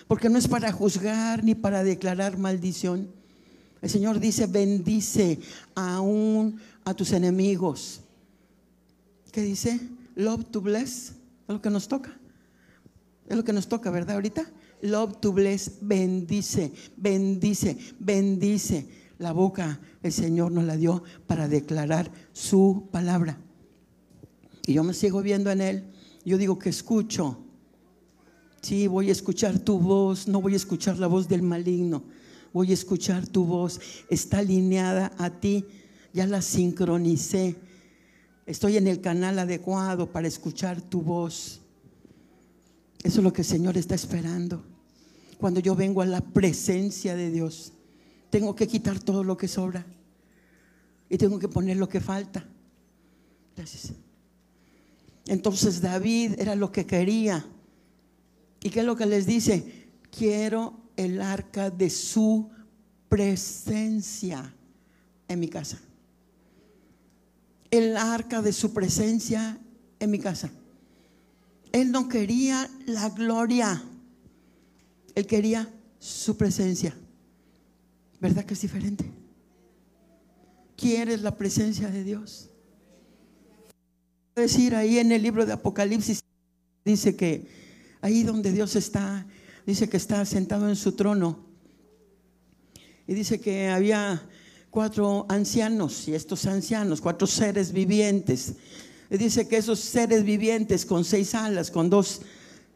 porque 0.09 0.31
no 0.31 0.39
es 0.39 0.49
para 0.49 0.73
juzgar 0.73 1.45
ni 1.45 1.55
para 1.55 1.85
declarar 1.85 2.39
maldición. 2.39 3.09
El 3.81 3.91
Señor 3.91 4.19
dice, 4.19 4.47
bendice 4.47 5.39
aún 5.75 6.59
a 6.85 6.95
tus 6.95 7.13
enemigos. 7.13 8.01
¿Qué 9.31 9.43
dice? 9.43 9.79
Love 10.17 10.47
to 10.51 10.63
bless. 10.63 11.11
Es 11.11 11.15
lo 11.49 11.61
que 11.61 11.71
nos 11.71 11.87
toca. 11.87 12.19
Es 13.29 13.37
lo 13.37 13.45
que 13.45 13.53
nos 13.53 13.69
toca, 13.69 13.91
¿verdad? 13.91 14.17
Ahorita. 14.17 14.51
Love 14.81 15.21
to 15.21 15.33
bless. 15.33 15.73
Bendice, 15.83 16.73
bendice, 16.97 17.77
bendice. 18.01 18.89
La 19.19 19.33
boca 19.33 19.79
el 20.03 20.13
Señor 20.13 20.53
nos 20.53 20.65
la 20.65 20.77
dio 20.77 21.03
para 21.27 21.49
declarar 21.49 22.11
su 22.33 22.89
palabra. 22.91 23.39
Y 24.67 24.73
yo 24.75 24.85
me 24.85 24.95
sigo 24.95 25.23
viendo 25.23 25.51
en 25.51 25.61
Él. 25.61 25.85
Yo 26.25 26.39
digo 26.39 26.59
que 26.59 26.71
escucho. 26.71 27.45
Sí, 28.63 28.87
voy 28.87 29.09
a 29.09 29.13
escuchar 29.13 29.59
tu 29.59 29.79
voz. 29.79 30.29
No 30.29 30.41
voy 30.41 30.55
a 30.55 30.57
escuchar 30.57 30.99
la 30.99 31.07
voz 31.07 31.29
del 31.29 31.43
maligno 31.43 32.03
voy 32.53 32.71
a 32.71 32.75
escuchar 32.75 33.27
tu 33.27 33.45
voz, 33.45 33.81
está 34.11 34.39
alineada 34.39 35.13
a 35.19 35.31
ti, 35.31 35.65
ya 36.13 36.27
la 36.27 36.43
sincronicé, 36.43 37.57
estoy 38.47 38.77
en 38.77 38.87
el 38.87 39.01
canal 39.01 39.39
adecuado 39.39 40.11
para 40.11 40.29
escuchar 40.29 40.81
tu 40.81 41.03
voz. 41.03 41.61
Eso 43.03 43.21
es 43.21 43.25
lo 43.25 43.33
que 43.33 43.43
el 43.43 43.47
Señor 43.47 43.77
está 43.77 43.95
esperando. 43.95 44.65
Cuando 45.39 45.61
yo 45.61 45.77
vengo 45.77 46.03
a 46.03 46.07
la 46.07 46.21
presencia 46.21 47.15
de 47.15 47.31
Dios, 47.31 47.73
tengo 48.31 48.57
que 48.57 48.67
quitar 48.67 48.99
todo 48.99 49.23
lo 49.23 49.37
que 49.37 49.47
sobra 49.47 49.87
y 51.09 51.17
tengo 51.17 51.39
que 51.39 51.49
poner 51.49 51.77
lo 51.77 51.89
que 51.89 52.01
falta. 52.01 52.45
Gracias. 53.57 53.93
Entonces 55.27 55.81
David 55.81 56.35
era 56.39 56.57
lo 56.57 56.73
que 56.73 56.87
quería. 56.87 57.47
¿Y 58.63 58.71
qué 58.71 58.81
es 58.81 58.87
lo 58.87 58.97
que 58.97 59.07
les 59.07 59.27
dice? 59.27 59.89
Quiero 60.11 60.81
el 60.97 61.21
arca 61.21 61.71
de 61.71 61.91
su 61.91 62.51
presencia 63.09 64.55
en 65.29 65.41
mi 65.41 65.49
casa. 65.49 65.79
El 67.71 67.97
arca 67.97 68.43
de 68.43 68.53
su 68.53 68.73
presencia 68.73 69.59
en 70.01 70.11
mi 70.11 70.19
casa. 70.19 70.51
Él 71.73 71.93
no 71.93 72.09
quería 72.09 72.69
la 72.87 73.11
gloria, 73.11 73.83
él 75.15 75.27
quería 75.27 75.69
su 75.99 76.37
presencia. 76.37 76.95
¿Verdad 78.21 78.45
que 78.45 78.55
es 78.55 78.61
diferente? 78.61 79.05
¿Quieres 80.77 81.23
la 81.23 81.37
presencia 81.37 81.89
de 81.91 82.05
Dios? 82.05 82.51
Decir 84.35 84.75
ahí 84.75 84.99
en 84.99 85.13
el 85.13 85.23
libro 85.23 85.45
de 85.45 85.53
Apocalipsis 85.53 86.21
dice 86.85 87.17
que 87.17 87.58
ahí 88.01 88.23
donde 88.23 88.53
Dios 88.53 88.77
está 88.77 89.27
dice 89.69 89.87
que 89.87 89.99
está 89.99 90.25
sentado 90.25 90.67
en 90.67 90.77
su 90.77 90.93
trono. 90.93 91.41
Y 93.07 93.13
dice 93.13 93.39
que 93.39 93.69
había 93.69 94.27
cuatro 94.71 95.27
ancianos, 95.29 96.09
y 96.09 96.15
estos 96.15 96.47
ancianos, 96.47 97.03
cuatro 97.03 97.27
seres 97.27 97.71
vivientes. 97.71 98.55
Y 99.11 99.19
dice 99.19 99.47
que 99.47 99.59
esos 99.59 99.79
seres 99.79 100.25
vivientes 100.25 100.87
con 100.87 101.05
seis 101.05 101.35
alas, 101.35 101.71
con 101.71 101.91
dos, 101.91 102.23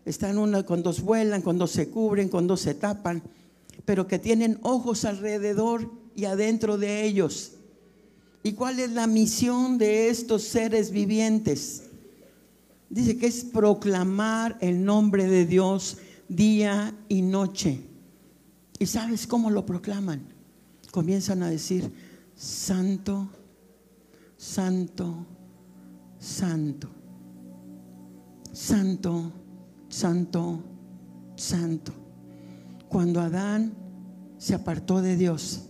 están 0.05 0.37
una, 0.37 0.67
con 0.67 0.83
dos 0.83 1.01
vuelan, 1.01 1.41
con 1.41 1.57
dos 1.57 1.71
se 1.71 1.89
cubren, 1.89 2.29
con 2.29 2.47
dos 2.47 2.61
se 2.61 2.75
tapan, 2.75 3.23
pero 3.87 4.07
que 4.07 4.19
tienen 4.19 4.59
ojos 4.61 5.07
alrededor 5.07 5.91
y 6.15 6.27
adentro 6.27 6.77
de 6.77 7.07
ellos. 7.07 7.53
¿Y 8.43 8.53
cuál 8.53 8.81
es 8.81 8.91
la 8.91 9.07
misión 9.07 9.79
de 9.79 10.11
estos 10.11 10.43
seres 10.43 10.91
vivientes? 10.91 11.85
Dice 12.93 13.17
que 13.17 13.27
es 13.27 13.43
proclamar 13.43 14.59
el 14.61 14.85
nombre 14.85 15.27
de 15.27 15.47
Dios 15.47 15.97
día 16.29 16.95
y 17.09 17.23
noche. 17.23 17.81
¿Y 18.79 18.85
sabes 18.85 19.27
cómo 19.27 19.49
lo 19.49 19.65
proclaman? 19.65 20.21
Comienzan 20.91 21.43
a 21.43 21.49
decir, 21.49 21.91
santo, 22.37 23.31
santo, 24.37 25.25
santo, 26.19 26.91
santo, 28.53 29.33
santo, 29.89 30.63
santo. 31.35 31.93
Cuando 32.91 33.23
Adán 33.23 33.73
se 34.37 34.55
apartó 34.55 35.01
de 35.01 35.17
Dios, 35.17 35.63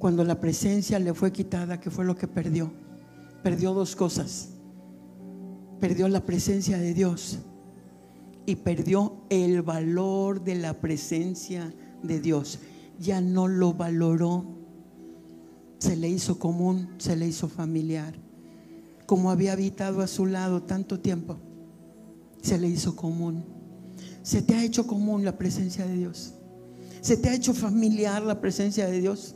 cuando 0.00 0.24
la 0.24 0.40
presencia 0.40 0.98
le 0.98 1.14
fue 1.14 1.30
quitada, 1.30 1.78
¿qué 1.78 1.88
fue 1.88 2.04
lo 2.04 2.16
que 2.16 2.26
perdió? 2.26 2.72
Perdió 3.44 3.72
dos 3.72 3.94
cosas. 3.94 4.53
Perdió 5.84 6.08
la 6.08 6.24
presencia 6.24 6.78
de 6.78 6.94
Dios 6.94 7.40
y 8.46 8.54
perdió 8.54 9.18
el 9.28 9.60
valor 9.60 10.42
de 10.42 10.54
la 10.54 10.80
presencia 10.80 11.74
de 12.02 12.20
Dios. 12.20 12.58
Ya 12.98 13.20
no 13.20 13.48
lo 13.48 13.74
valoró. 13.74 14.46
Se 15.76 15.94
le 15.94 16.08
hizo 16.08 16.38
común, 16.38 16.88
se 16.96 17.16
le 17.16 17.26
hizo 17.26 17.50
familiar. 17.50 18.14
Como 19.04 19.30
había 19.30 19.52
habitado 19.52 20.00
a 20.00 20.06
su 20.06 20.24
lado 20.24 20.62
tanto 20.62 21.00
tiempo, 21.00 21.36
se 22.40 22.56
le 22.56 22.66
hizo 22.66 22.96
común. 22.96 23.44
Se 24.22 24.40
te 24.40 24.54
ha 24.54 24.64
hecho 24.64 24.86
común 24.86 25.22
la 25.22 25.36
presencia 25.36 25.84
de 25.84 25.98
Dios. 25.98 26.32
¿Se 27.02 27.18
te 27.18 27.28
ha 27.28 27.34
hecho 27.34 27.52
familiar 27.52 28.22
la 28.22 28.40
presencia 28.40 28.86
de 28.86 29.02
Dios? 29.02 29.34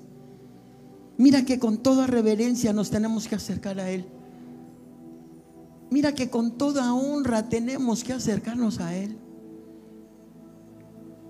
Mira 1.19 1.45
que 1.45 1.59
con 1.59 1.77
toda 1.83 2.07
reverencia 2.07 2.73
nos 2.73 2.89
tenemos 2.89 3.29
que 3.29 3.35
acercar 3.35 3.79
a 3.81 3.91
Él. 3.91 4.07
Mira 5.91 6.15
que 6.15 6.29
con 6.29 6.53
toda 6.53 6.93
honra 6.95 7.49
tenemos 7.49 8.05
que 8.05 8.13
acercarnos 8.13 8.81
a 8.81 8.95
Él. 8.95 9.17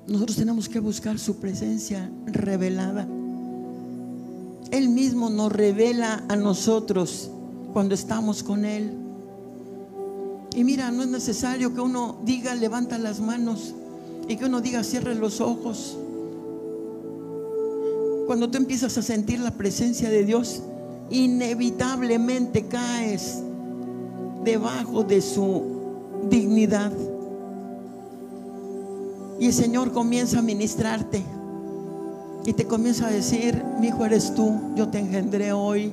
Nosotros 0.09 0.37
tenemos 0.37 0.69
que 0.69 0.81
buscar 0.81 1.19
su 1.19 1.37
presencia 1.37 2.11
revelada. 2.27 3.07
Él 4.71 4.89
mismo 4.89 5.31
nos 5.31 5.53
revela 5.53 6.25
a 6.29 6.37
nosotros 6.37 7.31
cuando 7.73 7.95
estamos 7.95 8.43
con 8.43 8.65
Él. 8.65 8.93
Y 10.57 10.65
mira, 10.65 10.91
no 10.91 11.03
es 11.03 11.09
necesario 11.09 11.73
que 11.75 11.81
uno 11.81 12.17
diga 12.25 12.55
levanta 12.55 12.99
las 12.99 13.21
manos 13.21 13.75
y 14.29 14.37
que 14.37 14.47
uno 14.47 14.61
diga 14.61 14.83
cierre 14.83 15.15
los 15.15 15.41
ojos. 15.41 15.97
Cuando 18.27 18.51
tú 18.51 18.59
empiezas 18.59 18.99
a 18.99 19.03
sentir 19.03 19.39
la 19.41 19.53
presencia 19.53 20.11
de 20.11 20.25
Dios, 20.25 20.63
inevitablemente 21.11 22.67
caes 22.67 23.43
debajo 24.49 25.05
de 25.05 25.20
su 25.20 25.62
dignidad. 26.31 26.91
Y 29.39 29.47
el 29.47 29.53
Señor 29.53 29.93
comienza 29.93 30.39
a 30.39 30.43
ministrarte. 30.43 31.23
Y 32.47 32.55
te 32.55 32.66
comienza 32.66 33.09
a 33.09 33.11
decir, 33.11 33.62
mi 33.79 33.89
hijo 33.89 34.07
eres 34.07 34.35
tú, 34.35 34.59
yo 34.75 34.89
te 34.89 35.01
engendré 35.01 35.53
hoy 35.53 35.93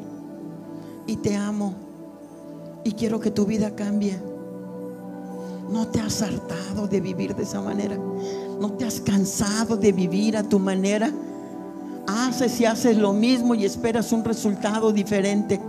y 1.05 1.17
te 1.17 1.35
amo. 1.35 1.73
Y 2.85 2.93
quiero 2.93 3.19
que 3.19 3.29
tu 3.29 3.45
vida 3.45 3.75
cambie. 3.75 4.17
No 5.69 5.87
te 5.87 5.99
has 5.99 6.21
hartado 6.21 6.87
de 6.87 7.01
vivir 7.01 7.35
de 7.35 7.43
esa 7.43 7.61
manera. 7.61 7.97
No 7.97 8.71
te 8.71 8.85
has 8.85 9.01
cansado 9.01 9.75
de 9.75 9.91
vivir 9.91 10.37
a 10.37 10.43
tu 10.43 10.59
manera. 10.59 11.11
Haces 12.07 12.61
y 12.61 12.65
haces 12.65 12.97
lo 12.97 13.11
mismo 13.11 13.53
y 13.53 13.65
esperas 13.65 14.13
un 14.13 14.23
resultado 14.23 14.93
diferente. 14.93 15.59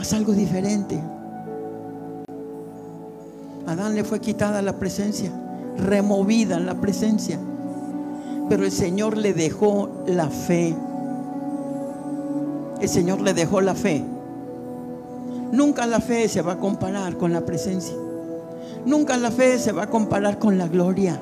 Haz 0.00 0.14
algo 0.14 0.32
diferente. 0.32 0.98
Adán 3.66 3.94
le 3.94 4.02
fue 4.02 4.18
quitada 4.18 4.62
la 4.62 4.78
presencia, 4.78 5.30
removida 5.76 6.58
la 6.58 6.80
presencia. 6.80 7.38
Pero 8.48 8.64
el 8.64 8.72
Señor 8.72 9.18
le 9.18 9.34
dejó 9.34 9.90
la 10.06 10.30
fe. 10.30 10.74
El 12.80 12.88
Señor 12.88 13.20
le 13.20 13.34
dejó 13.34 13.60
la 13.60 13.74
fe. 13.74 14.02
Nunca 15.52 15.86
la 15.86 16.00
fe 16.00 16.28
se 16.28 16.40
va 16.40 16.52
a 16.52 16.58
comparar 16.58 17.18
con 17.18 17.34
la 17.34 17.42
presencia. 17.42 17.94
Nunca 18.86 19.18
la 19.18 19.30
fe 19.30 19.58
se 19.58 19.72
va 19.72 19.82
a 19.82 19.90
comparar 19.90 20.38
con 20.38 20.56
la 20.56 20.66
gloria. 20.66 21.20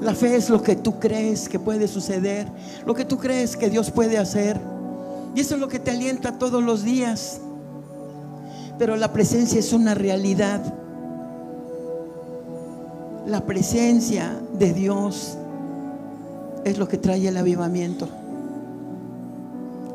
La 0.00 0.14
fe 0.14 0.34
es 0.36 0.48
lo 0.48 0.62
que 0.62 0.76
tú 0.76 0.98
crees 0.98 1.46
que 1.46 1.58
puede 1.58 1.88
suceder, 1.88 2.46
lo 2.86 2.94
que 2.94 3.04
tú 3.04 3.18
crees 3.18 3.54
que 3.54 3.68
Dios 3.68 3.90
puede 3.90 4.16
hacer. 4.16 4.58
Y 5.34 5.40
eso 5.40 5.56
es 5.56 5.60
lo 5.60 5.68
que 5.68 5.78
te 5.78 5.90
alienta 5.90 6.38
todos 6.38 6.62
los 6.64 6.82
días. 6.82 7.42
Pero 8.78 8.96
la 8.96 9.12
presencia 9.12 9.58
es 9.58 9.72
una 9.72 9.94
realidad. 9.94 10.62
La 13.26 13.40
presencia 13.40 14.38
de 14.58 14.72
Dios 14.72 15.36
es 16.64 16.78
lo 16.78 16.86
que 16.86 16.98
trae 16.98 17.26
el 17.26 17.36
avivamiento. 17.36 18.08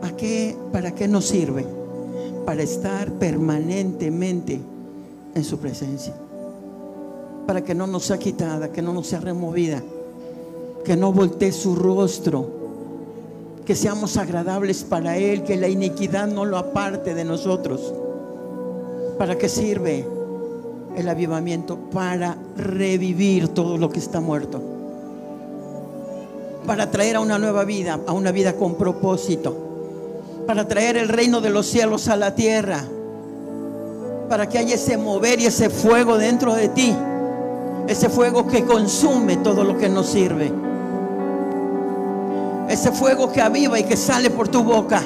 ¿A 0.01 0.09
qué, 0.11 0.57
¿Para 0.71 0.91
qué 0.91 1.07
nos 1.07 1.25
sirve? 1.25 1.65
Para 2.45 2.63
estar 2.63 3.11
permanentemente 3.13 4.59
en 5.35 5.43
su 5.43 5.59
presencia. 5.59 6.13
Para 7.45 7.63
que 7.63 7.75
no 7.75 7.87
nos 7.87 8.05
sea 8.05 8.17
quitada, 8.17 8.71
que 8.71 8.81
no 8.81 8.93
nos 8.93 9.07
sea 9.07 9.19
removida, 9.19 9.81
que 10.83 10.95
no 10.95 11.13
voltee 11.13 11.51
su 11.51 11.75
rostro, 11.75 12.49
que 13.65 13.75
seamos 13.75 14.17
agradables 14.17 14.83
para 14.83 15.17
Él, 15.17 15.43
que 15.43 15.57
la 15.57 15.67
iniquidad 15.67 16.27
no 16.27 16.45
lo 16.45 16.57
aparte 16.57 17.13
de 17.13 17.23
nosotros. 17.23 17.93
¿Para 19.21 19.37
qué 19.37 19.47
sirve 19.47 20.03
el 20.97 21.07
avivamiento? 21.07 21.77
Para 21.77 22.35
revivir 22.57 23.49
todo 23.49 23.77
lo 23.77 23.91
que 23.91 23.99
está 23.99 24.19
muerto. 24.19 24.59
Para 26.65 26.89
traer 26.89 27.17
a 27.17 27.19
una 27.19 27.37
nueva 27.37 27.63
vida, 27.63 27.99
a 28.07 28.13
una 28.13 28.31
vida 28.31 28.53
con 28.53 28.73
propósito. 28.73 29.55
Para 30.47 30.67
traer 30.67 30.97
el 30.97 31.07
reino 31.07 31.39
de 31.39 31.51
los 31.51 31.67
cielos 31.67 32.07
a 32.07 32.15
la 32.15 32.33
tierra, 32.33 32.83
para 34.27 34.49
que 34.49 34.57
haya 34.57 34.73
ese 34.73 34.97
mover 34.97 35.39
y 35.39 35.45
ese 35.45 35.69
fuego 35.69 36.17
dentro 36.17 36.55
de 36.55 36.69
ti, 36.69 36.95
ese 37.87 38.09
fuego 38.09 38.47
que 38.47 38.65
consume 38.65 39.37
todo 39.37 39.63
lo 39.63 39.77
que 39.77 39.87
nos 39.87 40.07
sirve, 40.07 40.51
ese 42.69 42.91
fuego 42.91 43.31
que 43.31 43.39
aviva 43.39 43.79
y 43.79 43.83
que 43.83 43.97
sale 43.97 44.31
por 44.31 44.47
tu 44.47 44.63
boca, 44.63 45.03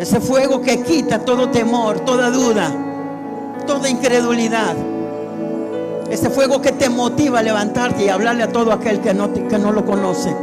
ese 0.00 0.18
fuego 0.18 0.62
que 0.62 0.82
quita 0.82 1.18
todo 1.18 1.50
temor, 1.50 2.00
toda 2.00 2.30
duda, 2.30 2.72
toda 3.66 3.90
incredulidad. 3.90 4.74
Ese 6.10 6.30
fuego 6.30 6.62
que 6.62 6.72
te 6.72 6.88
motiva 6.88 7.40
a 7.40 7.42
levantarte 7.42 8.06
y 8.06 8.08
hablarle 8.08 8.44
a 8.44 8.48
todo 8.50 8.72
aquel 8.72 9.00
que 9.00 9.12
no, 9.12 9.32
que 9.32 9.58
no 9.58 9.72
lo 9.72 9.84
conoce. 9.84 10.34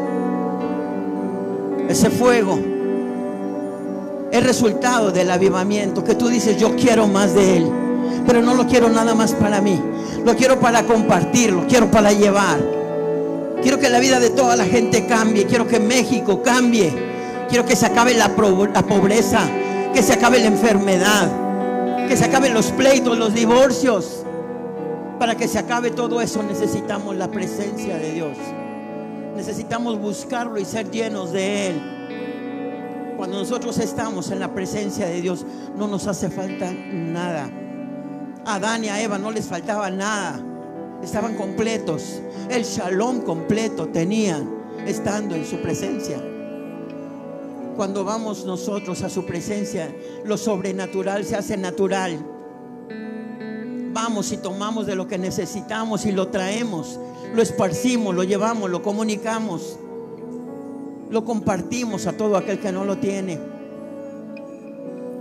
Ese 1.90 2.12
fuego 2.12 2.60
el 4.32 4.44
resultado 4.44 5.12
del 5.12 5.32
avivamiento, 5.32 6.04
que 6.04 6.14
tú 6.14 6.28
dices, 6.28 6.58
yo 6.58 6.76
quiero 6.76 7.08
más 7.08 7.34
de 7.34 7.58
Él, 7.58 7.72
pero 8.28 8.44
no 8.44 8.54
lo 8.54 8.68
quiero 8.68 8.90
nada 8.90 9.16
más 9.16 9.34
para 9.34 9.60
mí, 9.62 9.82
lo 10.24 10.36
quiero 10.36 10.60
para 10.60 10.84
compartir, 10.84 11.52
lo 11.52 11.66
quiero 11.66 11.90
para 11.90 12.12
llevar. 12.12 12.60
Quiero 13.64 13.80
que 13.80 13.90
la 13.90 14.00
vida 14.00 14.20
de 14.20 14.30
toda 14.30 14.56
la 14.56 14.66
gente 14.66 15.08
cambie, 15.08 15.46
quiero 15.46 15.68
que 15.68 15.80
México 15.80 16.44
cambie, 16.44 16.94
quiero 17.48 17.66
que 17.66 17.76
se 17.76 17.86
acabe 17.86 18.14
la, 18.14 18.36
pobreza, 18.36 19.42
que 19.94 20.04
se 20.04 20.14
acabe 20.14 20.40
la 20.40 20.48
enfermedad, 20.48 22.08
que 22.08 22.16
se 22.16 22.26
acaben 22.26 22.54
los 22.54 22.72
pleitos, 22.72 23.18
los 23.18 23.34
divorcios. 23.34 24.24
Para 25.20 25.36
que 25.36 25.48
se 25.48 25.58
acabe 25.58 25.90
todo 25.92 26.22
eso 26.22 26.44
necesitamos 26.44 27.16
la 27.16 27.30
presencia 27.30 27.98
de 27.98 28.12
Dios. 28.12 28.38
Necesitamos 29.36 30.00
buscarlo 30.00 30.60
y 30.60 30.66
ser 30.66 30.92
llenos 30.92 31.32
de 31.32 31.68
Él. 31.68 33.14
Cuando 33.18 33.40
nosotros 33.40 33.80
estamos 33.80 34.30
en 34.30 34.40
la 34.40 34.54
presencia 34.54 35.08
de 35.08 35.22
Dios, 35.22 35.46
no 35.76 35.88
nos 35.88 36.06
hace 36.06 36.30
falta 36.30 36.72
nada. 36.72 37.50
A 38.46 38.56
Adán 38.56 38.86
y 38.86 38.90
a 38.90 39.02
Eva 39.02 39.18
no 39.18 39.32
les 39.32 39.46
faltaba 39.46 39.90
nada. 39.90 40.40
Estaban 41.02 41.36
completos. 41.36 42.22
El 42.50 42.64
shalom 42.64 43.22
completo 43.22 43.88
tenían 43.88 44.48
estando 44.86 45.36
en 45.36 45.46
su 45.46 45.60
presencia. 45.62 46.22
Cuando 47.78 48.04
vamos 48.04 48.46
nosotros 48.46 49.04
a 49.04 49.10
su 49.10 49.26
presencia, 49.26 49.96
lo 50.26 50.36
sobrenatural 50.38 51.24
se 51.24 51.38
hace 51.38 51.56
natural. 51.56 52.20
Vamos 53.94 54.34
y 54.34 54.38
tomamos 54.38 54.86
de 54.86 54.96
lo 54.96 55.08
que 55.08 55.18
necesitamos 55.18 56.06
y 56.06 56.12
lo 56.12 56.28
traemos, 56.28 57.00
lo 57.34 57.42
esparcimos, 57.42 58.14
lo 58.14 58.24
llevamos, 58.24 58.70
lo 58.70 58.84
comunicamos 58.84 59.78
lo 61.10 61.24
compartimos 61.24 62.06
a 62.06 62.14
todo 62.14 62.36
aquel 62.36 62.60
que 62.60 62.72
no 62.72 62.86
lo 62.86 62.98
tiene. 62.98 63.40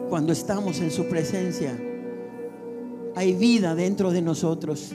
Cuando 0.09 0.33
estamos 0.33 0.81
en 0.81 0.91
su 0.91 1.07
presencia, 1.07 1.77
hay 3.15 3.35
vida 3.35 3.75
dentro 3.75 4.11
de 4.11 4.23
nosotros. 4.23 4.93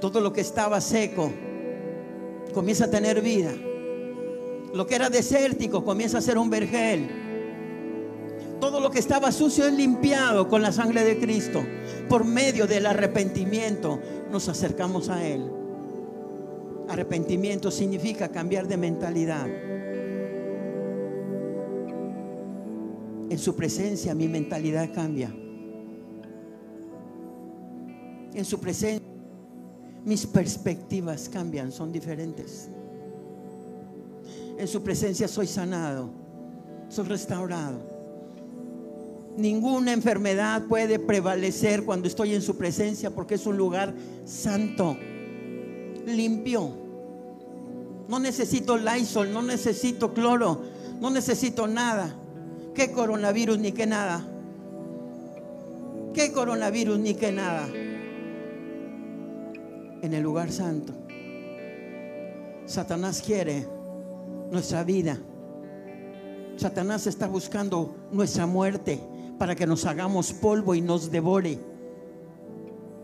Todo 0.00 0.20
lo 0.20 0.32
que 0.32 0.42
estaba 0.42 0.80
seco 0.80 1.30
comienza 2.52 2.86
a 2.86 2.90
tener 2.90 3.20
vida. 3.22 3.52
Lo 4.76 4.86
que 4.86 4.94
era 4.94 5.08
desértico 5.08 5.82
comienza 5.82 6.18
a 6.18 6.20
ser 6.20 6.36
un 6.36 6.50
vergel. 6.50 7.08
Todo 8.60 8.78
lo 8.78 8.90
que 8.90 8.98
estaba 8.98 9.32
sucio 9.32 9.66
es 9.66 9.72
limpiado 9.72 10.48
con 10.48 10.60
la 10.60 10.70
sangre 10.70 11.02
de 11.02 11.18
Cristo. 11.18 11.64
Por 12.10 12.26
medio 12.26 12.66
del 12.66 12.84
arrepentimiento 12.84 13.98
nos 14.30 14.50
acercamos 14.50 15.08
a 15.08 15.26
Él. 15.26 15.50
Arrepentimiento 16.88 17.70
significa 17.70 18.28
cambiar 18.28 18.68
de 18.68 18.76
mentalidad. 18.76 19.46
En 23.30 23.38
su 23.38 23.56
presencia 23.56 24.14
mi 24.14 24.28
mentalidad 24.28 24.92
cambia. 24.94 25.34
En 28.34 28.44
su 28.44 28.60
presencia 28.60 29.08
mis 30.04 30.26
perspectivas 30.26 31.30
cambian, 31.30 31.72
son 31.72 31.90
diferentes. 31.90 32.68
En 34.58 34.66
su 34.68 34.82
presencia 34.82 35.28
soy 35.28 35.46
sanado, 35.46 36.10
soy 36.88 37.06
restaurado. 37.06 37.78
Ninguna 39.36 39.92
enfermedad 39.92 40.62
puede 40.66 40.98
prevalecer 40.98 41.84
cuando 41.84 42.08
estoy 42.08 42.34
en 42.34 42.40
su 42.40 42.56
presencia 42.56 43.10
porque 43.10 43.34
es 43.34 43.46
un 43.46 43.56
lugar 43.58 43.94
santo 44.24 44.96
limpio. 46.06 46.70
No 48.08 48.18
necesito 48.18 48.78
Lysol, 48.78 49.32
no 49.32 49.42
necesito 49.42 50.14
cloro, 50.14 50.62
no 51.00 51.10
necesito 51.10 51.66
nada. 51.66 52.14
¿Qué 52.74 52.92
coronavirus 52.92 53.58
ni 53.58 53.72
qué 53.72 53.86
nada? 53.86 54.26
¿Qué 56.14 56.32
coronavirus 56.32 56.98
ni 56.98 57.14
qué 57.14 57.30
nada? 57.30 57.68
En 60.02 60.14
el 60.14 60.22
lugar 60.22 60.52
santo 60.52 60.94
Satanás 62.66 63.22
quiere 63.24 63.66
nuestra 64.50 64.84
vida. 64.84 65.18
Satanás 66.56 67.06
está 67.06 67.26
buscando 67.28 67.94
nuestra 68.12 68.46
muerte 68.46 69.00
para 69.38 69.54
que 69.54 69.66
nos 69.66 69.84
hagamos 69.84 70.32
polvo 70.32 70.74
y 70.74 70.80
nos 70.80 71.10
devore. 71.10 71.58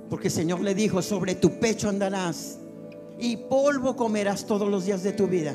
Porque 0.08 0.28
el 0.28 0.32
Señor 0.32 0.60
le 0.60 0.74
dijo, 0.74 1.02
sobre 1.02 1.34
tu 1.34 1.58
pecho 1.58 1.88
andarás 1.88 2.58
y 3.18 3.36
polvo 3.36 3.96
comerás 3.96 4.46
todos 4.46 4.68
los 4.68 4.86
días 4.86 5.02
de 5.02 5.12
tu 5.12 5.26
vida. 5.26 5.54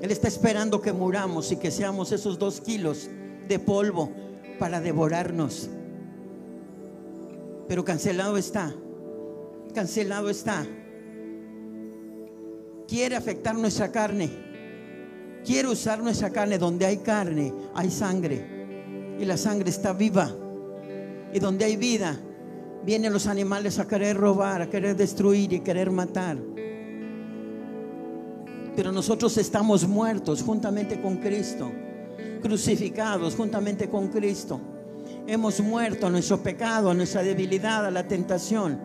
Él 0.00 0.10
está 0.10 0.28
esperando 0.28 0.80
que 0.80 0.92
muramos 0.92 1.52
y 1.52 1.56
que 1.56 1.70
seamos 1.70 2.10
esos 2.12 2.38
dos 2.38 2.60
kilos 2.60 3.08
de 3.48 3.58
polvo 3.58 4.10
para 4.58 4.80
devorarnos. 4.80 5.70
Pero 7.68 7.84
cancelado 7.84 8.36
está, 8.36 8.74
cancelado 9.74 10.28
está. 10.28 10.66
Quiere 12.88 13.16
afectar 13.16 13.54
nuestra 13.54 13.92
carne. 13.92 14.51
Quiere 15.44 15.68
usar 15.68 16.02
nuestra 16.02 16.30
carne. 16.30 16.58
Donde 16.58 16.86
hay 16.86 16.98
carne, 16.98 17.52
hay 17.74 17.90
sangre. 17.90 19.16
Y 19.18 19.24
la 19.24 19.36
sangre 19.36 19.70
está 19.70 19.92
viva. 19.92 20.30
Y 21.32 21.38
donde 21.38 21.64
hay 21.64 21.76
vida, 21.76 22.18
vienen 22.84 23.12
los 23.12 23.26
animales 23.26 23.78
a 23.78 23.86
querer 23.86 24.16
robar, 24.16 24.62
a 24.62 24.68
querer 24.68 24.96
destruir 24.96 25.52
y 25.52 25.60
querer 25.60 25.90
matar. 25.90 26.38
Pero 28.74 28.90
nosotros 28.90 29.36
estamos 29.36 29.86
muertos 29.86 30.42
juntamente 30.42 31.00
con 31.00 31.18
Cristo, 31.18 31.70
crucificados 32.42 33.34
juntamente 33.34 33.88
con 33.88 34.08
Cristo. 34.08 34.60
Hemos 35.26 35.60
muerto 35.60 36.06
a 36.06 36.10
nuestro 36.10 36.42
pecado, 36.42 36.90
a 36.90 36.94
nuestra 36.94 37.22
debilidad, 37.22 37.86
a 37.86 37.90
la 37.90 38.08
tentación. 38.08 38.80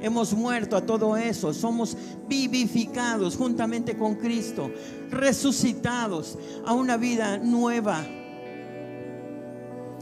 Hemos 0.00 0.32
muerto 0.34 0.76
a 0.76 0.82
todo 0.82 1.16
eso. 1.16 1.52
Somos 1.52 1.96
vivificados 2.28 3.36
juntamente 3.36 3.96
con 3.96 4.14
Cristo, 4.14 4.70
resucitados 5.10 6.38
a 6.64 6.72
una 6.72 6.96
vida 6.96 7.38
nueva. 7.38 8.04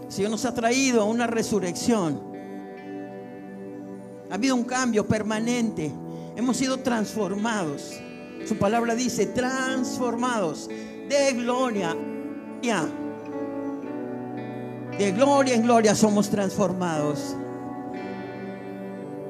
El 0.04 0.12
Señor 0.12 0.30
nos 0.30 0.44
ha 0.44 0.54
traído 0.54 1.02
a 1.02 1.04
una 1.04 1.26
resurrección. 1.26 2.20
Ha 4.30 4.34
habido 4.34 4.54
un 4.54 4.64
cambio 4.64 5.06
permanente. 5.06 5.92
Hemos 6.36 6.56
sido 6.56 6.78
transformados. 6.78 7.92
Su 8.46 8.56
palabra 8.56 8.94
dice, 8.94 9.26
transformados 9.26 10.68
de 11.08 11.32
gloria. 11.32 11.96
De 14.98 15.12
gloria 15.12 15.54
en 15.54 15.62
gloria 15.62 15.94
somos 15.94 16.30
transformados. 16.30 17.36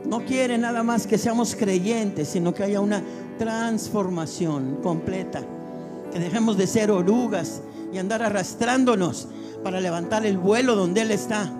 No 0.04 0.24
quiere 0.24 0.58
nada 0.58 0.82
más 0.82 1.06
que 1.06 1.16
seamos 1.16 1.56
creyentes, 1.56 2.28
sino 2.28 2.52
que 2.52 2.62
haya 2.62 2.80
una 2.80 3.02
transformación 3.38 4.80
completa. 4.82 5.42
Que 6.14 6.20
dejemos 6.20 6.56
de 6.56 6.68
ser 6.68 6.92
orugas 6.92 7.60
y 7.92 7.98
andar 7.98 8.22
arrastrándonos 8.22 9.26
para 9.64 9.80
levantar 9.80 10.24
el 10.24 10.38
vuelo 10.38 10.76
donde 10.76 11.00
Él 11.00 11.10
está. 11.10 11.52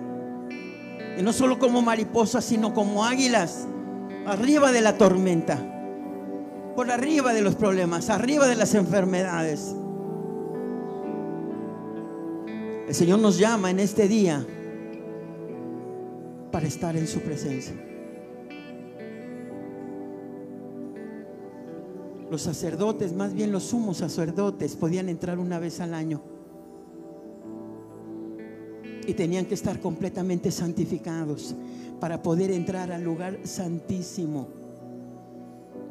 Y 1.19 1.21
no 1.21 1.33
solo 1.33 1.59
como 1.59 1.81
mariposas, 1.81 2.45
sino 2.45 2.73
como 2.73 3.03
águilas, 3.03 3.67
arriba 4.25 4.71
de 4.71 4.79
la 4.79 4.97
tormenta, 4.97 5.59
por 6.73 6.89
arriba 6.89 7.33
de 7.33 7.41
los 7.41 7.55
problemas, 7.55 8.09
arriba 8.09 8.47
de 8.47 8.55
las 8.55 8.73
enfermedades. 8.75 9.75
El 12.87 12.95
Señor 12.95 13.19
nos 13.19 13.37
llama 13.37 13.71
en 13.71 13.81
este 13.81 14.07
día 14.07 14.45
para 16.49 16.65
estar 16.65 16.95
en 16.95 17.07
su 17.07 17.19
presencia. 17.19 17.84
Los 22.29 22.41
sacerdotes, 22.41 23.13
más 23.13 23.33
bien 23.33 23.51
los 23.51 23.63
sumos 23.63 23.97
sacerdotes, 23.97 24.75
podían 24.75 25.09
entrar 25.09 25.37
una 25.37 25.59
vez 25.59 25.79
al 25.79 25.93
año. 25.93 26.21
Y 29.07 29.13
tenían 29.13 29.45
que 29.45 29.53
estar 29.53 29.79
completamente 29.79 30.49
santificados 30.49 31.55
para 31.99 32.23
poder 32.23 32.51
entrar 32.51 32.91
al 32.91 33.03
lugar 33.03 33.37
santísimo. 33.43 34.47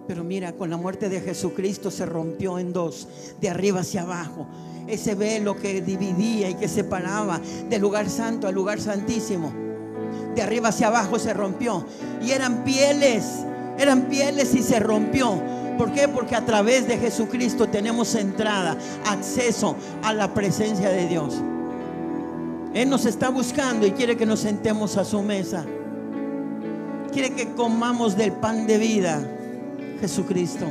Pero 0.07 0.25
mira, 0.25 0.53
con 0.53 0.69
la 0.69 0.77
muerte 0.77 1.09
de 1.09 1.21
Jesucristo 1.21 1.91
se 1.91 2.05
rompió 2.05 2.59
en 2.59 2.73
dos, 2.73 3.09
de 3.41 3.49
arriba 3.49 3.81
hacia 3.81 4.03
abajo. 4.03 4.47
Ese 4.87 5.15
velo 5.15 5.57
que 5.57 5.81
dividía 5.81 6.51
y 6.51 6.55
que 6.55 6.69
separaba 6.69 7.41
del 7.71 7.81
lugar 7.81 8.11
santo 8.11 8.47
al 8.47 8.55
lugar 8.55 8.81
santísimo. 8.81 9.53
De 10.35 10.43
arriba 10.43 10.69
hacia 10.69 10.89
abajo 10.89 11.19
se 11.19 11.33
rompió. 11.33 11.87
Y 12.23 12.33
eran 12.33 12.65
pieles, 12.65 13.25
eran 13.79 14.09
pieles 14.09 14.55
y 14.55 14.63
se 14.63 14.79
rompió. 14.81 15.41
¿Por 15.77 15.93
qué? 15.93 16.09
Porque 16.09 16.37
a 16.37 16.45
través 16.45 16.87
de 16.87 16.99
Jesucristo 16.99 17.69
tenemos 17.69 18.15
entrada, 18.15 18.77
acceso 19.07 19.77
a 20.03 20.13
la 20.13 20.33
presencia 20.33 20.89
de 20.89 21.09
Dios. 21.09 21.35
Él 22.75 22.91
nos 22.91 23.07
está 23.07 23.29
buscando 23.29 23.87
y 23.87 23.93
quiere 23.93 24.17
que 24.17 24.27
nos 24.27 24.41
sentemos 24.41 24.97
a 24.97 25.05
su 25.05 25.23
mesa. 25.23 25.65
Quiere 27.13 27.31
que 27.31 27.53
comamos 27.53 28.17
del 28.17 28.33
pan 28.33 28.67
de 28.67 28.79
vida, 28.79 29.23
Jesucristo. 30.01 30.67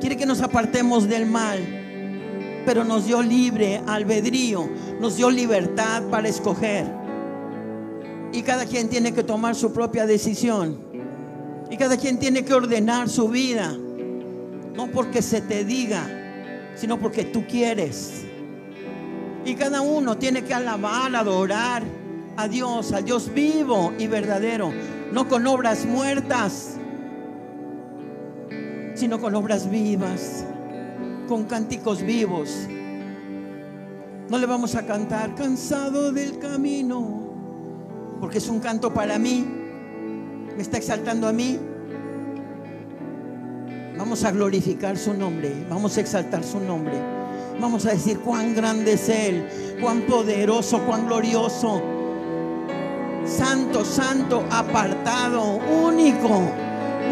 Quiere 0.00 0.16
que 0.16 0.26
nos 0.26 0.40
apartemos 0.40 1.08
del 1.08 1.26
mal, 1.26 1.58
pero 2.66 2.84
nos 2.84 3.06
dio 3.06 3.22
libre 3.22 3.80
albedrío, 3.86 4.68
nos 5.00 5.16
dio 5.16 5.30
libertad 5.30 6.02
para 6.10 6.28
escoger. 6.28 6.86
Y 8.32 8.42
cada 8.42 8.64
quien 8.66 8.88
tiene 8.88 9.12
que 9.12 9.22
tomar 9.22 9.54
su 9.54 9.72
propia 9.72 10.06
decisión. 10.06 10.89
Y 11.70 11.76
cada 11.76 11.96
quien 11.96 12.18
tiene 12.18 12.44
que 12.44 12.52
ordenar 12.52 13.08
su 13.08 13.28
vida. 13.28 13.76
No 14.74 14.88
porque 14.88 15.22
se 15.22 15.40
te 15.40 15.64
diga, 15.64 16.04
sino 16.74 16.98
porque 16.98 17.24
tú 17.24 17.46
quieres. 17.46 18.24
Y 19.44 19.54
cada 19.54 19.80
uno 19.80 20.16
tiene 20.18 20.42
que 20.44 20.52
alabar, 20.52 21.14
adorar 21.14 21.82
a 22.36 22.48
Dios, 22.48 22.92
al 22.92 23.04
Dios 23.04 23.32
vivo 23.32 23.92
y 23.98 24.06
verdadero. 24.06 24.72
No 25.12 25.28
con 25.28 25.46
obras 25.46 25.86
muertas, 25.86 26.76
sino 28.94 29.20
con 29.20 29.34
obras 29.34 29.70
vivas, 29.70 30.44
con 31.28 31.44
cánticos 31.44 32.02
vivos. 32.02 32.50
No 34.28 34.38
le 34.38 34.46
vamos 34.46 34.74
a 34.74 34.86
cantar 34.86 35.34
cansado 35.34 36.12
del 36.12 36.38
camino, 36.38 38.16
porque 38.20 38.38
es 38.38 38.48
un 38.48 38.60
canto 38.60 38.92
para 38.92 39.18
mí. 39.18 39.59
Me 40.60 40.64
está 40.64 40.76
exaltando 40.76 41.26
a 41.26 41.32
mí. 41.32 41.58
Vamos 43.96 44.24
a 44.24 44.30
glorificar 44.30 44.98
su 44.98 45.14
nombre, 45.14 45.64
vamos 45.70 45.96
a 45.96 46.02
exaltar 46.02 46.44
su 46.44 46.60
nombre. 46.60 46.92
Vamos 47.58 47.86
a 47.86 47.92
decir 47.92 48.20
cuán 48.20 48.54
grande 48.54 48.92
es 48.92 49.08
Él, 49.08 49.48
cuán 49.80 50.02
poderoso, 50.02 50.80
cuán 50.80 51.06
glorioso. 51.06 51.82
Santo, 53.24 53.86
santo, 53.86 54.44
apartado, 54.50 55.60
único. 55.82 56.42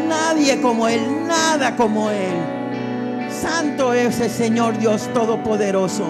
Nadie 0.06 0.60
como 0.60 0.86
Él, 0.86 1.00
nada 1.26 1.74
como 1.74 2.10
Él. 2.10 3.30
Santo 3.30 3.94
es 3.94 4.20
el 4.20 4.30
Señor 4.30 4.76
Dios 4.76 5.08
Todopoderoso. 5.14 6.04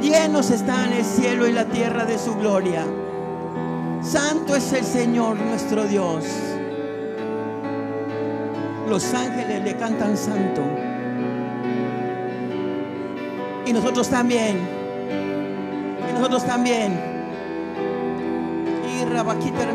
Llenos 0.00 0.50
están 0.50 0.94
el 0.94 1.04
cielo 1.04 1.46
y 1.46 1.52
la 1.52 1.66
tierra 1.66 2.06
de 2.06 2.18
su 2.18 2.34
gloria. 2.34 2.86
Santo 4.06 4.54
es 4.54 4.72
el 4.72 4.84
Señor 4.84 5.36
nuestro 5.36 5.84
Dios. 5.84 6.24
Los 8.88 9.12
ángeles 9.12 9.64
le 9.64 9.76
cantan 9.76 10.16
santo. 10.16 10.62
Y 13.66 13.72
nosotros 13.72 14.08
también. 14.08 14.60
Y 16.08 16.12
nosotros 16.12 16.46
también. 16.46 17.00
Y 18.88 19.04
rabaquita 19.06 19.66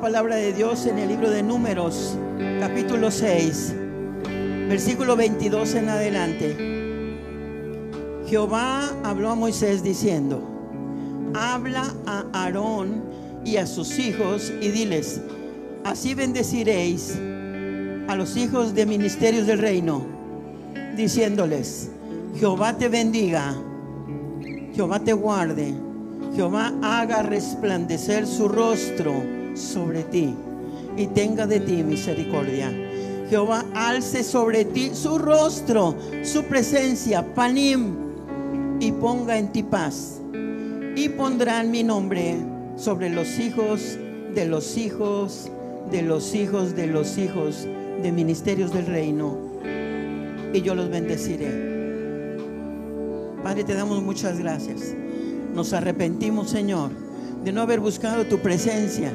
palabra 0.00 0.36
de 0.36 0.54
Dios 0.54 0.86
en 0.86 0.98
el 0.98 1.08
libro 1.08 1.30
de 1.30 1.42
Números, 1.42 2.16
capítulo 2.60 3.10
6, 3.10 3.74
versículo 4.68 5.16
22 5.16 5.74
en 5.74 5.88
adelante. 5.90 6.56
Jehová 8.26 8.90
habló 9.04 9.30
a 9.30 9.34
Moisés 9.34 9.82
diciendo, 9.82 10.42
habla 11.34 11.94
a 12.06 12.24
Aarón 12.32 13.02
y 13.44 13.58
a 13.58 13.66
sus 13.66 13.98
hijos 13.98 14.50
y 14.62 14.68
diles, 14.68 15.20
así 15.84 16.14
bendeciréis 16.14 17.18
a 18.08 18.16
los 18.16 18.36
hijos 18.38 18.74
de 18.74 18.86
ministerios 18.86 19.46
del 19.46 19.58
reino, 19.58 20.06
diciéndoles, 20.96 21.90
Jehová 22.36 22.78
te 22.78 22.88
bendiga, 22.88 23.54
Jehová 24.74 25.00
te 25.00 25.12
guarde, 25.12 25.74
Jehová 26.34 26.72
haga 26.82 27.22
resplandecer 27.22 28.26
su 28.26 28.48
rostro 28.48 29.39
sobre 29.54 30.02
ti 30.04 30.34
y 30.96 31.06
tenga 31.08 31.46
de 31.46 31.60
ti 31.60 31.82
misericordia. 31.82 32.72
Jehová 33.28 33.64
alce 33.74 34.24
sobre 34.24 34.64
ti 34.64 34.90
su 34.92 35.18
rostro, 35.18 35.94
su 36.22 36.42
presencia, 36.44 37.24
panim, 37.34 37.94
y 38.80 38.92
ponga 38.92 39.38
en 39.38 39.52
ti 39.52 39.62
paz. 39.62 40.20
Y 40.96 41.08
pondrán 41.10 41.70
mi 41.70 41.84
nombre 41.84 42.36
sobre 42.76 43.10
los 43.10 43.38
hijos 43.38 43.98
de 44.34 44.46
los 44.46 44.76
hijos 44.76 45.50
de 45.90 46.02
los 46.02 46.34
hijos 46.34 46.76
de 46.76 46.86
los 46.86 47.18
hijos 47.18 47.66
de 48.02 48.12
ministerios 48.12 48.72
del 48.72 48.86
reino. 48.86 49.36
Y 50.52 50.62
yo 50.62 50.74
los 50.74 50.88
bendeciré. 50.88 51.70
Padre, 53.42 53.64
te 53.64 53.74
damos 53.74 54.02
muchas 54.02 54.38
gracias. 54.38 54.94
Nos 55.54 55.72
arrepentimos, 55.72 56.50
Señor, 56.50 56.90
de 57.44 57.52
no 57.52 57.62
haber 57.62 57.80
buscado 57.80 58.26
tu 58.26 58.38
presencia, 58.38 59.12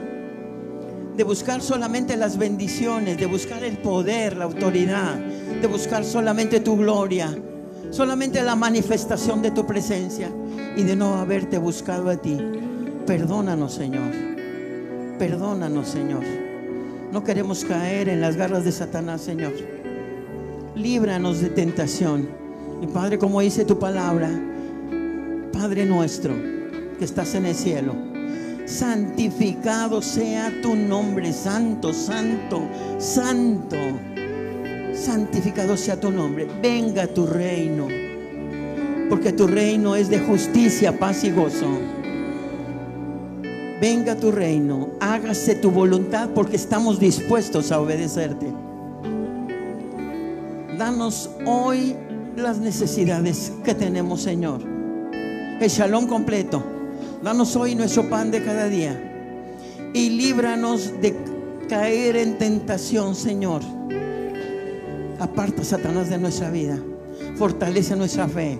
de 1.15 1.23
buscar 1.23 1.61
solamente 1.61 2.17
las 2.17 2.37
bendiciones, 2.37 3.17
de 3.17 3.25
buscar 3.25 3.63
el 3.63 3.77
poder, 3.77 4.35
la 4.35 4.45
autoridad, 4.45 5.15
de 5.15 5.67
buscar 5.67 6.03
solamente 6.03 6.59
tu 6.59 6.77
gloria, 6.77 7.35
solamente 7.91 8.41
la 8.43 8.55
manifestación 8.55 9.41
de 9.41 9.51
tu 9.51 9.65
presencia 9.65 10.29
y 10.75 10.83
de 10.83 10.95
no 10.95 11.15
haberte 11.15 11.57
buscado 11.57 12.09
a 12.09 12.17
ti. 12.17 12.37
Perdónanos, 13.05 13.73
Señor. 13.73 14.11
Perdónanos, 15.17 15.87
Señor. 15.87 16.23
No 17.11 17.23
queremos 17.23 17.63
caer 17.63 18.09
en 18.09 18.19
las 18.19 18.35
garras 18.35 18.65
de 18.65 18.73
Satanás, 18.73 19.21
Señor. 19.21 19.53
Líbranos 20.75 21.39
de 21.39 21.49
tentación. 21.49 22.27
Y 22.81 22.87
Padre, 22.87 23.17
como 23.17 23.39
dice 23.39 23.63
tu 23.63 23.79
palabra, 23.79 24.29
Padre 25.53 25.85
nuestro 25.85 26.33
que 26.99 27.05
estás 27.05 27.35
en 27.35 27.45
el 27.45 27.55
cielo, 27.55 27.95
santificado 28.65 30.01
sea 30.01 30.51
tu 30.61 30.75
nombre, 30.75 31.31
santo, 31.31 31.93
santo, 31.93 32.61
santo. 32.97 33.77
Santificado 34.93 35.77
sea 35.77 35.99
tu 35.99 36.11
nombre. 36.11 36.47
Venga 36.61 37.07
tu 37.07 37.25
reino. 37.25 37.87
Porque 39.09 39.33
tu 39.33 39.47
reino 39.47 39.95
es 39.95 40.09
de 40.09 40.19
justicia, 40.19 40.97
paz 40.97 41.23
y 41.23 41.31
gozo. 41.31 41.67
Venga 43.79 44.15
tu 44.15 44.31
reino, 44.31 44.91
hágase 45.01 45.55
tu 45.55 45.69
voluntad 45.69 46.29
porque 46.33 46.55
estamos 46.55 46.97
dispuestos 46.97 47.71
a 47.71 47.81
obedecerte. 47.81 48.47
Danos 50.77 51.29
hoy 51.45 51.95
las 52.37 52.57
necesidades 52.57 53.51
que 53.63 53.75
tenemos, 53.75 54.21
Señor. 54.21 54.61
El 55.59 55.69
shalom 55.69 56.07
completo. 56.07 56.74
Danos 57.25 57.55
hoy 57.55 57.73
nuestro 57.73 58.07
pan 58.07 58.29
de 58.29 58.43
cada 58.43 58.69
día. 58.69 59.01
Y 59.95 60.11
líbranos 60.11 61.01
de 61.01 61.15
caer 61.67 62.17
en 62.17 62.37
tentación, 62.37 63.15
Señor. 63.15 63.63
Aparta 65.17 65.63
Satanás 65.63 66.07
de 66.11 66.19
nuestra 66.19 66.51
vida. 66.51 66.79
Fortalece 67.35 67.95
nuestra 67.95 68.27
fe. 68.27 68.59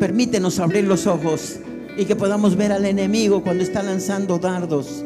Permítenos 0.00 0.58
abrir 0.58 0.82
los 0.82 1.06
ojos 1.06 1.60
y 1.96 2.06
que 2.06 2.16
podamos 2.16 2.56
ver 2.56 2.72
al 2.72 2.86
enemigo 2.86 3.44
cuando 3.44 3.62
está 3.62 3.84
lanzando 3.84 4.40
dardos 4.40 5.04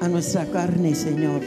a 0.00 0.08
nuestra 0.08 0.46
carne, 0.46 0.96
Señor. 0.96 1.42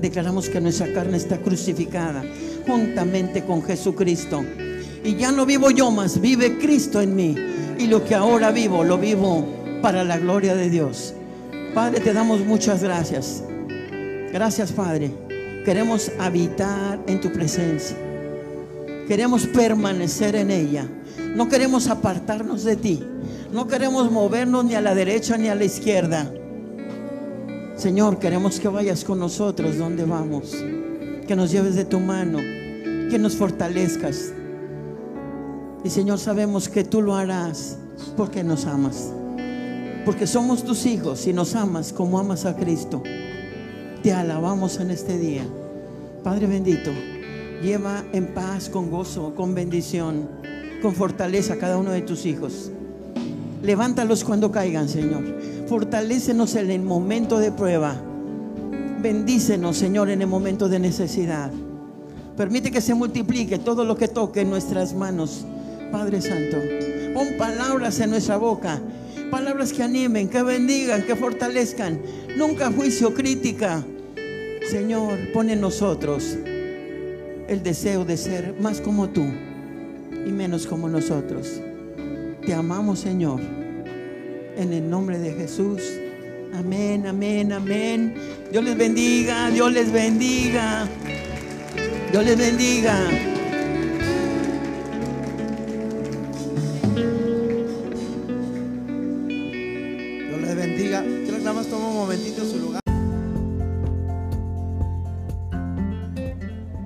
Declaramos 0.00 0.48
que 0.48 0.60
nuestra 0.60 0.92
carne 0.92 1.16
está 1.16 1.38
crucificada 1.38 2.24
juntamente 2.66 3.44
con 3.44 3.62
Jesucristo. 3.62 4.42
Y 5.04 5.16
ya 5.16 5.32
no 5.32 5.46
vivo 5.46 5.70
yo 5.70 5.90
más, 5.90 6.20
vive 6.20 6.58
Cristo 6.58 7.00
en 7.00 7.14
mí. 7.14 7.36
Y 7.78 7.86
lo 7.86 8.04
que 8.04 8.14
ahora 8.14 8.50
vivo, 8.50 8.84
lo 8.84 8.98
vivo 8.98 9.46
para 9.82 10.04
la 10.04 10.18
gloria 10.18 10.54
de 10.54 10.70
Dios. 10.70 11.14
Padre, 11.74 12.00
te 12.00 12.12
damos 12.12 12.40
muchas 12.40 12.82
gracias. 12.82 13.42
Gracias, 14.32 14.72
Padre. 14.72 15.10
Queremos 15.64 16.10
habitar 16.18 16.98
en 17.06 17.20
tu 17.20 17.30
presencia. 17.32 17.96
Queremos 19.06 19.46
permanecer 19.46 20.34
en 20.36 20.50
ella. 20.50 20.86
No 21.34 21.48
queremos 21.48 21.88
apartarnos 21.88 22.64
de 22.64 22.76
ti. 22.76 23.04
No 23.52 23.66
queremos 23.66 24.10
movernos 24.10 24.64
ni 24.64 24.74
a 24.74 24.80
la 24.80 24.94
derecha 24.94 25.36
ni 25.38 25.48
a 25.48 25.54
la 25.54 25.64
izquierda. 25.64 26.30
Señor, 27.76 28.18
queremos 28.18 28.58
que 28.58 28.68
vayas 28.68 29.04
con 29.04 29.18
nosotros 29.18 29.78
donde 29.78 30.04
vamos. 30.04 30.56
Que 31.26 31.36
nos 31.36 31.50
lleves 31.50 31.74
de 31.74 31.84
tu 31.84 32.00
mano. 32.00 32.38
Que 32.38 33.18
nos 33.18 33.36
fortalezcas. 33.36 34.32
Y 35.84 35.90
Señor, 35.90 36.18
sabemos 36.18 36.68
que 36.68 36.84
tú 36.84 37.02
lo 37.02 37.14
harás 37.14 37.78
porque 38.16 38.42
nos 38.42 38.66
amas. 38.66 39.12
Porque 40.04 40.26
somos 40.26 40.64
tus 40.64 40.86
hijos 40.86 41.26
y 41.26 41.32
nos 41.32 41.54
amas 41.54 41.92
como 41.92 42.18
amas 42.18 42.44
a 42.46 42.56
Cristo. 42.56 43.02
Te 44.02 44.12
alabamos 44.12 44.80
en 44.80 44.90
este 44.90 45.18
día. 45.18 45.46
Padre 46.24 46.46
bendito, 46.46 46.90
lleva 47.62 48.04
en 48.12 48.34
paz, 48.34 48.68
con 48.68 48.90
gozo, 48.90 49.34
con 49.34 49.54
bendición, 49.54 50.28
con 50.82 50.94
fortaleza 50.94 51.54
a 51.54 51.58
cada 51.58 51.78
uno 51.78 51.90
de 51.90 52.02
tus 52.02 52.26
hijos. 52.26 52.70
Levántalos 53.62 54.24
cuando 54.24 54.50
caigan, 54.50 54.88
Señor. 54.88 55.24
Fortalécenos 55.66 56.54
en 56.54 56.70
el 56.70 56.82
momento 56.82 57.38
de 57.38 57.52
prueba. 57.52 57.96
Bendícenos, 59.00 59.76
Señor, 59.76 60.10
en 60.10 60.22
el 60.22 60.28
momento 60.28 60.68
de 60.68 60.78
necesidad. 60.78 61.50
Permite 62.36 62.70
que 62.70 62.80
se 62.80 62.94
multiplique 62.94 63.58
todo 63.58 63.84
lo 63.84 63.96
que 63.96 64.08
toque 64.08 64.40
en 64.40 64.50
nuestras 64.50 64.94
manos. 64.94 65.44
Padre 65.90 66.20
Santo, 66.20 66.58
pon 67.14 67.36
palabras 67.38 68.00
en 68.00 68.10
nuestra 68.10 68.36
boca. 68.36 68.80
Palabras 69.30 69.72
que 69.72 69.82
animen, 69.82 70.28
que 70.28 70.42
bendigan, 70.42 71.02
que 71.02 71.14
fortalezcan. 71.14 72.00
Nunca 72.36 72.70
juicio, 72.72 73.12
crítica. 73.12 73.84
Señor, 74.70 75.18
pon 75.32 75.50
en 75.50 75.60
nosotros 75.60 76.36
el 77.48 77.62
deseo 77.62 78.04
de 78.04 78.16
ser 78.16 78.54
más 78.60 78.80
como 78.80 79.08
tú 79.08 79.26
y 80.12 80.30
menos 80.30 80.66
como 80.66 80.88
nosotros. 80.88 81.60
Te 82.44 82.54
amamos, 82.54 83.00
Señor. 83.00 83.40
En 84.56 84.72
el 84.72 84.88
nombre 84.88 85.18
de 85.18 85.32
Jesús. 85.32 85.82
Amén, 86.54 87.06
amén, 87.06 87.52
amén. 87.52 88.14
Dios 88.50 88.64
les 88.64 88.76
bendiga, 88.76 89.50
Dios 89.50 89.72
les 89.72 89.92
bendiga. 89.92 90.88
Dios 92.10 92.24
les 92.24 92.38
bendiga. 92.38 93.37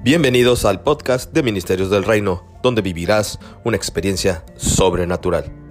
Bienvenidos 0.05 0.65
al 0.65 0.83
podcast 0.83 1.33
de 1.33 1.45
Ministerios 1.45 1.89
del 1.89 2.03
Reino, 2.03 2.43
donde 2.61 2.83
vivirás 2.83 3.39
una 3.63 3.77
experiencia 3.77 4.45
sobrenatural. 4.57 5.62